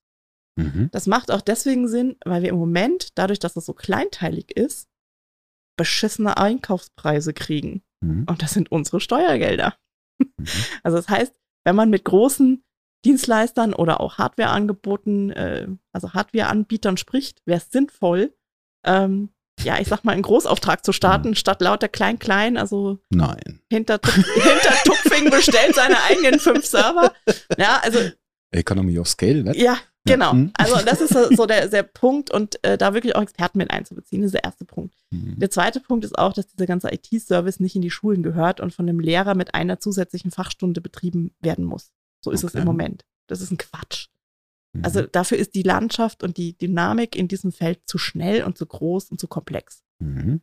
Mhm. 0.56 0.88
Das 0.92 1.06
macht 1.06 1.30
auch 1.30 1.40
deswegen 1.40 1.88
Sinn, 1.88 2.16
weil 2.24 2.42
wir 2.42 2.48
im 2.50 2.56
Moment, 2.56 3.18
dadurch, 3.18 3.38
dass 3.38 3.56
es 3.56 3.66
so 3.66 3.74
kleinteilig 3.74 4.56
ist, 4.56 4.88
beschissene 5.76 6.36
Einkaufspreise 6.36 7.34
kriegen. 7.34 7.82
Mhm. 8.00 8.24
Und 8.28 8.42
das 8.42 8.54
sind 8.54 8.70
unsere 8.72 9.00
Steuergelder. 9.00 9.76
Mhm. 10.18 10.46
Also 10.82 10.96
das 10.96 11.08
heißt, 11.08 11.34
wenn 11.64 11.76
man 11.76 11.90
mit 11.90 12.04
großen 12.04 12.64
Dienstleistern 13.04 13.74
oder 13.74 14.00
auch 14.00 14.18
Hardwareangeboten, 14.18 15.30
äh, 15.30 15.68
also 15.92 16.12
Hardwareanbietern 16.12 16.96
spricht, 16.96 17.40
wäre 17.46 17.58
es 17.58 17.70
sinnvoll, 17.70 18.32
ähm, 18.84 19.30
ja, 19.64 19.78
ich 19.80 19.88
sag 19.88 20.04
mal, 20.04 20.12
einen 20.12 20.22
Großauftrag 20.22 20.84
zu 20.84 20.92
starten, 20.92 21.28
hm. 21.28 21.34
statt 21.34 21.60
lauter 21.60 21.88
Klein-Klein, 21.88 22.56
also 22.56 22.98
Nein. 23.10 23.60
Hinter, 23.70 23.98
hinter 24.04 24.74
Tupfing 24.84 25.30
bestellt 25.30 25.74
seine 25.74 25.96
eigenen 26.04 26.38
fünf 26.38 26.64
Server. 26.64 27.12
Ja, 27.56 27.80
also. 27.82 27.98
Economy 28.50 28.98
of 28.98 29.08
Scale, 29.08 29.42
ne? 29.42 29.56
Ja, 29.56 29.78
genau. 30.04 30.26
Ja. 30.26 30.32
Hm. 30.32 30.52
Also 30.54 30.76
das 30.84 31.00
ist 31.00 31.36
so 31.36 31.46
der, 31.46 31.68
der 31.68 31.82
Punkt 31.82 32.30
und 32.30 32.62
äh, 32.64 32.78
da 32.78 32.94
wirklich 32.94 33.16
auch 33.16 33.22
Experten 33.22 33.58
mit 33.58 33.70
einzubeziehen, 33.70 34.22
ist 34.22 34.34
der 34.34 34.44
erste 34.44 34.64
Punkt. 34.64 34.94
Mhm. 35.10 35.38
Der 35.38 35.50
zweite 35.50 35.80
Punkt 35.80 36.04
ist 36.04 36.16
auch, 36.16 36.32
dass 36.32 36.46
dieser 36.46 36.66
ganze 36.66 36.88
IT-Service 36.92 37.60
nicht 37.60 37.76
in 37.76 37.82
die 37.82 37.90
Schulen 37.90 38.22
gehört 38.22 38.60
und 38.60 38.72
von 38.72 38.88
einem 38.88 39.00
Lehrer 39.00 39.34
mit 39.34 39.54
einer 39.54 39.80
zusätzlichen 39.80 40.30
Fachstunde 40.30 40.80
betrieben 40.80 41.34
werden 41.40 41.64
muss. 41.64 41.92
So 42.24 42.30
ist 42.30 42.44
okay. 42.44 42.52
es 42.54 42.60
im 42.60 42.64
Moment. 42.64 43.06
Das 43.28 43.40
ist 43.40 43.50
ein 43.50 43.58
Quatsch. 43.58 44.08
Also 44.82 45.02
mhm. 45.02 45.08
dafür 45.12 45.38
ist 45.38 45.54
die 45.54 45.62
Landschaft 45.62 46.22
und 46.22 46.36
die 46.36 46.56
Dynamik 46.56 47.16
in 47.16 47.28
diesem 47.28 47.52
Feld 47.52 47.80
zu 47.86 47.98
schnell 47.98 48.44
und 48.44 48.58
zu 48.58 48.66
groß 48.66 49.10
und 49.10 49.18
zu 49.18 49.26
komplex. 49.26 49.82
Mhm. 49.98 50.42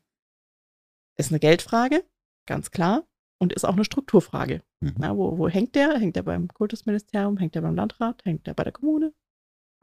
Ist 1.18 1.32
eine 1.32 1.40
Geldfrage, 1.40 2.04
ganz 2.48 2.72
klar, 2.72 3.08
und 3.40 3.54
ist 3.54 3.66
auch 3.66 3.74
eine 3.74 3.86
Strukturfrage. 3.86 4.64
Mhm. 4.82 4.96
Na, 4.98 5.16
wo, 5.16 5.38
wo 5.38 5.48
hängt 5.48 5.76
der? 5.76 5.98
Hängt 5.98 6.16
der 6.16 6.24
beim 6.24 6.48
Kultusministerium? 6.48 7.38
Hängt 7.38 7.56
der 7.56 7.62
beim 7.62 7.76
Landrat? 7.76 8.24
Hängt 8.26 8.48
der 8.48 8.54
bei 8.54 8.64
der 8.64 8.74
Kommune? 8.74 9.14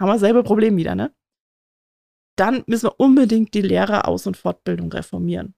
Haben 0.01 0.09
wir 0.09 0.19
selbe 0.19 0.43
Problem 0.43 0.77
wieder, 0.77 0.95
ne? 0.95 1.15
Dann 2.37 2.65
müssen 2.67 2.87
wir 2.87 2.99
unbedingt 2.99 3.55
die 3.55 3.63
Lehreraus- 3.63 4.27
und 4.27 4.37
Fortbildung 4.37 4.91
reformieren. 4.93 5.55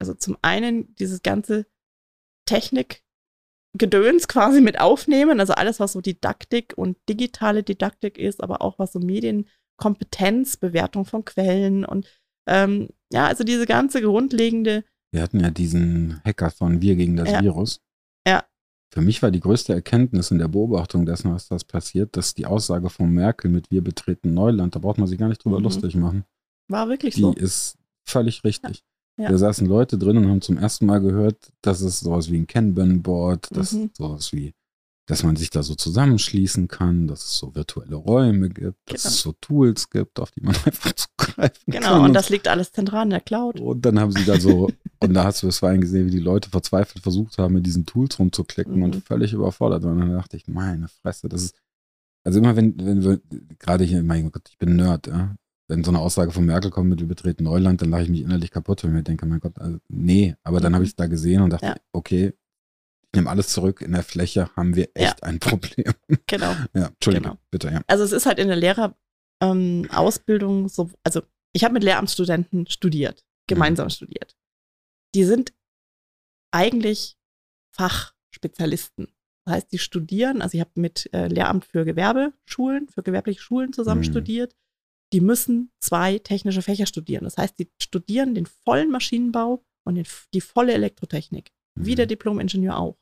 Also 0.00 0.14
zum 0.14 0.36
einen 0.42 0.94
dieses 0.96 1.22
ganze 1.22 1.66
Technik, 2.46 3.04
Gedöns 3.78 4.28
quasi 4.28 4.60
mit 4.60 4.80
aufnehmen, 4.80 5.40
also 5.40 5.54
alles, 5.54 5.80
was 5.80 5.92
so 5.92 6.00
Didaktik 6.00 6.74
und 6.76 6.96
digitale 7.08 7.62
Didaktik 7.62 8.18
ist, 8.18 8.42
aber 8.42 8.60
auch 8.60 8.78
was 8.78 8.92
so 8.92 8.98
Medienkompetenz, 8.98 10.58
Bewertung 10.58 11.04
von 11.04 11.24
Quellen 11.24 11.84
und 11.84 12.06
ähm, 12.46 12.88
ja, 13.12 13.26
also 13.26 13.44
diese 13.44 13.66
ganze 13.66 14.02
grundlegende. 14.02 14.84
Wir 15.12 15.22
hatten 15.22 15.40
ja 15.40 15.50
diesen 15.50 16.20
Hackathon 16.24 16.82
Wir 16.82 16.96
gegen 16.96 17.16
das 17.16 17.30
ja. 17.30 17.40
Virus. 17.40 17.80
Ja. 18.26 18.44
Für 18.92 19.00
mich 19.00 19.22
war 19.22 19.30
die 19.30 19.40
größte 19.40 19.72
Erkenntnis 19.72 20.30
in 20.30 20.38
der 20.38 20.48
Beobachtung 20.48 21.06
dessen, 21.06 21.32
was 21.32 21.48
das 21.48 21.64
passiert, 21.64 22.16
dass 22.16 22.34
die 22.34 22.46
Aussage 22.46 22.90
von 22.90 23.10
Merkel 23.10 23.50
mit 23.50 23.70
Wir 23.70 23.82
betreten 23.82 24.34
Neuland, 24.34 24.74
da 24.74 24.80
braucht 24.80 24.98
man 24.98 25.08
sich 25.08 25.18
gar 25.18 25.28
nicht 25.28 25.42
drüber 25.44 25.58
mhm. 25.58 25.64
lustig 25.64 25.94
machen. 25.94 26.24
War 26.68 26.88
wirklich 26.88 27.14
die 27.14 27.20
so. 27.20 27.32
Die 27.32 27.40
ist 27.40 27.78
völlig 28.04 28.44
richtig. 28.44 28.78
Ja. 28.78 28.91
Da 29.28 29.38
saßen 29.38 29.66
Leute 29.66 29.98
drin 29.98 30.16
und 30.16 30.28
haben 30.28 30.40
zum 30.40 30.58
ersten 30.58 30.86
Mal 30.86 31.00
gehört, 31.00 31.52
dass 31.62 31.80
es 31.80 32.00
sowas 32.00 32.30
wie 32.30 32.38
ein 32.38 32.46
Kanban-Board, 32.46 33.48
dass 33.56 33.72
mhm. 33.72 33.90
sowas 33.96 34.32
wie, 34.32 34.54
dass 35.06 35.22
man 35.22 35.36
sich 35.36 35.50
da 35.50 35.62
so 35.62 35.74
zusammenschließen 35.74 36.68
kann, 36.68 37.06
dass 37.06 37.24
es 37.24 37.38
so 37.38 37.54
virtuelle 37.54 37.96
Räume 37.96 38.48
gibt, 38.48 38.78
dass 38.90 39.02
genau. 39.02 39.12
es 39.12 39.20
so 39.20 39.32
Tools 39.40 39.90
gibt, 39.90 40.20
auf 40.20 40.30
die 40.30 40.40
man 40.40 40.54
einfach 40.64 40.92
zugreifen 40.92 41.64
genau, 41.66 41.80
kann. 41.80 41.92
Genau, 41.94 42.04
und 42.04 42.14
das 42.14 42.30
liegt 42.30 42.48
alles 42.48 42.72
zentral 42.72 43.04
in 43.04 43.10
der 43.10 43.20
Cloud. 43.20 43.60
Und 43.60 43.84
dann 43.84 43.98
haben 43.98 44.12
sie 44.12 44.24
da 44.24 44.38
so, 44.38 44.70
und 45.00 45.14
da 45.14 45.24
hast 45.24 45.42
du 45.42 45.48
es 45.48 45.58
vorhin 45.58 45.80
gesehen, 45.80 46.06
wie 46.06 46.12
die 46.12 46.18
Leute 46.18 46.50
verzweifelt 46.50 47.02
versucht 47.02 47.38
haben, 47.38 47.54
mit 47.54 47.66
diesen 47.66 47.86
Tools 47.86 48.18
rumzuklicken 48.18 48.76
mhm. 48.76 48.82
und 48.82 49.04
völlig 49.04 49.32
überfordert 49.32 49.82
waren. 49.82 50.00
Und 50.00 50.08
dann 50.08 50.16
dachte 50.16 50.36
ich, 50.36 50.46
meine 50.48 50.88
Fresse, 50.88 51.28
das 51.28 51.42
ist, 51.42 51.56
also 52.24 52.38
immer 52.38 52.56
wenn, 52.56 52.78
wenn 52.78 53.02
wir, 53.02 53.20
gerade 53.58 53.84
hier, 53.84 54.02
mein 54.02 54.30
Gott, 54.30 54.48
ich 54.48 54.58
bin 54.58 54.76
Nerd, 54.76 55.08
ja, 55.08 55.34
wenn 55.68 55.84
so 55.84 55.90
eine 55.90 56.00
Aussage 56.00 56.32
von 56.32 56.44
Merkel 56.44 56.70
kommt 56.70 56.90
mit 56.90 57.00
wir 57.00 57.06
betreten 57.06 57.44
Neuland, 57.44 57.80
dann 57.82 57.90
lache 57.90 58.02
ich 58.02 58.08
mich 58.08 58.20
innerlich 58.20 58.50
kaputt, 58.50 58.82
weil 58.82 58.90
ich 58.90 58.94
mir 58.96 59.02
denke, 59.02 59.26
mein 59.26 59.40
Gott, 59.40 59.58
also, 59.58 59.78
nee, 59.88 60.34
aber 60.42 60.60
dann 60.60 60.74
habe 60.74 60.82
mhm. 60.82 60.86
ich 60.86 60.90
es 60.90 60.96
da 60.96 61.06
gesehen 61.06 61.42
und 61.42 61.50
dachte, 61.50 61.66
ja. 61.66 61.76
okay, 61.92 62.34
ich 63.02 63.16
nehme 63.16 63.30
alles 63.30 63.48
zurück, 63.48 63.80
in 63.80 63.92
der 63.92 64.02
Fläche 64.02 64.54
haben 64.56 64.74
wir 64.74 64.90
echt 64.94 65.20
ja. 65.20 65.26
ein 65.28 65.38
Problem. 65.38 65.92
Genau. 66.26 66.54
ja, 66.74 66.86
Entschuldigung, 66.86 67.32
genau. 67.32 67.38
bitte, 67.50 67.70
ja. 67.70 67.82
Also 67.86 68.04
es 68.04 68.12
ist 68.12 68.26
halt 68.26 68.38
in 68.38 68.48
der 68.48 68.56
Lehrerausbildung 69.40 70.62
ähm, 70.62 70.68
so, 70.68 70.90
also 71.04 71.22
ich 71.52 71.64
habe 71.64 71.74
mit 71.74 71.84
Lehramtsstudenten 71.84 72.66
studiert, 72.68 73.24
gemeinsam 73.46 73.86
mhm. 73.86 73.90
studiert. 73.90 74.34
Die 75.14 75.24
sind 75.24 75.52
eigentlich 76.50 77.18
Fachspezialisten. 77.74 79.08
Das 79.44 79.56
heißt, 79.56 79.72
die 79.72 79.78
studieren, 79.78 80.40
also 80.40 80.54
ich 80.54 80.60
habe 80.60 80.70
mit 80.76 81.12
äh, 81.12 81.26
Lehramt 81.28 81.64
für 81.64 81.84
Gewerbeschulen, 81.84 82.88
für 82.88 83.02
gewerbliche 83.02 83.40
Schulen 83.40 83.72
zusammen 83.72 84.02
mhm. 84.02 84.10
studiert 84.10 84.54
die 85.12 85.20
müssen 85.20 85.70
zwei 85.80 86.18
technische 86.18 86.62
Fächer 86.62 86.86
studieren. 86.86 87.24
Das 87.24 87.36
heißt, 87.36 87.58
die 87.58 87.70
studieren 87.80 88.34
den 88.34 88.46
vollen 88.46 88.90
Maschinenbau 88.90 89.64
und 89.86 89.96
den, 89.96 90.06
die 90.32 90.40
volle 90.40 90.72
Elektrotechnik. 90.72 91.50
Mhm. 91.74 91.86
Wie 91.86 91.94
der 91.94 92.06
Diplom-Ingenieur 92.06 92.78
auch. 92.78 92.98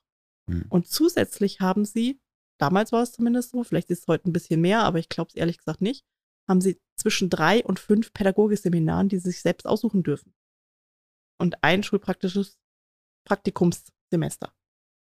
Mhm. 0.49 0.67
Und 0.69 0.89
zusätzlich 0.89 1.61
haben 1.61 1.85
sie, 1.85 2.21
damals 2.59 2.93
war 2.93 3.03
es 3.03 3.13
zumindest 3.13 3.51
so, 3.51 3.63
vielleicht 3.63 3.91
ist 3.91 4.01
es 4.01 4.09
heute 4.09 4.29
ein 4.29 4.33
bisschen 4.33 4.61
mehr, 4.61 4.83
aber 4.83 4.99
ich 4.99 5.09
glaube 5.09 5.29
es 5.29 5.35
ehrlich 5.35 5.59
gesagt 5.59 5.81
nicht, 5.81 6.05
haben 6.49 6.61
sie 6.61 6.81
zwischen 6.99 7.31
drei 7.31 7.65
und 7.65 7.79
fünf 7.79 8.13
Pädagogikseminaren, 8.13 9.09
die 9.09 9.19
sie 9.19 9.31
sich 9.31 9.43
selbst 9.43 9.67
aussuchen 9.67 10.03
dürfen. 10.03 10.35
Und 11.39 11.63
ein 11.63 11.83
schulpraktisches 11.83 12.59
Praktikumssemester. 13.27 14.53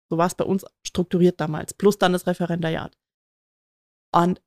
So 0.09 0.17
war 0.17 0.27
es 0.27 0.35
bei 0.35 0.45
uns 0.45 0.65
strukturiert 0.85 1.39
damals, 1.39 1.73
plus 1.73 1.97
dann 1.97 2.13
das 2.13 2.27
Referendariat. 2.27 2.97
Und 4.15 4.41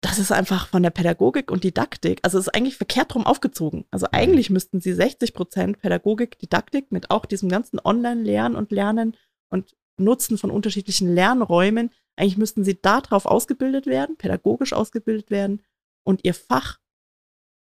das 0.00 0.18
ist 0.18 0.30
einfach 0.30 0.68
von 0.68 0.82
der 0.82 0.90
Pädagogik 0.90 1.50
und 1.50 1.64
Didaktik, 1.64 2.20
also 2.22 2.38
es 2.38 2.46
ist 2.46 2.54
eigentlich 2.54 2.76
verkehrt 2.76 3.14
drum 3.14 3.26
aufgezogen. 3.26 3.84
Also 3.90 4.06
mhm. 4.06 4.18
eigentlich 4.18 4.50
müssten 4.50 4.80
sie 4.80 4.92
60 4.92 5.34
Prozent 5.34 5.80
Pädagogik, 5.80 6.38
Didaktik 6.38 6.92
mit 6.92 7.10
auch 7.10 7.26
diesem 7.26 7.48
ganzen 7.48 7.80
Online-Lernen 7.82 8.56
und 8.56 8.70
Lernen 8.70 9.16
und 9.50 9.76
Nutzen 10.00 10.38
von 10.38 10.52
unterschiedlichen 10.52 11.12
Lernräumen, 11.12 11.90
eigentlich 12.16 12.38
müssten 12.38 12.64
sie 12.64 12.80
darauf 12.80 13.26
ausgebildet 13.26 13.86
werden, 13.86 14.16
pädagogisch 14.16 14.72
ausgebildet 14.72 15.30
werden 15.30 15.62
und 16.04 16.24
ihr 16.24 16.34
Fach 16.34 16.78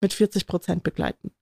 mit 0.01 0.13
40 0.13 0.47
Prozent 0.47 0.83
begleiten. 0.83 1.33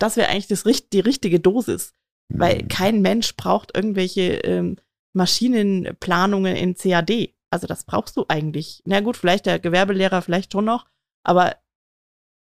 Das 0.00 0.16
wäre 0.16 0.28
eigentlich 0.28 0.48
das, 0.48 0.64
die 0.92 1.00
richtige 1.00 1.40
Dosis, 1.40 1.94
weil 2.28 2.62
Mhm. 2.62 2.68
kein 2.68 3.02
Mensch 3.02 3.36
braucht 3.36 3.76
irgendwelche 3.76 4.38
ähm, 4.38 4.76
Maschinenplanungen 5.12 6.56
in 6.56 6.74
CAD. 6.74 7.33
Also 7.54 7.68
das 7.68 7.84
brauchst 7.84 8.16
du 8.16 8.24
eigentlich. 8.26 8.82
Na 8.84 8.98
gut, 8.98 9.16
vielleicht 9.16 9.46
der 9.46 9.60
Gewerbelehrer 9.60 10.22
vielleicht 10.22 10.52
schon 10.52 10.64
noch, 10.64 10.86
aber 11.22 11.54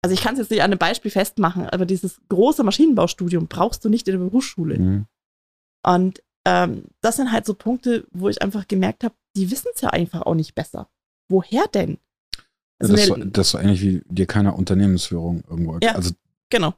also 0.02 0.14
ich 0.14 0.22
kann 0.22 0.34
es 0.34 0.40
jetzt 0.40 0.52
nicht 0.52 0.62
an 0.62 0.72
einem 0.72 0.78
Beispiel 0.78 1.10
festmachen, 1.10 1.70
aber 1.70 1.86
dieses 1.86 2.20
große 2.28 2.64
Maschinenbaustudium 2.66 3.48
brauchst 3.48 3.86
du 3.86 3.90
nicht 3.90 4.10
in 4.10 4.20
der 4.20 4.26
Berufsschule. 4.26 4.78
Mhm. 4.78 5.06
Und 5.86 6.22
ähm, 6.46 6.84
das 7.00 7.16
sind 7.16 7.32
halt 7.32 7.46
so 7.46 7.54
Punkte, 7.54 8.08
wo 8.12 8.28
ich 8.28 8.42
einfach 8.42 8.68
gemerkt 8.68 9.06
habe, 9.06 9.16
die 9.38 9.50
wissen 9.52 9.70
es 9.74 9.80
ja 9.80 9.92
einfach 9.92 10.24
auch 10.24 10.36
nicht 10.36 10.54
besser. 10.54 10.90
Woher 11.30 11.66
denn? 11.68 11.98
Also 12.80 12.94
das, 12.94 13.04
ist 13.04 13.08
so, 13.08 13.16
das 13.16 13.48
ist 13.48 13.52
so 13.52 13.58
ähnlich 13.58 13.82
wie 13.82 14.02
dir 14.06 14.26
keine 14.26 14.54
Unternehmensführung 14.54 15.46
irgendwo. 15.50 15.78
Ja. 15.82 15.96
Also 15.96 16.12
genau. 16.50 16.74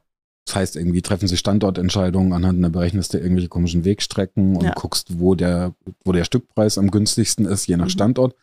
Das 0.46 0.56
heißt 0.56 0.76
irgendwie 0.76 1.02
treffen 1.02 1.28
sie 1.28 1.36
Standortentscheidungen 1.36 2.32
anhand 2.32 2.58
einer 2.58 2.70
berechnest 2.70 3.14
du 3.14 3.18
irgendwelche 3.18 3.48
komischen 3.48 3.84
Wegstrecken 3.84 4.56
und 4.56 4.64
Ja. 4.64 4.72
guckst, 4.74 5.18
wo 5.20 5.34
der, 5.34 5.74
wo 6.04 6.12
der 6.12 6.24
Stückpreis 6.24 6.78
am 6.78 6.90
günstigsten 6.90 7.46
ist, 7.46 7.66
je 7.66 7.76
nach 7.76 7.86
Mhm. 7.86 7.90
Standort. 7.90 8.34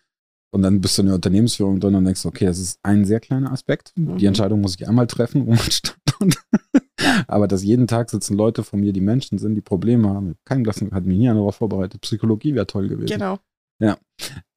Und 0.52 0.64
dann 0.64 0.82
bist 0.82 0.98
du 0.98 1.02
in 1.04 1.08
der 1.08 1.16
Unternehmensführung 1.16 1.80
drin 1.80 1.94
und 1.96 2.06
denkst, 2.06 2.26
okay, 2.26 2.46
das 2.46 2.58
ist 2.58 2.80
ein 2.82 3.06
sehr 3.06 3.20
kleiner 3.20 3.52
Aspekt. 3.52 3.92
Mhm. 3.96 4.18
Die 4.18 4.26
Entscheidung 4.26 4.62
muss 4.62 4.76
ich 4.76 4.88
einmal 4.88 5.06
treffen, 5.08 5.42
um 5.48 5.50
einen 5.50 5.60
Standort. 5.60 6.38
Aber 7.28 7.48
dass 7.48 7.64
jeden 7.64 7.86
Tag 7.88 8.10
sitzen 8.10 8.36
Leute 8.36 8.64
vor 8.64 8.80
mir, 8.80 8.92
die 8.92 9.02
Menschen 9.02 9.38
sind, 9.38 9.56
die 9.56 9.62
Probleme 9.62 10.10
haben. 10.10 10.36
Kein 10.46 10.64
Glas 10.64 10.82
hat 10.92 11.06
mich 11.06 11.18
nie 11.18 11.28
darauf 11.28 11.56
vorbereitet. 11.58 12.02
Psychologie 12.02 12.56
wäre 12.56 12.66
toll 12.68 12.88
gewesen. 12.88 13.08
Genau. 13.14 13.40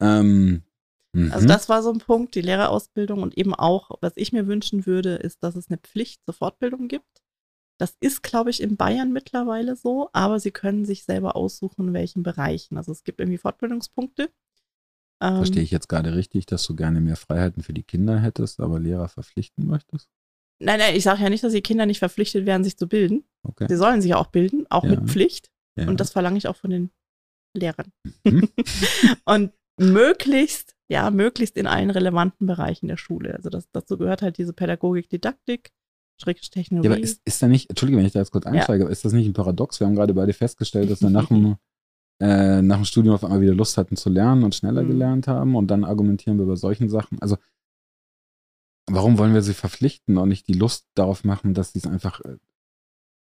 Ähm, 0.01 0.63
Also 1.15 1.43
mhm. 1.45 1.47
das 1.47 1.69
war 1.69 1.83
so 1.83 1.91
ein 1.91 1.99
Punkt, 1.99 2.33
die 2.35 2.41
Lehrerausbildung 2.41 3.21
und 3.21 3.37
eben 3.37 3.53
auch, 3.53 3.91
was 4.01 4.13
ich 4.15 4.33
mir 4.33 4.47
wünschen 4.47 4.85
würde, 4.87 5.15
ist, 5.15 5.43
dass 5.43 5.55
es 5.55 5.69
eine 5.69 5.77
Pflicht 5.77 6.21
zur 6.25 6.33
Fortbildung 6.33 6.87
gibt. 6.87 7.21
Das 7.79 7.97
ist, 7.99 8.23
glaube 8.23 8.49
ich, 8.49 8.61
in 8.61 8.77
Bayern 8.77 9.11
mittlerweile 9.11 9.75
so, 9.75 10.09
aber 10.13 10.39
sie 10.39 10.51
können 10.51 10.85
sich 10.85 11.03
selber 11.03 11.35
aussuchen, 11.35 11.87
in 11.89 11.93
welchen 11.93 12.23
Bereichen. 12.23 12.77
Also 12.77 12.91
es 12.91 13.03
gibt 13.03 13.19
irgendwie 13.19 13.37
Fortbildungspunkte. 13.39 14.29
Ähm, 15.21 15.35
Verstehe 15.37 15.63
ich 15.63 15.71
jetzt 15.71 15.89
gerade 15.89 16.15
richtig, 16.15 16.45
dass 16.45 16.63
du 16.65 16.75
gerne 16.75 17.01
mehr 17.01 17.15
Freiheiten 17.15 17.63
für 17.63 17.73
die 17.73 17.83
Kinder 17.83 18.19
hättest, 18.19 18.59
aber 18.59 18.79
Lehrer 18.79 19.07
verpflichten 19.07 19.65
möchtest? 19.67 20.09
Nein, 20.59 20.79
nein, 20.79 20.95
ich 20.95 21.03
sage 21.03 21.23
ja 21.23 21.29
nicht, 21.29 21.43
dass 21.43 21.53
die 21.53 21.61
Kinder 21.61 21.85
nicht 21.85 21.99
verpflichtet 21.99 22.45
werden, 22.45 22.63
sich 22.63 22.77
zu 22.77 22.87
bilden. 22.87 23.25
Okay. 23.43 23.65
Sie 23.67 23.75
sollen 23.75 24.01
sich 24.01 24.11
ja 24.11 24.17
auch 24.17 24.27
bilden, 24.27 24.65
auch 24.69 24.83
Ja. 24.83 24.91
mit 24.91 25.09
Pflicht. 25.09 25.51
Ja. 25.75 25.87
Und 25.87 25.99
das 25.99 26.11
verlange 26.11 26.37
ich 26.37 26.47
auch 26.47 26.55
von 26.55 26.69
den 26.69 26.91
Lehrern. 27.55 27.91
Mhm. 28.23 28.49
und 29.25 29.51
möglichst, 29.79 30.75
ja, 30.89 31.09
möglichst 31.09 31.57
in 31.57 31.67
allen 31.67 31.89
relevanten 31.89 32.45
Bereichen 32.47 32.87
der 32.87 32.97
Schule. 32.97 33.33
Also 33.35 33.49
das, 33.49 33.67
dazu 33.71 33.97
gehört 33.97 34.21
halt 34.21 34.37
diese 34.37 34.53
Pädagogik, 34.53 35.09
Didaktik, 35.09 35.71
Schrägstrich 36.21 36.49
Technologie. 36.51 36.87
Ja, 36.89 36.93
aber 36.95 37.03
ist, 37.03 37.21
ist 37.25 37.41
da 37.41 37.47
nicht, 37.47 37.69
Entschuldige, 37.69 37.97
wenn 37.97 38.05
ich 38.05 38.13
da 38.13 38.19
jetzt 38.19 38.31
kurz 38.31 38.45
einsteige, 38.45 38.83
aber 38.83 38.91
ist 38.91 39.03
das 39.05 39.13
nicht 39.13 39.27
ein 39.27 39.33
Paradox? 39.33 39.79
Wir 39.79 39.87
haben 39.87 39.95
gerade 39.95 40.13
beide 40.13 40.33
festgestellt, 40.33 40.89
dass 40.89 41.01
wir 41.01 41.09
nach 41.09 41.27
dem, 41.27 41.55
äh, 42.21 42.61
nach 42.61 42.77
dem 42.77 42.85
Studium 42.85 43.15
auf 43.15 43.23
einmal 43.23 43.41
wieder 43.41 43.53
Lust 43.55 43.77
hatten 43.77 43.95
zu 43.95 44.09
lernen 44.09 44.43
und 44.43 44.55
schneller 44.55 44.83
Mhm. 44.83 44.87
gelernt 44.87 45.27
haben 45.27 45.55
und 45.55 45.67
dann 45.67 45.83
argumentieren 45.83 46.37
wir 46.37 46.43
über 46.43 46.57
solchen 46.57 46.89
Sachen. 46.89 47.19
Also, 47.21 47.37
warum 48.89 49.17
wollen 49.17 49.33
wir 49.33 49.41
sie 49.41 49.53
verpflichten 49.53 50.17
und 50.17 50.29
nicht 50.29 50.47
die 50.47 50.53
Lust 50.53 50.87
darauf 50.95 51.23
machen, 51.23 51.53
dass 51.53 51.73
sie 51.73 51.79
es 51.79 51.87
einfach, 51.87 52.21
äh, 52.21 52.37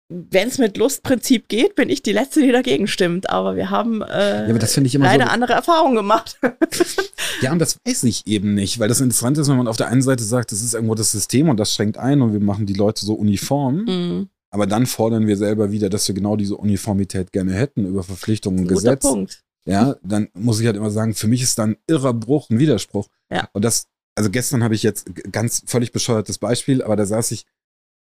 Wenn 0.08 0.48
es 0.50 0.60
mit 0.60 0.78
Lustprinzip 0.78 1.48
geht, 1.48 1.74
bin 1.76 1.90
ich 1.90 2.04
die 2.04 2.12
Letzte, 2.12 2.42
die 2.42 2.52
dagegen 2.52 2.86
stimmt. 2.88 3.30
Aber 3.30 3.56
wir 3.56 3.72
haben 3.72 4.02
äh, 4.04 4.44
Ja, 4.44 4.50
aber 4.50 4.60
das 4.60 4.74
finde 4.74 4.88
ich 4.88 4.94
immer 4.96 5.06
so- 5.06 5.12
leider 5.12 5.32
andere 5.32 5.54
Erfahrungen 5.54 5.96
gemacht. 5.96 6.38
ja, 7.42 7.52
und 7.52 7.60
das 7.60 7.78
weiß 7.86 8.04
ich 8.04 8.26
eben 8.28 8.54
nicht, 8.54 8.80
weil 8.80 8.88
das 8.88 9.02
Interessante 9.02 9.42
ist, 9.42 9.48
wenn 9.50 9.58
man 9.58 9.68
auf 9.68 9.78
der 9.78 9.88
einen 9.88 10.02
Seite 10.04 10.24
sagt, 10.24 10.52
das 10.52 10.62
ist 10.62 10.74
irgendwo 10.76 10.94
das 10.96 11.12
System 11.12 11.50
und 11.50 11.60
das 11.60 11.74
schränkt 11.74 11.98
ein 11.98 12.22
und 12.22 12.34
wir 12.34 12.40
machen 12.40 12.66
die 12.68 12.74
Leute 12.74 13.04
so 13.06 13.14
uniform, 13.16 13.86
Mhm. 13.86 14.30
aber 14.52 14.68
dann 14.68 14.86
fordern 14.86 15.26
wir 15.26 15.38
selber 15.38 15.72
wieder, 15.72 15.90
dass 15.90 16.08
wir 16.08 16.14
genau 16.16 16.36
diese 16.36 16.56
Uniformität 16.56 17.32
gerne 17.32 17.54
hätten 17.54 17.86
über 17.88 18.04
Verpflichtungen 18.04 18.60
und 18.60 18.68
Gesetz. 18.68 19.02
Punkt. 19.02 19.42
ja, 19.66 19.96
dann 20.04 20.30
muss 20.36 20.60
ich 20.60 20.68
halt 20.68 20.78
immer 20.78 20.92
sagen, 20.92 21.16
für 21.16 21.28
mich 21.28 21.42
ist 21.42 21.58
dann 21.58 21.78
irrer 21.88 22.14
Bruch, 22.14 22.50
ein 22.52 22.60
Widerspruch. 22.60 23.08
Ja. 23.32 23.50
Und 23.54 23.66
das, 23.66 23.88
also 24.16 24.30
gestern 24.30 24.64
habe 24.64 24.76
ich 24.76 24.84
jetzt 24.84 25.08
ganz 25.32 25.64
völlig 25.66 25.92
bescheuertes 25.92 26.38
Beispiel, 26.38 26.84
aber 26.84 26.96
da 26.96 27.06
saß 27.08 27.32
ich, 27.32 27.46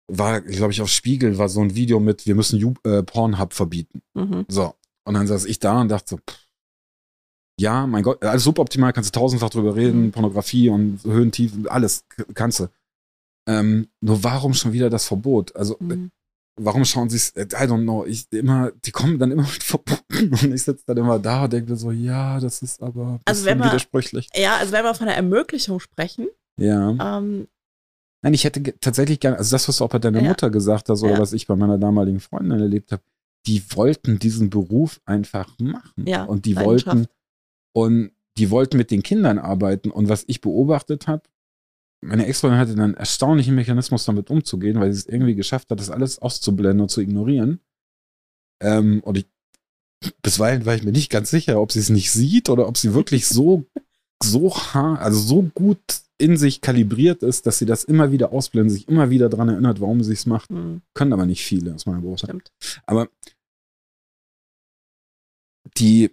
war, 0.08 0.40
glaube 0.42 0.72
ich, 0.72 0.80
auf 0.82 0.88
Spiegel, 0.90 1.38
war 1.38 1.48
so 1.48 1.60
ein 1.60 1.74
Video 1.74 1.98
mit, 2.00 2.26
wir 2.26 2.34
müssen 2.34 2.58
Ju- 2.58 2.76
äh, 2.88 3.02
Pornhub 3.02 3.52
verbieten. 3.54 4.02
Mhm. 4.14 4.44
So. 4.48 4.74
Und 5.06 5.14
dann 5.14 5.26
saß 5.26 5.44
ich 5.46 5.58
da 5.58 5.80
und 5.80 5.88
dachte 5.88 6.10
so, 6.10 6.16
pff, 6.18 6.38
ja, 7.60 7.86
mein 7.86 8.02
Gott, 8.02 8.22
alles 8.24 8.44
suboptimal, 8.44 8.92
kannst 8.92 9.14
du 9.14 9.18
tausendfach 9.20 9.50
drüber 9.50 9.76
reden, 9.76 10.06
Mhm. 10.06 10.12
Pornografie 10.12 10.68
und 10.70 11.02
Höhen, 11.04 11.30
Tiefen, 11.32 11.68
alles 11.68 12.04
kannst 12.34 12.60
du. 12.60 12.68
Ähm, 13.48 13.88
nur 14.00 14.24
warum 14.24 14.54
schon 14.54 14.72
wieder 14.72 14.90
das 14.90 15.06
Verbot? 15.06 15.54
Also, 15.54 15.76
Mhm. 15.78 16.10
warum 16.60 16.84
schauen 16.84 17.10
sie 17.10 17.16
es, 17.16 17.32
I 17.36 17.40
don't 17.66 17.82
know, 17.82 18.04
ich 18.06 18.26
immer, 18.32 18.72
die 18.84 18.90
kommen 18.90 19.18
dann 19.18 19.30
immer 19.30 19.42
mit 19.42 19.62
Verboten 19.62 20.00
und 20.42 20.52
ich 20.54 20.62
sitze 20.64 20.84
dann 20.86 20.96
immer 20.96 21.18
da 21.18 21.44
und 21.44 21.52
denke 21.52 21.76
so, 21.76 21.90
ja, 21.92 22.40
das 22.40 22.62
ist 22.62 22.82
aber 22.82 23.20
Also 23.24 23.44
wenn 23.44 23.58
man- 23.58 23.68
widersprüchlich. 23.68 24.28
Ja, 24.34 24.56
also 24.56 24.72
wenn 24.72 24.84
wir 24.84 24.94
von 24.94 25.06
der 25.06 25.16
Ermöglichung 25.16 25.78
sprechen, 25.80 26.26
Ja. 26.58 27.18
ähm, 27.18 27.46
Nein, 28.24 28.32
ich 28.32 28.44
hätte 28.44 28.62
tatsächlich 28.80 29.20
gerne, 29.20 29.36
also 29.36 29.50
das, 29.54 29.68
was 29.68 29.76
du 29.76 29.84
auch 29.84 29.90
bei 29.90 29.98
deiner 29.98 30.22
Ja. 30.22 30.28
Mutter 30.28 30.48
gesagt 30.48 30.88
hast 30.88 31.02
oder 31.02 31.12
Ja. 31.12 31.18
was 31.18 31.34
ich 31.34 31.46
bei 31.46 31.56
meiner 31.56 31.76
damaligen 31.76 32.20
Freundin 32.20 32.58
erlebt 32.58 32.90
habe, 32.90 33.02
die 33.46 33.62
wollten 33.76 34.18
diesen 34.18 34.48
Beruf 34.48 34.98
einfach 35.04 35.58
machen. 35.58 36.06
Ja, 36.06 36.24
und 36.24 36.46
die 36.46 36.56
wollten, 36.56 37.06
und 37.74 38.12
die 38.38 38.50
wollten 38.50 38.78
mit 38.78 38.90
den 38.90 39.02
Kindern 39.02 39.38
arbeiten. 39.38 39.90
Und 39.90 40.08
was 40.08 40.24
ich 40.26 40.40
beobachtet 40.40 41.06
habe, 41.06 41.22
meine 42.02 42.24
Ex-Freundin 42.24 42.58
hatte 42.58 42.72
einen 42.72 42.94
erstaunlichen 42.94 43.54
Mechanismus, 43.54 44.06
damit 44.06 44.30
umzugehen, 44.30 44.80
weil 44.80 44.90
sie 44.94 45.00
es 45.00 45.06
irgendwie 45.06 45.34
geschafft 45.34 45.70
hat, 45.70 45.78
das 45.78 45.90
alles 45.90 46.18
auszublenden 46.18 46.80
und 46.80 46.88
zu 46.90 47.02
ignorieren. 47.02 47.60
Ähm, 48.62 49.00
und 49.04 49.18
ich, 49.18 49.26
bisweilen 50.22 50.64
war 50.64 50.74
ich 50.74 50.82
mir 50.82 50.92
nicht 50.92 51.10
ganz 51.10 51.28
sicher, 51.30 51.60
ob 51.60 51.72
sie 51.72 51.80
es 51.80 51.90
nicht 51.90 52.10
sieht 52.10 52.48
oder 52.48 52.68
ob 52.68 52.78
sie 52.78 52.94
wirklich 52.94 53.26
so, 53.28 53.66
so 54.22 54.54
hart, 54.56 55.02
also 55.02 55.18
so 55.20 55.42
gut 55.54 55.78
in 56.18 56.36
sich 56.36 56.60
kalibriert 56.60 57.22
ist, 57.22 57.46
dass 57.46 57.58
sie 57.58 57.66
das 57.66 57.84
immer 57.84 58.12
wieder 58.12 58.32
ausblendet, 58.32 58.72
sich 58.74 58.88
immer 58.88 59.10
wieder 59.10 59.28
daran 59.28 59.48
erinnert, 59.48 59.80
warum 59.80 60.02
sie 60.02 60.12
es 60.12 60.26
macht. 60.26 60.48
hm, 60.50 60.82
Können 60.94 61.12
aber 61.12 61.26
nicht 61.26 61.44
viele, 61.44 61.74
aus 61.74 61.86
meiner 61.86 62.00
Beobachtung. 62.00 62.40
stimmt. 62.40 62.52
Aber 62.86 63.08
die, 65.76 66.10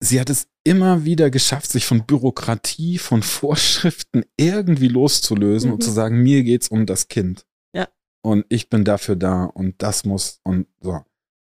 sie 0.00 0.20
hat 0.20 0.30
es 0.30 0.48
immer 0.64 1.04
wieder 1.04 1.30
geschafft, 1.30 1.70
sich 1.70 1.86
von 1.86 2.06
Bürokratie, 2.06 2.98
von 2.98 3.22
Vorschriften 3.22 4.24
irgendwie 4.36 4.88
loszulösen 4.88 5.70
und 5.72 5.78
Mhm. 5.78 5.84
zu 5.84 5.90
sagen, 5.90 6.22
mir 6.22 6.42
geht's 6.42 6.68
um 6.68 6.86
das 6.86 7.08
Kind. 7.08 7.46
Ja. 7.74 7.88
Und 8.22 8.44
ich 8.48 8.68
bin 8.68 8.84
dafür 8.84 9.16
da 9.16 9.44
und 9.44 9.82
das 9.82 10.04
muss 10.04 10.40
und 10.44 10.66
so. 10.80 11.00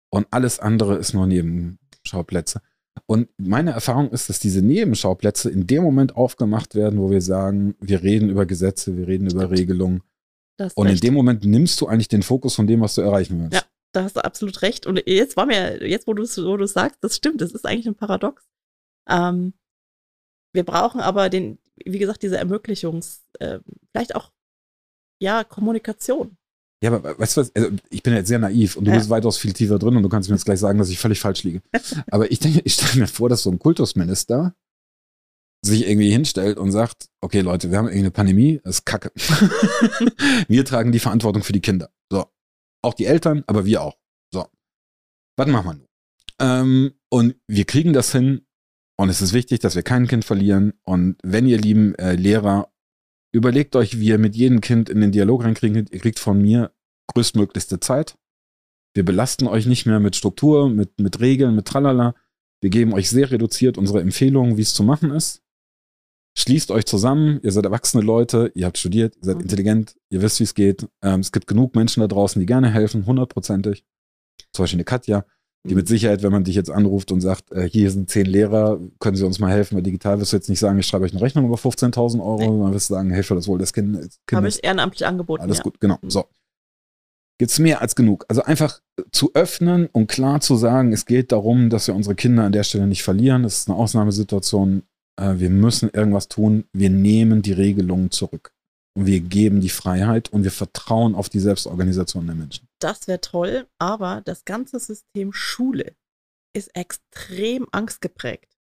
Und 0.10 0.28
alles 0.32 0.60
andere 0.60 0.98
ist 0.98 1.14
nur 1.14 1.26
Nebenschauplätze. 1.28 2.62
Und 3.06 3.30
meine 3.38 3.72
Erfahrung 3.72 4.10
ist, 4.12 4.30
dass 4.30 4.40
diese 4.40 4.62
Nebenschauplätze 4.62 5.50
in 5.50 5.68
dem 5.68 5.84
Moment 5.84 6.16
aufgemacht 6.16 6.76
werden, 6.76 7.00
wo 7.00 7.10
wir 7.12 7.22
sagen, 7.22 7.76
wir 7.80 8.04
reden 8.04 8.30
über 8.30 8.46
Gesetze, 8.46 8.98
wir 8.98 9.08
reden 9.08 9.30
über. 9.30 9.50
Regelungen. 9.52 10.04
Und 10.76 10.88
in 10.88 10.94
recht. 10.94 11.04
dem 11.04 11.14
Moment 11.14 11.46
nimmst 11.46 11.80
du 11.82 11.88
eigentlich 11.88 12.08
den 12.08 12.24
Fokus 12.24 12.56
von 12.56 12.66
dem, 12.66 12.82
was 12.82 12.96
du 12.96 13.02
erreichen 13.02 13.40
willst. 13.40 13.54
Ja. 13.54 13.62
Da 13.94 14.04
hast 14.04 14.16
du 14.16 14.24
absolut 14.24 14.62
recht. 14.62 14.86
Und 14.86 15.02
jetzt 15.08 15.38
war 15.38 15.46
mir, 15.46 15.88
jetzt 15.88 16.08
wo 16.08 16.14
du 16.14 16.24
es 16.24 16.38
wo 16.38 16.58
du's 16.58 16.74
sagst, 16.74 17.04
das 17.04 17.16
stimmt, 17.16 17.42
das 17.42 17.52
ist 17.52 17.66
eigentlich 17.66 17.88
ein 17.88 17.96
Paradox. 17.96 18.48
Ähm, 19.10 19.54
wir 20.54 20.64
brauchen 20.64 21.02
aber 21.02 21.30
den, 21.30 21.58
wie 21.84 21.98
gesagt, 21.98 22.22
diese 22.22 22.38
Ermöglichungs, 22.38 23.26
äh, 23.40 23.60
vielleicht 23.92 24.16
auch, 24.16 24.32
ja, 25.20 25.44
Kommunikation. 25.44 26.38
Ja, 26.84 26.92
aber 26.92 27.18
weißt 27.18 27.38
du 27.38 27.42
was, 27.42 27.56
also 27.56 27.70
ich 27.90 28.04
bin 28.04 28.14
jetzt 28.14 28.28
sehr 28.28 28.38
naiv 28.40 28.76
und 28.76 28.86
du 28.86 28.92
Ja. 28.92 28.98
bist 28.98 29.10
weitaus 29.10 29.38
viel 29.38 29.54
tiefer 29.54 29.80
drin 29.80 29.98
und 29.98 30.04
du 30.04 30.10
kannst 30.10 30.30
mir 30.30 30.36
jetzt 30.36 30.46
gleich 30.46 30.60
sagen, 30.60 30.78
dass 30.78 30.90
ich 30.90 31.00
völlig 31.00 31.20
falsch 31.20 31.44
liege. 31.44 31.62
aber 32.12 32.32
ich 32.32 32.40
denke, 32.40 32.62
ich 32.64 32.74
stelle 32.74 33.02
mir 33.02 33.08
vor, 33.08 33.30
dass 33.30 33.44
so 33.44 33.50
ein 33.52 33.58
Kultusminister 33.60 34.56
sich 35.66 35.88
irgendwie 35.88 36.12
hinstellt 36.12 36.58
und 36.60 36.72
sagt, 36.72 37.10
okay 37.22 37.42
Leute, 37.42 37.72
wir 37.72 37.80
haben 37.80 37.86
irgendwie 37.88 38.00
eine 38.02 38.12
Pandemie, 38.12 38.62
das 38.64 38.76
ist 38.78 38.86
kacke. 38.86 39.12
wir 40.48 40.66
tragen 40.66 40.92
die 40.92 41.00
Verantwortung 41.00 41.44
für 41.44 41.54
die 41.54 41.62
Kinder. 41.62 41.90
So. 42.12 42.26
Auch 42.84 42.94
die 42.94 43.06
Eltern, 43.06 43.44
aber 43.48 43.66
wir 43.66 43.82
auch. 43.82 43.98
So. 44.32 44.46
Was 45.36 45.48
machen 45.48 45.66
wir 45.66 45.74
nun? 45.74 45.88
Ähm, 46.40 46.94
und 47.10 47.36
wir 47.48 47.66
kriegen 47.66 47.94
das 47.94 48.12
hin 48.12 48.46
und 48.98 49.10
es 49.10 49.22
ist 49.22 49.34
wichtig, 49.34 49.60
dass 49.62 49.76
wir 49.76 49.82
kein 49.82 50.08
Kind 50.08 50.26
verlieren 50.26 50.74
und 50.84 51.18
wenn 51.24 51.48
ihr 51.48 51.58
lieben 51.58 51.96
äh, 51.96 52.14
Lehrer 52.14 52.72
Überlegt 53.34 53.76
euch, 53.76 54.00
wie 54.00 54.08
ihr 54.08 54.18
mit 54.18 54.36
jedem 54.36 54.62
Kind 54.62 54.90
in 54.90 55.02
den 55.02 55.12
Dialog 55.12 55.44
reinkriegt. 55.44 55.92
Ihr 55.92 56.00
kriegt 56.00 56.20
von 56.20 56.42
mir 56.42 56.72
größtmöglichste 57.14 57.80
Zeit. 57.80 58.18
Wir 58.94 59.06
belasten 59.06 59.48
euch 59.48 59.66
nicht 59.66 59.86
mehr 59.86 60.00
mit 60.00 60.16
Struktur, 60.16 60.70
mit, 60.70 61.00
mit 61.00 61.20
Regeln, 61.20 61.56
mit 61.56 61.66
Tralala. 61.68 62.16
Wir 62.62 62.70
geben 62.70 62.94
euch 62.94 63.10
sehr 63.10 63.30
reduziert 63.30 63.78
unsere 63.78 64.02
Empfehlungen, 64.02 64.58
wie 64.58 64.62
es 64.62 64.74
zu 64.74 64.84
machen 64.84 65.12
ist. 65.12 65.44
Schließt 66.38 66.72
euch 66.72 66.86
zusammen. 66.86 67.40
Ihr 67.44 67.52
seid 67.52 67.66
erwachsene 67.66 68.04
Leute. 68.04 68.52
Ihr 68.56 68.66
habt 68.66 68.78
studiert. 68.78 69.16
Ihr 69.18 69.24
seid 69.26 69.36
Mhm. 69.38 69.42
intelligent. 69.44 69.96
Ihr 70.10 70.22
wisst, 70.22 70.40
wie 70.40 70.44
es 70.46 70.54
geht. 70.54 70.88
Ähm, 71.02 71.20
es 71.20 71.32
gibt 71.32 71.48
genug 71.48 71.76
Menschen 71.76 72.02
da 72.02 72.08
draußen, 72.08 72.40
die 72.40 72.46
gerne 72.46 72.70
helfen, 72.72 73.06
hundertprozentig. 73.06 73.84
Zum 74.54 74.64
Beispiel 74.64 74.78
eine 74.78 74.84
Katja. 74.86 75.26
Die 75.70 75.76
mit 75.76 75.88
Sicherheit, 75.88 76.24
wenn 76.24 76.32
man 76.32 76.44
dich 76.44 76.56
jetzt 76.56 76.72
anruft 76.72 77.12
und 77.12 77.22
sagt, 77.22 77.52
äh, 77.52 77.70
hier 77.70 77.92
sind 77.92 78.10
zehn 78.10 78.26
Lehrer, 78.26 78.80
können 79.00 79.16
Sie 79.16 79.26
uns 79.26 79.40
mal 79.40 79.52
helfen? 79.52 79.76
Weil 79.76 79.84
digital 79.84 80.20
wirst 80.20 80.34
du 80.34 80.38
jetzt 80.38 80.50
nicht 80.50 80.60
sagen, 80.60 80.80
ich 80.80 80.88
schreibe 80.88 81.06
euch 81.06 81.12
eine 81.12 81.22
Rechnung 81.22 81.46
über 81.46 81.56
15.000 81.56 82.20
Euro, 82.20 82.38
nee. 82.40 82.46
sondern 82.46 82.74
wirst 82.74 82.90
du 82.90 82.94
sagen, 82.94 83.12
helfe 83.12 83.36
das 83.36 83.48
wohl 83.48 83.60
des 83.60 83.74
Kindes. 83.74 84.20
Kind 84.26 84.38
Habe 84.38 84.48
ich 84.48 84.64
ehrenamtlich 84.64 85.06
angeboten. 85.06 85.44
Alles 85.44 85.58
ja. 85.58 85.64
gut, 85.64 85.80
genau. 85.80 85.98
So. 86.08 86.26
Gibt's 87.40 87.60
mehr 87.60 87.82
als 87.82 87.96
genug. 87.96 88.26
Also 88.28 88.44
einfach 88.44 88.82
zu 89.12 89.32
öffnen 89.36 89.88
und 89.92 90.08
klar 90.08 90.42
zu 90.42 90.56
sagen, 90.56 90.92
es 90.92 91.06
geht 91.06 91.32
darum, 91.32 91.70
dass 91.70 91.88
wir 91.88 91.96
unsere 91.96 92.16
Kinder 92.16 92.44
an 92.44 92.52
der 92.52 92.64
Stelle 92.64 92.88
nicht 92.88 93.04
verlieren. 93.04 93.44
Das 93.44 93.60
ist 93.60 93.70
eine 93.70 93.78
Ausnahmesituation. 93.78 94.84
Äh, 95.20 95.36
wir 95.38 95.50
müssen 95.50 95.90
irgendwas 95.92 96.30
tun. 96.30 96.66
Wir 96.74 96.90
nehmen 96.90 97.44
die 97.44 97.54
Regelungen 97.54 98.10
zurück. 98.10 98.54
Und 98.96 99.06
wir 99.06 99.20
geben 99.20 99.62
die 99.62 99.70
Freiheit 99.70 100.30
und 100.30 100.44
wir 100.44 100.52
vertrauen 100.52 101.14
auf 101.14 101.30
die 101.30 101.40
Selbstorganisation 101.40 102.26
der 102.26 102.36
Menschen. 102.36 102.67
Das 102.80 103.08
wäre 103.08 103.22
toll, 103.22 103.68
aber 103.80 104.22
das 104.22 104.46
ganze 104.46 104.80
System 104.80 105.34
Schule 105.34 105.96
ist 106.54 106.76
extrem 106.76 107.68
angstgeprägt. 107.72 108.58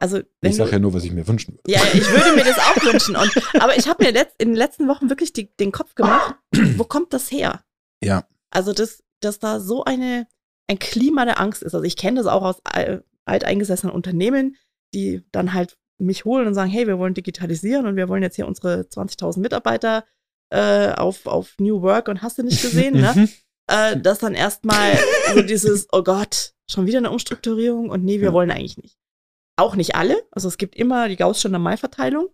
Also, 0.00 0.20
ich 0.40 0.56
sage 0.56 0.72
ja 0.72 0.78
nur, 0.78 0.94
was 0.94 1.04
ich 1.04 1.12
mir 1.12 1.28
wünschen 1.28 1.54
würde. 1.54 1.70
Ja, 1.70 1.82
ich 1.92 2.08
würde 2.08 2.34
mir 2.34 2.44
das 2.44 2.58
auch 2.58 2.82
wünschen. 2.82 3.16
Und, 3.16 3.30
aber 3.60 3.76
ich 3.76 3.86
habe 3.86 4.02
mir 4.02 4.12
letzt, 4.12 4.34
in 4.40 4.48
den 4.48 4.56
letzten 4.56 4.88
Wochen 4.88 5.10
wirklich 5.10 5.34
die, 5.34 5.54
den 5.56 5.72
Kopf 5.72 5.94
gemacht, 5.94 6.36
wo 6.76 6.84
kommt 6.84 7.12
das 7.12 7.30
her? 7.30 7.62
Ja. 8.02 8.26
Also, 8.50 8.72
dass, 8.72 9.02
dass 9.20 9.38
da 9.38 9.60
so 9.60 9.84
eine, 9.84 10.26
ein 10.68 10.78
Klima 10.78 11.26
der 11.26 11.38
Angst 11.38 11.62
ist. 11.62 11.74
Also, 11.74 11.84
ich 11.84 11.96
kenne 11.96 12.22
das 12.22 12.26
auch 12.26 12.42
aus 12.42 12.62
alteingesessenen 13.26 13.94
Unternehmen, 13.94 14.56
die 14.94 15.22
dann 15.32 15.52
halt 15.52 15.76
mich 15.98 16.24
holen 16.24 16.46
und 16.46 16.54
sagen, 16.54 16.70
hey, 16.70 16.86
wir 16.86 16.98
wollen 16.98 17.12
digitalisieren 17.12 17.86
und 17.86 17.96
wir 17.96 18.08
wollen 18.08 18.22
jetzt 18.22 18.36
hier 18.36 18.48
unsere 18.48 18.82
20.000 18.82 19.38
Mitarbeiter 19.40 20.04
äh, 20.50 20.92
auf, 20.92 21.26
auf 21.26 21.54
New 21.58 21.82
Work 21.82 22.08
und 22.08 22.22
hast 22.22 22.38
du 22.38 22.42
nicht 22.42 22.62
gesehen, 22.62 23.00
ne? 23.00 23.12
Mhm. 23.16 23.28
äh, 23.68 24.00
das 24.00 24.18
dann 24.18 24.34
erstmal 24.34 24.98
so 25.34 25.42
dieses, 25.42 25.88
oh 25.92 26.02
Gott, 26.02 26.54
schon 26.68 26.86
wieder 26.86 26.98
eine 26.98 27.10
Umstrukturierung 27.10 27.90
und 27.90 28.04
nee, 28.04 28.20
wir 28.20 28.28
ja. 28.28 28.32
wollen 28.32 28.50
eigentlich 28.50 28.78
nicht. 28.78 28.98
Auch 29.56 29.76
nicht 29.76 29.94
alle, 29.94 30.22
also 30.30 30.48
es 30.48 30.58
gibt 30.58 30.74
immer 30.76 31.08
die 31.08 31.16
Gaußsche 31.16 31.48
Normalverteilung. 31.48 32.28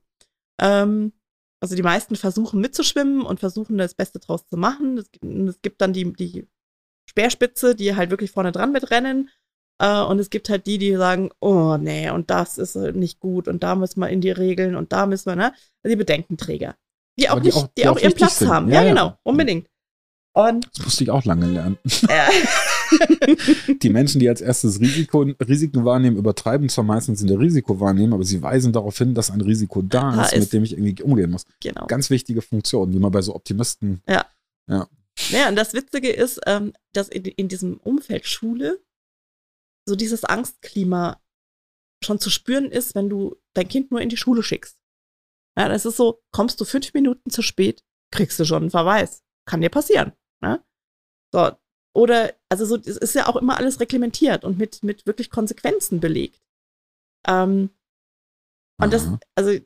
Ähm, 0.60 1.12
also 1.60 1.74
die 1.74 1.82
meisten 1.82 2.16
versuchen 2.16 2.60
mitzuschwimmen 2.60 3.22
und 3.22 3.40
versuchen 3.40 3.78
das 3.78 3.94
Beste 3.94 4.18
draus 4.18 4.46
zu 4.46 4.56
machen. 4.56 4.98
Es 4.98 5.10
gibt, 5.10 5.24
es 5.24 5.60
gibt 5.62 5.80
dann 5.80 5.92
die, 5.92 6.12
die 6.12 6.46
Speerspitze, 7.08 7.74
die 7.74 7.96
halt 7.96 8.10
wirklich 8.10 8.30
vorne 8.30 8.52
dran 8.52 8.72
mitrennen 8.72 9.30
Uh, 9.82 10.06
und 10.08 10.18
es 10.18 10.30
gibt 10.30 10.48
halt 10.48 10.66
die, 10.66 10.78
die 10.78 10.96
sagen, 10.96 11.30
oh 11.40 11.76
nee, 11.76 12.08
und 12.08 12.30
das 12.30 12.56
ist 12.56 12.76
nicht 12.76 13.20
gut 13.20 13.46
und 13.46 13.62
da 13.62 13.74
müssen 13.74 14.00
wir 14.00 14.08
in 14.08 14.22
die 14.22 14.30
Regeln 14.30 14.74
und 14.74 14.92
da 14.92 15.04
müssen 15.04 15.26
wir, 15.26 15.36
ne? 15.36 15.52
Also 15.82 15.92
die 15.92 15.96
Bedenkenträger. 15.96 16.76
Die 17.18 17.28
auch, 17.28 17.40
die 17.40 17.46
nicht, 17.46 17.56
auch, 17.56 17.66
die, 17.68 17.82
die 17.82 17.88
auch, 17.88 17.98
ihren 17.98 18.12
Platz 18.12 18.38
sind. 18.38 18.48
haben. 18.48 18.68
Ja, 18.68 18.82
ja, 18.82 18.88
genau, 18.88 19.18
unbedingt. 19.22 19.68
Und 20.36 20.68
das 20.76 20.84
musste 20.84 21.04
ich 21.04 21.10
auch 21.10 21.24
lange 21.24 21.46
lernen. 21.46 21.78
Die 23.82 23.88
Menschen, 23.88 24.20
die 24.20 24.28
als 24.28 24.42
erstes 24.42 24.80
Risiko, 24.80 25.22
Risiken 25.22 25.84
wahrnehmen, 25.84 26.18
übertreiben 26.18 26.68
zwar 26.68 26.84
meistens 26.84 27.22
in 27.22 27.26
der 27.26 27.38
Risikowahrnehmung, 27.38 28.12
aber 28.12 28.24
sie 28.24 28.42
weisen 28.42 28.72
darauf 28.72 28.98
hin, 28.98 29.14
dass 29.14 29.30
ein 29.30 29.40
Risiko 29.40 29.82
da, 29.82 30.14
da 30.14 30.24
ist, 30.24 30.34
ist, 30.34 30.40
mit 30.40 30.52
dem 30.52 30.64
ich 30.64 30.72
irgendwie 30.72 31.02
umgehen 31.02 31.30
muss. 31.30 31.46
Genau. 31.60 31.86
Ganz 31.86 32.10
wichtige 32.10 32.42
Funktion, 32.42 32.92
die 32.92 32.98
man 32.98 33.10
bei 33.10 33.22
so 33.22 33.34
Optimisten. 33.34 34.02
Ja. 34.06 34.26
Ja. 34.68 34.88
Ja, 35.30 35.48
und 35.48 35.56
das 35.56 35.72
Witzige 35.72 36.10
ist, 36.10 36.38
ähm, 36.46 36.74
dass 36.92 37.08
in, 37.08 37.24
in 37.24 37.48
diesem 37.48 37.78
Umfeld 37.78 38.26
Schule 38.26 38.78
so 39.88 39.96
dieses 39.96 40.24
Angstklima 40.24 41.18
schon 42.04 42.20
zu 42.20 42.28
spüren 42.28 42.70
ist, 42.70 42.94
wenn 42.94 43.08
du 43.08 43.36
dein 43.54 43.68
Kind 43.68 43.90
nur 43.90 44.02
in 44.02 44.10
die 44.10 44.18
Schule 44.18 44.42
schickst. 44.42 44.76
Ja, 45.58 45.68
das 45.68 45.86
ist 45.86 45.96
so, 45.96 46.22
kommst 46.32 46.60
du 46.60 46.64
fünf 46.64 46.92
Minuten 46.94 47.30
zu 47.30 47.42
spät, 47.42 47.82
kriegst 48.12 48.38
du 48.38 48.44
schon 48.44 48.64
einen 48.64 48.70
Verweis. 48.70 49.22
Kann 49.46 49.60
dir 49.60 49.70
passieren. 49.70 50.12
Ne? 50.42 50.62
So, 51.32 51.52
oder, 51.94 52.34
also 52.50 52.66
so, 52.66 52.76
es 52.76 52.96
ist 52.96 53.14
ja 53.14 53.26
auch 53.26 53.36
immer 53.36 53.56
alles 53.56 53.80
reglementiert 53.80 54.44
und 54.44 54.58
mit, 54.58 54.82
mit 54.82 55.06
wirklich 55.06 55.30
Konsequenzen 55.30 56.00
belegt. 56.00 56.42
Ähm, 57.26 57.70
und 58.78 58.92
das, 58.92 59.08
also, 59.34 59.58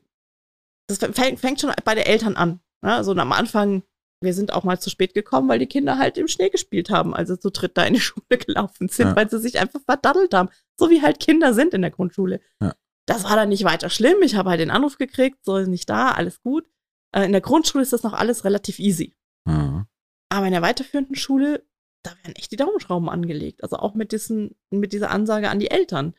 das 0.87 0.99
fängt 0.99 1.59
schon 1.59 1.73
bei 1.83 1.95
den 1.95 2.05
Eltern 2.05 2.37
an. 2.37 2.61
Ne? 2.81 2.93
Also 2.93 3.13
am 3.13 3.31
Anfang 3.33 3.83
wir 4.21 4.33
sind 4.33 4.53
auch 4.53 4.63
mal 4.63 4.79
zu 4.79 4.89
spät 4.89 5.13
gekommen, 5.13 5.49
weil 5.49 5.59
die 5.59 5.67
Kinder 5.67 5.97
halt 5.97 6.17
im 6.17 6.27
Schnee 6.27 6.49
gespielt 6.49 6.89
haben, 6.89 7.13
also 7.13 7.35
zu 7.35 7.49
dritt 7.49 7.77
da 7.77 7.83
in 7.83 7.95
die 7.95 7.99
Schule 8.01 8.37
gelaufen 8.37 8.87
sind, 8.87 9.07
ja. 9.07 9.15
weil 9.15 9.29
sie 9.29 9.39
sich 9.39 9.59
einfach 9.59 9.81
verdaddelt 9.81 10.33
haben. 10.33 10.49
So 10.77 10.89
wie 10.89 11.01
halt 11.01 11.19
Kinder 11.19 11.53
sind 11.53 11.73
in 11.73 11.81
der 11.81 11.91
Grundschule. 11.91 12.39
Ja. 12.61 12.75
Das 13.07 13.23
war 13.23 13.35
dann 13.35 13.49
nicht 13.49 13.63
weiter 13.63 13.89
schlimm. 13.89 14.21
Ich 14.21 14.35
habe 14.35 14.49
halt 14.49 14.59
den 14.59 14.71
Anruf 14.71 14.97
gekriegt, 14.97 15.43
so 15.43 15.57
ist 15.57 15.67
nicht 15.67 15.89
da, 15.89 16.11
alles 16.11 16.41
gut. 16.41 16.69
Äh, 17.15 17.25
in 17.25 17.31
der 17.31 17.41
Grundschule 17.41 17.81
ist 17.81 17.93
das 17.93 18.03
noch 18.03 18.13
alles 18.13 18.45
relativ 18.45 18.79
easy. 18.79 19.15
Mhm. 19.45 19.85
Aber 20.29 20.45
in 20.45 20.53
der 20.53 20.61
weiterführenden 20.61 21.15
Schule, 21.15 21.65
da 22.03 22.11
werden 22.23 22.35
echt 22.35 22.51
die 22.51 22.57
Daumenschrauben 22.57 23.09
angelegt. 23.09 23.63
Also 23.63 23.77
auch 23.77 23.95
mit, 23.95 24.11
diesen, 24.11 24.55
mit 24.69 24.93
dieser 24.93 25.11
Ansage 25.11 25.49
an 25.49 25.59
die 25.59 25.71
Eltern. 25.71 26.13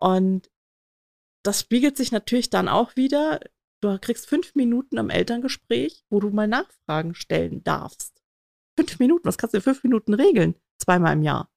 Und 0.00 0.50
das 1.44 1.60
spiegelt 1.60 1.96
sich 1.96 2.12
natürlich 2.12 2.50
dann 2.50 2.68
auch 2.68 2.96
wieder 2.96 3.40
Du 3.84 3.98
kriegst 3.98 4.26
fünf 4.26 4.54
Minuten 4.54 4.98
am 4.98 5.10
Elterngespräch, 5.10 6.06
wo 6.08 6.18
du 6.18 6.30
mal 6.30 6.48
Nachfragen 6.48 7.14
stellen 7.14 7.62
darfst. 7.64 8.22
Fünf 8.78 8.98
Minuten, 8.98 9.28
was 9.28 9.36
kannst 9.36 9.52
du 9.52 9.58
in 9.58 9.62
fünf 9.62 9.84
Minuten 9.84 10.14
regeln? 10.14 10.54
Zweimal 10.78 11.12
im 11.12 11.22
Jahr. 11.22 11.52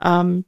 Ähm, 0.00 0.46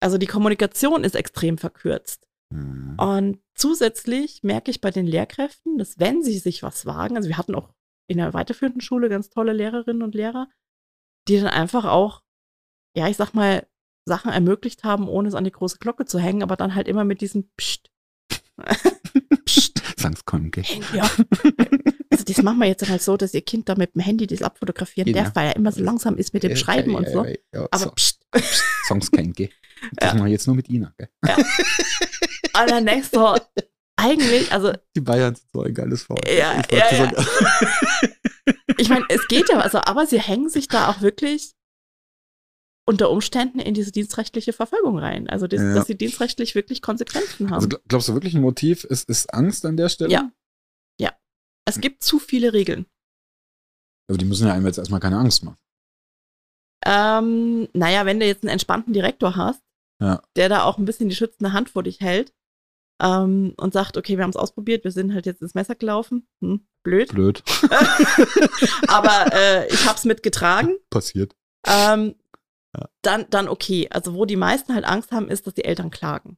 also 0.00 0.18
die 0.18 0.26
Kommunikation 0.26 1.04
ist 1.04 1.14
extrem 1.14 1.56
verkürzt. 1.56 2.28
Mhm. 2.54 2.96
Und 2.98 3.38
zusätzlich 3.54 4.42
merke 4.42 4.70
ich 4.70 4.80
bei 4.80 4.90
den 4.90 5.06
Lehrkräften, 5.06 5.78
dass 5.78 5.98
wenn 5.98 6.22
sie 6.22 6.38
sich 6.38 6.62
was 6.62 6.86
wagen, 6.86 7.16
also 7.16 7.28
wir 7.28 7.38
hatten 7.38 7.54
auch 7.54 7.74
in 8.06 8.18
der 8.18 8.34
weiterführenden 8.34 8.80
Schule 8.80 9.08
ganz 9.08 9.30
tolle 9.30 9.52
Lehrerinnen 9.52 10.02
und 10.02 10.14
Lehrer, 10.14 10.48
die 11.28 11.38
dann 11.38 11.48
einfach 11.48 11.84
auch, 11.84 12.22
ja, 12.96 13.08
ich 13.08 13.16
sag 13.16 13.32
mal, 13.32 13.66
Sachen 14.06 14.30
ermöglicht 14.30 14.84
haben, 14.84 15.08
ohne 15.08 15.28
es 15.28 15.34
an 15.34 15.44
die 15.44 15.50
große 15.50 15.78
Glocke 15.78 16.04
zu 16.04 16.18
hängen, 16.18 16.42
aber 16.42 16.56
dann 16.56 16.74
halt 16.74 16.88
immer 16.88 17.04
mit 17.04 17.20
diesem 17.20 17.48
Psst. 17.56 17.90
Psst. 19.46 19.82
Gesangskonge. 19.96 20.50
Ja. 20.92 21.10
Also 22.10 22.24
das 22.24 22.42
machen 22.42 22.58
wir 22.58 22.66
jetzt 22.66 22.86
halt 22.88 23.02
so, 23.02 23.16
dass 23.16 23.32
ihr 23.32 23.40
Kind 23.40 23.68
da 23.68 23.74
mit 23.74 23.94
dem 23.94 24.02
Handy 24.02 24.26
das 24.26 24.42
abfotografieren 24.42 25.06
genau. 25.06 25.24
darf, 25.24 25.34
weil 25.34 25.48
er 25.48 25.56
immer 25.56 25.72
so 25.72 25.82
langsam 25.82 26.16
ist 26.16 26.34
mit 26.34 26.42
dem 26.42 26.56
Schreiben 26.56 26.92
ja, 26.92 26.98
und 26.98 27.08
so. 27.08 27.24
Ja, 27.24 27.34
ja, 27.54 27.68
Aber 27.70 27.78
so. 27.78 27.90
pst. 27.90 28.20
Songs 28.86 29.10
kennen, 29.10 29.32
Das 29.94 30.12
machen 30.12 30.26
wir 30.26 30.32
jetzt 30.32 30.46
nur 30.46 30.56
mit 30.56 30.68
Ina, 30.68 30.92
gell? 30.98 31.08
Ja. 31.26 31.36
Dann 32.54 32.86
denkst 32.86 33.10
du, 33.10 33.36
eigentlich, 33.96 34.52
also. 34.52 34.72
Die 34.96 35.00
Bayern 35.00 35.34
sind 35.34 35.48
so 35.52 35.62
ein 35.62 35.74
geiles 35.74 36.02
Faul. 36.02 36.18
Ja, 36.26 36.60
ich, 36.60 36.70
ja, 36.70 37.04
ja. 37.04 37.12
ich 38.78 38.88
meine, 38.88 39.04
es 39.08 39.26
geht 39.28 39.48
ja, 39.48 39.58
also, 39.58 39.78
aber 39.78 40.06
sie 40.06 40.20
hängen 40.20 40.48
sich 40.48 40.68
da 40.68 40.88
auch 40.88 41.00
wirklich 41.00 41.52
unter 42.86 43.10
Umständen 43.10 43.60
in 43.60 43.72
diese 43.72 43.92
dienstrechtliche 43.92 44.52
Verfolgung 44.52 44.98
rein. 44.98 45.28
Also, 45.28 45.46
das, 45.46 45.60
ja. 45.60 45.74
dass 45.74 45.86
sie 45.86 45.96
dienstrechtlich 45.96 46.54
wirklich 46.54 46.82
Konsequenzen 46.82 47.50
haben. 47.50 47.54
Also, 47.54 47.68
glaubst 47.88 48.08
du 48.08 48.14
wirklich 48.14 48.34
ein 48.34 48.42
Motiv 48.42 48.84
ist, 48.84 49.08
ist 49.08 49.32
Angst 49.32 49.64
an 49.64 49.76
der 49.76 49.88
Stelle? 49.88 50.10
Ja. 50.10 50.30
Ja. 51.00 51.12
Es 51.64 51.80
gibt 51.80 52.02
zu 52.02 52.18
viele 52.18 52.52
Regeln. 52.52 52.86
Aber 54.08 54.18
die 54.18 54.26
müssen 54.26 54.46
ja 54.46 54.52
einem 54.52 54.66
jetzt 54.66 54.78
erstmal 54.78 55.00
keine 55.00 55.18
Angst 55.18 55.44
machen. 55.44 55.56
Ähm, 56.84 57.68
naja, 57.72 58.04
wenn 58.04 58.20
du 58.20 58.26
jetzt 58.26 58.42
einen 58.42 58.50
entspannten 58.50 58.92
Direktor 58.92 59.36
hast, 59.36 59.62
ja. 60.02 60.20
der 60.36 60.50
da 60.50 60.64
auch 60.64 60.76
ein 60.76 60.84
bisschen 60.84 61.08
die 61.08 61.14
schützende 61.14 61.54
Hand 61.54 61.70
vor 61.70 61.82
dich 61.82 62.00
hält 62.00 62.34
ähm, 63.02 63.54
und 63.56 63.72
sagt, 63.72 63.96
okay, 63.96 64.16
wir 64.16 64.24
haben 64.24 64.30
es 64.30 64.36
ausprobiert, 64.36 64.84
wir 64.84 64.92
sind 64.92 65.14
halt 65.14 65.26
jetzt 65.26 65.42
ins 65.42 65.54
Messer 65.54 65.74
gelaufen. 65.74 66.26
Hm, 66.40 66.66
blöd. 66.82 67.08
Blöd. 67.10 67.42
Aber 68.88 69.32
äh, 69.32 69.66
ich 69.72 69.86
hab's 69.86 70.04
mitgetragen. 70.04 70.76
Passiert. 70.90 71.34
Ähm, 71.66 72.14
dann, 73.02 73.26
dann 73.30 73.48
okay. 73.48 73.88
Also 73.90 74.14
wo 74.14 74.24
die 74.24 74.36
meisten 74.36 74.74
halt 74.74 74.84
Angst 74.84 75.12
haben, 75.12 75.28
ist, 75.28 75.46
dass 75.46 75.54
die 75.54 75.64
Eltern 75.64 75.90
klagen. 75.90 76.36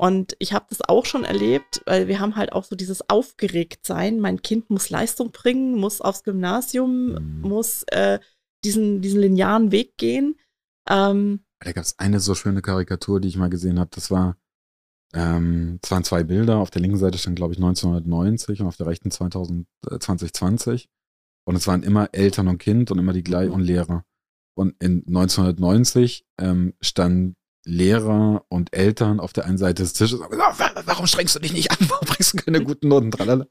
Und 0.00 0.36
ich 0.38 0.52
habe 0.52 0.66
das 0.68 0.80
auch 0.80 1.04
schon 1.06 1.24
erlebt, 1.24 1.82
weil 1.84 2.06
wir 2.06 2.20
haben 2.20 2.36
halt 2.36 2.52
auch 2.52 2.62
so 2.62 2.76
dieses 2.76 3.10
Aufgeregtsein. 3.10 4.20
Mein 4.20 4.42
Kind 4.42 4.70
muss 4.70 4.90
Leistung 4.90 5.32
bringen, 5.32 5.74
muss 5.74 6.00
aufs 6.00 6.22
Gymnasium, 6.22 7.14
mhm. 7.14 7.40
muss 7.40 7.82
äh, 7.88 8.20
diesen, 8.64 9.00
diesen 9.02 9.20
linearen 9.20 9.72
Weg 9.72 9.96
gehen. 9.98 10.38
Ähm, 10.88 11.40
da 11.60 11.72
gab 11.72 11.84
es 11.84 11.98
eine 11.98 12.20
so 12.20 12.36
schöne 12.36 12.62
Karikatur, 12.62 13.20
die 13.20 13.26
ich 13.26 13.36
mal 13.36 13.50
gesehen 13.50 13.80
habe. 13.80 13.90
Das 13.92 14.10
war, 14.12 14.36
ähm, 15.14 15.78
es 15.82 15.90
waren 15.90 16.04
zwei 16.04 16.22
Bilder. 16.22 16.58
Auf 16.58 16.70
der 16.70 16.82
linken 16.82 16.98
Seite 16.98 17.18
stand, 17.18 17.36
glaube 17.36 17.54
ich, 17.54 17.58
1990 17.58 18.60
und 18.60 18.66
auf 18.66 18.76
der 18.76 18.86
rechten 18.86 19.10
2000, 19.10 19.66
äh, 19.90 19.98
2020. 19.98 20.88
Und 21.44 21.56
es 21.56 21.66
waren 21.66 21.82
immer 21.82 22.10
Eltern 22.12 22.48
und 22.48 22.58
Kind 22.58 22.90
und 22.90 22.98
immer 22.98 23.12
die 23.12 23.24
gleichen 23.24 23.50
mhm. 23.50 23.54
und 23.54 23.62
Lehrer. 23.62 24.04
Und 24.54 24.74
in 24.82 25.04
1990 25.06 26.26
ähm, 26.38 26.74
standen 26.80 27.36
Lehrer 27.64 28.44
und 28.48 28.74
Eltern 28.74 29.20
auf 29.20 29.32
der 29.32 29.44
einen 29.44 29.58
Seite 29.58 29.82
des 29.82 29.92
Tisches 29.92 30.20
und 30.20 30.30
gesagt, 30.30 30.58
warum 30.86 31.06
strengst 31.06 31.34
du 31.36 31.38
dich 31.38 31.52
nicht 31.52 31.70
an? 31.70 31.78
Warum 31.88 32.06
bringst 32.08 32.32
du 32.32 32.38
keine 32.38 32.62
guten 32.62 32.88
Noten? 32.88 33.10
Tralala. 33.10 33.46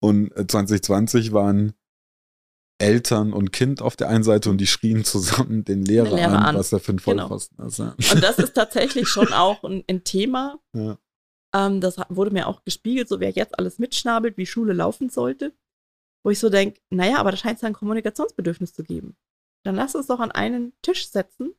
Und 0.00 0.32
2020 0.34 1.28
äh, 1.28 1.32
waren 1.32 1.72
Eltern 2.80 3.32
und 3.32 3.52
Kind 3.52 3.82
auf 3.82 3.96
der 3.96 4.08
einen 4.08 4.24
Seite 4.24 4.50
und 4.50 4.58
die 4.58 4.66
schrien 4.66 5.04
zusammen 5.04 5.64
den 5.64 5.84
Lehrer, 5.84 6.16
Lehrer 6.16 6.38
an, 6.38 6.44
an, 6.44 6.56
was 6.56 6.72
er 6.72 6.80
für 6.80 6.92
ein 6.92 6.96
genau. 6.98 7.28
Vollpfosten 7.28 7.56
genau. 7.56 7.68
ist. 7.68 7.78
Ja. 7.78 7.94
Und 8.14 8.22
das 8.22 8.38
ist 8.38 8.54
tatsächlich 8.54 9.08
schon 9.08 9.32
auch 9.32 9.62
ein, 9.64 9.84
ein 9.88 10.04
Thema. 10.04 10.58
Ja. 10.74 10.98
Ähm, 11.54 11.80
das 11.80 11.96
wurde 12.08 12.30
mir 12.30 12.46
auch 12.46 12.64
gespiegelt, 12.64 13.08
so 13.08 13.20
wer 13.20 13.30
jetzt 13.30 13.58
alles 13.58 13.78
mitschnabelt, 13.78 14.36
wie 14.36 14.46
Schule 14.46 14.72
laufen 14.72 15.10
sollte. 15.10 15.52
Wo 16.22 16.30
ich 16.30 16.38
so 16.38 16.50
denke, 16.50 16.80
naja, 16.90 17.16
aber 17.16 17.30
da 17.30 17.36
scheint 17.36 17.56
es 17.56 17.64
ein 17.64 17.72
Kommunikationsbedürfnis 17.72 18.74
zu 18.74 18.82
geben 18.82 19.16
dann 19.64 19.74
lass 19.74 19.94
uns 19.94 20.06
doch 20.06 20.20
an 20.20 20.32
einen 20.32 20.72
Tisch 20.82 21.08
setzen 21.08 21.54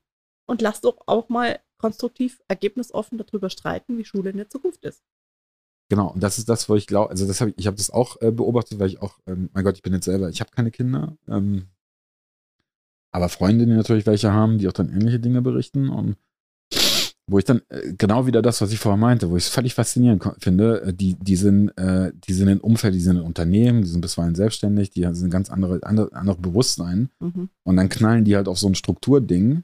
und 0.48 0.62
lasst 0.62 0.86
doch 0.86 1.02
auch 1.06 1.30
mal 1.30 1.60
konstruktiv, 1.78 2.42
ergebnisoffen 2.48 3.18
darüber 3.18 3.50
streiten, 3.50 3.98
wie 3.98 4.06
Schule 4.06 4.30
in 4.30 4.38
der 4.38 4.50
Zukunft 4.50 4.84
ist. 4.84 5.04
Genau, 5.92 6.08
und 6.08 6.24
das 6.24 6.38
ist 6.38 6.48
das, 6.48 6.70
wo 6.70 6.78
ich 6.78 6.88
glaube, 6.88 7.10
also 7.10 7.28
das 7.28 7.42
hab 7.42 7.50
ich, 7.50 7.56
ich 7.58 7.68
habe 7.68 7.76
das 7.76 7.90
auch 7.90 8.16
äh, 8.22 8.32
beobachtet, 8.32 8.80
weil 8.80 8.88
ich 8.88 9.02
auch, 9.02 9.20
ähm, 9.28 9.50
mein 9.52 9.66
Gott, 9.66 9.76
ich 9.76 9.82
bin 9.82 9.92
jetzt 9.92 10.06
selber, 10.06 10.30
ich 10.30 10.40
habe 10.40 10.50
keine 10.50 10.72
Kinder, 10.72 11.18
ähm, 11.28 11.66
aber 13.12 13.28
Freunde, 13.28 13.66
die 13.66 13.74
natürlich 13.74 14.06
welche 14.06 14.32
haben, 14.32 14.58
die 14.58 14.70
auch 14.70 14.72
dann 14.72 14.88
ähnliche 14.88 15.20
Dinge 15.20 15.42
berichten 15.42 15.90
und 15.90 16.16
wo 17.28 17.40
ich 17.40 17.44
dann 17.44 17.62
äh, 17.68 17.92
genau 17.98 18.26
wieder 18.26 18.42
das, 18.42 18.62
was 18.62 18.72
ich 18.72 18.80
vorher 18.80 18.96
meinte, 18.96 19.30
wo 19.30 19.36
ich 19.36 19.44
es 19.44 19.50
völlig 19.50 19.74
faszinierend 19.74 20.24
finde, 20.40 20.82
äh, 20.82 20.94
die, 20.94 21.16
die 21.16 21.36
sind, 21.36 21.78
äh, 21.78 22.14
die 22.16 22.32
sind 22.32 22.48
in 22.48 22.62
Umfeld, 22.62 22.94
die 22.94 23.02
sind 23.02 23.18
in 23.18 23.24
Unternehmen, 23.24 23.82
die 23.82 23.90
sind 23.90 24.00
bisweilen 24.00 24.36
selbstständig, 24.36 24.92
die 24.92 25.06
sind 25.12 25.30
ganz 25.30 25.50
andere, 25.50 25.82
andere, 25.84 26.14
andere 26.14 26.38
Bewusstsein 26.38 27.10
mhm. 27.20 27.50
und 27.64 27.76
dann 27.76 27.90
knallen 27.90 28.24
die 28.24 28.38
halt 28.38 28.48
auf 28.48 28.60
so 28.60 28.68
ein 28.70 28.76
Strukturding 28.76 29.62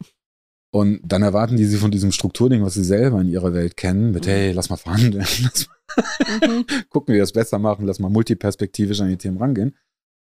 und 0.72 1.00
dann 1.04 1.24
erwarten 1.24 1.56
die 1.56 1.66
sie 1.66 1.78
von 1.78 1.92
diesem 1.92 2.12
Strukturding, 2.12 2.64
was 2.64 2.74
sie 2.74 2.84
selber 2.84 3.22
in 3.22 3.30
ihrer 3.30 3.54
Welt 3.54 3.78
kennen, 3.78 4.12
mit, 4.12 4.26
mhm. 4.26 4.30
hey, 4.30 4.52
lass 4.52 4.70
mal 4.70 4.78
verhandeln, 4.78 5.26
lass 5.44 5.68
mal 5.68 6.48
mhm. 6.48 6.66
gucken, 6.90 7.14
wie 7.14 7.18
wir 7.18 7.24
das 7.24 7.32
besser 7.32 7.60
machen, 7.60 7.86
lass 7.86 8.00
mal 8.00 8.10
multiperspektivisch 8.10 9.00
an 9.02 9.10
die 9.10 9.18
Themen 9.18 9.38
rangehen. 9.38 9.76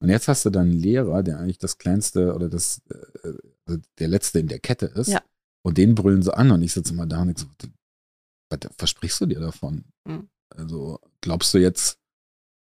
Und 0.01 0.09
jetzt 0.09 0.27
hast 0.27 0.45
du 0.45 0.51
dann 0.51 0.71
einen 0.71 0.81
Lehrer, 0.81 1.23
der 1.23 1.39
eigentlich 1.39 1.59
das 1.59 1.79
kleinste 1.79 2.35
oder 2.35 2.49
das, 2.49 2.83
äh, 2.91 3.29
also 3.67 3.81
der 3.99 4.09
letzte 4.09 4.41
in 4.41 4.49
der 4.49 4.59
Kette 4.59 4.87
ist. 4.87 5.09
Ja. 5.09 5.23
Und 5.65 5.79
den 5.79 5.95
brüllen 5.95 6.23
sie 6.23 6.37
an 6.37 6.51
und 6.51 6.63
ich 6.63 6.73
sitze 6.73 6.93
immer 6.93 7.07
da 7.07 7.23
und 7.23 7.31
ich 7.31 7.39
so, 7.39 7.47
was 8.51 8.59
versprichst 8.77 9.21
du 9.21 9.27
dir 9.27 9.39
davon? 9.39 9.85
Mhm. 10.05 10.29
Also 10.51 10.99
glaubst 11.21 11.55
du 11.55 11.59
jetzt, 11.59 11.99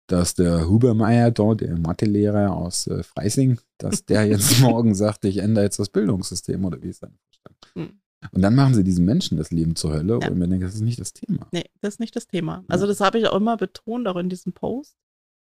dass 0.07 0.35
der 0.35 0.69
Hubermeier 0.69 1.33
dort, 1.33 1.61
der 1.61 1.77
Mathelehrer 1.77 2.55
aus 2.55 2.87
äh, 2.87 3.03
Freising, 3.03 3.59
dass 3.85 4.05
der 4.05 4.25
jetzt 4.25 4.61
morgen 4.61 4.95
sagt, 4.95 5.25
ich 5.25 5.39
ändere 5.39 5.65
jetzt 5.65 5.79
das 5.79 5.91
Bildungssystem 5.91 6.65
oder 6.65 6.83
wie 6.83 6.89
ist 6.89 7.03
dein 7.03 7.15
Vorstand? 7.15 7.57
Mhm. 7.75 8.01
Und 8.33 8.41
dann 8.41 8.55
machen 8.55 8.75
sie 8.75 8.85
diesen 8.85 9.05
Menschen 9.05 9.37
das 9.37 9.51
Leben 9.51 9.77
zur 9.77 9.93
Hölle 9.93 10.19
ja. 10.23 10.29
und 10.31 10.39
mir 10.39 10.49
denke, 10.49 10.65
das 10.65 10.75
ist 10.75 10.81
nicht 10.81 11.01
das 11.01 11.13
Thema. 11.13 11.47
Nee, 11.53 11.65
das 11.83 11.95
ist 11.95 12.01
nicht 12.01 12.17
das 12.17 12.27
Thema. 12.27 12.65
Also 12.69 12.87
das 12.87 13.01
habe 13.01 13.19
ich 13.19 13.29
auch 13.29 13.37
immer 13.37 13.59
betont, 13.59 14.09
auch 14.09 14.17
in 14.17 14.31
diesem 14.31 14.55
Post, 14.55 14.97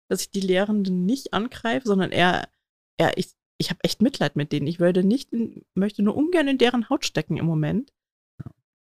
dass 0.08 0.20
ich 0.20 0.30
die 0.30 0.40
Lehrenden 0.40 1.04
nicht 1.04 1.34
angreife, 1.34 1.88
sondern 1.88 2.12
eher, 2.12 2.48
eher 2.96 3.18
ich, 3.18 3.32
ich 3.58 3.70
habe 3.70 3.80
echt 3.82 4.00
Mitleid 4.00 4.36
mit 4.36 4.52
denen. 4.52 4.68
Ich 4.68 4.78
würde 4.78 5.02
nicht, 5.02 5.30
möchte 5.74 6.02
nur 6.02 6.16
ungern 6.16 6.46
in 6.46 6.58
deren 6.58 6.88
Haut 6.88 7.04
stecken 7.04 7.36
im 7.36 7.46
Moment 7.46 7.92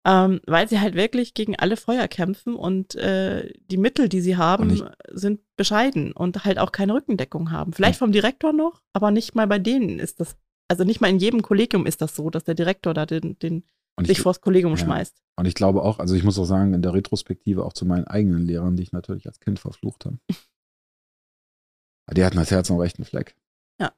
ähm, 0.04 0.40
weil 0.46 0.68
sie 0.68 0.80
halt 0.80 0.94
wirklich 0.94 1.34
gegen 1.34 1.56
alle 1.56 1.76
Feuer 1.76 2.08
kämpfen 2.08 2.54
und 2.54 2.94
äh, 2.96 3.52
die 3.70 3.76
Mittel, 3.76 4.08
die 4.08 4.20
sie 4.20 4.36
haben, 4.36 4.82
sind 5.12 5.40
bescheiden 5.56 6.12
und 6.12 6.44
halt 6.44 6.58
auch 6.58 6.72
keine 6.72 6.94
Rückendeckung 6.94 7.52
haben. 7.52 7.72
Vielleicht 7.72 7.98
vom 7.98 8.12
Direktor 8.12 8.52
noch, 8.52 8.82
aber 8.92 9.10
nicht 9.10 9.34
mal 9.34 9.46
bei 9.46 9.58
denen 9.58 10.00
ist 10.00 10.18
das, 10.18 10.36
also 10.68 10.84
nicht 10.84 11.00
mal 11.00 11.10
in 11.10 11.18
jedem 11.18 11.42
Kollegium 11.42 11.86
ist 11.86 12.02
das 12.02 12.16
so, 12.16 12.30
dass 12.30 12.44
der 12.44 12.54
Direktor 12.54 12.94
da 12.94 13.06
den, 13.06 13.38
den 13.38 13.64
sich 14.00 14.20
vors 14.20 14.40
Kollegium 14.40 14.72
ja. 14.72 14.78
schmeißt. 14.78 15.22
Und 15.36 15.46
ich 15.46 15.54
glaube 15.54 15.82
auch, 15.82 15.98
also 15.98 16.14
ich 16.14 16.24
muss 16.24 16.38
auch 16.38 16.44
sagen, 16.44 16.74
in 16.74 16.82
der 16.82 16.94
Retrospektive 16.94 17.64
auch 17.64 17.72
zu 17.72 17.86
meinen 17.86 18.06
eigenen 18.06 18.44
Lehrern, 18.44 18.76
die 18.76 18.82
ich 18.82 18.92
natürlich 18.92 19.26
als 19.26 19.38
Kind 19.38 19.60
verflucht 19.60 20.04
habe. 20.04 20.18
die 22.12 22.24
hatten 22.24 22.36
das 22.36 22.50
Herz 22.50 22.70
am 22.70 22.78
rechten 22.78 23.04
Fleck. 23.04 23.36
Ja. 23.80 23.92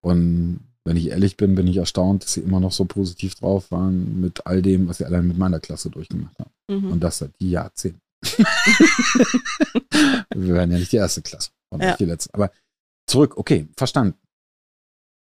Und 0.00 0.73
wenn 0.84 0.96
ich 0.96 1.08
ehrlich 1.08 1.36
bin, 1.36 1.54
bin 1.54 1.66
ich 1.66 1.78
erstaunt, 1.78 2.24
dass 2.24 2.34
sie 2.34 2.40
immer 2.40 2.60
noch 2.60 2.72
so 2.72 2.84
positiv 2.84 3.34
drauf 3.34 3.70
waren 3.70 4.20
mit 4.20 4.46
all 4.46 4.60
dem, 4.60 4.86
was 4.88 4.98
sie 4.98 5.06
allein 5.06 5.26
mit 5.26 5.38
meiner 5.38 5.58
Klasse 5.60 5.88
durchgemacht 5.90 6.38
haben. 6.38 6.50
Mhm. 6.68 6.92
Und 6.92 7.00
das 7.00 7.18
seit 7.18 7.32
Jahrzehnten. 7.38 8.00
Wir 10.34 10.54
werden 10.54 10.72
ja 10.72 10.78
nicht 10.78 10.92
die 10.92 10.96
erste 10.96 11.22
Klasse 11.22 11.50
und 11.70 11.80
ja. 11.82 11.88
nicht 11.88 12.00
die 12.00 12.04
letzte. 12.04 12.32
Aber 12.34 12.50
zurück, 13.06 13.36
okay, 13.36 13.66
verstanden. 13.76 14.18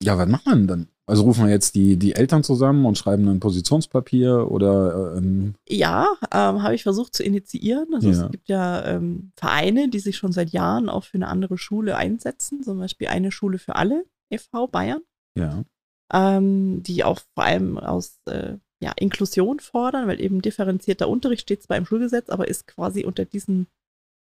Ja, 0.01 0.17
was 0.17 0.29
macht 0.29 0.45
man 0.45 0.65
dann? 0.67 0.87
Also 1.05 1.23
rufen 1.23 1.45
wir 1.45 1.51
jetzt 1.51 1.73
die, 1.73 1.97
die 1.97 2.13
Eltern 2.13 2.43
zusammen 2.43 2.85
und 2.85 2.97
schreiben 2.97 3.27
ein 3.27 3.39
Positionspapier 3.39 4.49
oder 4.49 5.15
ähm 5.17 5.55
Ja, 5.67 6.07
ähm, 6.31 6.61
habe 6.61 6.75
ich 6.75 6.83
versucht 6.83 7.15
zu 7.15 7.23
initiieren. 7.23 7.87
Also 7.95 8.11
ja. 8.11 8.25
es 8.25 8.31
gibt 8.31 8.47
ja 8.47 8.85
ähm, 8.85 9.31
Vereine, 9.35 9.89
die 9.89 9.99
sich 9.99 10.17
schon 10.17 10.31
seit 10.31 10.51
Jahren 10.51 10.87
auch 10.87 11.03
für 11.03 11.15
eine 11.15 11.27
andere 11.27 11.57
Schule 11.57 11.97
einsetzen, 11.97 12.61
zum 12.61 12.77
Beispiel 12.77 13.07
eine 13.07 13.31
Schule 13.31 13.57
für 13.57 13.75
alle 13.75 14.05
e.V. 14.29 14.67
Bayern. 14.67 15.01
Ja. 15.39 15.63
Ähm, 16.11 16.81
die 16.83 17.03
auch 17.03 17.19
vor 17.35 17.43
allem 17.43 17.77
aus 17.77 18.19
äh, 18.25 18.57
ja, 18.81 18.93
Inklusion 18.97 19.59
fordern, 19.59 20.07
weil 20.07 20.21
eben 20.21 20.41
differenzierter 20.41 21.09
Unterricht 21.09 21.41
steht 21.41 21.63
zwar 21.63 21.77
im 21.77 21.85
Schulgesetz, 21.85 22.29
aber 22.29 22.47
ist 22.47 22.67
quasi 22.67 23.05
unter 23.05 23.25
diesen, 23.25 23.67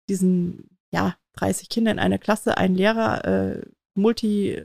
diesen 0.09 0.77
ja, 0.91 1.15
30 1.33 1.69
Kinder 1.69 1.91
in 1.91 1.99
einer 1.99 2.17
Klasse 2.17 2.57
ein 2.57 2.75
Lehrer 2.75 3.23
äh, 3.25 3.61
multi, 3.95 4.61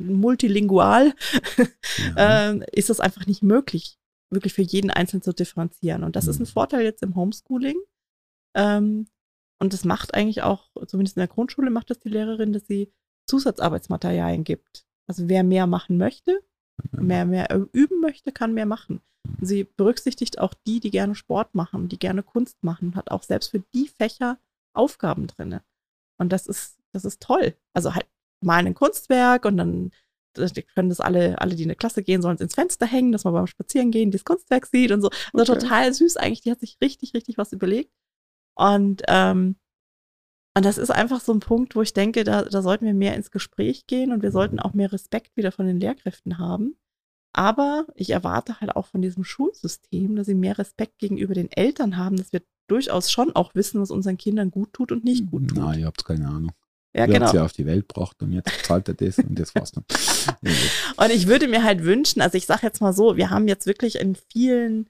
multilingual, 0.00 1.14
ja. 2.16 2.52
äh, 2.52 2.60
ist 2.72 2.88
das 2.88 3.00
einfach 3.00 3.26
nicht 3.26 3.42
möglich, 3.42 3.98
wirklich 4.30 4.54
für 4.54 4.62
jeden 4.62 4.90
Einzelnen 4.90 5.22
zu 5.22 5.32
differenzieren. 5.32 6.04
Und 6.04 6.16
das 6.16 6.24
mhm. 6.24 6.30
ist 6.30 6.38
ein 6.38 6.44
mhm. 6.44 6.52
Vorteil 6.52 6.84
jetzt 6.84 7.02
im 7.02 7.16
Homeschooling. 7.16 7.76
Ähm, 8.56 9.08
und 9.58 9.72
das 9.72 9.84
macht 9.84 10.14
eigentlich 10.14 10.42
auch, 10.42 10.70
zumindest 10.86 11.16
in 11.16 11.20
der 11.20 11.28
Grundschule 11.28 11.70
macht 11.70 11.90
das 11.90 11.98
die 11.98 12.10
Lehrerin, 12.10 12.52
dass 12.52 12.66
sie 12.66 12.92
Zusatzarbeitsmaterialien 13.26 14.44
gibt. 14.44 14.86
Also 15.06 15.28
wer 15.28 15.44
mehr 15.44 15.66
machen 15.66 15.98
möchte, 15.98 16.42
mehr, 16.92 17.24
mehr 17.26 17.48
üben 17.72 18.00
möchte, 18.00 18.32
kann 18.32 18.54
mehr 18.54 18.66
machen. 18.66 19.00
Sie 19.40 19.64
berücksichtigt 19.64 20.38
auch 20.38 20.54
die, 20.66 20.80
die 20.80 20.90
gerne 20.90 21.14
Sport 21.14 21.54
machen, 21.54 21.88
die 21.88 21.98
gerne 21.98 22.22
Kunst 22.22 22.62
machen, 22.62 22.94
hat 22.94 23.10
auch 23.10 23.22
selbst 23.22 23.50
für 23.50 23.60
die 23.74 23.88
Fächer 23.88 24.38
Aufgaben 24.72 25.26
drin. 25.26 25.60
Und 26.18 26.32
das 26.32 26.46
ist, 26.46 26.78
das 26.92 27.04
ist 27.04 27.22
toll. 27.22 27.54
Also 27.72 27.94
halt 27.94 28.06
mal 28.40 28.64
ein 28.64 28.74
Kunstwerk 28.74 29.44
und 29.44 29.56
dann 29.56 29.90
können 30.74 30.90
das 30.90 31.00
alle, 31.00 31.40
alle, 31.40 31.54
die 31.54 31.62
in 31.62 31.70
eine 31.70 31.76
Klasse 31.76 32.02
gehen, 32.02 32.20
sollen 32.20 32.34
es 32.34 32.42
ins 32.42 32.54
Fenster 32.54 32.86
hängen, 32.86 33.12
dass 33.12 33.24
man 33.24 33.32
beim 33.32 33.46
Spazierengehen 33.46 34.10
das 34.10 34.24
Kunstwerk 34.24 34.66
sieht 34.66 34.92
und 34.92 35.00
so. 35.00 35.08
Also 35.32 35.52
okay. 35.52 35.62
total 35.62 35.94
süß 35.94 36.18
eigentlich. 36.18 36.42
Die 36.42 36.50
hat 36.50 36.60
sich 36.60 36.76
richtig, 36.82 37.14
richtig 37.14 37.38
was 37.38 37.52
überlegt. 37.52 37.92
Und 38.54 39.02
ähm, 39.08 39.56
und 40.56 40.64
das 40.64 40.78
ist 40.78 40.88
einfach 40.88 41.20
so 41.20 41.34
ein 41.34 41.40
Punkt, 41.40 41.76
wo 41.76 41.82
ich 41.82 41.92
denke, 41.92 42.24
da, 42.24 42.40
da 42.42 42.62
sollten 42.62 42.86
wir 42.86 42.94
mehr 42.94 43.14
ins 43.14 43.30
Gespräch 43.30 43.86
gehen 43.86 44.10
und 44.10 44.22
wir 44.22 44.30
sollten 44.30 44.58
auch 44.58 44.72
mehr 44.72 44.90
Respekt 44.90 45.36
wieder 45.36 45.52
von 45.52 45.66
den 45.66 45.78
Lehrkräften 45.78 46.38
haben. 46.38 46.76
Aber 47.34 47.84
ich 47.94 48.08
erwarte 48.08 48.58
halt 48.62 48.74
auch 48.74 48.86
von 48.86 49.02
diesem 49.02 49.22
Schulsystem, 49.22 50.16
dass 50.16 50.24
sie 50.24 50.34
mehr 50.34 50.56
Respekt 50.56 50.98
gegenüber 50.98 51.34
den 51.34 51.52
Eltern 51.52 51.98
haben, 51.98 52.16
dass 52.16 52.32
wir 52.32 52.40
durchaus 52.68 53.10
schon 53.10 53.36
auch 53.36 53.54
wissen, 53.54 53.82
was 53.82 53.90
unseren 53.90 54.16
Kindern 54.16 54.50
gut 54.50 54.72
tut 54.72 54.92
und 54.92 55.04
nicht 55.04 55.30
gut 55.30 55.48
tut. 55.48 55.58
Na, 55.58 55.76
ihr 55.76 55.84
habt 55.84 56.02
keine 56.06 56.26
Ahnung. 56.26 56.52
Ja, 56.96 57.04
ihr 57.04 57.12
genau. 57.12 57.30
sie 57.30 57.38
auf 57.38 57.52
die 57.52 57.66
Welt 57.66 57.90
gebracht 57.90 58.22
und 58.22 58.32
jetzt 58.32 58.64
zahlt 58.64 58.88
er 58.88 58.94
das 58.94 59.18
und 59.18 59.38
das 59.38 59.54
war's 59.54 59.72
dann. 59.72 59.84
und 60.96 61.10
ich 61.12 61.26
würde 61.26 61.48
mir 61.48 61.64
halt 61.64 61.84
wünschen, 61.84 62.22
also 62.22 62.38
ich 62.38 62.46
sage 62.46 62.62
jetzt 62.62 62.80
mal 62.80 62.94
so, 62.94 63.18
wir 63.18 63.28
haben 63.28 63.46
jetzt 63.46 63.66
wirklich 63.66 63.96
in 64.00 64.16
vielen 64.32 64.88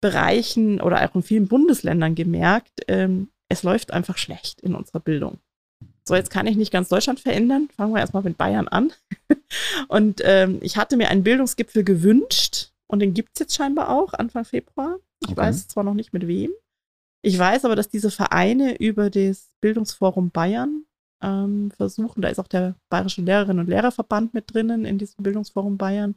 Bereichen 0.00 0.80
oder 0.80 1.04
auch 1.04 1.16
in 1.16 1.24
vielen 1.24 1.48
Bundesländern 1.48 2.14
gemerkt, 2.14 2.82
ähm, 2.86 3.30
es 3.50 3.62
läuft 3.62 3.92
einfach 3.92 4.16
schlecht 4.16 4.60
in 4.62 4.74
unserer 4.74 5.00
Bildung. 5.00 5.38
So, 6.06 6.14
jetzt 6.14 6.30
kann 6.30 6.46
ich 6.46 6.56
nicht 6.56 6.72
ganz 6.72 6.88
Deutschland 6.88 7.20
verändern. 7.20 7.68
Fangen 7.76 7.92
wir 7.92 8.00
erstmal 8.00 8.22
mit 8.22 8.38
Bayern 8.38 8.68
an. 8.68 8.92
und 9.88 10.22
ähm, 10.24 10.58
ich 10.62 10.76
hatte 10.76 10.96
mir 10.96 11.08
einen 11.10 11.24
Bildungsgipfel 11.24 11.84
gewünscht 11.84 12.70
und 12.86 13.00
den 13.00 13.12
gibt 13.12 13.30
es 13.34 13.40
jetzt 13.40 13.56
scheinbar 13.56 13.90
auch 13.90 14.14
Anfang 14.14 14.44
Februar. 14.44 14.98
Ich 15.20 15.30
okay. 15.30 15.36
weiß 15.36 15.68
zwar 15.68 15.84
noch 15.84 15.94
nicht 15.94 16.12
mit 16.12 16.26
wem. 16.26 16.50
Ich 17.22 17.38
weiß 17.38 17.64
aber, 17.64 17.76
dass 17.76 17.88
diese 17.88 18.10
Vereine 18.10 18.76
über 18.78 19.10
das 19.10 19.50
Bildungsforum 19.60 20.30
Bayern 20.30 20.84
ähm, 21.22 21.70
versuchen, 21.76 22.22
da 22.22 22.28
ist 22.28 22.38
auch 22.38 22.48
der 22.48 22.76
Bayerische 22.88 23.20
Lehrerinnen 23.20 23.60
und 23.60 23.68
Lehrerverband 23.68 24.32
mit 24.32 24.54
drinnen 24.54 24.84
in 24.84 24.96
diesem 24.96 25.22
Bildungsforum 25.22 25.76
Bayern, 25.76 26.14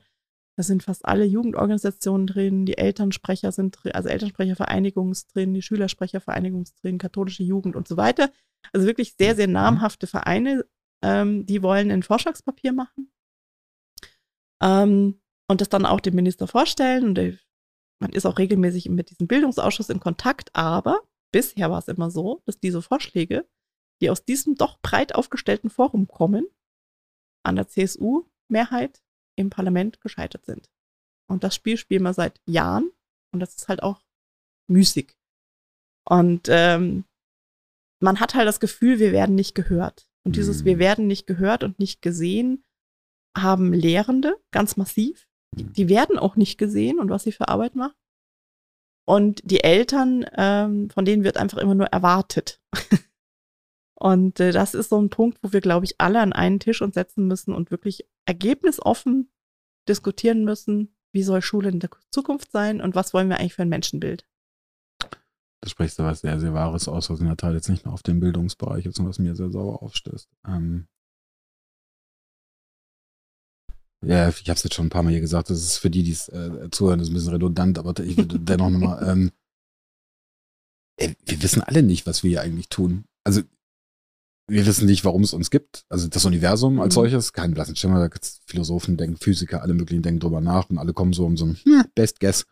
da 0.56 0.64
sind 0.64 0.84
fast 0.84 1.06
alle 1.06 1.26
Jugendorganisationen 1.26 2.28
drin, 2.28 2.66
die 2.66 2.78
Elternsprecher 2.78 3.52
sind 3.52 3.78
drin, 3.82 3.94
also 3.94 4.10
Elternsprechervereinigung 4.10 5.16
drin, 5.34 5.54
die 5.54 5.62
Schülersprechervereinigung 5.62 6.66
drin, 6.82 7.00
katholische 7.00 7.44
Jugend 7.44 7.76
und 7.76 7.88
so 7.88 7.98
weiter. 7.98 8.32
Also 8.72 8.86
wirklich 8.86 9.16
sehr, 9.18 9.36
sehr 9.36 9.48
mhm. 9.48 9.54
namhafte 9.54 10.08
Vereine, 10.08 10.66
ähm, 11.04 11.46
die 11.46 11.64
wollen 11.64 11.92
ein 11.92 12.04
Vorschlagspapier 12.04 12.72
machen 12.72 13.12
ähm, 14.64 15.20
und 15.48 15.62
das 15.62 15.70
dann 15.70 15.86
auch 15.86 16.00
dem 16.00 16.16
Minister 16.16 16.48
vorstellen. 16.48 17.04
Und 17.04 17.16
der, 17.16 17.38
man 18.00 18.12
ist 18.12 18.26
auch 18.26 18.38
regelmäßig 18.38 18.90
mit 18.90 19.10
diesem 19.10 19.28
Bildungsausschuss 19.28 19.90
in 19.90 20.00
Kontakt, 20.00 20.56
aber 20.56 21.02
bisher 21.32 21.70
war 21.70 21.80
es 21.80 21.88
immer 21.88 22.12
so, 22.12 22.42
dass 22.46 22.60
diese 22.60 22.82
Vorschläge, 22.82 23.48
die 24.02 24.10
aus 24.10 24.24
diesem 24.24 24.56
doch 24.56 24.80
breit 24.82 25.16
aufgestellten 25.16 25.70
Forum 25.70 26.08
kommen, 26.08 26.48
an 27.44 27.56
der 27.56 27.68
CSU-Mehrheit 27.68 29.02
im 29.36 29.50
Parlament 29.50 30.02
gescheitert 30.02 30.46
sind. 30.46 30.70
Und 31.30 31.44
das 31.44 31.56
Spiel 31.56 31.78
spielen 31.78 32.04
wir 32.04 32.14
seit 32.14 32.40
Jahren 32.46 32.92
und 33.32 33.40
das 33.40 33.56
ist 33.56 33.68
halt 33.68 33.82
auch 33.84 34.02
müßig. 34.70 35.16
Und 36.08 36.48
ähm, 36.50 37.06
man 38.02 38.20
hat 38.20 38.36
halt 38.36 38.48
das 38.48 38.60
Gefühl, 38.60 39.00
wir 39.00 39.12
werden 39.12 39.36
nicht 39.36 39.56
gehört. 39.56 40.08
Und 40.26 40.36
dieses 40.36 40.66
Wir 40.66 40.76
mhm. 40.76 40.80
werden 40.80 41.08
nicht 41.08 41.28
gehört 41.28 41.64
und 41.64 41.80
nicht 41.80 42.02
gesehen 42.02 42.64
haben 43.38 43.74
Lehrende 43.74 44.38
ganz 44.52 44.78
massiv. 44.78 45.28
Die, 45.56 45.64
die 45.64 45.90
werden 45.90 46.18
auch 46.18 46.36
nicht 46.36 46.58
gesehen 46.58 47.00
und 47.00 47.10
was 47.10 47.24
sie 47.24 47.32
für 47.32 47.48
Arbeit 47.48 47.76
machen. 47.76 47.96
Und 49.06 49.42
die 49.44 49.64
Eltern, 49.64 50.26
ähm, 50.34 50.90
von 50.90 51.04
denen 51.06 51.24
wird 51.24 51.38
einfach 51.38 51.58
immer 51.58 51.76
nur 51.76 51.88
erwartet. 51.88 52.62
Und 54.04 54.42
äh, 54.42 54.52
das 54.52 54.74
ist 54.74 54.90
so 54.90 55.02
ein 55.02 55.10
Punkt, 55.10 55.38
wo 55.42 55.54
wir, 55.54 55.62
glaube 55.62 55.86
ich, 55.86 56.02
alle 56.02 56.20
an 56.20 56.34
einen 56.34 56.60
Tisch 56.60 56.82
uns 56.82 56.94
setzen 56.94 57.26
müssen 57.26 57.54
und 57.54 57.72
wirklich 57.72 58.06
ergebnisoffen 58.26 59.32
diskutieren 59.88 60.44
müssen. 60.44 60.94
wie 61.14 61.24
soll 61.24 61.42
Schule 61.42 61.70
in 61.70 61.80
der 61.80 61.90
Zukunft 62.12 62.52
sein 62.52 62.82
und 62.82 62.96
was 62.96 63.14
wollen 63.14 63.30
wir 63.30 63.40
eigentlich 63.40 63.54
für 63.54 63.62
ein 63.62 63.70
Menschenbild? 63.70 64.28
Da 65.00 65.70
sprichst 65.70 66.00
du 66.00 66.04
was 66.04 66.20
sehr, 66.20 66.38
sehr 66.38 66.54
Wahres 66.54 66.90
aus, 66.90 67.10
was 67.10 67.22
in 67.22 67.28
der 67.28 67.38
Tat 67.38 67.54
jetzt 67.54 67.70
nicht 67.70 67.86
nur 67.86 67.94
auf 67.94 68.04
den 68.04 68.20
Bildungsbereich 68.20 68.86
ist 68.86 69.00
und 69.00 69.08
was 69.08 69.20
mir 69.20 69.36
sehr 69.36 69.52
sauer 69.52 69.82
aufstößt. 69.82 70.28
Ähm 70.48 70.88
ja, 74.04 74.28
ich 74.28 74.50
habe 74.50 74.58
es 74.58 74.64
jetzt 74.64 74.74
schon 74.74 74.88
ein 74.88 74.90
paar 74.90 75.04
Mal 75.04 75.12
hier 75.12 75.22
gesagt, 75.22 75.50
das 75.50 75.64
ist 75.64 75.78
für 75.78 75.90
die, 75.90 76.04
die 76.04 76.12
es 76.12 76.28
äh, 76.28 76.70
zuhören, 76.72 77.00
das 77.00 77.08
ist 77.08 77.14
ein 77.14 77.16
bisschen 77.16 77.32
redundant, 77.32 77.80
aber 77.80 77.98
ich 78.04 78.18
würde 78.18 78.38
dennoch 78.42 78.70
nochmal, 78.70 79.08
ähm, 79.08 79.32
wir 80.98 81.42
wissen 81.42 81.62
alle 81.62 81.84
nicht, 81.84 82.06
was 82.06 82.24
wir 82.24 82.32
hier 82.32 82.42
eigentlich 82.42 82.68
tun. 82.68 83.06
Also 83.24 83.44
wir 84.48 84.66
wissen 84.66 84.86
nicht, 84.86 85.06
warum 85.06 85.24
es 85.24 85.34
uns 85.34 85.50
gibt. 85.50 85.86
Also 85.90 86.08
das 86.08 86.26
Universum 86.26 86.80
als 86.80 86.94
mhm. 86.94 87.02
solches, 87.02 87.34
kein 87.34 87.54
blassen 87.54 87.76
Schimmer, 87.76 88.08
da 88.08 88.16
Philosophen 88.46 88.98
denken, 88.98 89.18
Physiker, 89.18 89.62
alle 89.62 89.74
möglichen 89.74 90.04
denken 90.04 90.20
drüber 90.20 90.42
nach 90.42 90.70
und 90.70 90.78
alle 90.78 90.94
kommen 90.94 91.14
so 91.14 91.26
um 91.26 91.38
so 91.38 91.46
ein 91.46 91.58
hm, 91.64 91.86
Best 91.96 92.20
Guess. 92.20 92.46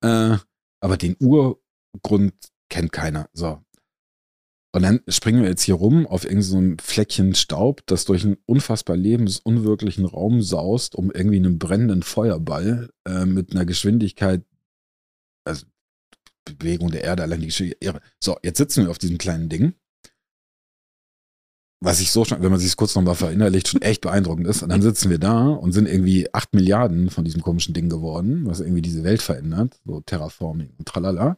Äh, 0.00 0.36
aber 0.80 0.96
den 0.96 1.16
Urgrund 1.20 2.34
kennt 2.68 2.92
keiner. 2.92 3.28
So. 3.32 3.60
Und 4.72 4.82
dann 4.82 5.00
springen 5.06 5.42
wir 5.42 5.48
jetzt 5.48 5.62
hier 5.62 5.76
rum 5.76 6.06
auf 6.06 6.24
irgendein 6.24 6.76
so 6.78 6.84
Fleckchen 6.84 7.34
Staub, 7.34 7.82
das 7.86 8.06
durch 8.06 8.24
einen 8.24 8.38
unfassbar 8.46 8.96
lebensunwirklichen 8.96 10.04
Raum 10.04 10.42
saust, 10.42 10.96
um 10.96 11.12
irgendwie 11.12 11.36
einen 11.36 11.58
brennenden 11.58 12.02
Feuerball 12.02 12.90
äh, 13.06 13.24
mit 13.24 13.52
einer 13.52 13.66
Geschwindigkeit, 13.66 14.42
also 15.44 15.66
Bewegung 16.44 16.90
der 16.90 17.04
Erde, 17.04 17.22
allein 17.22 17.40
die 17.40 17.46
Geschwindigkeit. 17.46 18.02
So, 18.18 18.36
jetzt 18.42 18.58
sitzen 18.58 18.84
wir 18.84 18.90
auf 18.90 18.98
diesem 18.98 19.18
kleinen 19.18 19.48
Ding 19.48 19.74
was 21.84 22.00
ich 22.00 22.10
so 22.10 22.24
schon, 22.24 22.42
wenn 22.42 22.50
man 22.50 22.60
sich 22.60 22.76
kurz 22.76 22.94
nochmal 22.94 23.14
verinnerlicht, 23.14 23.68
schon 23.68 23.82
echt 23.82 24.00
beeindruckend 24.00 24.46
ist. 24.46 24.62
Und 24.62 24.70
dann 24.70 24.82
sitzen 24.82 25.10
wir 25.10 25.18
da 25.18 25.48
und 25.48 25.72
sind 25.72 25.86
irgendwie 25.86 26.32
acht 26.32 26.54
Milliarden 26.54 27.10
von 27.10 27.24
diesem 27.24 27.42
komischen 27.42 27.74
Ding 27.74 27.88
geworden, 27.88 28.46
was 28.46 28.60
irgendwie 28.60 28.82
diese 28.82 29.04
Welt 29.04 29.22
verändert, 29.22 29.78
so 29.84 30.00
Terraforming 30.00 30.70
und 30.78 30.88
tralala. 30.88 31.36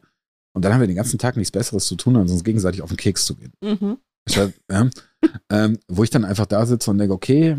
Und 0.53 0.63
dann 0.63 0.73
haben 0.73 0.79
wir 0.79 0.87
den 0.87 0.95
ganzen 0.95 1.19
Tag 1.19 1.37
nichts 1.37 1.51
Besseres 1.51 1.85
zu 1.85 1.95
tun, 1.95 2.15
als 2.15 2.31
uns 2.31 2.43
gegenseitig 2.43 2.81
auf 2.81 2.89
den 2.89 2.97
Keks 2.97 3.25
zu 3.25 3.35
gehen. 3.35 3.53
Mhm. 3.61 3.97
Ja, 4.29 4.89
ähm, 5.49 5.79
wo 5.87 6.03
ich 6.03 6.09
dann 6.09 6.25
einfach 6.25 6.45
da 6.45 6.65
sitze 6.65 6.91
und 6.91 6.97
denke, 6.97 7.13
okay, 7.13 7.57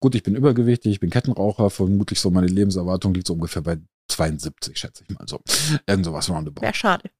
gut, 0.00 0.14
ich 0.14 0.22
bin 0.22 0.36
übergewichtig, 0.36 0.92
ich 0.92 1.00
bin 1.00 1.10
Kettenraucher, 1.10 1.70
vermutlich 1.70 2.20
so 2.20 2.30
meine 2.30 2.46
Lebenserwartung 2.46 3.14
liegt 3.14 3.26
so 3.26 3.34
ungefähr 3.34 3.62
bei 3.62 3.78
72, 4.08 4.78
schätze 4.78 5.04
ich 5.06 5.16
mal 5.16 5.26
so. 5.26 5.40
Irgend 5.86 6.04
sowas 6.04 6.28
roundabout. 6.28 6.62
Wäre 6.62 6.74
schade. 6.74 7.10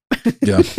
Ja. 0.45 0.61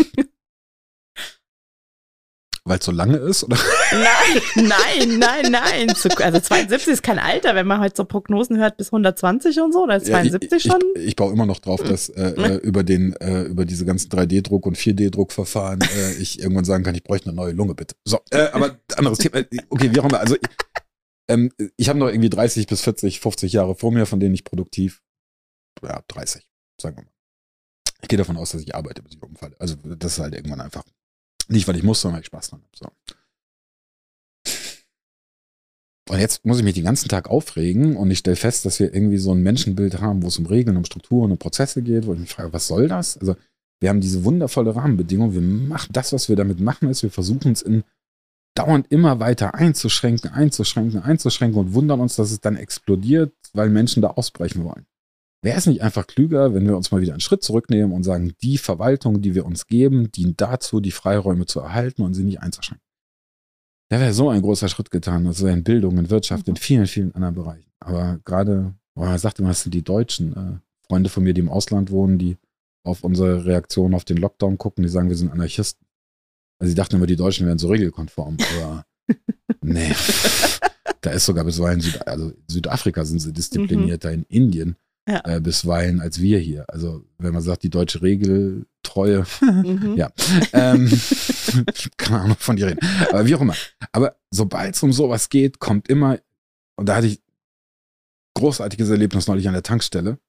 Weil 2.69 2.77
es 2.77 2.85
so 2.85 2.91
lange 2.91 3.17
ist? 3.17 3.43
Oder? 3.43 3.57
Nein, 3.91 4.41
nein, 4.67 5.17
nein, 5.17 5.51
nein. 5.51 5.87
Also 5.89 6.39
72 6.39 6.93
ist 6.93 7.01
kein 7.01 7.17
Alter, 7.17 7.55
wenn 7.55 7.65
man 7.65 7.79
halt 7.79 7.97
so 7.97 8.05
Prognosen 8.05 8.59
hört 8.59 8.77
bis 8.77 8.89
120 8.89 9.59
und 9.59 9.73
so, 9.73 9.87
ist 9.87 10.05
72 10.05 10.51
ja, 10.51 10.57
ich, 10.57 10.63
schon. 10.63 10.79
Ich, 10.93 11.07
ich, 11.07 11.15
baue 11.15 11.33
immer 11.33 11.47
noch 11.47 11.57
drauf, 11.57 11.81
dass 11.81 12.09
äh, 12.09 12.29
äh 12.37 12.57
über 12.57 12.83
den, 12.83 13.13
äh, 13.13 13.41
über 13.45 13.65
diese 13.65 13.85
ganzen 13.85 14.11
3D-Druck 14.11 14.67
und 14.67 14.77
4D-Druckverfahren 14.77 15.81
äh, 15.81 16.13
ich 16.21 16.39
irgendwann 16.39 16.63
sagen 16.63 16.83
kann, 16.83 16.93
ich 16.93 17.01
bräuchte 17.01 17.29
eine 17.29 17.37
neue 17.37 17.53
Lunge, 17.53 17.73
bitte. 17.73 17.95
So, 18.05 18.19
äh, 18.29 18.49
aber 18.51 18.77
anderes 18.97 19.17
Thema. 19.17 19.43
Okay, 19.69 19.89
wie 19.91 19.99
auch 19.99 20.05
immer. 20.05 20.19
Also 20.19 20.35
ich, 20.35 20.41
ähm, 21.27 21.51
ich 21.75 21.89
habe 21.89 21.97
noch 21.97 22.09
irgendwie 22.09 22.29
30 22.29 22.67
bis 22.67 22.81
40, 22.81 23.19
50 23.19 23.51
Jahre 23.51 23.73
vor 23.73 23.91
mir, 23.91 24.05
von 24.05 24.19
denen 24.19 24.35
ich 24.35 24.43
produktiv, 24.43 25.01
ja, 25.81 26.03
30, 26.07 26.47
sagen 26.79 26.97
wir 26.97 27.03
mal. 27.05 27.11
Ich 28.03 28.09
gehe 28.09 28.17
davon 28.19 28.37
aus, 28.37 28.51
dass 28.51 28.61
ich 28.61 28.75
arbeite, 28.75 29.01
bis 29.01 29.15
ich 29.15 29.23
umfalle. 29.23 29.55
Also 29.57 29.75
das 29.75 30.13
ist 30.13 30.19
halt 30.19 30.35
irgendwann 30.35 30.61
einfach 30.61 30.83
nicht, 31.49 31.67
weil 31.67 31.75
ich 31.75 31.83
muss, 31.83 32.01
sondern 32.01 32.15
weil 32.15 32.21
ich 32.21 32.27
Spaß 32.27 32.49
dran 32.49 32.61
habe. 32.61 32.77
So. 32.77 32.87
Und 36.09 36.19
jetzt 36.19 36.43
muss 36.43 36.57
ich 36.57 36.63
mich 36.63 36.73
den 36.73 36.85
ganzen 36.85 37.07
Tag 37.07 37.29
aufregen 37.29 37.95
und 37.95 38.09
ich 38.09 38.19
stelle 38.19 38.35
fest, 38.35 38.65
dass 38.65 38.79
wir 38.79 38.93
irgendwie 38.93 39.19
so 39.19 39.31
ein 39.31 39.43
Menschenbild 39.43 40.01
haben, 40.01 40.23
wo 40.23 40.27
es 40.27 40.39
um 40.39 40.47
Regeln, 40.47 40.75
um 40.75 40.85
Strukturen, 40.85 41.31
um 41.31 41.37
Prozesse 41.37 41.83
geht, 41.83 42.07
wo 42.07 42.13
ich 42.13 42.19
mich 42.19 42.33
frage, 42.33 42.51
was 42.51 42.67
soll 42.67 42.87
das? 42.87 43.17
Also 43.17 43.35
wir 43.79 43.89
haben 43.89 44.01
diese 44.01 44.23
wundervolle 44.23 44.75
Rahmenbedingung, 44.75 45.33
wir 45.33 45.41
machen 45.41 45.93
das, 45.93 46.11
was 46.11 46.27
wir 46.27 46.35
damit 46.35 46.59
machen, 46.59 46.89
ist, 46.89 47.03
wir 47.03 47.11
versuchen 47.11 47.51
es 47.51 47.61
in 47.61 47.83
dauernd 48.55 48.91
immer 48.91 49.19
weiter 49.19 49.53
einzuschränken, 49.53 50.31
einzuschränken, 50.31 51.01
einzuschränken 51.01 51.59
und 51.59 51.73
wundern 51.73 51.99
uns, 52.01 52.15
dass 52.15 52.31
es 52.31 52.41
dann 52.41 52.57
explodiert, 52.57 53.33
weil 53.53 53.69
Menschen 53.69 54.01
da 54.01 54.09
ausbrechen 54.09 54.63
wollen. 54.63 54.85
Wäre 55.41 55.57
es 55.57 55.67
nicht 55.67 55.81
einfach 55.81 56.05
klüger, 56.05 56.53
wenn 56.53 56.67
wir 56.67 56.75
uns 56.75 56.91
mal 56.91 57.01
wieder 57.01 57.13
einen 57.13 57.21
Schritt 57.21 57.43
zurücknehmen 57.43 57.93
und 57.93 58.03
sagen, 58.03 58.33
die 58.41 58.57
Verwaltung, 58.57 59.21
die 59.21 59.35
wir 59.35 59.45
uns 59.45 59.67
geben, 59.67 60.11
dient 60.11 60.41
dazu, 60.41 60.81
die 60.81 60.91
Freiräume 60.91 61.45
zu 61.45 61.61
erhalten 61.61 62.01
und 62.01 62.13
sie 62.13 62.23
nicht 62.23 62.41
einzuschränken? 62.41 62.85
Da 63.89 63.99
wäre 63.99 64.13
so 64.13 64.29
ein 64.29 64.41
großer 64.41 64.67
Schritt 64.67 64.91
getan, 64.91 65.25
also 65.25 65.47
in 65.47 65.63
Bildung, 65.63 65.97
in 65.97 66.09
Wirtschaft, 66.09 66.47
in 66.47 66.57
vielen, 66.57 66.87
vielen 66.87 67.15
anderen 67.15 67.35
Bereichen. 67.35 67.71
Aber 67.79 68.19
gerade, 68.25 68.75
oh, 68.95 69.03
er 69.03 69.17
sagte 69.17 69.41
immer, 69.41 69.49
das 69.49 69.63
sind 69.63 69.73
die 69.73 69.81
Deutschen, 69.81 70.35
äh, 70.35 70.59
Freunde 70.87 71.09
von 71.09 71.23
mir, 71.23 71.33
die 71.33 71.41
im 71.41 71.49
Ausland 71.49 71.89
wohnen, 71.89 72.17
die 72.17 72.37
auf 72.83 73.03
unsere 73.03 73.45
Reaktion 73.45 73.93
auf 73.93 74.03
den 74.03 74.17
Lockdown 74.17 74.57
gucken, 74.57 74.83
die 74.83 74.89
sagen, 74.89 75.09
wir 75.09 75.15
sind 75.15 75.31
Anarchisten. 75.31 75.87
Also 76.59 76.69
sie 76.69 76.75
dachten 76.75 76.97
immer, 76.97 77.07
die 77.07 77.15
Deutschen 77.15 77.47
wären 77.47 77.57
so 77.57 77.69
regelkonform, 77.69 78.37
aber 78.57 78.85
nee. 79.61 79.95
da 81.01 81.11
ist 81.11 81.25
sogar 81.25 81.45
bisweilen 81.45 81.79
Süd, 81.79 82.05
also 82.05 82.33
Südafrika 82.47 83.05
sind 83.05 83.19
sie 83.19 83.31
disziplinierter, 83.31 84.09
mhm. 84.09 84.15
in 84.15 84.23
Indien 84.23 84.75
ja. 85.09 85.21
äh, 85.25 85.39
bisweilen 85.41 86.01
als 86.01 86.21
wir 86.21 86.39
hier. 86.39 86.65
Also 86.67 87.03
wenn 87.17 87.33
man 87.33 87.41
sagt, 87.41 87.63
die 87.63 87.69
deutsche 87.69 88.01
Regeltreue, 88.01 89.25
mhm. 89.41 89.95
ja, 89.95 90.11
ähm, 90.53 90.89
keine 91.97 92.21
Ahnung 92.21 92.37
von 92.39 92.55
dir 92.55 92.67
reden. 92.67 92.79
Aber 93.09 93.25
wie 93.25 93.35
auch 93.35 93.41
immer. 93.41 93.55
Aber 93.91 94.15
sobald 94.31 94.75
es 94.75 94.83
um 94.83 94.93
sowas 94.93 95.29
geht, 95.29 95.59
kommt 95.59 95.89
immer, 95.89 96.19
und 96.75 96.87
da 96.87 96.97
hatte 96.97 97.07
ich 97.07 97.21
großartiges 98.35 98.89
Erlebnis 98.89 99.27
neulich 99.27 99.47
an 99.47 99.53
der 99.53 99.63
Tankstelle. 99.63 100.19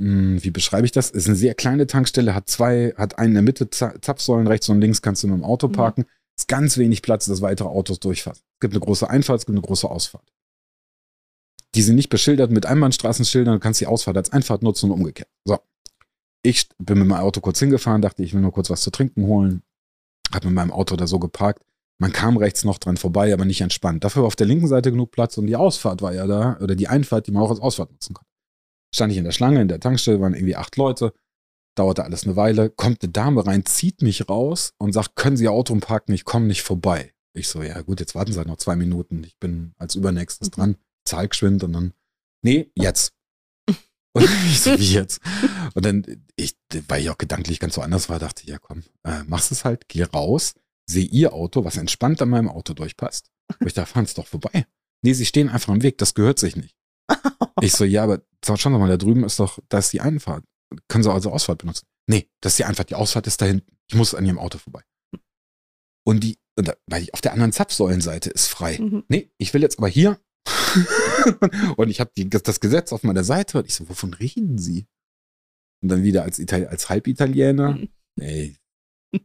Hm, 0.00 0.42
wie 0.44 0.50
beschreibe 0.50 0.84
ich 0.84 0.92
das? 0.92 1.10
Es 1.10 1.16
ist 1.16 1.26
eine 1.26 1.36
sehr 1.36 1.54
kleine 1.54 1.86
Tankstelle, 1.86 2.34
hat 2.34 2.48
zwei, 2.48 2.94
hat 2.96 3.18
eine 3.18 3.28
in 3.28 3.34
der 3.34 3.42
Mitte 3.42 3.70
Zapfsäulen, 3.70 4.46
rechts 4.46 4.68
und 4.68 4.80
links 4.80 5.02
kannst 5.02 5.22
du 5.22 5.26
mit 5.28 5.36
dem 5.36 5.44
Auto 5.44 5.68
parken. 5.68 6.02
Mhm. 6.02 6.06
Ist 6.38 6.46
ganz 6.46 6.78
wenig 6.78 7.02
Platz, 7.02 7.26
dass 7.26 7.40
weitere 7.40 7.68
Autos 7.68 7.98
durchfahren. 7.98 8.38
Es 8.38 8.60
gibt 8.60 8.74
eine 8.74 8.80
große 8.80 9.10
Einfahrt, 9.10 9.40
es 9.40 9.46
gibt 9.46 9.56
eine 9.56 9.66
große 9.66 9.90
Ausfahrt. 9.90 10.32
Die 11.74 11.82
sind 11.82 11.96
nicht 11.96 12.08
beschildert 12.08 12.50
mit 12.50 12.66
Einbahnstraßenschildern, 12.66 13.54
du 13.54 13.60
kannst 13.60 13.80
die 13.80 13.86
Ausfahrt 13.86 14.16
als 14.16 14.32
Einfahrt 14.32 14.62
nutzen 14.62 14.90
und 14.90 14.98
umgekehrt. 14.98 15.28
So. 15.44 15.58
Ich 16.42 16.68
bin 16.78 16.98
mit 16.98 17.08
meinem 17.08 17.20
Auto 17.20 17.40
kurz 17.40 17.58
hingefahren, 17.58 18.00
dachte, 18.00 18.22
ich 18.22 18.32
will 18.32 18.40
nur 18.40 18.52
kurz 18.52 18.70
was 18.70 18.80
zu 18.80 18.90
trinken 18.90 19.26
holen. 19.26 19.62
Hab 20.32 20.44
mit 20.44 20.54
meinem 20.54 20.72
Auto 20.72 20.96
da 20.96 21.06
so 21.06 21.18
geparkt. 21.18 21.62
Man 22.00 22.12
kam 22.12 22.36
rechts 22.36 22.64
noch 22.64 22.78
dran 22.78 22.96
vorbei, 22.96 23.32
aber 23.32 23.44
nicht 23.44 23.60
entspannt. 23.60 24.04
Dafür 24.04 24.22
war 24.22 24.28
auf 24.28 24.36
der 24.36 24.46
linken 24.46 24.68
Seite 24.68 24.90
genug 24.90 25.10
Platz 25.10 25.36
und 25.36 25.46
die 25.46 25.56
Ausfahrt 25.56 26.00
war 26.00 26.14
ja 26.14 26.26
da, 26.26 26.56
oder 26.60 26.76
die 26.76 26.88
Einfahrt, 26.88 27.26
die 27.26 27.32
man 27.32 27.42
auch 27.42 27.50
als 27.50 27.60
Ausfahrt 27.60 27.90
nutzen 27.90 28.14
konnte. 28.14 28.30
Stand 28.94 29.12
ich 29.12 29.18
in 29.18 29.24
der 29.24 29.32
Schlange, 29.32 29.60
in 29.60 29.68
der 29.68 29.80
Tankstelle 29.80 30.20
waren 30.20 30.34
irgendwie 30.34 30.56
acht 30.56 30.76
Leute, 30.76 31.12
dauerte 31.74 32.04
alles 32.04 32.24
eine 32.24 32.36
Weile, 32.36 32.70
kommt 32.70 33.02
eine 33.02 33.12
Dame 33.12 33.46
rein, 33.46 33.66
zieht 33.66 34.00
mich 34.00 34.28
raus 34.28 34.74
und 34.78 34.92
sagt, 34.92 35.16
können 35.16 35.36
Sie 35.36 35.44
Ihr 35.44 35.52
Auto 35.52 35.74
parken, 35.76 36.12
ich 36.12 36.24
komme 36.24 36.46
nicht 36.46 36.62
vorbei. 36.62 37.12
Ich 37.34 37.48
so, 37.48 37.62
ja 37.62 37.82
gut, 37.82 38.00
jetzt 38.00 38.14
warten 38.14 38.32
Sie 38.32 38.38
halt 38.38 38.48
noch 38.48 38.56
zwei 38.56 38.76
Minuten, 38.76 39.22
ich 39.24 39.36
bin 39.38 39.72
als 39.76 39.96
Übernächstes 39.96 40.50
mhm. 40.50 40.52
dran 40.52 40.76
zahl 41.08 41.28
geschwind 41.28 41.64
und 41.64 41.72
dann, 41.72 41.94
nee, 42.42 42.70
jetzt. 42.74 43.12
Und 44.14 44.24
ich 44.24 44.60
so, 44.60 44.78
wie 44.78 44.94
jetzt? 44.94 45.20
Und 45.74 45.84
dann, 45.84 46.04
ich, 46.36 46.56
weil 46.88 47.02
ich 47.02 47.10
auch 47.10 47.18
gedanklich 47.18 47.60
ganz 47.60 47.74
so 47.74 47.82
anders 47.82 48.08
war, 48.08 48.18
dachte 48.18 48.42
ich, 48.42 48.48
ja 48.48 48.58
komm, 48.58 48.82
äh, 49.04 49.22
machst 49.24 49.52
es 49.52 49.64
halt, 49.64 49.88
geh 49.88 50.02
raus, 50.02 50.54
sehe 50.88 51.04
ihr 51.04 51.32
Auto, 51.32 51.64
was 51.64 51.76
entspannt 51.76 52.20
an 52.22 52.30
meinem 52.30 52.48
Auto 52.48 52.74
durchpasst. 52.74 53.30
Und 53.60 53.66
ich 53.66 53.74
da 53.74 53.86
fahren 53.86 54.04
es 54.04 54.14
doch 54.14 54.26
vorbei. 54.26 54.66
Nee, 55.02 55.12
sie 55.12 55.26
stehen 55.26 55.48
einfach 55.48 55.72
im 55.72 55.82
Weg, 55.82 55.98
das 55.98 56.14
gehört 56.14 56.38
sich 56.38 56.56
nicht. 56.56 56.76
Ich 57.60 57.72
so, 57.72 57.84
ja, 57.84 58.04
aber 58.04 58.22
schauen 58.44 58.56
Sie 58.56 58.70
mal, 58.70 58.88
da 58.88 58.96
drüben 58.96 59.24
ist 59.24 59.40
doch, 59.40 59.58
da 59.68 59.78
ist 59.78 59.92
die 59.92 60.00
Einfahrt. 60.00 60.44
Können 60.86 61.02
Sie 61.02 61.12
also 61.12 61.32
Ausfahrt 61.32 61.58
benutzen? 61.58 61.88
Nee, 62.06 62.30
das 62.40 62.52
ist 62.52 62.58
die 62.60 62.64
Einfahrt, 62.64 62.90
die 62.90 62.94
Ausfahrt 62.94 63.26
ist 63.26 63.42
da 63.42 63.46
hinten. 63.46 63.76
Ich 63.88 63.96
muss 63.96 64.14
an 64.14 64.24
Ihrem 64.24 64.38
Auto 64.38 64.58
vorbei. 64.58 64.82
Und 66.04 66.22
die, 66.22 66.38
und 66.56 66.68
da, 66.68 66.74
weil 66.86 67.02
ich 67.02 67.14
auf 67.14 67.20
der 67.20 67.32
anderen 67.32 67.52
Zapfsäulenseite 67.52 68.30
ist 68.30 68.46
frei. 68.46 68.78
Mhm. 68.78 69.04
Nee, 69.08 69.32
ich 69.38 69.52
will 69.54 69.62
jetzt 69.62 69.78
aber 69.78 69.88
hier 69.88 70.20
und 71.76 71.88
ich 71.88 72.00
habe 72.00 72.10
das 72.42 72.60
Gesetz 72.60 72.92
auf 72.92 73.02
meiner 73.02 73.24
Seite 73.24 73.58
und 73.58 73.66
ich 73.66 73.74
so, 73.74 73.88
wovon 73.88 74.14
reden 74.14 74.58
Sie? 74.58 74.86
Und 75.82 75.90
dann 75.90 76.02
wieder 76.02 76.22
als, 76.24 76.38
Itali 76.38 76.66
als 76.66 76.88
Halbitaliener. 76.88 77.72
Mhm. 77.72 77.88
Ey. 78.20 78.56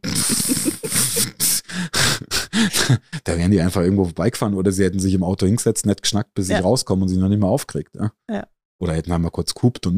da 3.24 3.36
wären 3.36 3.50
die 3.50 3.60
einfach 3.60 3.82
irgendwo 3.82 4.04
vorbeigefahren 4.04 4.54
oder 4.54 4.72
sie 4.72 4.84
hätten 4.84 5.00
sich 5.00 5.14
im 5.14 5.22
Auto 5.22 5.46
hingesetzt, 5.46 5.84
nett 5.86 6.02
geschnackt, 6.02 6.34
bis 6.34 6.48
ja. 6.48 6.58
ich 6.58 6.64
rauskomme 6.64 7.02
und 7.02 7.08
sie 7.08 7.16
noch 7.16 7.28
nicht 7.28 7.40
mehr 7.40 7.48
aufkriegt. 7.48 7.94
Ja? 7.94 8.12
ja. 8.30 8.46
Oder 8.78 8.94
hätten 8.94 9.12
einmal 9.12 9.30
kurz 9.30 9.54
kupt 9.54 9.86
und 9.86 9.96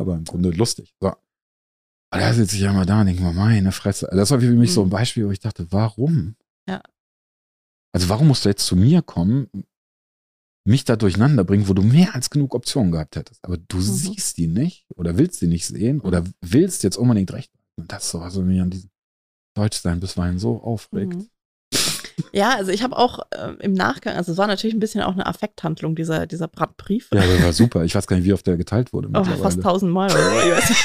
aber 0.00 0.14
im 0.14 0.24
Grunde 0.24 0.50
lustig. 0.50 0.94
So. 1.00 1.08
Aber 2.10 2.20
da 2.20 2.34
sitze 2.34 2.56
ich 2.56 2.62
ja 2.62 2.72
mal 2.72 2.84
da 2.84 3.00
und 3.00 3.06
denke 3.06 3.22
mir, 3.22 3.32
meine 3.32 3.72
Fresse. 3.72 4.08
Das 4.12 4.30
war 4.30 4.40
für 4.40 4.50
mich 4.50 4.70
mhm. 4.70 4.74
so 4.74 4.82
ein 4.82 4.90
Beispiel, 4.90 5.26
wo 5.26 5.30
ich 5.30 5.40
dachte, 5.40 5.66
warum? 5.70 6.36
Ja. 6.68 6.82
Also 7.92 8.08
warum 8.08 8.28
musst 8.28 8.44
du 8.44 8.48
jetzt 8.48 8.66
zu 8.66 8.76
mir 8.76 9.02
kommen, 9.02 9.48
mich 10.64 10.84
da 10.84 10.96
durcheinander 10.96 11.44
bringen, 11.44 11.68
wo 11.68 11.74
du 11.74 11.82
mehr 11.82 12.14
als 12.14 12.30
genug 12.30 12.54
Optionen 12.54 12.92
gehabt 12.92 13.16
hättest. 13.16 13.44
Aber 13.44 13.56
du 13.56 13.78
mhm. 13.78 13.82
siehst 13.82 14.38
die 14.38 14.46
nicht 14.46 14.86
oder 14.94 15.18
willst 15.18 15.40
sie 15.40 15.48
nicht 15.48 15.66
sehen 15.66 16.00
oder 16.00 16.24
willst 16.40 16.82
jetzt 16.82 16.96
unbedingt 16.96 17.32
recht. 17.32 17.50
Und 17.76 17.90
das 17.90 18.04
ist 18.04 18.10
so, 18.10 18.20
was 18.20 18.36
mich 18.36 18.60
an 18.60 18.70
diesem 18.70 18.90
Deutschsein 19.54 20.00
bisweilen 20.00 20.38
so 20.38 20.62
aufregt. 20.62 21.14
Mhm. 21.14 21.28
Ja, 22.32 22.56
also 22.56 22.70
ich 22.70 22.82
habe 22.82 22.96
auch 22.96 23.20
äh, 23.30 23.52
im 23.60 23.72
Nachgang, 23.72 24.16
also 24.16 24.32
es 24.32 24.38
war 24.38 24.46
natürlich 24.46 24.74
ein 24.74 24.80
bisschen 24.80 25.02
auch 25.02 25.12
eine 25.12 25.26
Affekthandlung, 25.26 25.94
dieser, 25.94 26.26
dieser 26.26 26.48
Brandbrief. 26.48 27.08
Ja, 27.12 27.20
der 27.20 27.42
war 27.42 27.52
super. 27.52 27.84
Ich 27.84 27.94
weiß 27.94 28.06
gar 28.06 28.16
nicht, 28.16 28.24
wie 28.24 28.32
oft 28.32 28.46
der 28.46 28.56
geteilt 28.56 28.92
wurde. 28.92 29.08
Oh, 29.12 29.24
fast 29.24 29.62
tausendmal 29.62 30.10
oder 30.10 30.30
so. 30.30 30.38
Ich 30.38 30.56
weiß 30.56 30.68
nicht. 30.70 30.84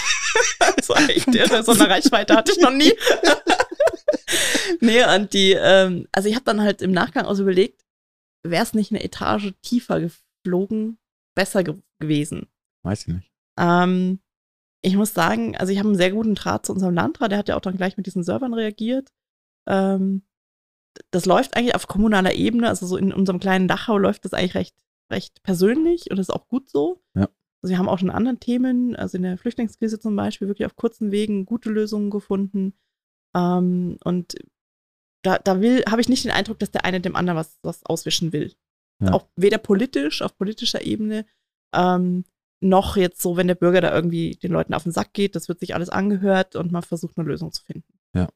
Das 0.76 0.90
war 0.90 1.10
echt 1.10 1.28
irre. 1.34 1.64
So 1.64 1.72
eine 1.72 1.90
Reichweite 1.90 2.36
hatte 2.36 2.52
ich 2.52 2.60
noch 2.60 2.72
nie. 2.72 2.94
nee, 4.80 5.04
und 5.16 5.34
die, 5.34 5.52
ähm, 5.52 6.08
also 6.12 6.30
ich 6.30 6.36
habe 6.36 6.46
dann 6.46 6.62
halt 6.62 6.82
im 6.82 6.92
Nachgang 6.92 7.26
auch 7.26 7.34
so 7.34 7.44
überlegt, 7.44 7.82
wäre 8.44 8.64
es 8.64 8.74
nicht 8.74 8.92
eine 8.92 9.04
Etage 9.04 9.54
tiefer 9.62 10.00
geflogen, 10.00 10.98
besser 11.36 11.64
ge 11.64 11.76
gewesen. 12.00 12.48
Weiß 12.84 13.08
ich 13.08 13.14
nicht. 13.14 13.32
Ähm, 13.58 14.20
ich 14.82 14.96
muss 14.96 15.14
sagen, 15.14 15.58
also 15.58 15.74
ich 15.74 15.80
habe 15.80 15.90
einen 15.90 15.98
sehr 15.98 16.12
guten 16.12 16.36
Draht 16.36 16.66
zu 16.66 16.74
unserem 16.74 16.94
Landrat, 16.94 17.32
der 17.32 17.40
hat 17.40 17.50
ja 17.50 17.58
auch 17.58 17.62
dann 17.62 17.78
gleich 17.78 17.98
mit 17.98 18.06
diesen 18.06 18.24
Servern 18.24 18.54
reagiert. 18.54 19.12
Ähm, 19.68 20.24
das 21.12 21.26
läuft 21.26 21.56
eigentlich 21.56 21.76
auf 21.76 21.88
kommunaler 21.88 22.34
Ebene, 22.34 22.70
also 22.70 22.86
so 22.86 22.98
in 22.98 23.14
unserem 23.14 23.40
kleinen 23.40 23.68
Dachau 23.68 23.98
läuft 23.98 24.26
das 24.26 24.34
eigentlich 24.34 24.56
recht, 24.56 24.76
recht 25.12 25.44
persönlich 25.44 26.10
und 26.10 26.18
das 26.18 26.30
ist 26.30 26.36
auch 26.36 26.48
gut 26.48 26.70
so. 26.70 27.02
Ja. 27.16 27.30
Also 27.62 27.72
wir 27.72 27.78
haben 27.80 27.90
auch 27.90 28.00
schon 28.00 28.10
anderen 28.10 28.40
Themen, 28.40 28.96
also 28.96 29.18
in 29.18 29.24
der 29.24 29.38
Flüchtlingskrise 29.38 30.00
zum 30.00 30.16
Beispiel, 30.16 30.48
wirklich 30.48 30.66
auf 30.66 30.76
kurzen 30.76 31.12
Wegen 31.12 31.46
gute 31.46 31.70
Lösungen 31.70 32.10
gefunden. 32.10 32.74
Ähm, 33.36 33.98
und 34.04 34.36
da, 35.28 35.38
da 35.40 35.60
will, 35.60 35.84
habe 35.90 36.00
ich 36.00 36.08
nicht 36.08 36.24
den 36.24 36.32
Eindruck, 36.32 36.58
dass 36.60 36.72
der 36.72 36.86
eine 36.86 37.02
dem 37.02 37.18
anderen 37.18 37.38
was, 37.38 37.60
was 37.62 37.86
auswischen 37.86 38.32
will. 38.32 38.54
Ja. 39.04 39.12
Auch 39.12 39.28
weder 39.36 39.58
politisch, 39.58 40.22
auf 40.22 40.38
politischer 40.38 40.84
Ebene, 40.84 41.26
ähm, 41.76 42.24
noch 42.62 42.96
jetzt 42.96 43.22
so, 43.22 43.36
wenn 43.36 43.48
der 43.48 43.56
Bürger 43.56 43.82
da 43.82 43.94
irgendwie 43.94 44.36
den 44.36 44.54
Leuten 44.54 44.74
auf 44.74 44.84
den 44.84 44.94
Sack 44.94 45.12
geht, 45.12 45.36
das 45.36 45.50
wird 45.50 45.60
sich 45.60 45.76
alles 45.76 45.90
angehört 45.90 46.56
und 46.56 46.72
man 46.72 46.82
versucht 46.82 47.18
eine 47.18 47.28
Lösung 47.28 47.52
zu 47.52 47.62
finden. 47.62 48.00
Ja. 48.16 48.30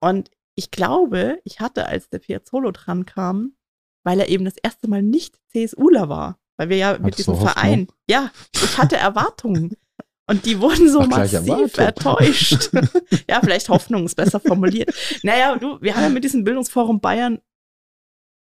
Und 0.00 0.30
ich 0.54 0.70
glaube, 0.70 1.40
ich 1.44 1.60
hatte, 1.60 1.86
als 1.86 2.08
der 2.08 2.20
Piazzolo 2.20 2.70
dran 2.70 3.04
kam, 3.04 3.54
weil 4.02 4.18
er 4.18 4.30
eben 4.30 4.46
das 4.46 4.56
erste 4.56 4.88
Mal 4.88 5.02
nicht 5.02 5.38
CSUler 5.52 6.08
war, 6.08 6.38
weil 6.56 6.70
wir 6.70 6.78
ja 6.78 6.88
Hattest 6.88 7.04
mit 7.04 7.18
diesem 7.18 7.36
Verein, 7.36 7.88
ja, 8.08 8.30
ich 8.54 8.78
hatte 8.78 8.96
Erwartungen. 8.96 9.76
Und 10.26 10.46
die 10.46 10.60
wurden 10.60 10.88
so 10.88 11.00
Ach, 11.00 11.06
massiv 11.06 11.76
enttäuscht. 11.76 12.70
ja, 13.28 13.40
vielleicht 13.40 13.68
Hoffnung 13.68 14.06
ist 14.06 14.14
besser 14.14 14.40
formuliert. 14.40 14.94
Naja, 15.22 15.56
du, 15.56 15.80
wir 15.82 15.94
haben 15.94 16.04
ja 16.04 16.08
mit 16.08 16.24
diesem 16.24 16.44
Bildungsforum 16.44 17.00
Bayern 17.00 17.40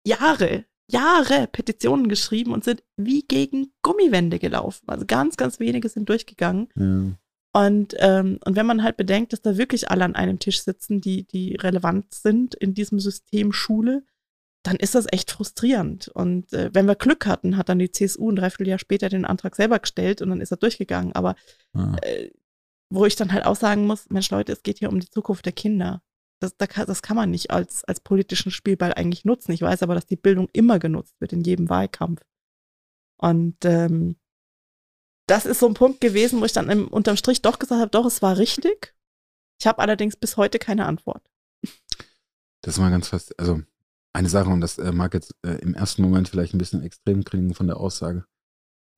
Jahre, 0.07 0.65
Jahre 0.91 1.49
Petitionen 1.49 2.09
geschrieben 2.09 2.53
und 2.53 2.65
sind 2.65 2.83
wie 2.97 3.23
gegen 3.23 3.73
Gummiwände 3.83 4.39
gelaufen. 4.39 4.85
Also 4.87 5.05
ganz, 5.07 5.37
ganz 5.37 5.61
wenige 5.61 5.89
sind 5.89 6.09
durchgegangen. 6.09 6.69
Ja. 6.77 7.19
Und, 7.53 7.95
ähm, 7.99 8.39
und 8.45 8.57
wenn 8.57 8.67
man 8.67 8.83
halt 8.83 8.97
bedenkt, 8.97 9.33
dass 9.33 9.43
da 9.43 9.57
wirklich 9.57 9.91
alle 9.91 10.05
an 10.05 10.15
einem 10.15 10.39
Tisch 10.39 10.63
sitzen, 10.63 11.01
die, 11.01 11.25
die 11.25 11.57
relevant 11.57 12.13
sind 12.15 12.55
in 12.55 12.75
diesem 12.75 13.01
System 13.01 13.53
Schule, 13.53 14.05
dann 14.67 14.77
ist 14.77 14.97
das 14.97 15.07
echt 15.13 15.31
frustrierend. 15.31 16.09
Und 16.09 16.53
äh, 16.53 16.71
wenn 16.73 16.87
wir 16.87 16.97
Glück 16.97 17.27
hatten, 17.27 17.57
hat 17.57 17.69
dann 17.69 17.79
die 17.79 17.93
CSU 17.93 18.31
ein 18.31 18.37
Dreivierteljahr 18.37 18.81
später 18.81 19.09
den 19.09 19.25
Antrag 19.25 19.55
selber 19.55 19.79
gestellt 19.79 20.23
und 20.23 20.31
dann 20.31 20.41
ist 20.41 20.51
er 20.51 20.57
durchgegangen. 20.57 21.13
Aber 21.13 21.37
ah. 21.73 21.95
äh, 22.03 22.31
wo 22.91 23.05
ich 23.07 23.15
dann 23.15 23.33
halt 23.33 23.47
auch 23.47 23.55
sagen 23.55 23.87
muss, 23.87 24.11
Mensch 24.11 24.31
Leute, 24.31 24.53
es 24.53 24.65
geht 24.65 24.79
hier 24.79 24.91
um 24.91 24.99
die 24.99 25.09
Zukunft 25.09 25.45
der 25.45 25.53
Kinder. 25.53 26.03
Das, 26.41 26.57
das 26.57 27.03
kann 27.03 27.17
man 27.17 27.31
nicht 27.31 27.51
als, 27.51 27.85
als 27.85 28.01
politischen 28.01 28.51
Spielball 28.51 28.93
eigentlich 28.93 29.25
nutzen. 29.25 29.53
Ich 29.53 29.63
weiß 29.63 29.83
aber, 29.83 29.95
dass 29.95 30.07
die 30.07 30.17
Bildung 30.17 30.49
immer 30.53 30.79
genutzt 30.81 31.15
wird 31.21 31.33
in 31.33 31.45
jedem 31.45 31.69
Wahlkampf. 31.69 32.23
Und 33.19 33.65
ähm, 33.65 34.17
das 35.29 35.47
ist 35.47 35.61
so 35.61 35.67
ein 35.67 35.75
Punkt 35.75 36.01
gewesen, 36.01 36.41
wo 36.41 36.45
ich 36.45 36.53
dann 36.53 36.69
im, 36.71 36.89
unterm 36.89 37.17
Strich 37.17 37.41
doch 37.41 37.59
gesagt 37.59 37.81
habe, 37.81 37.91
doch, 37.91 38.05
es 38.05 38.21
war 38.21 38.37
richtig. 38.37 38.95
Ich 39.61 39.67
habe 39.67 39.79
allerdings 39.79 40.17
bis 40.17 40.37
heute 40.37 40.59
keine 40.59 40.87
Antwort. 40.87 41.23
Das 42.63 42.79
war 42.81 42.91
ganz 42.91 43.09
fast, 43.09 43.39
also 43.39 43.63
eine 44.17 44.29
Sache, 44.29 44.51
und 44.51 44.61
das 44.61 44.79
äh, 44.79 44.93
mag 44.93 45.15
jetzt 45.15 45.35
äh, 45.43 45.59
im 45.61 45.75
ersten 45.75 46.03
Moment 46.03 46.29
vielleicht 46.29 46.55
ein 46.55 46.59
bisschen 46.59 46.83
extrem 46.83 47.25
klingen 47.25 47.55
von 47.55 47.67
der 47.67 47.77
Aussage. 47.77 48.25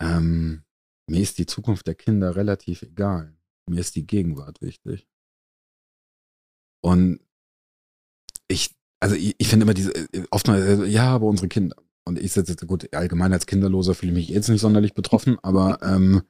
Ähm, 0.01 0.65
mir 1.11 1.21
ist 1.21 1.39
die 1.39 1.47
Zukunft 1.47 1.87
der 1.87 1.95
Kinder 1.95 2.37
relativ 2.37 2.83
egal. 2.83 3.37
Mir 3.69 3.81
ist 3.81 3.97
die 3.97 4.07
Gegenwart 4.07 4.63
wichtig. 4.63 5.09
Und 6.83 7.21
ich, 8.49 8.77
also 9.01 9.17
ich, 9.17 9.35
ich 9.39 9.49
finde 9.49 9.65
immer 9.65 9.75
diese, 9.75 9.93
äh, 9.93 10.27
oftmals, 10.31 10.65
äh, 10.65 10.85
ja, 10.87 11.15
aber 11.15 11.27
unsere 11.27 11.49
Kinder 11.49 11.77
und 12.09 12.19
ich 12.19 12.33
sitze 12.33 12.53
jetzt, 12.53 12.67
gut, 12.67 12.93
allgemein 12.95 13.33
als 13.33 13.47
Kinderloser 13.47 13.95
fühle 13.95 14.13
ich 14.13 14.17
mich 14.17 14.29
jetzt 14.31 14.49
nicht 14.49 14.63
sonderlich 14.63 14.95
betroffen, 14.95 15.37
aber 15.43 15.81
ähm, 15.83 16.23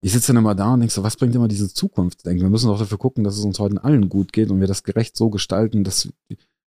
ich 0.00 0.12
sitze 0.12 0.28
dann 0.28 0.42
immer 0.42 0.54
da 0.54 0.74
und 0.74 0.80
denke 0.80 0.94
so, 0.94 1.02
was 1.02 1.16
bringt 1.16 1.34
immer 1.34 1.48
diese 1.48 1.72
Zukunft? 1.72 2.24
Denke, 2.24 2.42
wir 2.42 2.50
müssen 2.50 2.68
doch 2.68 2.78
dafür 2.78 2.98
gucken, 2.98 3.24
dass 3.24 3.36
es 3.36 3.44
uns 3.44 3.58
heute 3.58 3.82
allen 3.82 4.08
gut 4.08 4.32
geht 4.32 4.50
und 4.50 4.60
wir 4.60 4.68
das 4.68 4.84
gerecht 4.84 5.16
so 5.16 5.28
gestalten, 5.28 5.84
dass 5.84 6.08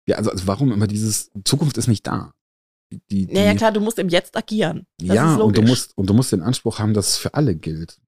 wir, 0.09 0.19
also, 0.19 0.31
also 0.31 0.47
warum 0.47 0.73
immer 0.73 0.87
dieses, 0.87 1.31
Zukunft 1.45 1.77
ist 1.77 1.87
nicht 1.87 2.07
da. 2.07 2.33
Die, 2.91 3.27
die, 3.27 3.35
ja, 3.35 3.43
ja, 3.43 3.55
klar, 3.55 3.71
du 3.71 3.81
musst 3.81 3.99
im 3.99 4.09
Jetzt 4.09 4.37
agieren. 4.37 4.87
Das 4.99 5.15
ja, 5.15 5.37
und 5.37 5.57
du 5.57 5.63
musst, 5.63 5.97
und 5.97 6.09
du 6.09 6.15
musst 6.15 6.33
den 6.33 6.43
Anspruch 6.43 6.79
haben, 6.79 6.95
dass 6.95 7.11
es 7.11 7.17
für 7.19 7.35
alle 7.35 7.55
gilt. 7.55 8.01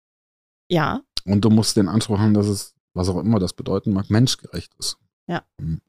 Ja. 0.71 1.03
Und 1.27 1.45
du 1.45 1.51
musst 1.51 1.77
den 1.77 1.89
Anspruch 1.89 2.19
haben, 2.19 2.33
dass 2.33 2.47
es, 2.47 2.75
was 2.95 3.11
auch 3.11 3.19
immer 3.19 3.39
das 3.39 3.53
bedeuten 3.53 3.93
mag, 3.93 4.09
menschgerecht 4.09 4.75
ist. 4.79 4.97
Ja. 5.29 5.45
Hm. 5.61 5.83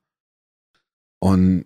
Und 1.20 1.66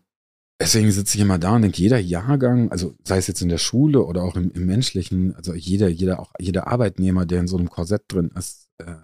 deswegen 0.61 0.91
sitze 0.91 1.17
ich 1.17 1.21
immer 1.21 1.39
da 1.39 1.55
und 1.55 1.63
denke, 1.63 1.81
jeder 1.81 1.97
Jahrgang, 1.97 2.69
also 2.71 2.95
sei 3.03 3.17
es 3.17 3.25
jetzt 3.25 3.41
in 3.41 3.49
der 3.49 3.57
Schule 3.57 4.03
oder 4.03 4.21
auch 4.21 4.35
im, 4.35 4.51
im 4.51 4.67
menschlichen, 4.67 5.35
also 5.35 5.55
jeder, 5.55 5.87
jeder, 5.87 6.19
auch 6.19 6.31
jeder 6.37 6.67
Arbeitnehmer, 6.67 7.25
der 7.25 7.39
in 7.39 7.47
so 7.47 7.57
einem 7.57 7.71
Korsett 7.71 8.03
drin 8.07 8.31
ist, 8.35 8.69
äh, 8.77 8.97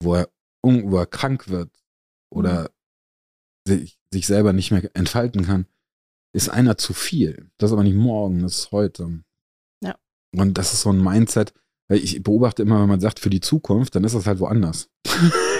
wo, 0.00 0.14
er, 0.14 0.28
wo 0.62 0.96
er 0.96 1.06
krank 1.06 1.48
wird 1.48 1.72
oder 2.30 2.62
mhm. 2.62 2.68
Sich, 3.68 3.98
sich 4.10 4.26
selber 4.26 4.52
nicht 4.52 4.70
mehr 4.70 4.90
entfalten 4.94 5.46
kann, 5.46 5.66
ist 6.32 6.48
einer 6.48 6.76
zu 6.76 6.92
viel. 6.92 7.50
Das 7.58 7.70
ist 7.70 7.72
aber 7.72 7.84
nicht 7.84 7.96
morgen, 7.96 8.42
das 8.42 8.58
ist 8.58 8.72
heute. 8.72 9.20
Ja. 9.82 9.96
Und 10.36 10.58
das 10.58 10.72
ist 10.72 10.82
so 10.82 10.90
ein 10.90 11.02
Mindset, 11.02 11.52
weil 11.88 11.98
ich 11.98 12.22
beobachte 12.22 12.62
immer, 12.62 12.80
wenn 12.80 12.88
man 12.88 13.00
sagt 13.00 13.18
für 13.18 13.30
die 13.30 13.40
Zukunft, 13.40 13.94
dann 13.94 14.04
ist 14.04 14.14
das 14.14 14.26
halt 14.26 14.40
woanders. 14.40 14.90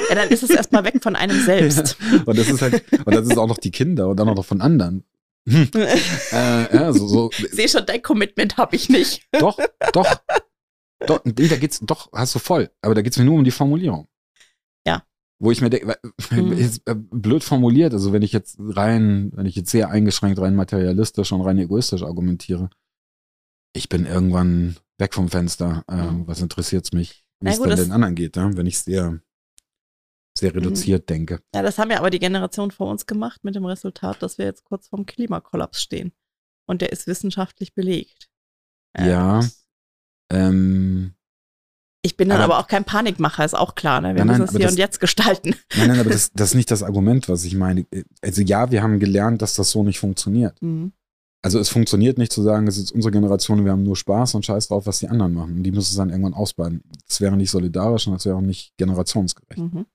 Ja, 0.08 0.14
dann 0.14 0.28
ist 0.28 0.42
es 0.42 0.50
erstmal 0.50 0.84
weg 0.84 1.02
von 1.02 1.16
einem 1.16 1.38
selbst. 1.42 1.96
und 2.26 2.38
das 2.38 2.48
ist 2.48 2.62
halt, 2.62 2.82
und 2.92 3.14
das 3.14 3.26
ist 3.26 3.36
auch 3.36 3.46
noch 3.46 3.58
die 3.58 3.70
Kinder 3.70 4.08
und 4.08 4.18
dann 4.18 4.28
auch 4.28 4.36
noch 4.36 4.44
von 4.44 4.60
anderen. 4.60 5.04
Hm. 5.48 5.70
äh, 5.74 6.76
ja, 6.76 6.92
so, 6.92 7.06
so. 7.06 7.30
Sehe 7.50 7.68
schon, 7.68 7.86
dein 7.86 8.02
Commitment 8.02 8.56
habe 8.56 8.76
ich 8.76 8.88
nicht. 8.88 9.26
doch, 9.32 9.58
doch. 9.92 10.20
Doch, 11.06 11.20
da 11.24 11.56
geht's, 11.56 11.80
doch, 11.82 12.10
hast 12.12 12.34
du 12.34 12.38
voll. 12.38 12.70
Aber 12.82 12.94
da 12.94 13.02
geht 13.02 13.12
es 13.12 13.18
mir 13.18 13.24
nur 13.24 13.36
um 13.36 13.44
die 13.44 13.50
Formulierung. 13.50 14.08
Wo 15.40 15.50
ich 15.50 15.60
mir 15.60 15.70
denke, 15.70 15.98
hm. 16.30 16.52
ist 16.52 16.82
äh, 16.88 16.94
blöd 16.94 17.44
formuliert, 17.44 17.92
also 17.92 18.12
wenn 18.12 18.22
ich 18.22 18.32
jetzt 18.32 18.56
rein, 18.58 19.30
wenn 19.34 19.46
ich 19.46 19.54
jetzt 19.54 19.70
sehr 19.70 19.90
eingeschränkt, 19.90 20.40
rein 20.40 20.56
materialistisch 20.56 21.32
und 21.32 21.42
rein 21.42 21.58
egoistisch 21.58 22.02
argumentiere, 22.02 22.70
ich 23.72 23.88
bin 23.88 24.06
irgendwann 24.06 24.76
weg 24.98 25.14
vom 25.14 25.28
Fenster. 25.28 25.84
Äh, 25.88 25.96
mhm. 25.96 26.26
Was 26.26 26.40
interessiert's 26.40 26.92
mich, 26.92 27.24
wie 27.40 27.50
es 27.50 27.60
dann 27.60 27.76
den 27.76 27.92
anderen 27.92 28.14
geht, 28.14 28.36
ja? 28.36 28.56
wenn 28.56 28.66
ich 28.66 28.80
sehr 28.80 29.20
sehr 30.38 30.52
mhm. 30.52 30.58
reduziert 30.58 31.02
mhm. 31.02 31.06
denke. 31.06 31.40
Ja, 31.54 31.62
das 31.62 31.78
haben 31.78 31.90
ja 31.90 31.98
aber 31.98 32.10
die 32.10 32.18
Generation 32.18 32.70
vor 32.70 32.90
uns 32.90 33.06
gemacht 33.06 33.44
mit 33.44 33.54
dem 33.54 33.64
Resultat, 33.64 34.22
dass 34.22 34.38
wir 34.38 34.46
jetzt 34.46 34.64
kurz 34.64 34.88
vorm 34.88 35.04
Klimakollaps 35.04 35.82
stehen. 35.82 36.12
Und 36.66 36.82
der 36.82 36.92
ist 36.92 37.06
wissenschaftlich 37.06 37.74
belegt. 37.74 38.28
Ja. 38.96 39.40
Ähm, 40.30 41.14
ich 42.02 42.16
bin 42.16 42.28
dann 42.28 42.40
aber, 42.40 42.54
aber, 42.54 42.64
auch 42.64 42.68
kein 42.68 42.84
Panikmacher, 42.84 43.44
ist 43.44 43.54
auch 43.54 43.74
klar. 43.74 44.00
Ne? 44.00 44.14
Wir 44.14 44.24
nein, 44.24 44.38
müssen 44.38 44.44
es 44.44 44.50
hier 44.52 44.60
das, 44.60 44.72
und 44.72 44.78
jetzt 44.78 45.00
gestalten. 45.00 45.54
Nein, 45.76 45.88
nein, 45.88 46.00
aber 46.00 46.10
das, 46.10 46.30
das, 46.32 46.50
ist 46.50 46.54
nicht 46.54 46.70
das 46.70 46.82
Argument, 46.82 47.28
was 47.28 47.44
ich 47.44 47.54
meine. 47.54 47.86
Also 48.22 48.42
ja, 48.42 48.70
wir 48.70 48.82
haben 48.82 49.00
gelernt, 49.00 49.42
dass 49.42 49.54
das 49.54 49.70
so 49.70 49.82
nicht 49.82 49.98
funktioniert. 49.98 50.60
Mhm. 50.62 50.92
Also 51.42 51.58
es 51.58 51.68
funktioniert 51.68 52.18
nicht 52.18 52.32
zu 52.32 52.42
sagen, 52.42 52.66
es 52.66 52.78
ist 52.78 52.92
unsere 52.92 53.12
Generation, 53.12 53.64
wir 53.64 53.72
haben 53.72 53.84
nur 53.84 53.96
Spaß 53.96 54.34
und 54.34 54.44
Scheiß 54.44 54.68
drauf, 54.68 54.86
was 54.86 54.98
die 54.98 55.08
anderen 55.08 55.34
machen. 55.34 55.58
Und 55.58 55.62
die 55.62 55.70
müssen 55.70 55.90
es 55.90 55.96
dann 55.96 56.10
irgendwann 56.10 56.34
ausbaden. 56.34 56.82
Das 57.06 57.20
wäre 57.20 57.36
nicht 57.36 57.50
solidarisch 57.50 58.06
und 58.06 58.14
das 58.14 58.26
wäre 58.26 58.36
auch 58.36 58.42
nicht 58.42 58.76
generationsgerecht. 58.76 59.58
Mhm. 59.58 59.86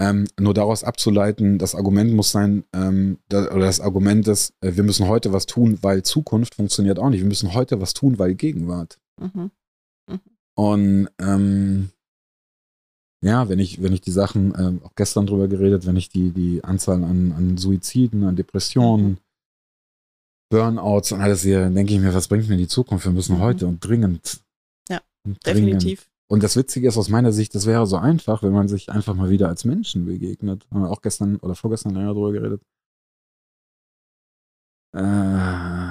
Ähm, 0.00 0.26
nur 0.38 0.54
daraus 0.54 0.82
abzuleiten, 0.82 1.58
das 1.58 1.74
Argument 1.74 2.12
muss 2.14 2.30
sein, 2.30 2.64
ähm, 2.72 3.18
da, 3.28 3.50
oder 3.50 3.66
das 3.66 3.80
Argument 3.80 4.26
ist, 4.28 4.54
äh, 4.62 4.74
wir 4.74 4.82
müssen 4.82 5.08
heute 5.08 5.32
was 5.32 5.44
tun, 5.46 5.78
weil 5.82 6.02
Zukunft 6.02 6.54
funktioniert 6.54 6.98
auch 6.98 7.10
nicht. 7.10 7.20
Wir 7.20 7.28
müssen 7.28 7.52
heute 7.52 7.80
was 7.80 7.92
tun, 7.92 8.18
weil 8.18 8.34
Gegenwart. 8.34 8.98
Mhm. 9.20 9.50
Und 10.60 11.08
ähm, 11.18 11.88
ja, 13.24 13.48
wenn 13.48 13.58
ich, 13.58 13.80
wenn 13.80 13.94
ich 13.94 14.02
die 14.02 14.10
Sachen, 14.10 14.54
äh, 14.54 14.84
auch 14.84 14.94
gestern 14.94 15.26
drüber 15.26 15.48
geredet, 15.48 15.86
wenn 15.86 15.96
ich 15.96 16.10
die, 16.10 16.32
die 16.32 16.62
Anzahl 16.62 17.02
an, 17.02 17.32
an 17.32 17.56
Suiziden, 17.56 18.24
an 18.24 18.36
Depressionen, 18.36 19.12
mhm. 19.12 19.18
Burnouts 20.50 21.12
und 21.12 21.22
alles 21.22 21.40
sehe, 21.40 21.70
denke 21.70 21.94
ich 21.94 22.00
mir, 22.00 22.12
was 22.12 22.28
bringt 22.28 22.50
mir 22.50 22.58
die 22.58 22.68
Zukunft? 22.68 23.06
Wir 23.06 23.12
müssen 23.12 23.36
mhm. 23.36 23.40
heute 23.40 23.66
und 23.66 23.80
dringend. 23.80 24.42
Ja, 24.90 25.00
und 25.24 25.38
dringend, 25.46 25.82
definitiv. 25.82 26.10
Und 26.28 26.42
das 26.42 26.56
Witzige 26.56 26.88
ist 26.88 26.98
aus 26.98 27.08
meiner 27.08 27.32
Sicht, 27.32 27.54
das 27.54 27.64
wäre 27.64 27.86
so 27.86 27.96
einfach, 27.96 28.42
wenn 28.42 28.52
man 28.52 28.68
sich 28.68 28.90
einfach 28.90 29.14
mal 29.14 29.30
wieder 29.30 29.48
als 29.48 29.64
Menschen 29.64 30.04
begegnet. 30.04 30.66
Haben 30.70 30.82
wir 30.82 30.90
auch 30.90 31.00
gestern 31.00 31.36
oder 31.36 31.54
vorgestern 31.54 31.94
länger 31.94 32.12
drüber 32.12 32.32
geredet. 32.32 32.60
Äh, 34.92 35.89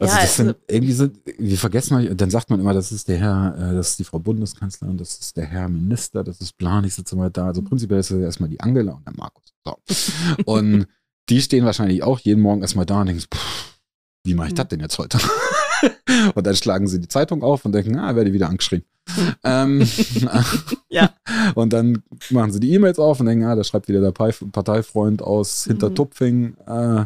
also 0.00 0.14
ja, 0.14 0.22
das 0.22 0.36
sind, 0.36 0.46
also, 0.48 0.60
irgendwie 0.66 0.92
sind, 0.92 1.18
wir 1.38 1.58
vergessen 1.58 1.94
mal, 1.94 2.14
dann 2.14 2.30
sagt 2.30 2.48
man 2.48 2.58
immer, 2.58 2.72
das 2.72 2.90
ist 2.90 3.06
der 3.08 3.18
Herr, 3.18 3.54
äh, 3.56 3.74
das 3.74 3.90
ist 3.90 3.98
die 3.98 4.04
Frau 4.04 4.18
Bundeskanzlerin, 4.18 4.96
das 4.96 5.18
ist 5.18 5.36
der 5.36 5.44
Herr 5.46 5.68
Minister, 5.68 6.24
das 6.24 6.40
ist 6.40 6.56
Plan, 6.56 6.84
ich 6.84 6.94
sitze 6.94 7.16
mal 7.16 7.30
da. 7.30 7.46
Also 7.46 7.60
prinzipiell 7.62 8.00
ist 8.00 8.10
es 8.10 8.20
erstmal 8.20 8.48
die 8.48 8.60
Angela 8.60 8.92
und 8.92 9.06
der 9.06 9.14
Markus. 9.14 9.52
So. 9.64 9.76
Und 10.46 10.86
die 11.28 11.42
stehen 11.42 11.64
wahrscheinlich 11.64 12.02
auch 12.02 12.18
jeden 12.18 12.40
Morgen 12.40 12.62
erstmal 12.62 12.86
da 12.86 13.00
und 13.00 13.06
denken, 13.06 13.22
pff, 13.22 13.78
wie 14.24 14.34
mache 14.34 14.48
ich 14.48 14.54
das 14.54 14.68
denn 14.68 14.80
jetzt 14.80 14.98
heute? 14.98 15.18
und 16.34 16.46
dann 16.46 16.56
schlagen 16.56 16.88
sie 16.88 16.98
die 16.98 17.08
Zeitung 17.08 17.42
auf 17.42 17.64
und 17.64 17.72
denken, 17.72 17.98
ah, 17.98 18.16
werde 18.16 18.32
wieder 18.32 18.48
angeschrieben. 18.48 18.86
ähm, 19.44 19.88
Ja. 20.88 21.14
Und 21.54 21.72
dann 21.72 22.02
machen 22.30 22.52
sie 22.52 22.60
die 22.60 22.72
E-Mails 22.72 22.98
auf 22.98 23.20
und 23.20 23.26
denken, 23.26 23.44
ah, 23.44 23.54
da 23.54 23.62
schreibt 23.62 23.88
wieder 23.88 24.00
der 24.00 24.12
Parteifreund 24.12 25.22
aus 25.22 25.64
Hintertupfing. 25.64 26.56
Äh, 26.66 27.04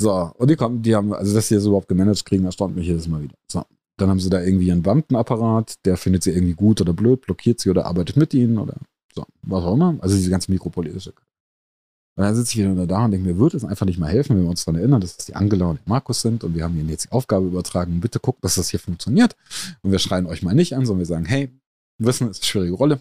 so, 0.00 0.12
und 0.36 0.50
die 0.50 0.56
kommen, 0.56 0.82
die 0.82 0.94
haben, 0.94 1.12
also 1.12 1.34
dass 1.34 1.48
sie 1.48 1.56
das 1.56 1.66
überhaupt 1.66 1.88
gemanagt 1.88 2.24
kriegen, 2.24 2.44
erstaunt 2.44 2.76
mich 2.76 2.86
jedes 2.86 3.08
Mal 3.08 3.22
wieder. 3.22 3.34
So, 3.50 3.64
dann 3.96 4.10
haben 4.10 4.20
sie 4.20 4.30
da 4.30 4.40
irgendwie 4.40 4.70
einen 4.70 4.82
Beamtenapparat, 4.82 5.84
der 5.84 5.96
findet 5.96 6.22
sie 6.22 6.30
irgendwie 6.30 6.54
gut 6.54 6.80
oder 6.80 6.92
blöd, 6.92 7.22
blockiert 7.22 7.60
sie 7.60 7.70
oder 7.70 7.86
arbeitet 7.86 8.16
mit 8.16 8.32
ihnen 8.32 8.58
oder 8.58 8.76
so, 9.14 9.24
was 9.42 9.64
auch 9.64 9.74
immer. 9.74 9.96
Also 10.00 10.16
diese 10.16 10.30
ganze 10.30 10.52
mikropolitische. 10.52 11.10
Und 11.10 12.24
dann 12.24 12.34
sitze 12.34 12.52
ich 12.52 12.58
wieder 12.58 12.86
da 12.86 13.04
und 13.04 13.12
denke 13.12 13.28
mir, 13.28 13.38
würde 13.38 13.56
es 13.56 13.64
einfach 13.64 13.86
nicht 13.86 13.98
mal 13.98 14.10
helfen, 14.10 14.36
wenn 14.36 14.42
wir 14.42 14.50
uns 14.50 14.64
daran 14.64 14.80
erinnern, 14.80 15.00
dass 15.00 15.16
das 15.16 15.26
die 15.26 15.36
Angela 15.36 15.66
und 15.66 15.78
der 15.78 15.88
Markus 15.88 16.20
sind 16.20 16.42
und 16.42 16.54
wir 16.54 16.64
haben 16.64 16.78
ihnen 16.78 16.88
jetzt 16.88 17.04
die 17.06 17.12
Aufgabe 17.12 17.46
übertragen, 17.46 18.00
bitte 18.00 18.18
guckt, 18.18 18.42
dass 18.42 18.56
das 18.56 18.70
hier 18.70 18.80
funktioniert. 18.80 19.36
Und 19.82 19.92
wir 19.92 20.00
schreien 20.00 20.26
euch 20.26 20.42
mal 20.42 20.54
nicht 20.54 20.74
an, 20.74 20.84
sondern 20.84 21.00
wir 21.00 21.06
sagen, 21.06 21.26
hey, 21.26 21.52
Wissen 21.98 22.28
ist 22.28 22.42
eine 22.42 22.46
schwierige 22.46 22.74
Rolle, 22.74 23.00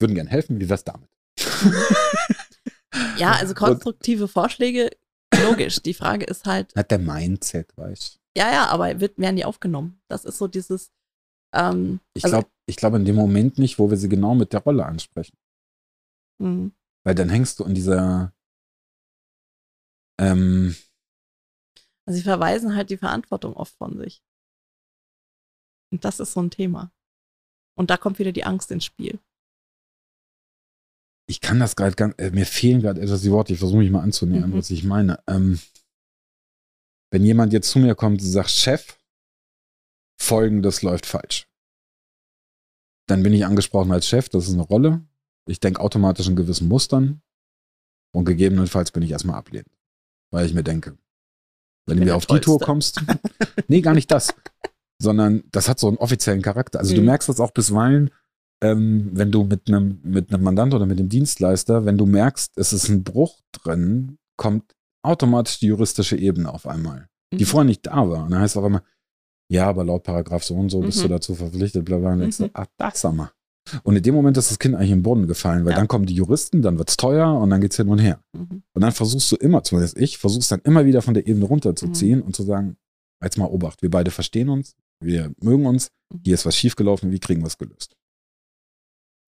würden 0.00 0.14
gern 0.14 0.26
helfen, 0.26 0.60
wie 0.60 0.68
wär's 0.68 0.84
damit? 0.84 1.08
Ja, 3.18 3.32
also 3.32 3.54
konstruktive 3.54 4.28
Vorschläge, 4.28 4.90
logisch. 5.44 5.80
Die 5.80 5.94
Frage 5.94 6.24
ist 6.26 6.44
halt, 6.46 6.74
Hat 6.76 6.90
der 6.90 6.98
Mindset, 6.98 7.76
weißt 7.76 8.18
ja, 8.36 8.52
ja, 8.52 8.66
aber 8.68 9.00
wird, 9.00 9.18
werden 9.18 9.34
die 9.36 9.44
aufgenommen? 9.44 10.00
Das 10.08 10.24
ist 10.24 10.38
so 10.38 10.46
dieses, 10.46 10.92
ähm, 11.54 12.00
Ich 12.14 12.24
also- 12.24 12.38
glaube 12.38 12.50
ich 12.66 12.76
glaub 12.76 12.94
in 12.94 13.04
dem 13.04 13.16
Moment 13.16 13.58
nicht, 13.58 13.80
wo 13.80 13.90
wir 13.90 13.96
sie 13.96 14.08
genau 14.08 14.36
mit 14.36 14.52
der 14.52 14.60
Rolle 14.60 14.86
ansprechen. 14.86 15.36
mh, 16.40 16.70
Weil 17.04 17.14
dann 17.16 17.28
hängst 17.28 17.58
du 17.58 17.64
in 17.64 17.74
dieser 17.74 18.32
ähm, 20.20 20.76
also 22.06 22.16
sie 22.18 22.22
verweisen 22.22 22.76
halt 22.76 22.90
die 22.90 22.96
Verantwortung 22.98 23.54
oft 23.54 23.74
von 23.76 23.96
sich. 23.98 24.22
Und 25.92 26.04
das 26.04 26.20
ist 26.20 26.32
so 26.32 26.40
ein 26.42 26.50
Thema. 26.50 26.92
Und 27.76 27.90
da 27.90 27.96
kommt 27.96 28.18
wieder 28.18 28.32
die 28.32 28.44
Angst 28.44 28.70
ins 28.70 28.84
Spiel. 28.84 29.18
Ich 31.30 31.40
kann 31.40 31.60
das 31.60 31.76
gerade 31.76 31.94
ganz, 31.94 32.14
äh, 32.18 32.30
mir 32.30 32.44
fehlen 32.46 32.80
gerade 32.82 33.00
etwas 33.00 33.22
die 33.22 33.30
Worte, 33.30 33.52
ich 33.52 33.58
versuche 33.60 33.78
mich 33.78 33.90
mal 33.90 34.02
anzunähern, 34.02 34.50
Mhm. 34.50 34.54
was 34.58 34.70
ich 34.70 34.82
meine. 34.84 35.22
Ähm, 35.28 35.60
wenn 37.12 37.24
jemand 37.24 37.52
jetzt 37.52 37.70
zu 37.70 37.78
mir 37.78 37.94
kommt 37.94 38.20
und 38.20 38.26
sagt, 38.26 38.50
Chef, 38.50 38.98
folgendes 40.20 40.82
läuft 40.82 41.06
falsch. 41.06 41.46
Dann 43.08 43.22
bin 43.22 43.32
ich 43.32 43.44
angesprochen 43.44 43.92
als 43.92 44.06
Chef, 44.06 44.28
das 44.28 44.46
ist 44.48 44.52
eine 44.54 44.62
Rolle. 44.62 45.04
Ich 45.48 45.60
denke 45.60 45.80
automatisch 45.80 46.28
in 46.28 46.36
gewissen 46.36 46.68
Mustern 46.68 47.22
und 48.14 48.24
gegebenenfalls 48.24 48.92
bin 48.92 49.02
ich 49.02 49.10
erstmal 49.10 49.36
ablehnend. 49.36 49.70
Weil 50.32 50.46
ich 50.46 50.54
mir 50.54 50.62
denke, 50.62 50.96
wenn 51.86 51.98
du 51.98 52.04
mir 52.04 52.14
auf 52.14 52.26
die 52.26 52.38
Tour 52.40 52.58
Tollste. 52.60 52.64
kommst, 52.66 53.00
nee, 53.68 53.80
gar 53.80 53.94
nicht 53.94 54.10
das, 54.10 54.32
sondern 55.02 55.42
das 55.50 55.68
hat 55.68 55.80
so 55.80 55.88
einen 55.88 55.96
offiziellen 55.96 56.42
Charakter. 56.42 56.78
Also 56.78 56.94
du 56.94 57.00
Mhm. 57.00 57.06
merkst 57.06 57.28
das 57.28 57.40
auch 57.40 57.50
bisweilen, 57.52 58.10
ähm, 58.62 59.10
wenn 59.12 59.30
du 59.32 59.44
mit 59.44 59.68
einem 59.68 60.00
mit 60.02 60.32
einem 60.32 60.42
Mandant 60.42 60.74
oder 60.74 60.86
mit 60.86 60.98
dem 60.98 61.08
Dienstleister, 61.08 61.84
wenn 61.84 61.98
du 61.98 62.06
merkst, 62.06 62.52
es 62.56 62.72
ist 62.72 62.88
ein 62.88 63.02
Bruch 63.04 63.40
drin, 63.52 64.18
kommt 64.36 64.64
automatisch 65.02 65.58
die 65.60 65.66
juristische 65.66 66.16
Ebene 66.16 66.52
auf 66.52 66.66
einmal, 66.66 67.08
die 67.32 67.44
Mhm. 67.44 67.48
vorher 67.48 67.64
nicht 67.66 67.86
da 67.86 68.08
war. 68.08 68.24
Und 68.24 68.32
dann 68.32 68.40
heißt 68.40 68.56
es 68.56 68.62
auch 68.62 68.66
immer, 68.66 68.82
ja, 69.50 69.66
aber 69.66 69.84
laut 69.84 70.02
Paragraph 70.04 70.44
so 70.44 70.54
und 70.54 70.68
so 70.70 70.80
bist 70.80 70.98
Mhm. 70.98 71.02
du 71.02 71.08
dazu 71.08 71.34
verpflichtet, 71.34 71.84
bla 71.84 71.96
bla. 71.98 72.12
Und 72.12 72.20
denkst 72.20 72.36
du, 72.38 72.44
Mhm. 72.44 72.50
ah, 72.54 72.66
das 72.76 73.02
haben 73.04 73.16
wir. 73.16 73.32
Und 73.82 73.96
in 73.96 74.02
dem 74.02 74.14
Moment 74.14 74.36
ist 74.36 74.50
das 74.50 74.58
Kind 74.58 74.74
eigentlich 74.74 74.90
im 74.90 75.02
Boden 75.02 75.26
gefallen, 75.26 75.64
weil 75.64 75.72
Ja. 75.72 75.78
dann 75.78 75.88
kommen 75.88 76.06
die 76.06 76.14
Juristen, 76.14 76.60
dann 76.62 76.78
wird's 76.78 76.96
teuer 76.96 77.32
und 77.38 77.50
dann 77.50 77.60
geht's 77.60 77.76
hin 77.76 77.88
und 77.88 77.98
her. 77.98 78.20
Mhm. 78.32 78.62
Und 78.74 78.82
dann 78.82 78.92
versuchst 78.92 79.30
du 79.32 79.36
immer, 79.36 79.62
zumindest 79.62 79.96
ich, 79.98 80.18
versuchst 80.18 80.50
dann 80.52 80.60
immer 80.64 80.84
wieder 80.86 81.02
von 81.02 81.14
der 81.14 81.26
Ebene 81.26 81.44
Mhm. 81.44 81.50
runterzuziehen 81.50 82.22
und 82.22 82.34
zu 82.36 82.42
sagen, 82.42 82.76
jetzt 83.22 83.36
mal 83.38 83.46
Obacht, 83.46 83.82
wir 83.82 83.90
beide 83.90 84.10
verstehen 84.10 84.48
uns, 84.48 84.74
wir 85.02 85.32
mögen 85.42 85.66
uns, 85.66 85.90
Mhm. 86.12 86.20
hier 86.24 86.34
ist 86.34 86.46
was 86.46 86.56
schiefgelaufen, 86.56 87.10
wie 87.10 87.18
kriegen 87.20 87.42
wir 87.42 87.46
es 87.48 87.58
gelöst? 87.58 87.96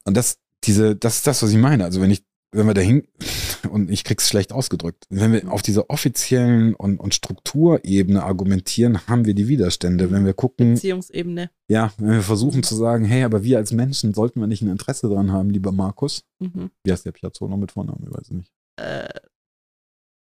Und 0.04 0.16
das, 0.16 0.38
diese, 0.64 0.96
das 0.96 1.16
ist 1.16 1.26
das, 1.26 1.42
was 1.42 1.50
ich 1.50 1.58
meine. 1.58 1.84
Also 1.84 2.00
wenn 2.00 2.10
ich, 2.10 2.24
wenn 2.52 2.66
wir 2.66 2.74
dahin, 2.74 3.06
und 3.70 3.90
ich 3.90 4.04
krieg's 4.04 4.28
schlecht 4.28 4.52
ausgedrückt, 4.52 5.06
wenn 5.10 5.32
wir 5.32 5.50
auf 5.50 5.62
dieser 5.62 5.90
offiziellen 5.90 6.74
und, 6.74 6.98
und 6.98 7.14
Strukturebene 7.14 8.22
argumentieren, 8.22 9.06
haben 9.06 9.24
wir 9.24 9.34
die 9.34 9.48
Widerstände. 9.48 10.10
Wenn 10.10 10.24
wir 10.24 10.34
gucken, 10.34 10.74
Beziehungsebene. 10.74 11.50
ja, 11.68 11.92
wenn 11.98 12.10
wir 12.10 12.22
versuchen 12.22 12.62
zu 12.62 12.74
sagen, 12.74 13.04
hey, 13.04 13.24
aber 13.24 13.44
wir 13.44 13.58
als 13.58 13.72
Menschen 13.72 14.14
sollten 14.14 14.40
wir 14.40 14.46
nicht 14.46 14.62
ein 14.62 14.70
Interesse 14.70 15.08
dran 15.08 15.32
haben, 15.32 15.50
lieber 15.50 15.72
Markus. 15.72 16.24
Mhm. 16.38 16.70
Wie 16.84 16.92
heißt 16.92 17.06
der 17.06 17.12
Piazzono 17.12 17.56
mit 17.56 17.72
Vornamen? 17.72 18.04
Ich 18.06 18.12
weiß 18.12 18.22
es 18.22 18.30
nicht. 18.30 18.52
Äh, 18.76 19.08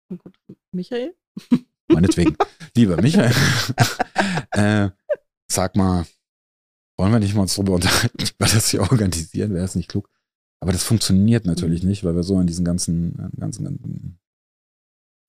gut, 0.10 0.34
Michael? 0.72 1.15
Meinetwegen. 1.88 2.35
Lieber 2.76 3.02
Michael, 3.02 3.34
äh, 4.52 4.90
sag 5.48 5.76
mal, 5.76 6.06
wollen 7.03 7.13
wir 7.13 7.19
nicht 7.19 7.35
mal 7.35 7.41
uns 7.41 7.55
drüber 7.55 7.73
unterhalten, 7.73 8.17
wie 8.19 8.39
wir 8.39 8.47
das 8.47 8.69
hier 8.69 8.81
organisieren? 8.81 9.53
Wäre 9.53 9.65
es 9.65 9.75
nicht 9.75 9.89
klug? 9.89 10.09
Aber 10.61 10.71
das 10.71 10.84
funktioniert 10.84 11.45
natürlich 11.45 11.84
Mhm. 11.84 11.89
nicht, 11.89 12.03
weil 12.03 12.15
wir 12.15 12.23
so 12.23 12.39
in 12.39 12.47
diesen 12.47 12.63
ganzen, 12.65 13.19
äh, 13.19 13.39
ganzen, 13.39 13.65
ganzen 13.65 14.19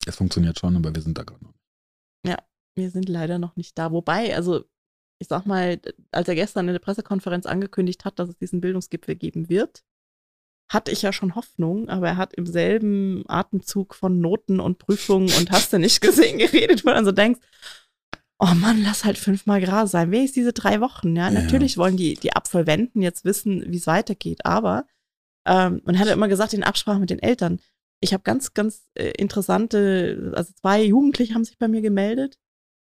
es 0.07 0.15
funktioniert 0.15 0.57
schon, 0.59 0.75
aber 0.75 0.93
wir 0.93 1.01
sind 1.01 1.17
da 1.17 1.23
gerade 1.23 1.43
noch. 1.43 1.53
Wir 2.77 2.91
sind 2.91 3.07
leider 3.07 3.39
noch 3.39 3.55
nicht 3.55 3.77
da. 3.77 3.91
Wobei, 3.91 4.35
also 4.35 4.65
ich 5.19 5.29
sag 5.29 5.45
mal, 5.45 5.79
als 6.11 6.27
er 6.27 6.35
gestern 6.35 6.67
in 6.67 6.73
der 6.73 6.79
Pressekonferenz 6.79 7.45
angekündigt 7.45 8.03
hat, 8.03 8.19
dass 8.19 8.27
es 8.27 8.37
diesen 8.37 8.59
Bildungsgipfel 8.59 9.15
geben 9.15 9.47
wird, 9.47 9.85
hatte 10.69 10.91
ich 10.91 11.01
ja 11.01 11.13
schon 11.13 11.35
Hoffnung, 11.35 11.87
aber 11.89 12.09
er 12.09 12.17
hat 12.17 12.33
im 12.33 12.45
selben 12.45 13.23
Atemzug 13.27 13.95
von 13.95 14.19
Noten 14.19 14.59
und 14.59 14.77
Prüfungen 14.77 15.31
und 15.37 15.51
hast 15.51 15.71
du 15.71 15.79
nicht 15.79 16.01
gesehen 16.01 16.37
geredet, 16.39 16.83
wo 16.83 16.89
du 16.89 16.95
dann 16.95 17.05
so 17.05 17.11
denkst, 17.13 17.39
oh 18.39 18.53
Mann, 18.55 18.81
lass 18.83 19.05
halt 19.05 19.17
fünfmal 19.17 19.61
Gras 19.61 19.91
sein. 19.91 20.11
Wenigstens 20.11 20.35
diese 20.35 20.53
drei 20.53 20.81
Wochen, 20.81 21.15
ja. 21.15 21.29
Ja. 21.29 21.41
Natürlich 21.41 21.77
wollen 21.77 21.97
die, 21.97 22.15
die 22.15 22.33
Absolventen 22.33 23.01
jetzt 23.01 23.25
wissen, 23.25 23.63
wie 23.71 23.77
es 23.77 23.87
weitergeht, 23.87 24.45
aber 24.45 24.85
ähm, 25.47 25.81
und 25.85 25.99
hat 25.99 26.07
er 26.07 26.13
immer 26.13 26.27
gesagt, 26.27 26.53
in 26.53 26.63
Absprache 26.63 26.99
mit 26.99 27.09
den 27.09 27.19
Eltern, 27.19 27.59
ich 28.01 28.13
habe 28.13 28.23
ganz, 28.23 28.53
ganz 28.53 28.83
äh, 28.95 29.11
interessante, 29.11 30.33
also 30.35 30.53
zwei 30.53 30.83
Jugendliche 30.83 31.33
haben 31.33 31.45
sich 31.45 31.57
bei 31.57 31.67
mir 31.67 31.81
gemeldet, 31.81 32.37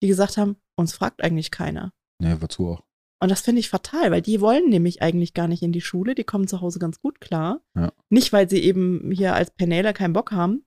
die 0.03 0.09
gesagt 0.09 0.37
haben, 0.37 0.57
uns 0.77 0.95
fragt 0.95 1.23
eigentlich 1.23 1.51
keiner. 1.51 1.93
Nee, 2.21 2.37
wozu 2.41 2.69
auch? 2.69 2.83
Und 3.21 3.31
das 3.31 3.41
finde 3.41 3.61
ich 3.61 3.69
fatal, 3.69 4.11
weil 4.11 4.23
die 4.23 4.41
wollen 4.41 4.69
nämlich 4.69 5.03
eigentlich 5.03 5.35
gar 5.35 5.49
nicht 5.49 5.63
in 5.63 5.73
die 5.73 5.81
Schule, 5.81 6.15
die 6.15 6.25
kommen 6.25 6.47
zu 6.47 6.61
Hause 6.61 6.79
ganz 6.79 7.01
gut 7.01 7.21
klar. 7.21 7.63
Ja. 7.75 7.93
Nicht, 8.11 8.33
weil 8.33 8.51
sie 8.51 8.59
eben 8.59 9.11
hier 9.13 9.35
als 9.35 9.51
Penäler 9.51 9.93
keinen 9.93 10.13
Bock 10.13 10.33
haben, 10.33 10.65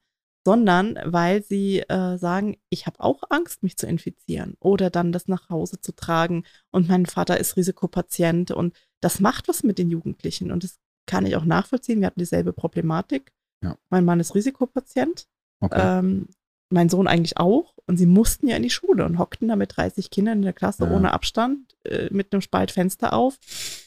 sondern 0.47 0.97
weil 1.03 1.43
sie 1.43 1.79
äh, 1.81 2.17
sagen, 2.17 2.55
ich 2.69 2.87
habe 2.87 3.01
auch 3.01 3.21
Angst, 3.29 3.63
mich 3.63 3.75
zu 3.75 3.85
infizieren 3.85 4.55
oder 4.61 4.89
dann 4.89 5.11
das 5.11 5.27
nach 5.27 5.49
Hause 5.49 5.81
zu 5.81 5.91
tragen 5.93 6.45
und 6.71 6.87
mein 6.87 7.05
Vater 7.05 7.37
ist 7.37 7.57
Risikopatient 7.57 8.51
und 8.51 8.73
das 9.01 9.19
macht 9.19 9.49
was 9.49 9.63
mit 9.63 9.77
den 9.77 9.89
Jugendlichen 9.91 10.49
und 10.49 10.63
das 10.63 10.79
kann 11.05 11.25
ich 11.25 11.35
auch 11.35 11.43
nachvollziehen. 11.43 11.99
Wir 11.99 12.07
hatten 12.07 12.21
dieselbe 12.21 12.53
Problematik. 12.53 13.33
Ja. 13.61 13.77
Mein 13.89 14.05
Mann 14.05 14.21
ist 14.21 14.35
Risikopatient, 14.35 15.27
Okay. 15.59 15.99
ähm, 15.99 16.27
mein 16.69 16.87
Sohn 16.87 17.07
eigentlich 17.07 17.37
auch. 17.37 17.73
Und 17.85 17.97
sie 17.97 18.05
mussten 18.05 18.47
ja 18.47 18.55
in 18.55 18.63
die 18.63 18.69
Schule 18.69 19.03
und 19.05 19.17
hockten 19.19 19.49
da 19.49 19.55
mit 19.57 19.75
30 19.75 20.09
Kindern 20.11 20.37
in 20.37 20.43
der 20.43 20.53
Klasse 20.53 20.85
Ja. 20.85 20.91
ohne 20.91 21.11
Abstand 21.13 21.75
äh, 21.83 22.07
mit 22.09 22.31
einem 22.31 22.41
Spalt 22.41 22.71
Fenster 22.71 23.11
auf, 23.11 23.37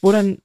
wo 0.03 0.11
dann 0.11 0.37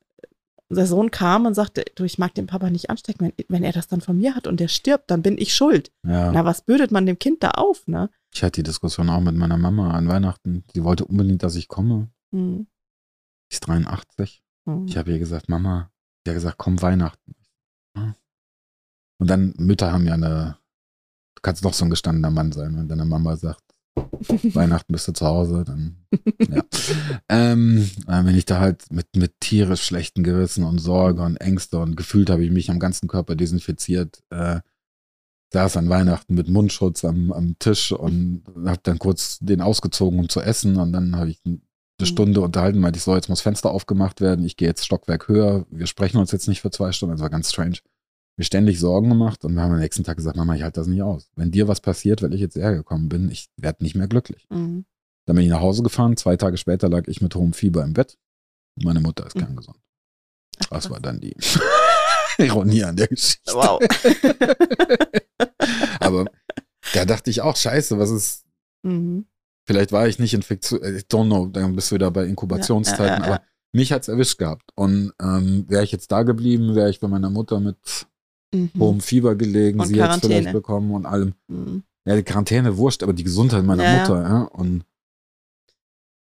der 0.68 0.86
Sohn 0.86 1.10
kam 1.10 1.46
und 1.46 1.54
sagte, 1.54 1.84
du, 1.94 2.04
ich 2.04 2.18
mag 2.18 2.34
den 2.34 2.46
Papa 2.46 2.70
nicht 2.70 2.90
anstecken. 2.90 3.32
Wenn, 3.36 3.46
wenn 3.48 3.64
er 3.64 3.72
das 3.72 3.86
dann 3.86 4.00
von 4.00 4.18
mir 4.18 4.34
hat 4.34 4.46
und 4.46 4.58
der 4.58 4.68
stirbt, 4.68 5.10
dann 5.10 5.22
bin 5.22 5.38
ich 5.38 5.54
schuld. 5.54 5.92
ja. 6.04 6.32
Na, 6.32 6.44
was 6.44 6.62
bürdet 6.62 6.90
man 6.90 7.06
dem 7.06 7.18
Kind 7.18 7.42
da 7.42 7.50
auf, 7.50 7.86
ne? 7.86 8.10
Ich 8.34 8.42
hatte 8.42 8.62
die 8.62 8.64
Diskussion 8.64 9.08
auch 9.08 9.20
mit 9.20 9.36
meiner 9.36 9.56
Mama 9.56 9.92
an 9.92 10.08
Weihnachten. 10.08 10.64
Sie 10.74 10.84
wollte 10.84 11.04
unbedingt, 11.04 11.42
dass 11.42 11.54
ich 11.54 11.68
komme. 11.68 12.10
Hm. 12.32 12.66
Sie 13.48 13.54
ist 13.54 13.60
83. 13.60 14.42
Hm. 14.68 14.86
Ich 14.86 14.96
habe 14.96 15.12
ihr 15.12 15.18
gesagt, 15.18 15.48
Mama, 15.48 15.90
sie 16.24 16.30
hat 16.30 16.36
gesagt, 16.36 16.58
komm 16.58 16.82
Weihnachten. 16.82 17.34
Und 19.18 19.30
dann, 19.30 19.54
Mütter 19.56 19.92
haben 19.92 20.06
ja 20.06 20.14
eine, 20.14 20.58
du 21.36 21.42
kannst 21.42 21.64
doch 21.64 21.72
so 21.72 21.86
ein 21.86 21.90
gestandener 21.90 22.30
Mann 22.30 22.52
sein, 22.52 22.76
wenn 22.76 22.88
deine 22.88 23.06
Mama 23.06 23.36
sagt, 23.36 23.62
Weihnachten 24.54 24.92
bist 24.92 25.08
du 25.08 25.12
zu 25.12 25.26
Hause, 25.26 25.64
dann, 25.64 25.96
ja. 26.48 26.62
ähm, 27.28 27.90
äh, 28.06 28.24
wenn 28.24 28.36
ich 28.36 28.44
da 28.44 28.60
halt 28.60 28.90
mit, 28.90 29.14
mit 29.16 29.40
tierisch 29.40 29.82
schlechten 29.82 30.22
Gewissen 30.22 30.64
und 30.64 30.78
Sorge 30.78 31.22
und 31.22 31.36
Ängste 31.36 31.78
und 31.78 31.96
gefühlt 31.96 32.30
habe 32.30 32.44
ich 32.44 32.50
mich 32.50 32.70
am 32.70 32.78
ganzen 32.78 33.08
Körper 33.08 33.36
desinfiziert, 33.36 34.22
äh, 34.30 34.60
saß 35.52 35.76
an 35.76 35.88
Weihnachten 35.88 36.34
mit 36.34 36.48
Mundschutz 36.48 37.04
am, 37.04 37.32
am 37.32 37.58
Tisch 37.58 37.92
und 37.92 38.42
habe 38.64 38.80
dann 38.82 38.98
kurz 38.98 39.38
den 39.40 39.60
ausgezogen, 39.60 40.18
um 40.18 40.28
zu 40.28 40.40
essen 40.40 40.76
und 40.76 40.92
dann 40.92 41.16
habe 41.16 41.30
ich 41.30 41.40
eine 41.44 41.60
Mhm. 42.00 42.06
Stunde 42.06 42.40
unterhalten, 42.40 42.78
meinte 42.78 42.98
ich 42.98 43.04
so, 43.04 43.14
jetzt 43.14 43.28
muss 43.28 43.40
Fenster 43.40 43.70
aufgemacht 43.70 44.20
werden, 44.20 44.44
ich 44.44 44.56
gehe 44.56 44.68
jetzt 44.68 44.84
Stockwerk 44.84 45.28
höher, 45.28 45.66
wir 45.70 45.86
sprechen 45.86 46.18
uns 46.18 46.30
jetzt 46.32 46.48
nicht 46.48 46.60
für 46.60 46.70
zwei 46.70 46.92
Stunden, 46.92 47.14
das 47.14 47.22
war 47.22 47.30
ganz 47.30 47.50
strange. 47.50 47.78
Mir 48.36 48.44
ständig 48.44 48.78
Sorgen 48.80 49.08
gemacht 49.08 49.44
und 49.44 49.54
wir 49.54 49.62
haben 49.62 49.72
am 49.72 49.78
nächsten 49.80 50.04
Tag 50.04 50.16
gesagt, 50.18 50.36
Mama, 50.36 50.54
ich 50.54 50.62
halte 50.62 50.80
das 50.80 50.86
nicht 50.88 51.02
aus. 51.02 51.30
Wenn 51.36 51.50
dir 51.50 51.68
was 51.68 51.80
passiert, 51.80 52.22
weil 52.22 52.34
ich 52.34 52.40
jetzt 52.40 52.56
eher 52.56 52.74
gekommen 52.74 53.08
bin, 53.08 53.30
ich 53.30 53.48
werde 53.56 53.82
nicht 53.82 53.94
mehr 53.96 54.08
glücklich. 54.08 54.46
Hm. 54.50 54.84
Dann 55.26 55.36
bin 55.36 55.44
ich 55.44 55.50
nach 55.50 55.60
Hause 55.60 55.82
gefahren, 55.82 56.16
zwei 56.16 56.36
Tage 56.36 56.56
später 56.58 56.88
lag 56.88 57.08
ich 57.08 57.20
mit 57.20 57.34
hohem 57.34 57.52
Fieber 57.54 57.82
im 57.82 57.94
Bett. 57.94 58.16
Meine 58.76 59.00
Mutter 59.00 59.26
ist 59.26 59.34
Mhm. 59.36 59.40
kerngesund. 59.40 59.78
Ach, 60.64 60.66
Das 60.68 60.90
war 60.90 61.00
dann 61.00 61.18
die 61.20 61.34
Ironie 62.38 62.84
an 62.84 62.96
der 62.96 63.08
Geschichte. 63.08 63.52
Wow. 63.54 63.80
Aber 66.00 66.26
Da 66.92 67.04
dachte 67.04 67.30
ich 67.30 67.40
auch, 67.40 67.56
scheiße, 67.56 67.98
was 67.98 68.10
ist. 68.10 68.44
Mhm. 68.82 69.26
Vielleicht 69.66 69.90
war 69.92 70.06
ich 70.06 70.18
nicht 70.20 70.34
infektiös, 70.34 70.80
I 70.80 71.04
don't 71.10 71.26
know, 71.26 71.46
dann 71.46 71.74
bist 71.74 71.90
du 71.90 71.96
wieder 71.96 72.10
bei 72.12 72.24
Inkubationszeiten, 72.26 73.04
ja, 73.04 73.18
ja, 73.18 73.18
ja, 73.18 73.24
aber 73.34 73.42
mich 73.72 73.90
hat's 73.92 74.06
erwischt 74.06 74.38
gehabt. 74.38 74.70
Und 74.76 75.12
ähm, 75.20 75.64
wäre 75.68 75.82
ich 75.82 75.90
jetzt 75.90 76.12
da 76.12 76.22
geblieben, 76.22 76.76
wäre 76.76 76.88
ich 76.88 77.00
bei 77.00 77.08
meiner 77.08 77.30
Mutter 77.30 77.58
mit 77.58 77.76
mhm. 78.52 78.70
hohem 78.78 79.00
Fieber 79.00 79.36
gelegen, 79.36 79.80
und 79.80 79.86
sie 79.86 80.02
hätte 80.02 80.20
vielleicht 80.20 80.52
bekommen 80.52 80.92
und 80.92 81.06
allem. 81.06 81.34
Mhm. 81.48 81.82
Ja, 82.06 82.14
die 82.14 82.22
Quarantäne 82.22 82.76
wurscht, 82.76 83.02
aber 83.02 83.12
die 83.12 83.24
Gesundheit 83.24 83.64
meiner 83.64 83.98
Mutter, 83.98 84.22
ja. 84.22 84.42
Und 84.42 84.84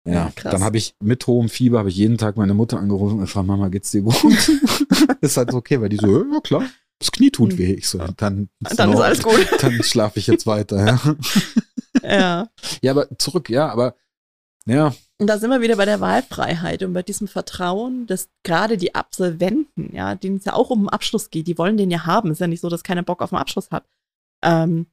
ja, 0.05 0.13
ja 0.13 0.31
dann 0.43 0.63
habe 0.63 0.77
ich 0.77 0.95
mit 1.01 1.25
hohem 1.27 1.49
Fieber 1.49 1.79
habe 1.79 1.89
ich 1.89 1.95
jeden 1.95 2.17
Tag 2.17 2.37
meine 2.37 2.53
Mutter 2.53 2.77
angerufen 2.77 3.15
und 3.15 3.21
gefragt, 3.21 3.47
Mama, 3.47 3.69
geht's 3.69 3.91
dir 3.91 4.01
gut? 4.01 4.15
ist 5.21 5.37
halt 5.37 5.53
okay, 5.53 5.81
weil 5.81 5.89
die 5.89 5.97
so, 5.97 6.25
ja 6.25 6.39
klar, 6.41 6.63
das 6.99 7.11
Knie 7.11 7.31
tut 7.31 7.51
hm. 7.51 7.57
weh. 7.57 7.73
Ich 7.73 7.87
so, 7.87 7.97
dann, 7.97 8.49
dann 8.59 8.91
ist 8.91 8.99
alles 8.99 9.23
gut. 9.23 9.47
Dann 9.59 9.81
schlafe 9.83 10.19
ich 10.19 10.27
jetzt 10.27 10.45
weiter, 10.45 10.85
ja. 10.85 11.15
ja. 12.03 12.49
Ja, 12.81 12.91
aber 12.91 13.07
zurück, 13.17 13.49
ja, 13.49 13.69
aber 13.69 13.95
ja. 14.65 14.93
Und 15.19 15.27
da 15.27 15.37
sind 15.37 15.49
wir 15.49 15.61
wieder 15.61 15.77
bei 15.77 15.85
der 15.85 16.01
Wahlfreiheit 16.01 16.83
und 16.83 16.93
bei 16.93 17.03
diesem 17.03 17.27
Vertrauen, 17.27 18.07
dass 18.07 18.29
gerade 18.43 18.77
die 18.77 18.95
Absolventen, 18.95 19.95
ja, 19.95 20.15
denen 20.15 20.37
es 20.37 20.45
ja 20.45 20.53
auch 20.53 20.69
um 20.69 20.83
den 20.83 20.89
Abschluss 20.89 21.29
geht, 21.29 21.47
die 21.47 21.57
wollen 21.57 21.77
den 21.77 21.91
ja 21.91 22.05
haben. 22.05 22.31
Ist 22.31 22.41
ja 22.41 22.47
nicht 22.47 22.61
so, 22.61 22.69
dass 22.69 22.83
keiner 22.83 23.03
Bock 23.03 23.21
auf 23.21 23.29
den 23.29 23.39
Abschluss 23.39 23.71
hat. 23.71 23.85
Ähm, 24.43 24.87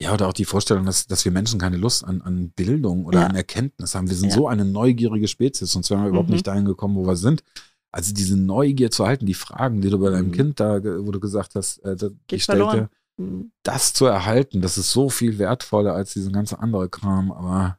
ja, 0.00 0.14
oder 0.14 0.28
auch 0.28 0.32
die 0.32 0.44
Vorstellung, 0.44 0.86
dass, 0.86 1.06
dass 1.06 1.24
wir 1.24 1.32
Menschen 1.32 1.58
keine 1.58 1.76
Lust 1.76 2.04
an, 2.04 2.22
an 2.22 2.50
Bildung 2.50 3.04
oder 3.04 3.20
ja. 3.20 3.26
an 3.26 3.34
Erkenntnis 3.34 3.94
haben. 3.94 4.08
Wir 4.08 4.16
sind 4.16 4.28
ja. 4.28 4.34
so 4.34 4.46
eine 4.46 4.64
neugierige 4.64 5.26
Spezies, 5.26 5.72
sonst 5.72 5.90
wären 5.90 6.00
wir 6.00 6.04
mhm. 6.04 6.10
überhaupt 6.10 6.30
nicht 6.30 6.46
dahin 6.46 6.64
gekommen, 6.64 6.94
wo 6.94 7.06
wir 7.06 7.16
sind. 7.16 7.42
Also 7.90 8.14
diese 8.14 8.36
Neugier 8.36 8.90
zu 8.90 9.06
halten, 9.06 9.26
die 9.26 9.34
Fragen, 9.34 9.80
die 9.80 9.90
du 9.90 9.98
bei 9.98 10.10
deinem 10.10 10.28
mhm. 10.28 10.32
Kind 10.32 10.60
da, 10.60 10.82
wo 10.82 11.10
du 11.10 11.18
gesagt 11.18 11.56
hast, 11.56 11.78
äh, 11.78 11.96
die 12.30 12.38
stellte, 12.38 12.90
mhm. 13.16 13.50
das 13.64 13.92
zu 13.92 14.06
erhalten, 14.06 14.60
das 14.60 14.78
ist 14.78 14.92
so 14.92 15.10
viel 15.10 15.38
wertvoller 15.38 15.94
als 15.94 16.12
diesen 16.12 16.32
ganzen 16.32 16.56
andere 16.56 16.88
Kram, 16.88 17.32
aber. 17.32 17.78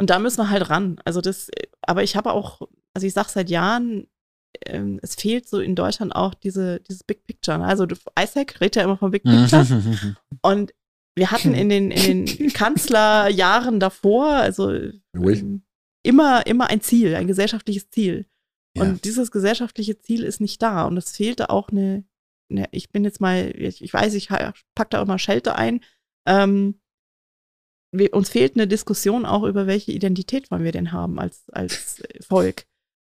Und 0.00 0.08
da 0.08 0.18
müssen 0.18 0.38
wir 0.38 0.48
halt 0.48 0.70
ran. 0.70 0.96
Also 1.04 1.20
das, 1.20 1.50
aber 1.82 2.02
ich 2.02 2.16
habe 2.16 2.32
auch, 2.32 2.62
also 2.94 3.06
ich 3.06 3.12
sag 3.12 3.28
seit 3.28 3.50
Jahren, 3.50 4.06
ähm, 4.64 4.98
es 5.02 5.14
fehlt 5.14 5.46
so 5.46 5.60
in 5.60 5.74
Deutschland 5.74 6.16
auch 6.16 6.32
diese, 6.32 6.80
dieses 6.80 7.04
Big 7.04 7.26
Picture. 7.26 7.58
Ne? 7.58 7.66
Also 7.66 7.86
Isaac 8.18 8.62
redet 8.62 8.76
ja 8.76 8.84
immer 8.84 8.96
von 8.96 9.10
Big 9.10 9.24
Picture. 9.24 9.66
und 10.40 10.72
wir 11.14 11.30
hatten 11.30 11.52
in 11.52 11.68
den, 11.68 11.90
in 11.90 12.24
den 12.24 12.50
Kanzlerjahren 12.54 13.78
davor, 13.78 14.30
also 14.30 14.72
ähm, 14.72 15.64
immer, 16.02 16.46
immer 16.46 16.70
ein 16.70 16.80
Ziel, 16.80 17.14
ein 17.14 17.26
gesellschaftliches 17.26 17.90
Ziel. 17.90 18.24
Ja. 18.74 18.84
Und 18.84 19.04
dieses 19.04 19.30
gesellschaftliche 19.30 19.98
Ziel 19.98 20.24
ist 20.24 20.40
nicht 20.40 20.62
da. 20.62 20.86
Und 20.86 20.96
es 20.96 21.14
fehlte 21.14 21.50
auch 21.50 21.68
eine, 21.68 22.04
eine 22.50 22.68
ich 22.70 22.88
bin 22.88 23.04
jetzt 23.04 23.20
mal, 23.20 23.52
ich, 23.54 23.84
ich 23.84 23.92
weiß, 23.92 24.14
ich 24.14 24.30
pack 24.74 24.88
da 24.88 25.02
auch 25.02 25.06
mal 25.06 25.18
Schelte 25.18 25.56
ein. 25.56 25.80
Ähm, 26.26 26.80
wir, 27.92 28.12
uns 28.14 28.28
fehlt 28.28 28.54
eine 28.54 28.68
Diskussion 28.68 29.26
auch 29.26 29.42
über 29.42 29.66
welche 29.66 29.92
Identität 29.92 30.50
wollen 30.50 30.64
wir 30.64 30.72
denn 30.72 30.92
haben 30.92 31.18
als, 31.18 31.48
als 31.50 32.02
Volk. 32.20 32.66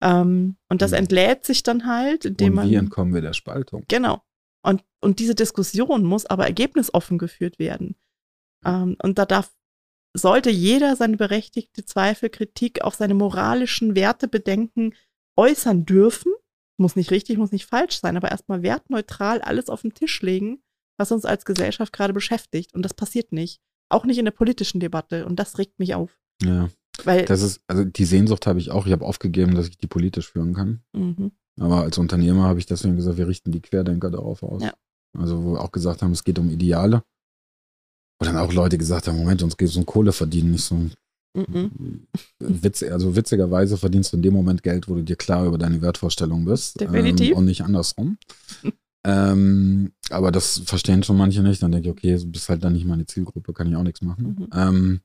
Ähm, 0.01 0.57
und 0.69 0.81
das 0.81 0.91
mhm. 0.91 0.97
entlädt 0.97 1.45
sich 1.45 1.63
dann 1.63 1.85
halt, 1.85 2.25
indem 2.25 2.57
und 2.57 2.69
wie 2.69 2.75
entkommen 2.75 3.13
wir 3.13 3.21
der 3.21 3.33
Spaltung? 3.33 3.85
Genau. 3.87 4.21
Und, 4.63 4.83
und 5.01 5.19
diese 5.19 5.35
Diskussion 5.35 6.03
muss 6.03 6.25
aber 6.25 6.45
ergebnisoffen 6.45 7.17
geführt 7.17 7.59
werden. 7.59 7.95
Ähm, 8.65 8.95
und 9.01 9.17
da 9.17 9.25
darf, 9.25 9.53
sollte 10.15 10.49
jeder 10.49 10.95
seine 10.95 11.17
berechtigte 11.17 11.85
Zweifel, 11.85 12.29
Kritik, 12.29 12.83
auch 12.83 12.93
seine 12.93 13.13
moralischen 13.13 13.95
Werte, 13.95 14.27
Bedenken 14.27 14.93
äußern 15.37 15.85
dürfen. 15.85 16.33
Muss 16.77 16.95
nicht 16.95 17.11
richtig, 17.11 17.37
muss 17.37 17.51
nicht 17.51 17.65
falsch 17.65 17.99
sein, 17.99 18.17
aber 18.17 18.31
erstmal 18.31 18.63
wertneutral 18.63 19.41
alles 19.41 19.69
auf 19.69 19.83
den 19.83 19.93
Tisch 19.93 20.21
legen, 20.21 20.63
was 20.97 21.11
uns 21.11 21.25
als 21.25 21.45
Gesellschaft 21.45 21.93
gerade 21.93 22.13
beschäftigt. 22.13 22.73
Und 22.73 22.83
das 22.83 22.93
passiert 22.93 23.31
nicht. 23.31 23.61
Auch 23.91 24.05
nicht 24.05 24.17
in 24.17 24.25
der 24.25 24.31
politischen 24.31 24.79
Debatte. 24.79 25.25
Und 25.25 25.37
das 25.37 25.57
regt 25.57 25.79
mich 25.79 25.95
auf. 25.95 26.17
Ja. 26.41 26.69
Weil 27.03 27.25
das 27.25 27.41
ist, 27.41 27.61
also 27.67 27.83
die 27.83 28.05
Sehnsucht 28.05 28.47
habe 28.47 28.59
ich 28.59 28.71
auch. 28.71 28.85
Ich 28.85 28.91
habe 28.91 29.05
aufgegeben, 29.05 29.55
dass 29.55 29.67
ich 29.67 29.77
die 29.77 29.87
politisch 29.87 30.31
führen 30.31 30.53
kann. 30.53 30.81
Mhm. 30.93 31.31
Aber 31.59 31.81
als 31.81 31.97
Unternehmer 31.97 32.43
habe 32.43 32.59
ich 32.59 32.65
deswegen 32.65 32.95
gesagt, 32.95 33.17
wir 33.17 33.27
richten 33.27 33.51
die 33.51 33.61
Querdenker 33.61 34.09
darauf 34.09 34.43
aus. 34.43 34.63
Ja. 34.63 34.73
Also, 35.17 35.43
wo 35.43 35.53
wir 35.53 35.61
auch 35.61 35.71
gesagt 35.71 36.01
haben, 36.01 36.11
es 36.11 36.23
geht 36.23 36.39
um 36.39 36.49
Ideale. 36.49 37.03
Wo 38.19 38.25
dann 38.25 38.37
auch 38.37 38.53
Leute 38.53 38.77
gesagt 38.77 39.07
haben, 39.07 39.17
Moment, 39.17 39.43
uns 39.43 39.57
geht 39.57 39.69
es 39.69 39.75
um 39.75 39.85
Kohle 39.85 40.11
verdienen, 40.11 40.51
nicht 40.51 40.63
so. 40.63 40.75
Mhm. 41.33 42.07
Witz, 42.39 42.83
also 42.83 43.15
witzigerweise 43.15 43.77
verdienst 43.77 44.11
du 44.11 44.17
in 44.17 44.23
dem 44.23 44.33
Moment 44.33 44.63
Geld, 44.63 44.87
wo 44.87 44.95
du 44.95 45.03
dir 45.03 45.15
klar 45.15 45.45
über 45.45 45.57
deine 45.57 45.81
Wertvorstellung 45.81 46.45
bist. 46.45 46.79
Definitiv. 46.79 47.31
Ähm, 47.31 47.37
und 47.37 47.45
nicht 47.45 47.63
andersrum. 47.63 48.17
ähm, 49.03 49.91
aber 50.09 50.31
das 50.31 50.59
verstehen 50.65 51.03
schon 51.03 51.17
manche 51.17 51.41
nicht. 51.41 51.61
Dann 51.63 51.71
denke 51.71 51.89
ich, 51.89 51.91
okay, 51.91 52.17
du 52.17 52.31
bist 52.31 52.49
halt 52.49 52.63
dann 52.63 52.73
nicht 52.73 52.85
meine 52.85 53.05
Zielgruppe, 53.05 53.53
kann 53.53 53.67
ich 53.67 53.75
auch 53.75 53.83
nichts 53.83 54.01
machen. 54.01 54.37
Mhm. 54.39 54.47
Ähm, 54.53 55.01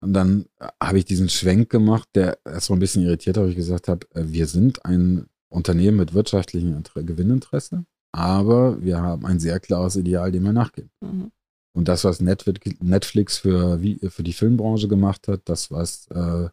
und 0.00 0.12
dann 0.12 0.46
habe 0.82 0.98
ich 0.98 1.04
diesen 1.04 1.28
Schwenk 1.28 1.70
gemacht, 1.70 2.08
der 2.14 2.38
erst 2.44 2.70
mal 2.70 2.76
ein 2.76 2.80
bisschen 2.80 3.02
irritiert, 3.02 3.36
habe 3.36 3.50
ich 3.50 3.56
gesagt 3.56 3.88
habe, 3.88 4.06
äh, 4.14 4.24
wir 4.26 4.46
sind 4.46 4.84
ein 4.84 5.26
Unternehmen 5.48 5.96
mit 5.96 6.14
wirtschaftlichem 6.14 6.82
Gewinninteresse, 6.94 7.84
aber 8.12 8.82
wir 8.82 9.00
haben 9.00 9.24
ein 9.26 9.40
sehr 9.40 9.60
klares 9.60 9.96
Ideal, 9.96 10.32
dem 10.32 10.44
wir 10.44 10.52
nachgehen. 10.52 10.90
Mhm. 11.00 11.32
Und 11.74 11.88
das, 11.88 12.04
was 12.04 12.20
Netflix 12.20 13.36
für, 13.38 13.78
für 14.08 14.22
die 14.22 14.32
Filmbranche 14.32 14.88
gemacht 14.88 15.28
hat, 15.28 15.42
das, 15.44 15.70
was 15.70 16.06
äh, 16.08 16.48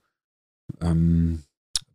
ähm, 0.82 1.44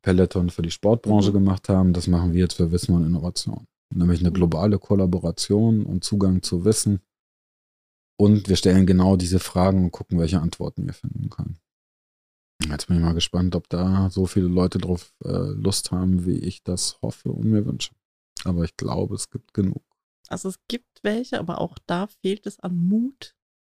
Peloton 0.00 0.48
für 0.48 0.62
die 0.62 0.70
Sportbranche 0.70 1.30
mhm. 1.30 1.34
gemacht 1.34 1.68
haben, 1.68 1.92
das 1.92 2.06
machen 2.06 2.32
wir 2.32 2.40
jetzt 2.40 2.54
für 2.54 2.72
Wissen 2.72 2.94
und 2.94 3.04
Innovation. 3.04 3.66
Nämlich 3.94 4.20
eine 4.20 4.32
globale 4.32 4.78
Kollaboration 4.78 5.84
und 5.84 6.04
Zugang 6.04 6.42
zu 6.42 6.64
Wissen 6.64 7.00
und 8.20 8.48
wir 8.48 8.56
stellen 8.56 8.86
genau 8.86 9.16
diese 9.16 9.38
Fragen 9.38 9.84
und 9.84 9.92
gucken, 9.92 10.18
welche 10.18 10.40
Antworten 10.40 10.86
wir 10.86 10.94
finden 10.94 11.30
können. 11.30 11.58
Jetzt 12.68 12.88
bin 12.88 12.96
ich 12.96 13.02
mal 13.02 13.14
gespannt, 13.14 13.54
ob 13.54 13.68
da 13.68 14.10
so 14.10 14.26
viele 14.26 14.48
Leute 14.48 14.78
drauf 14.78 15.14
äh, 15.24 15.52
Lust 15.52 15.92
haben, 15.92 16.26
wie 16.26 16.38
ich 16.38 16.64
das 16.64 16.98
hoffe 17.02 17.30
und 17.30 17.44
mir 17.44 17.64
wünsche. 17.64 17.94
Aber 18.44 18.64
ich 18.64 18.76
glaube, 18.76 19.14
es 19.14 19.30
gibt 19.30 19.54
genug. 19.54 19.84
Also 20.28 20.48
es 20.48 20.58
gibt 20.66 21.02
welche, 21.02 21.38
aber 21.38 21.60
auch 21.60 21.78
da 21.86 22.08
fehlt 22.08 22.46
es 22.46 22.58
an 22.58 22.76
Mut, 22.76 23.36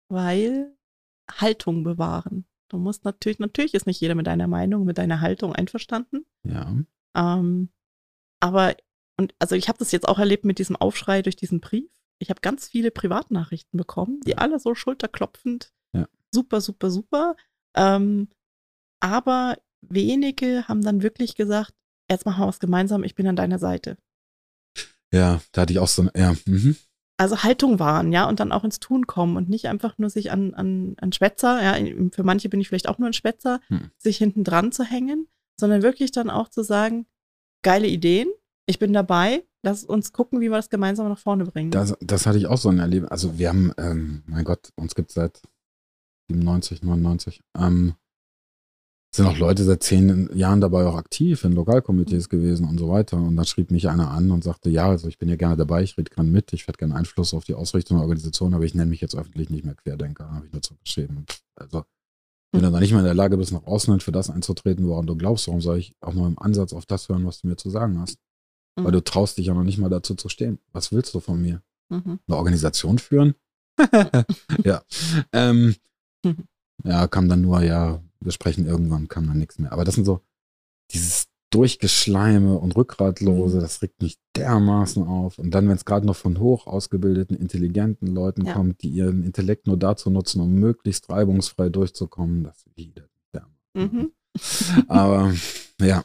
weil 0.09 0.77
Haltung 1.31 1.83
bewahren. 1.83 2.47
Du 2.69 2.79
musst 2.79 3.05
natürlich, 3.05 3.41
natürlich 3.41 3.75
ist 3.75 3.87
nicht 3.87 4.01
jeder 4.01 4.15
mit 4.15 4.27
deiner 4.27 4.47
Meinung, 4.47 4.85
mit 4.85 4.99
deiner 4.99 5.21
Haltung 5.21 5.55
einverstanden. 5.55 6.25
Ja. 6.45 6.77
Ähm, 7.17 7.71
aber, 8.41 8.77
und 9.19 9.35
also 9.39 9.55
ich 9.55 9.69
habe 9.69 9.78
das 9.78 9.93
jetzt 9.93 10.09
auch 10.09 10.19
erlebt 10.19 10.45
mit 10.45 10.59
diesem 10.59 10.77
Aufschrei 10.77 11.23
durch 11.23 11.36
diesen 11.36 11.61
Brief 11.61 11.90
ich 12.19 12.31
habe 12.31 12.40
ganz 12.40 12.69
viele 12.69 12.90
Privatnachrichten 12.90 13.77
bekommen, 13.77 14.20
die 14.27 14.39
alle 14.39 14.59
so 14.59 14.74
schulterklopfend, 14.74 15.73
ja. 15.93 16.07
super, 16.32 16.61
super, 16.61 16.90
super. 16.90 17.36
Ähm, 17.77 18.28
aber 19.01 19.57
wenige 19.81 20.66
haben 20.66 20.82
dann 20.82 21.03
wirklich 21.03 21.36
gesagt, 21.36 21.74
jetzt 22.11 22.27
machen 22.27 22.43
wir 22.43 22.49
was 22.49 22.61
gemeinsam, 22.61 23.05
ich 23.05 23.15
bin 23.15 23.28
an 23.28 23.36
deiner 23.36 23.59
Seite. 23.59 23.97
Ja, 25.12 25.40
da 25.53 25.62
hatte 25.62 25.73
ich 25.73 25.78
auch 25.78 25.89
so, 25.89 26.09
ja. 26.16 26.35
Mhm. 26.45 26.77
Also 27.16 27.43
Haltung 27.43 27.78
wahren, 27.78 28.12
ja, 28.12 28.28
und 28.28 28.39
dann 28.40 28.53
auch 28.53 28.65
ins 28.65 28.78
Tun 28.78 29.07
kommen 29.07 29.36
und 29.36 29.49
nicht 29.49 29.66
einfach 29.66 29.99
nur 29.99 30.11
sich 30.11 30.31
an, 30.31 30.55
an, 30.55 30.95
an 31.01 31.12
Schwätzer, 31.12 31.62
ja, 31.62 31.74
für 32.12 32.23
manche 32.23 32.49
bin 32.49 32.61
ich 32.61 32.69
vielleicht 32.69 32.89
auch 32.89 32.99
nur 32.99 33.09
ein 33.09 33.15
Schwätzer, 33.15 33.61
hm. 33.66 33.90
sich 33.97 34.19
hinten 34.19 34.45
dran 34.45 34.70
zu 34.70 34.85
hängen, 34.85 35.27
sondern 35.59 35.82
wirklich 35.82 36.12
dann 36.12 36.31
auch 36.31 36.49
zu 36.49 36.62
sagen, 36.62 37.07
geile 37.62 37.89
Ideen, 37.89 38.28
ich 38.69 38.78
bin 38.78 38.93
dabei, 38.93 39.45
lass 39.62 39.82
uns 39.82 40.12
gucken, 40.12 40.40
wie 40.40 40.51
wir 40.51 40.57
das 40.57 40.69
gemeinsam 40.69 41.09
nach 41.09 41.19
vorne 41.19 41.47
bringen. 41.47 41.70
Das, 41.70 41.95
das 42.01 42.27
hatte 42.27 42.36
ich 42.36 42.47
auch 42.47 42.59
so 42.59 42.69
ein 42.69 42.78
Erleben. 42.78 43.09
Also 43.09 43.39
wir 43.39 43.49
haben, 43.49 43.73
ähm, 43.78 44.23
mein 44.27 44.45
Gott, 44.45 44.70
uns 44.77 44.95
gibt 44.95 45.09
es 45.09 45.15
seit 45.15 45.40
97, 46.31 46.82
99. 46.82 47.40
Ähm, 47.57 47.95
sind 49.11 49.27
auch 49.27 49.39
Leute 49.39 49.65
seit 49.65 49.82
zehn 49.82 50.28
Jahren 50.36 50.61
dabei 50.61 50.85
auch 50.85 50.97
aktiv 50.97 51.43
in 51.45 51.53
Lokalkomitees 51.53 52.28
gewesen 52.28 52.69
und 52.69 52.77
so 52.77 52.90
weiter. 52.90 53.16
Und 53.16 53.36
dann 53.36 53.47
schrieb 53.47 53.70
mich 53.70 53.89
einer 53.89 54.11
an 54.11 54.31
und 54.31 54.45
sagte, 54.45 54.69
ja, 54.69 54.86
also 54.86 55.09
ich 55.09 55.16
bin 55.16 55.31
ja 55.31 55.36
gerne 55.36 55.57
dabei, 55.57 55.82
ich 55.82 55.97
rede 55.97 56.15
gerne 56.15 56.31
mit, 56.31 56.53
ich 56.53 56.69
werde 56.69 56.77
gerne 56.77 56.95
Einfluss 56.95 57.32
auf 57.32 57.45
die 57.45 57.55
Ausrichtung 57.55 57.97
der 57.97 58.03
Organisation, 58.03 58.53
aber 58.53 58.65
ich 58.65 58.74
nenne 58.74 58.90
mich 58.90 59.01
jetzt 59.01 59.16
öffentlich 59.16 59.49
nicht 59.49 59.65
mehr 59.65 59.77
Querdenker, 59.77 60.31
habe 60.31 60.45
ich 60.45 60.53
dazu 60.53 60.74
geschrieben. 60.85 61.24
Also 61.57 61.85
wenn 62.53 62.62
du 62.62 62.70
dann 62.70 62.81
nicht 62.81 62.90
mehr 62.90 63.01
in 63.01 63.07
der 63.07 63.15
Lage 63.15 63.39
bist, 63.39 63.53
nach 63.53 63.65
außen 63.65 63.95
hin 63.95 64.01
für 64.01 64.12
das 64.12 64.28
einzutreten, 64.28 64.86
woran 64.86 65.07
du 65.07 65.16
glaubst, 65.16 65.49
warum 65.49 65.62
soll 65.62 65.78
ich 65.78 65.95
auch 66.03 66.12
mal 66.12 66.27
im 66.27 66.39
Ansatz 66.39 66.74
auf 66.74 66.85
das 66.85 67.09
hören, 67.09 67.24
was 67.24 67.40
du 67.40 67.49
mir 67.49 67.57
zu 67.57 67.70
sagen 67.70 67.99
hast? 67.99 68.19
Mhm. 68.79 68.85
Weil 68.85 68.93
du 68.93 69.03
traust 69.03 69.39
dich 69.39 69.47
ja 69.47 69.55
noch 69.55 69.65
nicht 69.65 69.79
mal 69.79 69.91
dazu 69.91 70.15
zu 70.15 70.29
stehen. 70.29 70.59
Was 70.73 70.93
willst 70.93 71.15
du 71.15 71.21
von 71.21 71.41
mir? 71.41 71.63
Mhm. 71.89 72.21
Eine 72.27 72.37
Organisation 72.37 72.99
führen? 72.99 73.35
ja. 74.65 74.83
Ähm, 75.33 75.75
mhm. 76.25 76.37
Ja, 76.85 77.09
kam 77.09 77.29
dann 77.29 77.41
nur, 77.41 77.61
ja, 77.63 78.01
wir 78.21 78.31
sprechen 78.31 78.65
irgendwann, 78.65 79.09
kam 79.09 79.27
dann 79.27 79.39
nichts 79.39 79.59
mehr. 79.59 79.73
Aber 79.73 79.85
das 79.85 79.97
sind 79.97 80.05
so 80.05 80.21
dieses 80.93 81.27
Durchgeschleime 81.51 82.57
und 82.59 82.77
Rückgratlose, 82.77 83.57
mhm. 83.57 83.61
das 83.61 83.83
regt 83.83 84.01
mich 84.01 84.19
dermaßen 84.37 85.03
auf. 85.03 85.39
Und 85.39 85.51
dann, 85.51 85.69
wenn 85.69 85.77
es 85.77 85.85
gerade 85.85 86.07
noch 86.07 86.17
von 86.17 86.39
hoch 86.39 86.67
ausgebildeten, 86.69 87.37
intelligenten 87.37 88.07
Leuten 88.07 88.45
ja. 88.45 88.53
kommt, 88.53 88.83
die 88.83 88.91
ihren 88.91 89.25
Intellekt 89.25 89.67
nur 89.67 89.77
dazu 89.77 90.09
nutzen, 90.11 90.41
um 90.41 90.53
möglichst 90.55 91.11
reibungsfrei 91.11 91.69
durchzukommen, 91.69 92.45
das 92.45 92.65
wieder 92.77 93.09
dermaßen. 93.33 93.97
Mhm. 93.97 94.13
Aber 94.89 95.35
ja, 95.81 96.05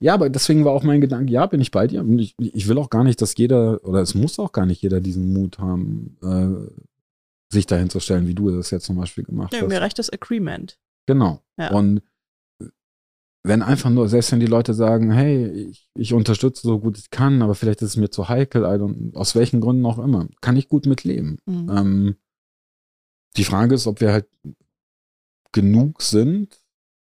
Ja, 0.00 0.14
aber 0.14 0.30
deswegen 0.30 0.64
war 0.64 0.72
auch 0.72 0.84
mein 0.84 1.00
Gedanke, 1.00 1.32
ja, 1.32 1.46
bin 1.46 1.60
ich 1.60 1.72
bei 1.72 1.86
dir. 1.86 2.00
Und 2.00 2.18
ich, 2.18 2.34
ich 2.38 2.68
will 2.68 2.78
auch 2.78 2.90
gar 2.90 3.02
nicht, 3.02 3.20
dass 3.20 3.36
jeder, 3.36 3.84
oder 3.84 4.00
es 4.00 4.14
muss 4.14 4.38
auch 4.38 4.52
gar 4.52 4.64
nicht 4.64 4.80
jeder 4.80 5.00
diesen 5.00 5.32
Mut 5.32 5.58
haben, 5.58 6.16
äh, 6.22 7.52
sich 7.52 7.66
dahin 7.66 7.90
zu 7.90 7.98
stellen, 7.98 8.28
wie 8.28 8.34
du 8.34 8.50
das 8.50 8.70
jetzt 8.70 8.86
zum 8.86 8.96
Beispiel 8.96 9.24
gemacht 9.24 9.52
ja, 9.52 9.60
hast. 9.60 9.68
Mir 9.68 9.80
reicht 9.80 9.98
das 9.98 10.10
Agreement. 10.10 10.78
Genau. 11.06 11.42
Ja. 11.56 11.72
Und 11.72 12.02
wenn 13.42 13.62
einfach 13.62 13.90
nur, 13.90 14.08
selbst 14.08 14.30
wenn 14.30 14.40
die 14.40 14.46
Leute 14.46 14.74
sagen, 14.74 15.10
hey, 15.10 15.48
ich, 15.48 15.90
ich 15.94 16.12
unterstütze 16.12 16.62
so 16.62 16.78
gut 16.78 16.98
ich 16.98 17.10
kann, 17.10 17.42
aber 17.42 17.54
vielleicht 17.54 17.82
ist 17.82 17.90
es 17.90 17.96
mir 17.96 18.10
zu 18.10 18.28
heikel, 18.28 18.64
aus 19.14 19.34
welchen 19.34 19.60
Gründen 19.60 19.86
auch 19.86 19.98
immer, 19.98 20.28
kann 20.40 20.56
ich 20.56 20.68
gut 20.68 20.86
mitleben. 20.86 21.38
Mhm. 21.46 21.70
Ähm, 21.70 22.16
die 23.36 23.44
Frage 23.44 23.74
ist, 23.74 23.86
ob 23.86 24.00
wir 24.00 24.12
halt 24.12 24.28
genug 25.52 26.02
sind, 26.02 26.60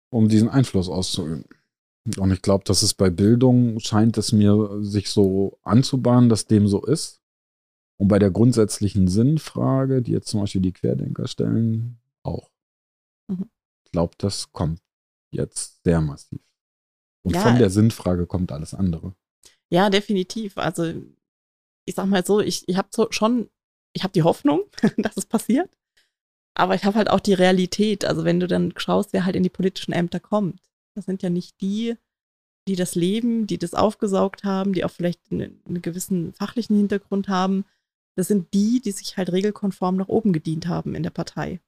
um 0.09 0.29
diesen 0.29 0.49
Einfluss 0.49 0.89
auszuüben. 0.89 1.45
Und 2.17 2.31
ich 2.31 2.41
glaube, 2.41 2.63
dass 2.63 2.83
es 2.83 2.93
bei 2.93 3.09
Bildung 3.09 3.79
scheint 3.79 4.17
es 4.17 4.31
mir 4.31 4.83
sich 4.83 5.09
so 5.09 5.59
anzubahnen, 5.63 6.29
dass 6.29 6.45
dem 6.47 6.67
so 6.67 6.85
ist. 6.85 7.21
Und 7.99 8.07
bei 8.07 8.19
der 8.19 8.31
grundsätzlichen 8.31 9.07
Sinnfrage, 9.07 10.01
die 10.01 10.11
jetzt 10.11 10.27
zum 10.29 10.41
Beispiel 10.41 10.61
die 10.61 10.71
Querdenker 10.71 11.27
stellen, 11.27 11.99
auch. 12.23 12.51
Mhm. 13.27 13.49
Ich 13.85 13.91
glaube, 13.91 14.13
das 14.17 14.51
kommt 14.53 14.81
jetzt 15.31 15.83
sehr 15.83 15.99
massiv. 16.01 16.39
Und 17.23 17.35
Ja. 17.35 17.41
von 17.41 17.57
der 17.57 17.69
Sinnfrage 17.69 18.25
kommt 18.25 18.51
alles 18.51 18.73
andere. 18.73 19.13
Ja, 19.69 19.89
definitiv. 19.89 20.57
Also 20.57 20.93
ich 21.85 21.95
sag 21.95 22.05
mal 22.05 22.25
so, 22.25 22.39
ich, 22.39 22.67
ich 22.67 22.77
habe 22.77 22.89
so 22.91 23.07
schon, 23.11 23.49
ich 23.93 24.03
habe 24.03 24.13
die 24.13 24.23
Hoffnung, 24.23 24.61
dass 24.97 25.17
es 25.17 25.25
passiert, 25.25 25.69
aber 26.53 26.75
ich 26.75 26.85
habe 26.85 26.97
halt 26.97 27.09
auch 27.09 27.19
die 27.19 27.33
Realität. 27.33 28.05
Also 28.05 28.23
wenn 28.23 28.39
du 28.39 28.47
dann 28.47 28.73
schaust, 28.77 29.11
wer 29.13 29.25
halt 29.25 29.35
in 29.35 29.43
die 29.43 29.49
politischen 29.49 29.91
Ämter 29.91 30.19
kommt, 30.19 30.61
das 30.97 31.05
sind 31.05 31.21
ja 31.21 31.29
nicht 31.29 31.61
die, 31.61 31.95
die 32.67 32.75
das 32.75 32.95
leben, 32.95 33.45
die 33.47 33.59
das 33.59 33.73
aufgesaugt 33.73 34.43
haben, 34.43 34.73
die 34.73 34.83
auch 34.83 34.91
vielleicht 34.91 35.21
einen, 35.31 35.61
einen 35.65 35.81
gewissen 35.81 36.33
fachlichen 36.33 36.75
Hintergrund 36.75 37.29
haben. 37.29 37.65
Das 38.15 38.27
sind 38.27 38.53
die, 38.53 38.81
die 38.81 38.91
sich 38.91 39.15
halt 39.15 39.31
regelkonform 39.31 39.95
nach 39.95 40.07
oben 40.07 40.33
gedient 40.33 40.67
haben 40.67 40.95
in 40.95 41.03
der 41.03 41.11
Partei. 41.11 41.61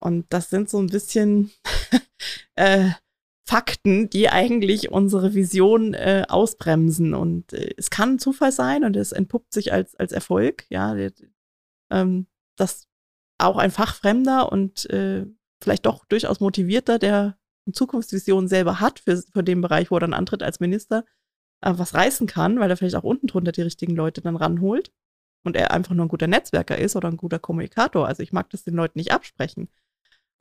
Und 0.00 0.26
das 0.30 0.48
sind 0.48 0.70
so 0.70 0.78
ein 0.78 0.86
bisschen 0.86 1.50
äh, 2.54 2.90
Fakten, 3.48 4.10
die 4.10 4.28
eigentlich 4.28 4.92
unsere 4.92 5.34
Vision 5.34 5.92
äh, 5.94 6.24
ausbremsen. 6.28 7.14
Und 7.14 7.52
äh, 7.52 7.74
es 7.76 7.90
kann 7.90 8.14
ein 8.14 8.18
Zufall 8.20 8.52
sein 8.52 8.84
und 8.84 8.96
es 8.96 9.10
entpuppt 9.10 9.52
sich 9.52 9.72
als, 9.72 9.96
als 9.96 10.12
Erfolg, 10.12 10.66
ja, 10.68 10.96
ähm, 11.90 12.26
dass 12.56 12.86
auch 13.38 13.56
ein 13.56 13.72
Fachfremder 13.72 14.52
und 14.52 14.88
äh, 14.90 15.26
vielleicht 15.60 15.86
doch 15.86 16.04
durchaus 16.04 16.38
motivierter, 16.38 16.98
der 17.00 17.36
Zukunftsvision 17.72 18.48
selber 18.48 18.80
hat 18.80 19.00
für, 19.00 19.22
für 19.32 19.42
den 19.42 19.60
Bereich, 19.60 19.90
wo 19.90 19.96
er 19.96 20.00
dann 20.00 20.14
antritt 20.14 20.42
als 20.42 20.60
Minister, 20.60 21.04
äh, 21.60 21.72
was 21.76 21.94
reißen 21.94 22.26
kann, 22.26 22.58
weil 22.58 22.70
er 22.70 22.76
vielleicht 22.76 22.96
auch 22.96 23.04
unten 23.04 23.26
drunter 23.26 23.52
die 23.52 23.62
richtigen 23.62 23.96
Leute 23.96 24.20
dann 24.20 24.36
ranholt 24.36 24.92
und 25.44 25.56
er 25.56 25.70
einfach 25.70 25.94
nur 25.94 26.06
ein 26.06 26.10
guter 26.10 26.26
Netzwerker 26.26 26.78
ist 26.78 26.96
oder 26.96 27.08
ein 27.08 27.16
guter 27.16 27.38
Kommunikator. 27.38 28.06
Also 28.06 28.22
ich 28.22 28.32
mag 28.32 28.50
das 28.50 28.64
den 28.64 28.74
Leuten 28.74 28.98
nicht 28.98 29.12
absprechen. 29.12 29.68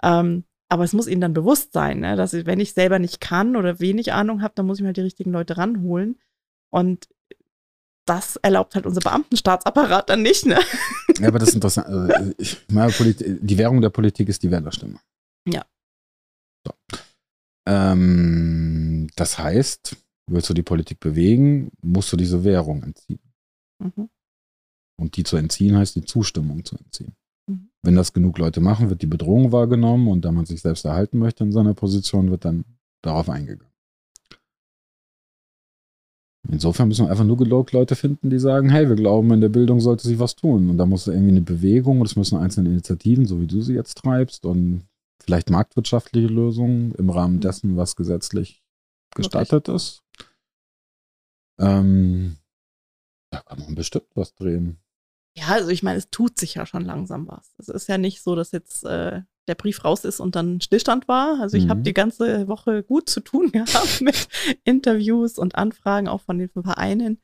Ähm, 0.04 0.46
aber 0.68 0.84
es 0.84 0.94
muss 0.94 1.08
ihnen 1.08 1.22
dann 1.22 1.34
bewusst 1.34 1.74
sein, 1.74 2.00
ne, 2.00 2.16
dass 2.16 2.34
ich, 2.34 2.46
wenn 2.46 2.60
ich 2.60 2.74
selber 2.74 3.00
nicht 3.00 3.22
kann 3.22 3.56
oder 3.56 3.80
wenig 3.80 4.14
Ahnung 4.14 4.42
habe, 4.42 4.54
dann 4.56 4.66
muss 4.66 4.80
ich 4.80 4.82
mir 4.82 4.88
halt 4.88 4.98
die 4.98 5.02
richtigen 5.02 5.32
Leute 5.32 5.58
ranholen. 5.58 6.20
Und 6.72 7.08
das 8.06 8.36
erlaubt 8.38 8.76
halt 8.76 8.86
unser 8.86 9.02
Beamtenstaatsapparat 9.02 10.10
dann 10.10 10.22
nicht, 10.22 10.46
ne? 10.46 10.60
Ja, 11.18 11.30
aber 11.30 11.40
das 11.40 11.50
ist 11.50 11.56
interessant. 11.56 11.88
Also, 11.88 12.34
ich, 12.38 12.58
meine, 12.70 12.92
die 12.92 13.58
Währung 13.58 13.80
der 13.80 13.90
Politik 13.90 14.28
ist 14.28 14.44
die 14.44 14.52
Wählerstimme. 14.52 15.00
Ja. 15.48 15.66
So. 16.68 16.74
Ähm, 17.68 19.08
das 19.16 19.40
heißt, 19.40 19.96
willst 20.28 20.50
du 20.50 20.54
die 20.54 20.64
Politik 20.64 21.00
bewegen, 21.00 21.72
musst 21.82 22.12
du 22.12 22.18
diese 22.18 22.44
Währung 22.44 22.84
entziehen. 22.84 23.20
Mhm. 23.80 24.10
Und 24.98 25.18
die 25.18 25.24
zu 25.24 25.38
entziehen 25.38 25.78
heißt, 25.78 25.96
die 25.96 26.06
Zustimmung 26.06 26.64
zu 26.64 26.78
entziehen. 26.78 27.16
Mhm. 27.48 27.70
Wenn 27.84 27.96
das 27.96 28.14
genug 28.14 28.38
Leute 28.38 28.62
machen, 28.62 28.90
wird 28.90 29.02
die 29.02 29.08
Bedrohung 29.08 29.52
wahrgenommen 29.52 30.08
und 30.08 30.24
da 30.24 30.32
man 30.32 30.46
sich 30.46 30.62
selbst 30.62 30.86
erhalten 30.86 31.18
möchte 31.20 31.44
in 31.44 31.52
seiner 31.52 31.74
Position, 31.74 32.32
wird 32.32 32.46
dann 32.46 32.64
darauf 33.04 33.30
eingegangen. 33.30 33.72
Insofern 36.48 36.88
müssen 36.88 37.06
wir 37.06 37.12
einfach 37.12 37.26
nur 37.26 37.38
genug 37.38 37.72
Leute 37.72 37.96
finden, 37.96 38.30
die 38.30 38.40
sagen, 38.40 38.70
hey, 38.70 38.88
wir 38.88 38.96
glauben, 38.96 39.32
in 39.32 39.42
der 39.42 39.50
Bildung 39.50 39.80
sollte 39.80 40.08
sich 40.08 40.20
was 40.20 40.36
tun. 40.36 40.70
Und 40.70 40.78
da 40.78 40.86
muss 40.86 41.08
irgendwie 41.08 41.32
eine 41.32 41.42
Bewegung 41.42 42.00
und 42.00 42.06
es 42.06 42.16
müssen 42.16 42.38
einzelne 42.38 42.70
Initiativen, 42.70 43.26
so 43.26 43.42
wie 43.42 43.48
du 43.48 43.62
sie 43.62 43.74
jetzt 43.74 43.98
treibst, 43.98 44.46
und 44.46 44.84
vielleicht 45.26 45.50
marktwirtschaftliche 45.50 46.28
Lösungen 46.28 46.94
im 46.96 47.10
Rahmen 47.10 47.42
dessen, 47.42 47.76
was 47.78 47.96
gesetzlich 47.96 48.64
gestattet 49.16 49.68
ist. 49.68 50.04
Ähm, 51.60 52.38
da 53.32 53.40
kann 53.42 53.60
man 53.60 53.76
bestimmt 53.76 54.08
was 54.16 54.34
drehen. 54.36 54.80
Ja, 55.38 55.48
also 55.50 55.70
ich 55.70 55.84
meine, 55.84 55.98
es 55.98 56.10
tut 56.10 56.40
sich 56.40 56.56
ja 56.56 56.66
schon 56.66 56.86
langsam 56.86 57.28
was. 57.28 57.54
Es 57.58 57.68
ist 57.68 57.88
ja 57.88 57.98
nicht 57.98 58.22
so, 58.22 58.36
dass 58.36 58.52
jetzt 58.52 58.86
äh, 58.86 59.22
der 59.48 59.56
Brief 59.56 59.84
raus 59.84 60.06
ist 60.06 60.20
und 60.20 60.36
dann 60.36 60.62
Stillstand 60.62 61.08
war. 61.08 61.40
Also 61.42 61.58
ich 61.58 61.66
Mhm. 61.66 61.70
habe 61.70 61.82
die 61.82 61.94
ganze 61.94 62.48
Woche 62.48 62.84
gut 62.84 63.10
zu 63.10 63.20
tun 63.20 63.52
gehabt 63.52 64.02
mit 64.02 64.28
Interviews 64.64 65.38
und 65.38 65.56
Anfragen 65.56 66.08
auch 66.08 66.22
von 66.22 66.38
den 66.38 66.50
Vereinen. 66.50 67.22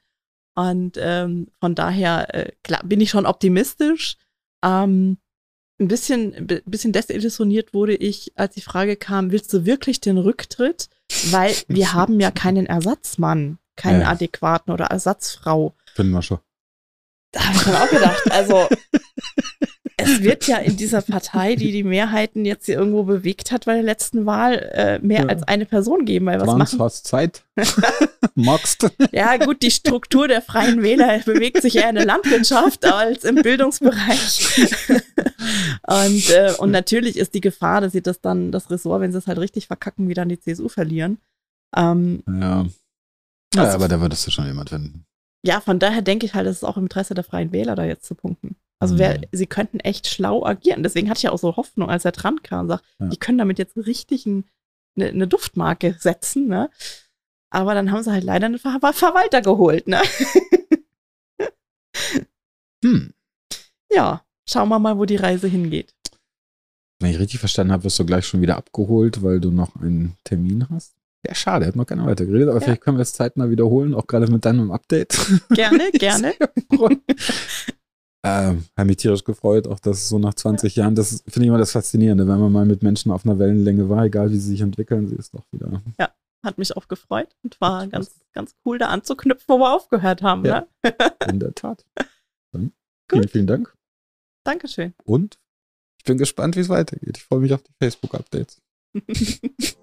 Und 0.56 0.98
ähm, 1.00 1.48
von 1.60 1.76
daher 1.76 2.34
äh, 2.36 2.52
klar, 2.64 2.84
bin 2.84 3.00
ich 3.00 3.10
schon 3.10 3.26
optimistisch. 3.26 4.18
Ähm, 4.64 5.18
ein 5.82 5.88
bisschen, 5.88 6.34
ein 6.36 6.62
bisschen 6.66 6.94
desillusioniert 6.94 7.74
wurde 7.74 7.96
ich, 7.96 8.32
als 8.36 8.54
die 8.54 8.62
Frage 8.62 8.96
kam, 8.96 9.32
willst 9.32 9.52
du 9.54 9.66
wirklich 9.66 10.00
den 10.00 10.18
Rücktritt? 10.18 10.88
Weil 11.32 11.54
wir 11.68 11.94
haben 11.94 12.20
ja 12.20 12.32
keinen 12.32 12.66
Ersatzmann, 12.68 13.58
keinen 13.76 14.02
Ja. 14.02 14.10
adäquaten 14.10 14.72
oder 14.72 14.86
Ersatzfrau. 14.86 15.74
Finden 15.94 16.14
wir 16.14 16.22
schon. 16.22 16.40
Da 17.34 17.42
habe 17.46 17.56
ich 17.58 17.64
dann 17.64 17.76
auch 17.76 17.90
gedacht, 17.90 18.32
also 18.32 18.68
es 20.02 20.22
wird 20.22 20.48
ja 20.48 20.58
in 20.58 20.78
dieser 20.78 21.02
Partei, 21.02 21.56
die 21.56 21.72
die 21.72 21.84
Mehrheiten 21.84 22.46
jetzt 22.46 22.66
hier 22.66 22.76
irgendwo 22.76 23.04
bewegt 23.04 23.52
hat 23.52 23.66
bei 23.66 23.74
der 23.76 23.84
letzten 23.84 24.26
Wahl, 24.26 24.54
äh, 24.74 25.00
mehr 25.00 25.22
Ja. 25.22 25.28
als 25.28 25.44
eine 25.44 25.66
Person 25.66 26.06
geben, 26.06 26.26
weil 26.28 26.40
was 26.40 26.48
Franz, 26.50 26.74
machen? 26.74 26.84
hast 26.84 27.08
Zeit? 27.08 27.44
Magst? 28.36 28.88
Ja 29.12 29.38
gut, 29.38 29.62
die 29.62 29.72
Struktur 29.72 30.28
der 30.28 30.42
Freien 30.42 30.82
Wähler 30.84 31.20
bewegt 31.20 31.62
sich 31.62 31.76
eher 31.76 31.90
in 31.90 31.96
der 31.96 32.06
Landwirtschaft 32.06 32.86
als 32.86 33.24
im 33.24 33.36
Bildungsbereich. 33.36 34.68
und, 35.88 36.30
äh, 36.30 36.54
und 36.58 36.72
natürlich 36.72 37.18
ist 37.18 37.34
die 37.34 37.42
Gefahr, 37.42 37.82
dass 37.82 37.92
sie 37.92 38.02
das 38.02 38.22
dann, 38.22 38.52
das 38.52 38.70
Ressort, 38.70 39.02
wenn 39.02 39.12
sie 39.12 39.18
es 39.18 39.28
halt 39.28 39.40
richtig 39.40 39.68
verkacken, 39.68 40.08
wieder 40.08 40.22
an 40.24 40.30
die 40.30 40.40
CSU 40.40 40.70
verlieren. 40.70 41.18
Ähm, 41.76 42.24
Ja. 42.28 42.66
Ja, 43.54 43.64
Also- 43.64 43.76
aber 43.76 43.88
da 43.90 44.00
würdest 44.00 44.26
du 44.26 44.32
schon 44.32 44.46
jemand 44.46 44.70
finden. 44.70 45.06
ja, 45.44 45.60
von 45.60 45.78
daher 45.80 46.02
denke 46.02 46.26
ich 46.26 46.34
halt, 46.36 46.48
es 46.48 46.58
ist 46.58 46.64
auch 46.64 46.78
im 46.78 46.84
Interesse 46.84 47.14
der 47.16 47.24
Freien 47.26 47.52
Wähler, 47.52 47.76
da 47.76 47.84
jetzt 47.84 48.06
zu 48.06 48.16
punkten. 48.16 48.56
Also 48.82 48.98
wer, 48.98 49.20
Mhm. 49.20 49.24
sie 49.32 49.46
könnten 49.48 49.80
echt 49.80 50.08
schlau 50.08 50.44
agieren. 50.46 50.84
Deswegen 50.84 51.10
hatte 51.10 51.20
ich 51.20 51.24
ja 51.24 51.32
auch 51.32 51.38
so 51.40 51.56
Hoffnung, 51.56 51.90
als 51.90 52.04
er 52.04 52.12
dran 52.12 52.42
kam 52.44 52.62
und 52.62 52.68
sagt, 52.70 52.84
Ja. 53.00 53.08
die 53.08 53.18
können 53.18 53.38
damit 53.38 53.60
jetzt 53.60 53.78
richtig 53.78 54.26
ein, 54.26 54.46
eine, 54.98 55.08
eine 55.10 55.28
Duftmarke 55.28 55.96
setzen, 56.00 56.48
ne? 56.48 56.70
Aber 57.50 57.74
dann 57.74 57.92
haben 57.92 58.02
sie 58.04 58.12
halt 58.12 58.24
leider 58.24 58.46
einen 58.48 58.60
Ver 58.60 58.80
Verwalter 58.94 59.42
geholt, 59.42 59.88
ne? 59.88 60.02
Hm. 62.84 63.14
Ja, 63.92 64.24
schauen 64.50 64.70
wir 64.70 64.80
mal, 64.80 64.98
wo 64.98 65.06
die 65.06 65.18
Reise 65.18 65.48
hingeht. 65.48 65.94
Wenn 67.00 67.12
ich 67.12 67.20
richtig 67.20 67.40
verstanden 67.40 67.74
habe, 67.74 67.84
wirst 67.84 68.00
du 68.00 68.06
gleich 68.06 68.26
schon 68.26 68.42
wieder 68.42 68.58
abgeholt, 68.58 69.22
weil 69.24 69.40
du 69.40 69.52
noch 69.52 69.76
einen 69.76 70.16
Termin 70.24 70.68
hast. 70.70 70.96
Ja, 71.28 71.36
schade, 71.36 71.68
hat 71.68 71.76
noch 71.76 71.86
keiner 71.86 72.06
weitergeredet, 72.08 72.50
aber 72.50 72.58
Ja. 72.60 72.66
vielleicht 72.66 72.82
können 72.82 72.98
wir 72.98 73.04
es 73.04 73.14
zeitnah 73.14 73.50
wiederholen, 73.52 73.94
auch 73.94 74.08
gerade 74.08 74.28
mit 74.32 74.44
deinem 74.46 74.72
Update. 74.72 75.16
Gerne, 75.50 75.92
gerne. 75.94 76.34
Ähm, 78.24 78.66
habe 78.78 78.88
mich 78.88 78.98
tierisch 78.98 79.24
gefreut, 79.24 79.68
auch 79.68 79.80
dass 79.80 80.08
so 80.08 80.20
nach 80.20 80.34
20 80.34 80.76
Jahren, 80.76 80.96
das 80.96 81.24
finde 81.28 81.42
ich 81.42 81.48
immer 81.48 81.58
das 81.58 81.72
Faszinierende, 81.72 82.28
wenn 82.28 82.40
man 82.40 82.52
mal 82.52 82.66
mit 82.66 82.84
Menschen 82.84 83.12
auf 83.12 83.26
einer 83.26 83.40
Wellenlänge 83.40 83.90
war, 83.90 84.06
egal 84.06 84.30
wie 84.32 84.38
sie 84.38 84.52
sich 84.52 84.62
entwickeln, 84.62 85.08
sie 85.08 85.16
ist 85.16 85.34
doch 85.34 85.44
wieder. 85.52 85.82
Hat 86.44 86.58
mich 86.58 86.76
auch 86.76 86.88
gefreut 86.88 87.36
und 87.44 87.62
war 87.62 87.88
ganz, 87.88 88.20
ganz 88.34 88.56
cool, 88.66 88.80
da 88.80 88.88
anzuknüpfen, 88.88 89.46
wo 89.48 89.60
wir 89.60 89.74
aufgehört 89.74 90.24
haben. 90.24 90.44
Ja. 90.46 90.68
Ne? 90.84 90.96
In 91.30 91.40
der 91.40 91.54
Tat. 91.54 91.86
Dann 92.52 92.74
vielen, 93.12 93.28
vielen 93.28 93.48
Dank. 93.48 93.76
Dankeschön. 94.44 94.96
Und 95.04 95.40
ich 96.00 96.04
bin 96.04 96.18
gespannt, 96.18 96.56
wie 96.56 96.62
es 96.62 96.70
weitergeht. 96.70 97.18
Ich 97.18 97.24
freue 97.24 97.42
mich 97.42 97.54
auf 97.54 97.62
die 97.62 97.74
Facebook-Updates. 97.80 98.60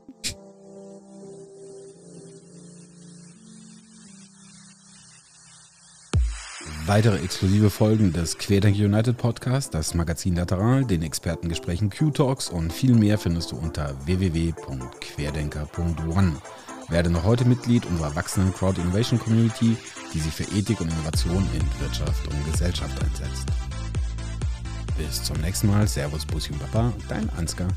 Weitere 6.88 7.18
exklusive 7.18 7.68
Folgen 7.68 8.14
des 8.14 8.38
Querdenker 8.38 8.82
United 8.82 9.18
Podcast, 9.18 9.74
das 9.74 9.92
Magazin 9.92 10.36
Lateral, 10.36 10.86
den 10.86 11.02
Expertengesprächen 11.02 11.90
Q-Talks 11.90 12.48
und 12.48 12.72
viel 12.72 12.94
mehr 12.94 13.18
findest 13.18 13.52
du 13.52 13.56
unter 13.56 13.94
www.querdenker.one. 14.06 16.32
Werde 16.88 17.10
noch 17.10 17.24
heute 17.24 17.44
Mitglied 17.44 17.84
unserer 17.84 18.16
wachsenden 18.16 18.54
Crowd 18.54 18.80
Innovation 18.80 19.18
Community, 19.18 19.76
die 20.14 20.18
sich 20.18 20.32
für 20.32 20.44
Ethik 20.44 20.80
und 20.80 20.90
Innovation 20.90 21.46
in 21.52 21.60
Wirtschaft 21.78 22.26
und 22.26 22.42
Gesellschaft 22.50 22.98
einsetzt. 23.04 23.48
Bis 24.96 25.22
zum 25.22 25.36
nächsten 25.42 25.66
Mal. 25.66 25.86
Servus, 25.86 26.24
Bussi 26.24 26.52
und 26.52 26.60
Papa, 26.60 26.90
dein 27.10 27.28
Ansgar. 27.36 27.68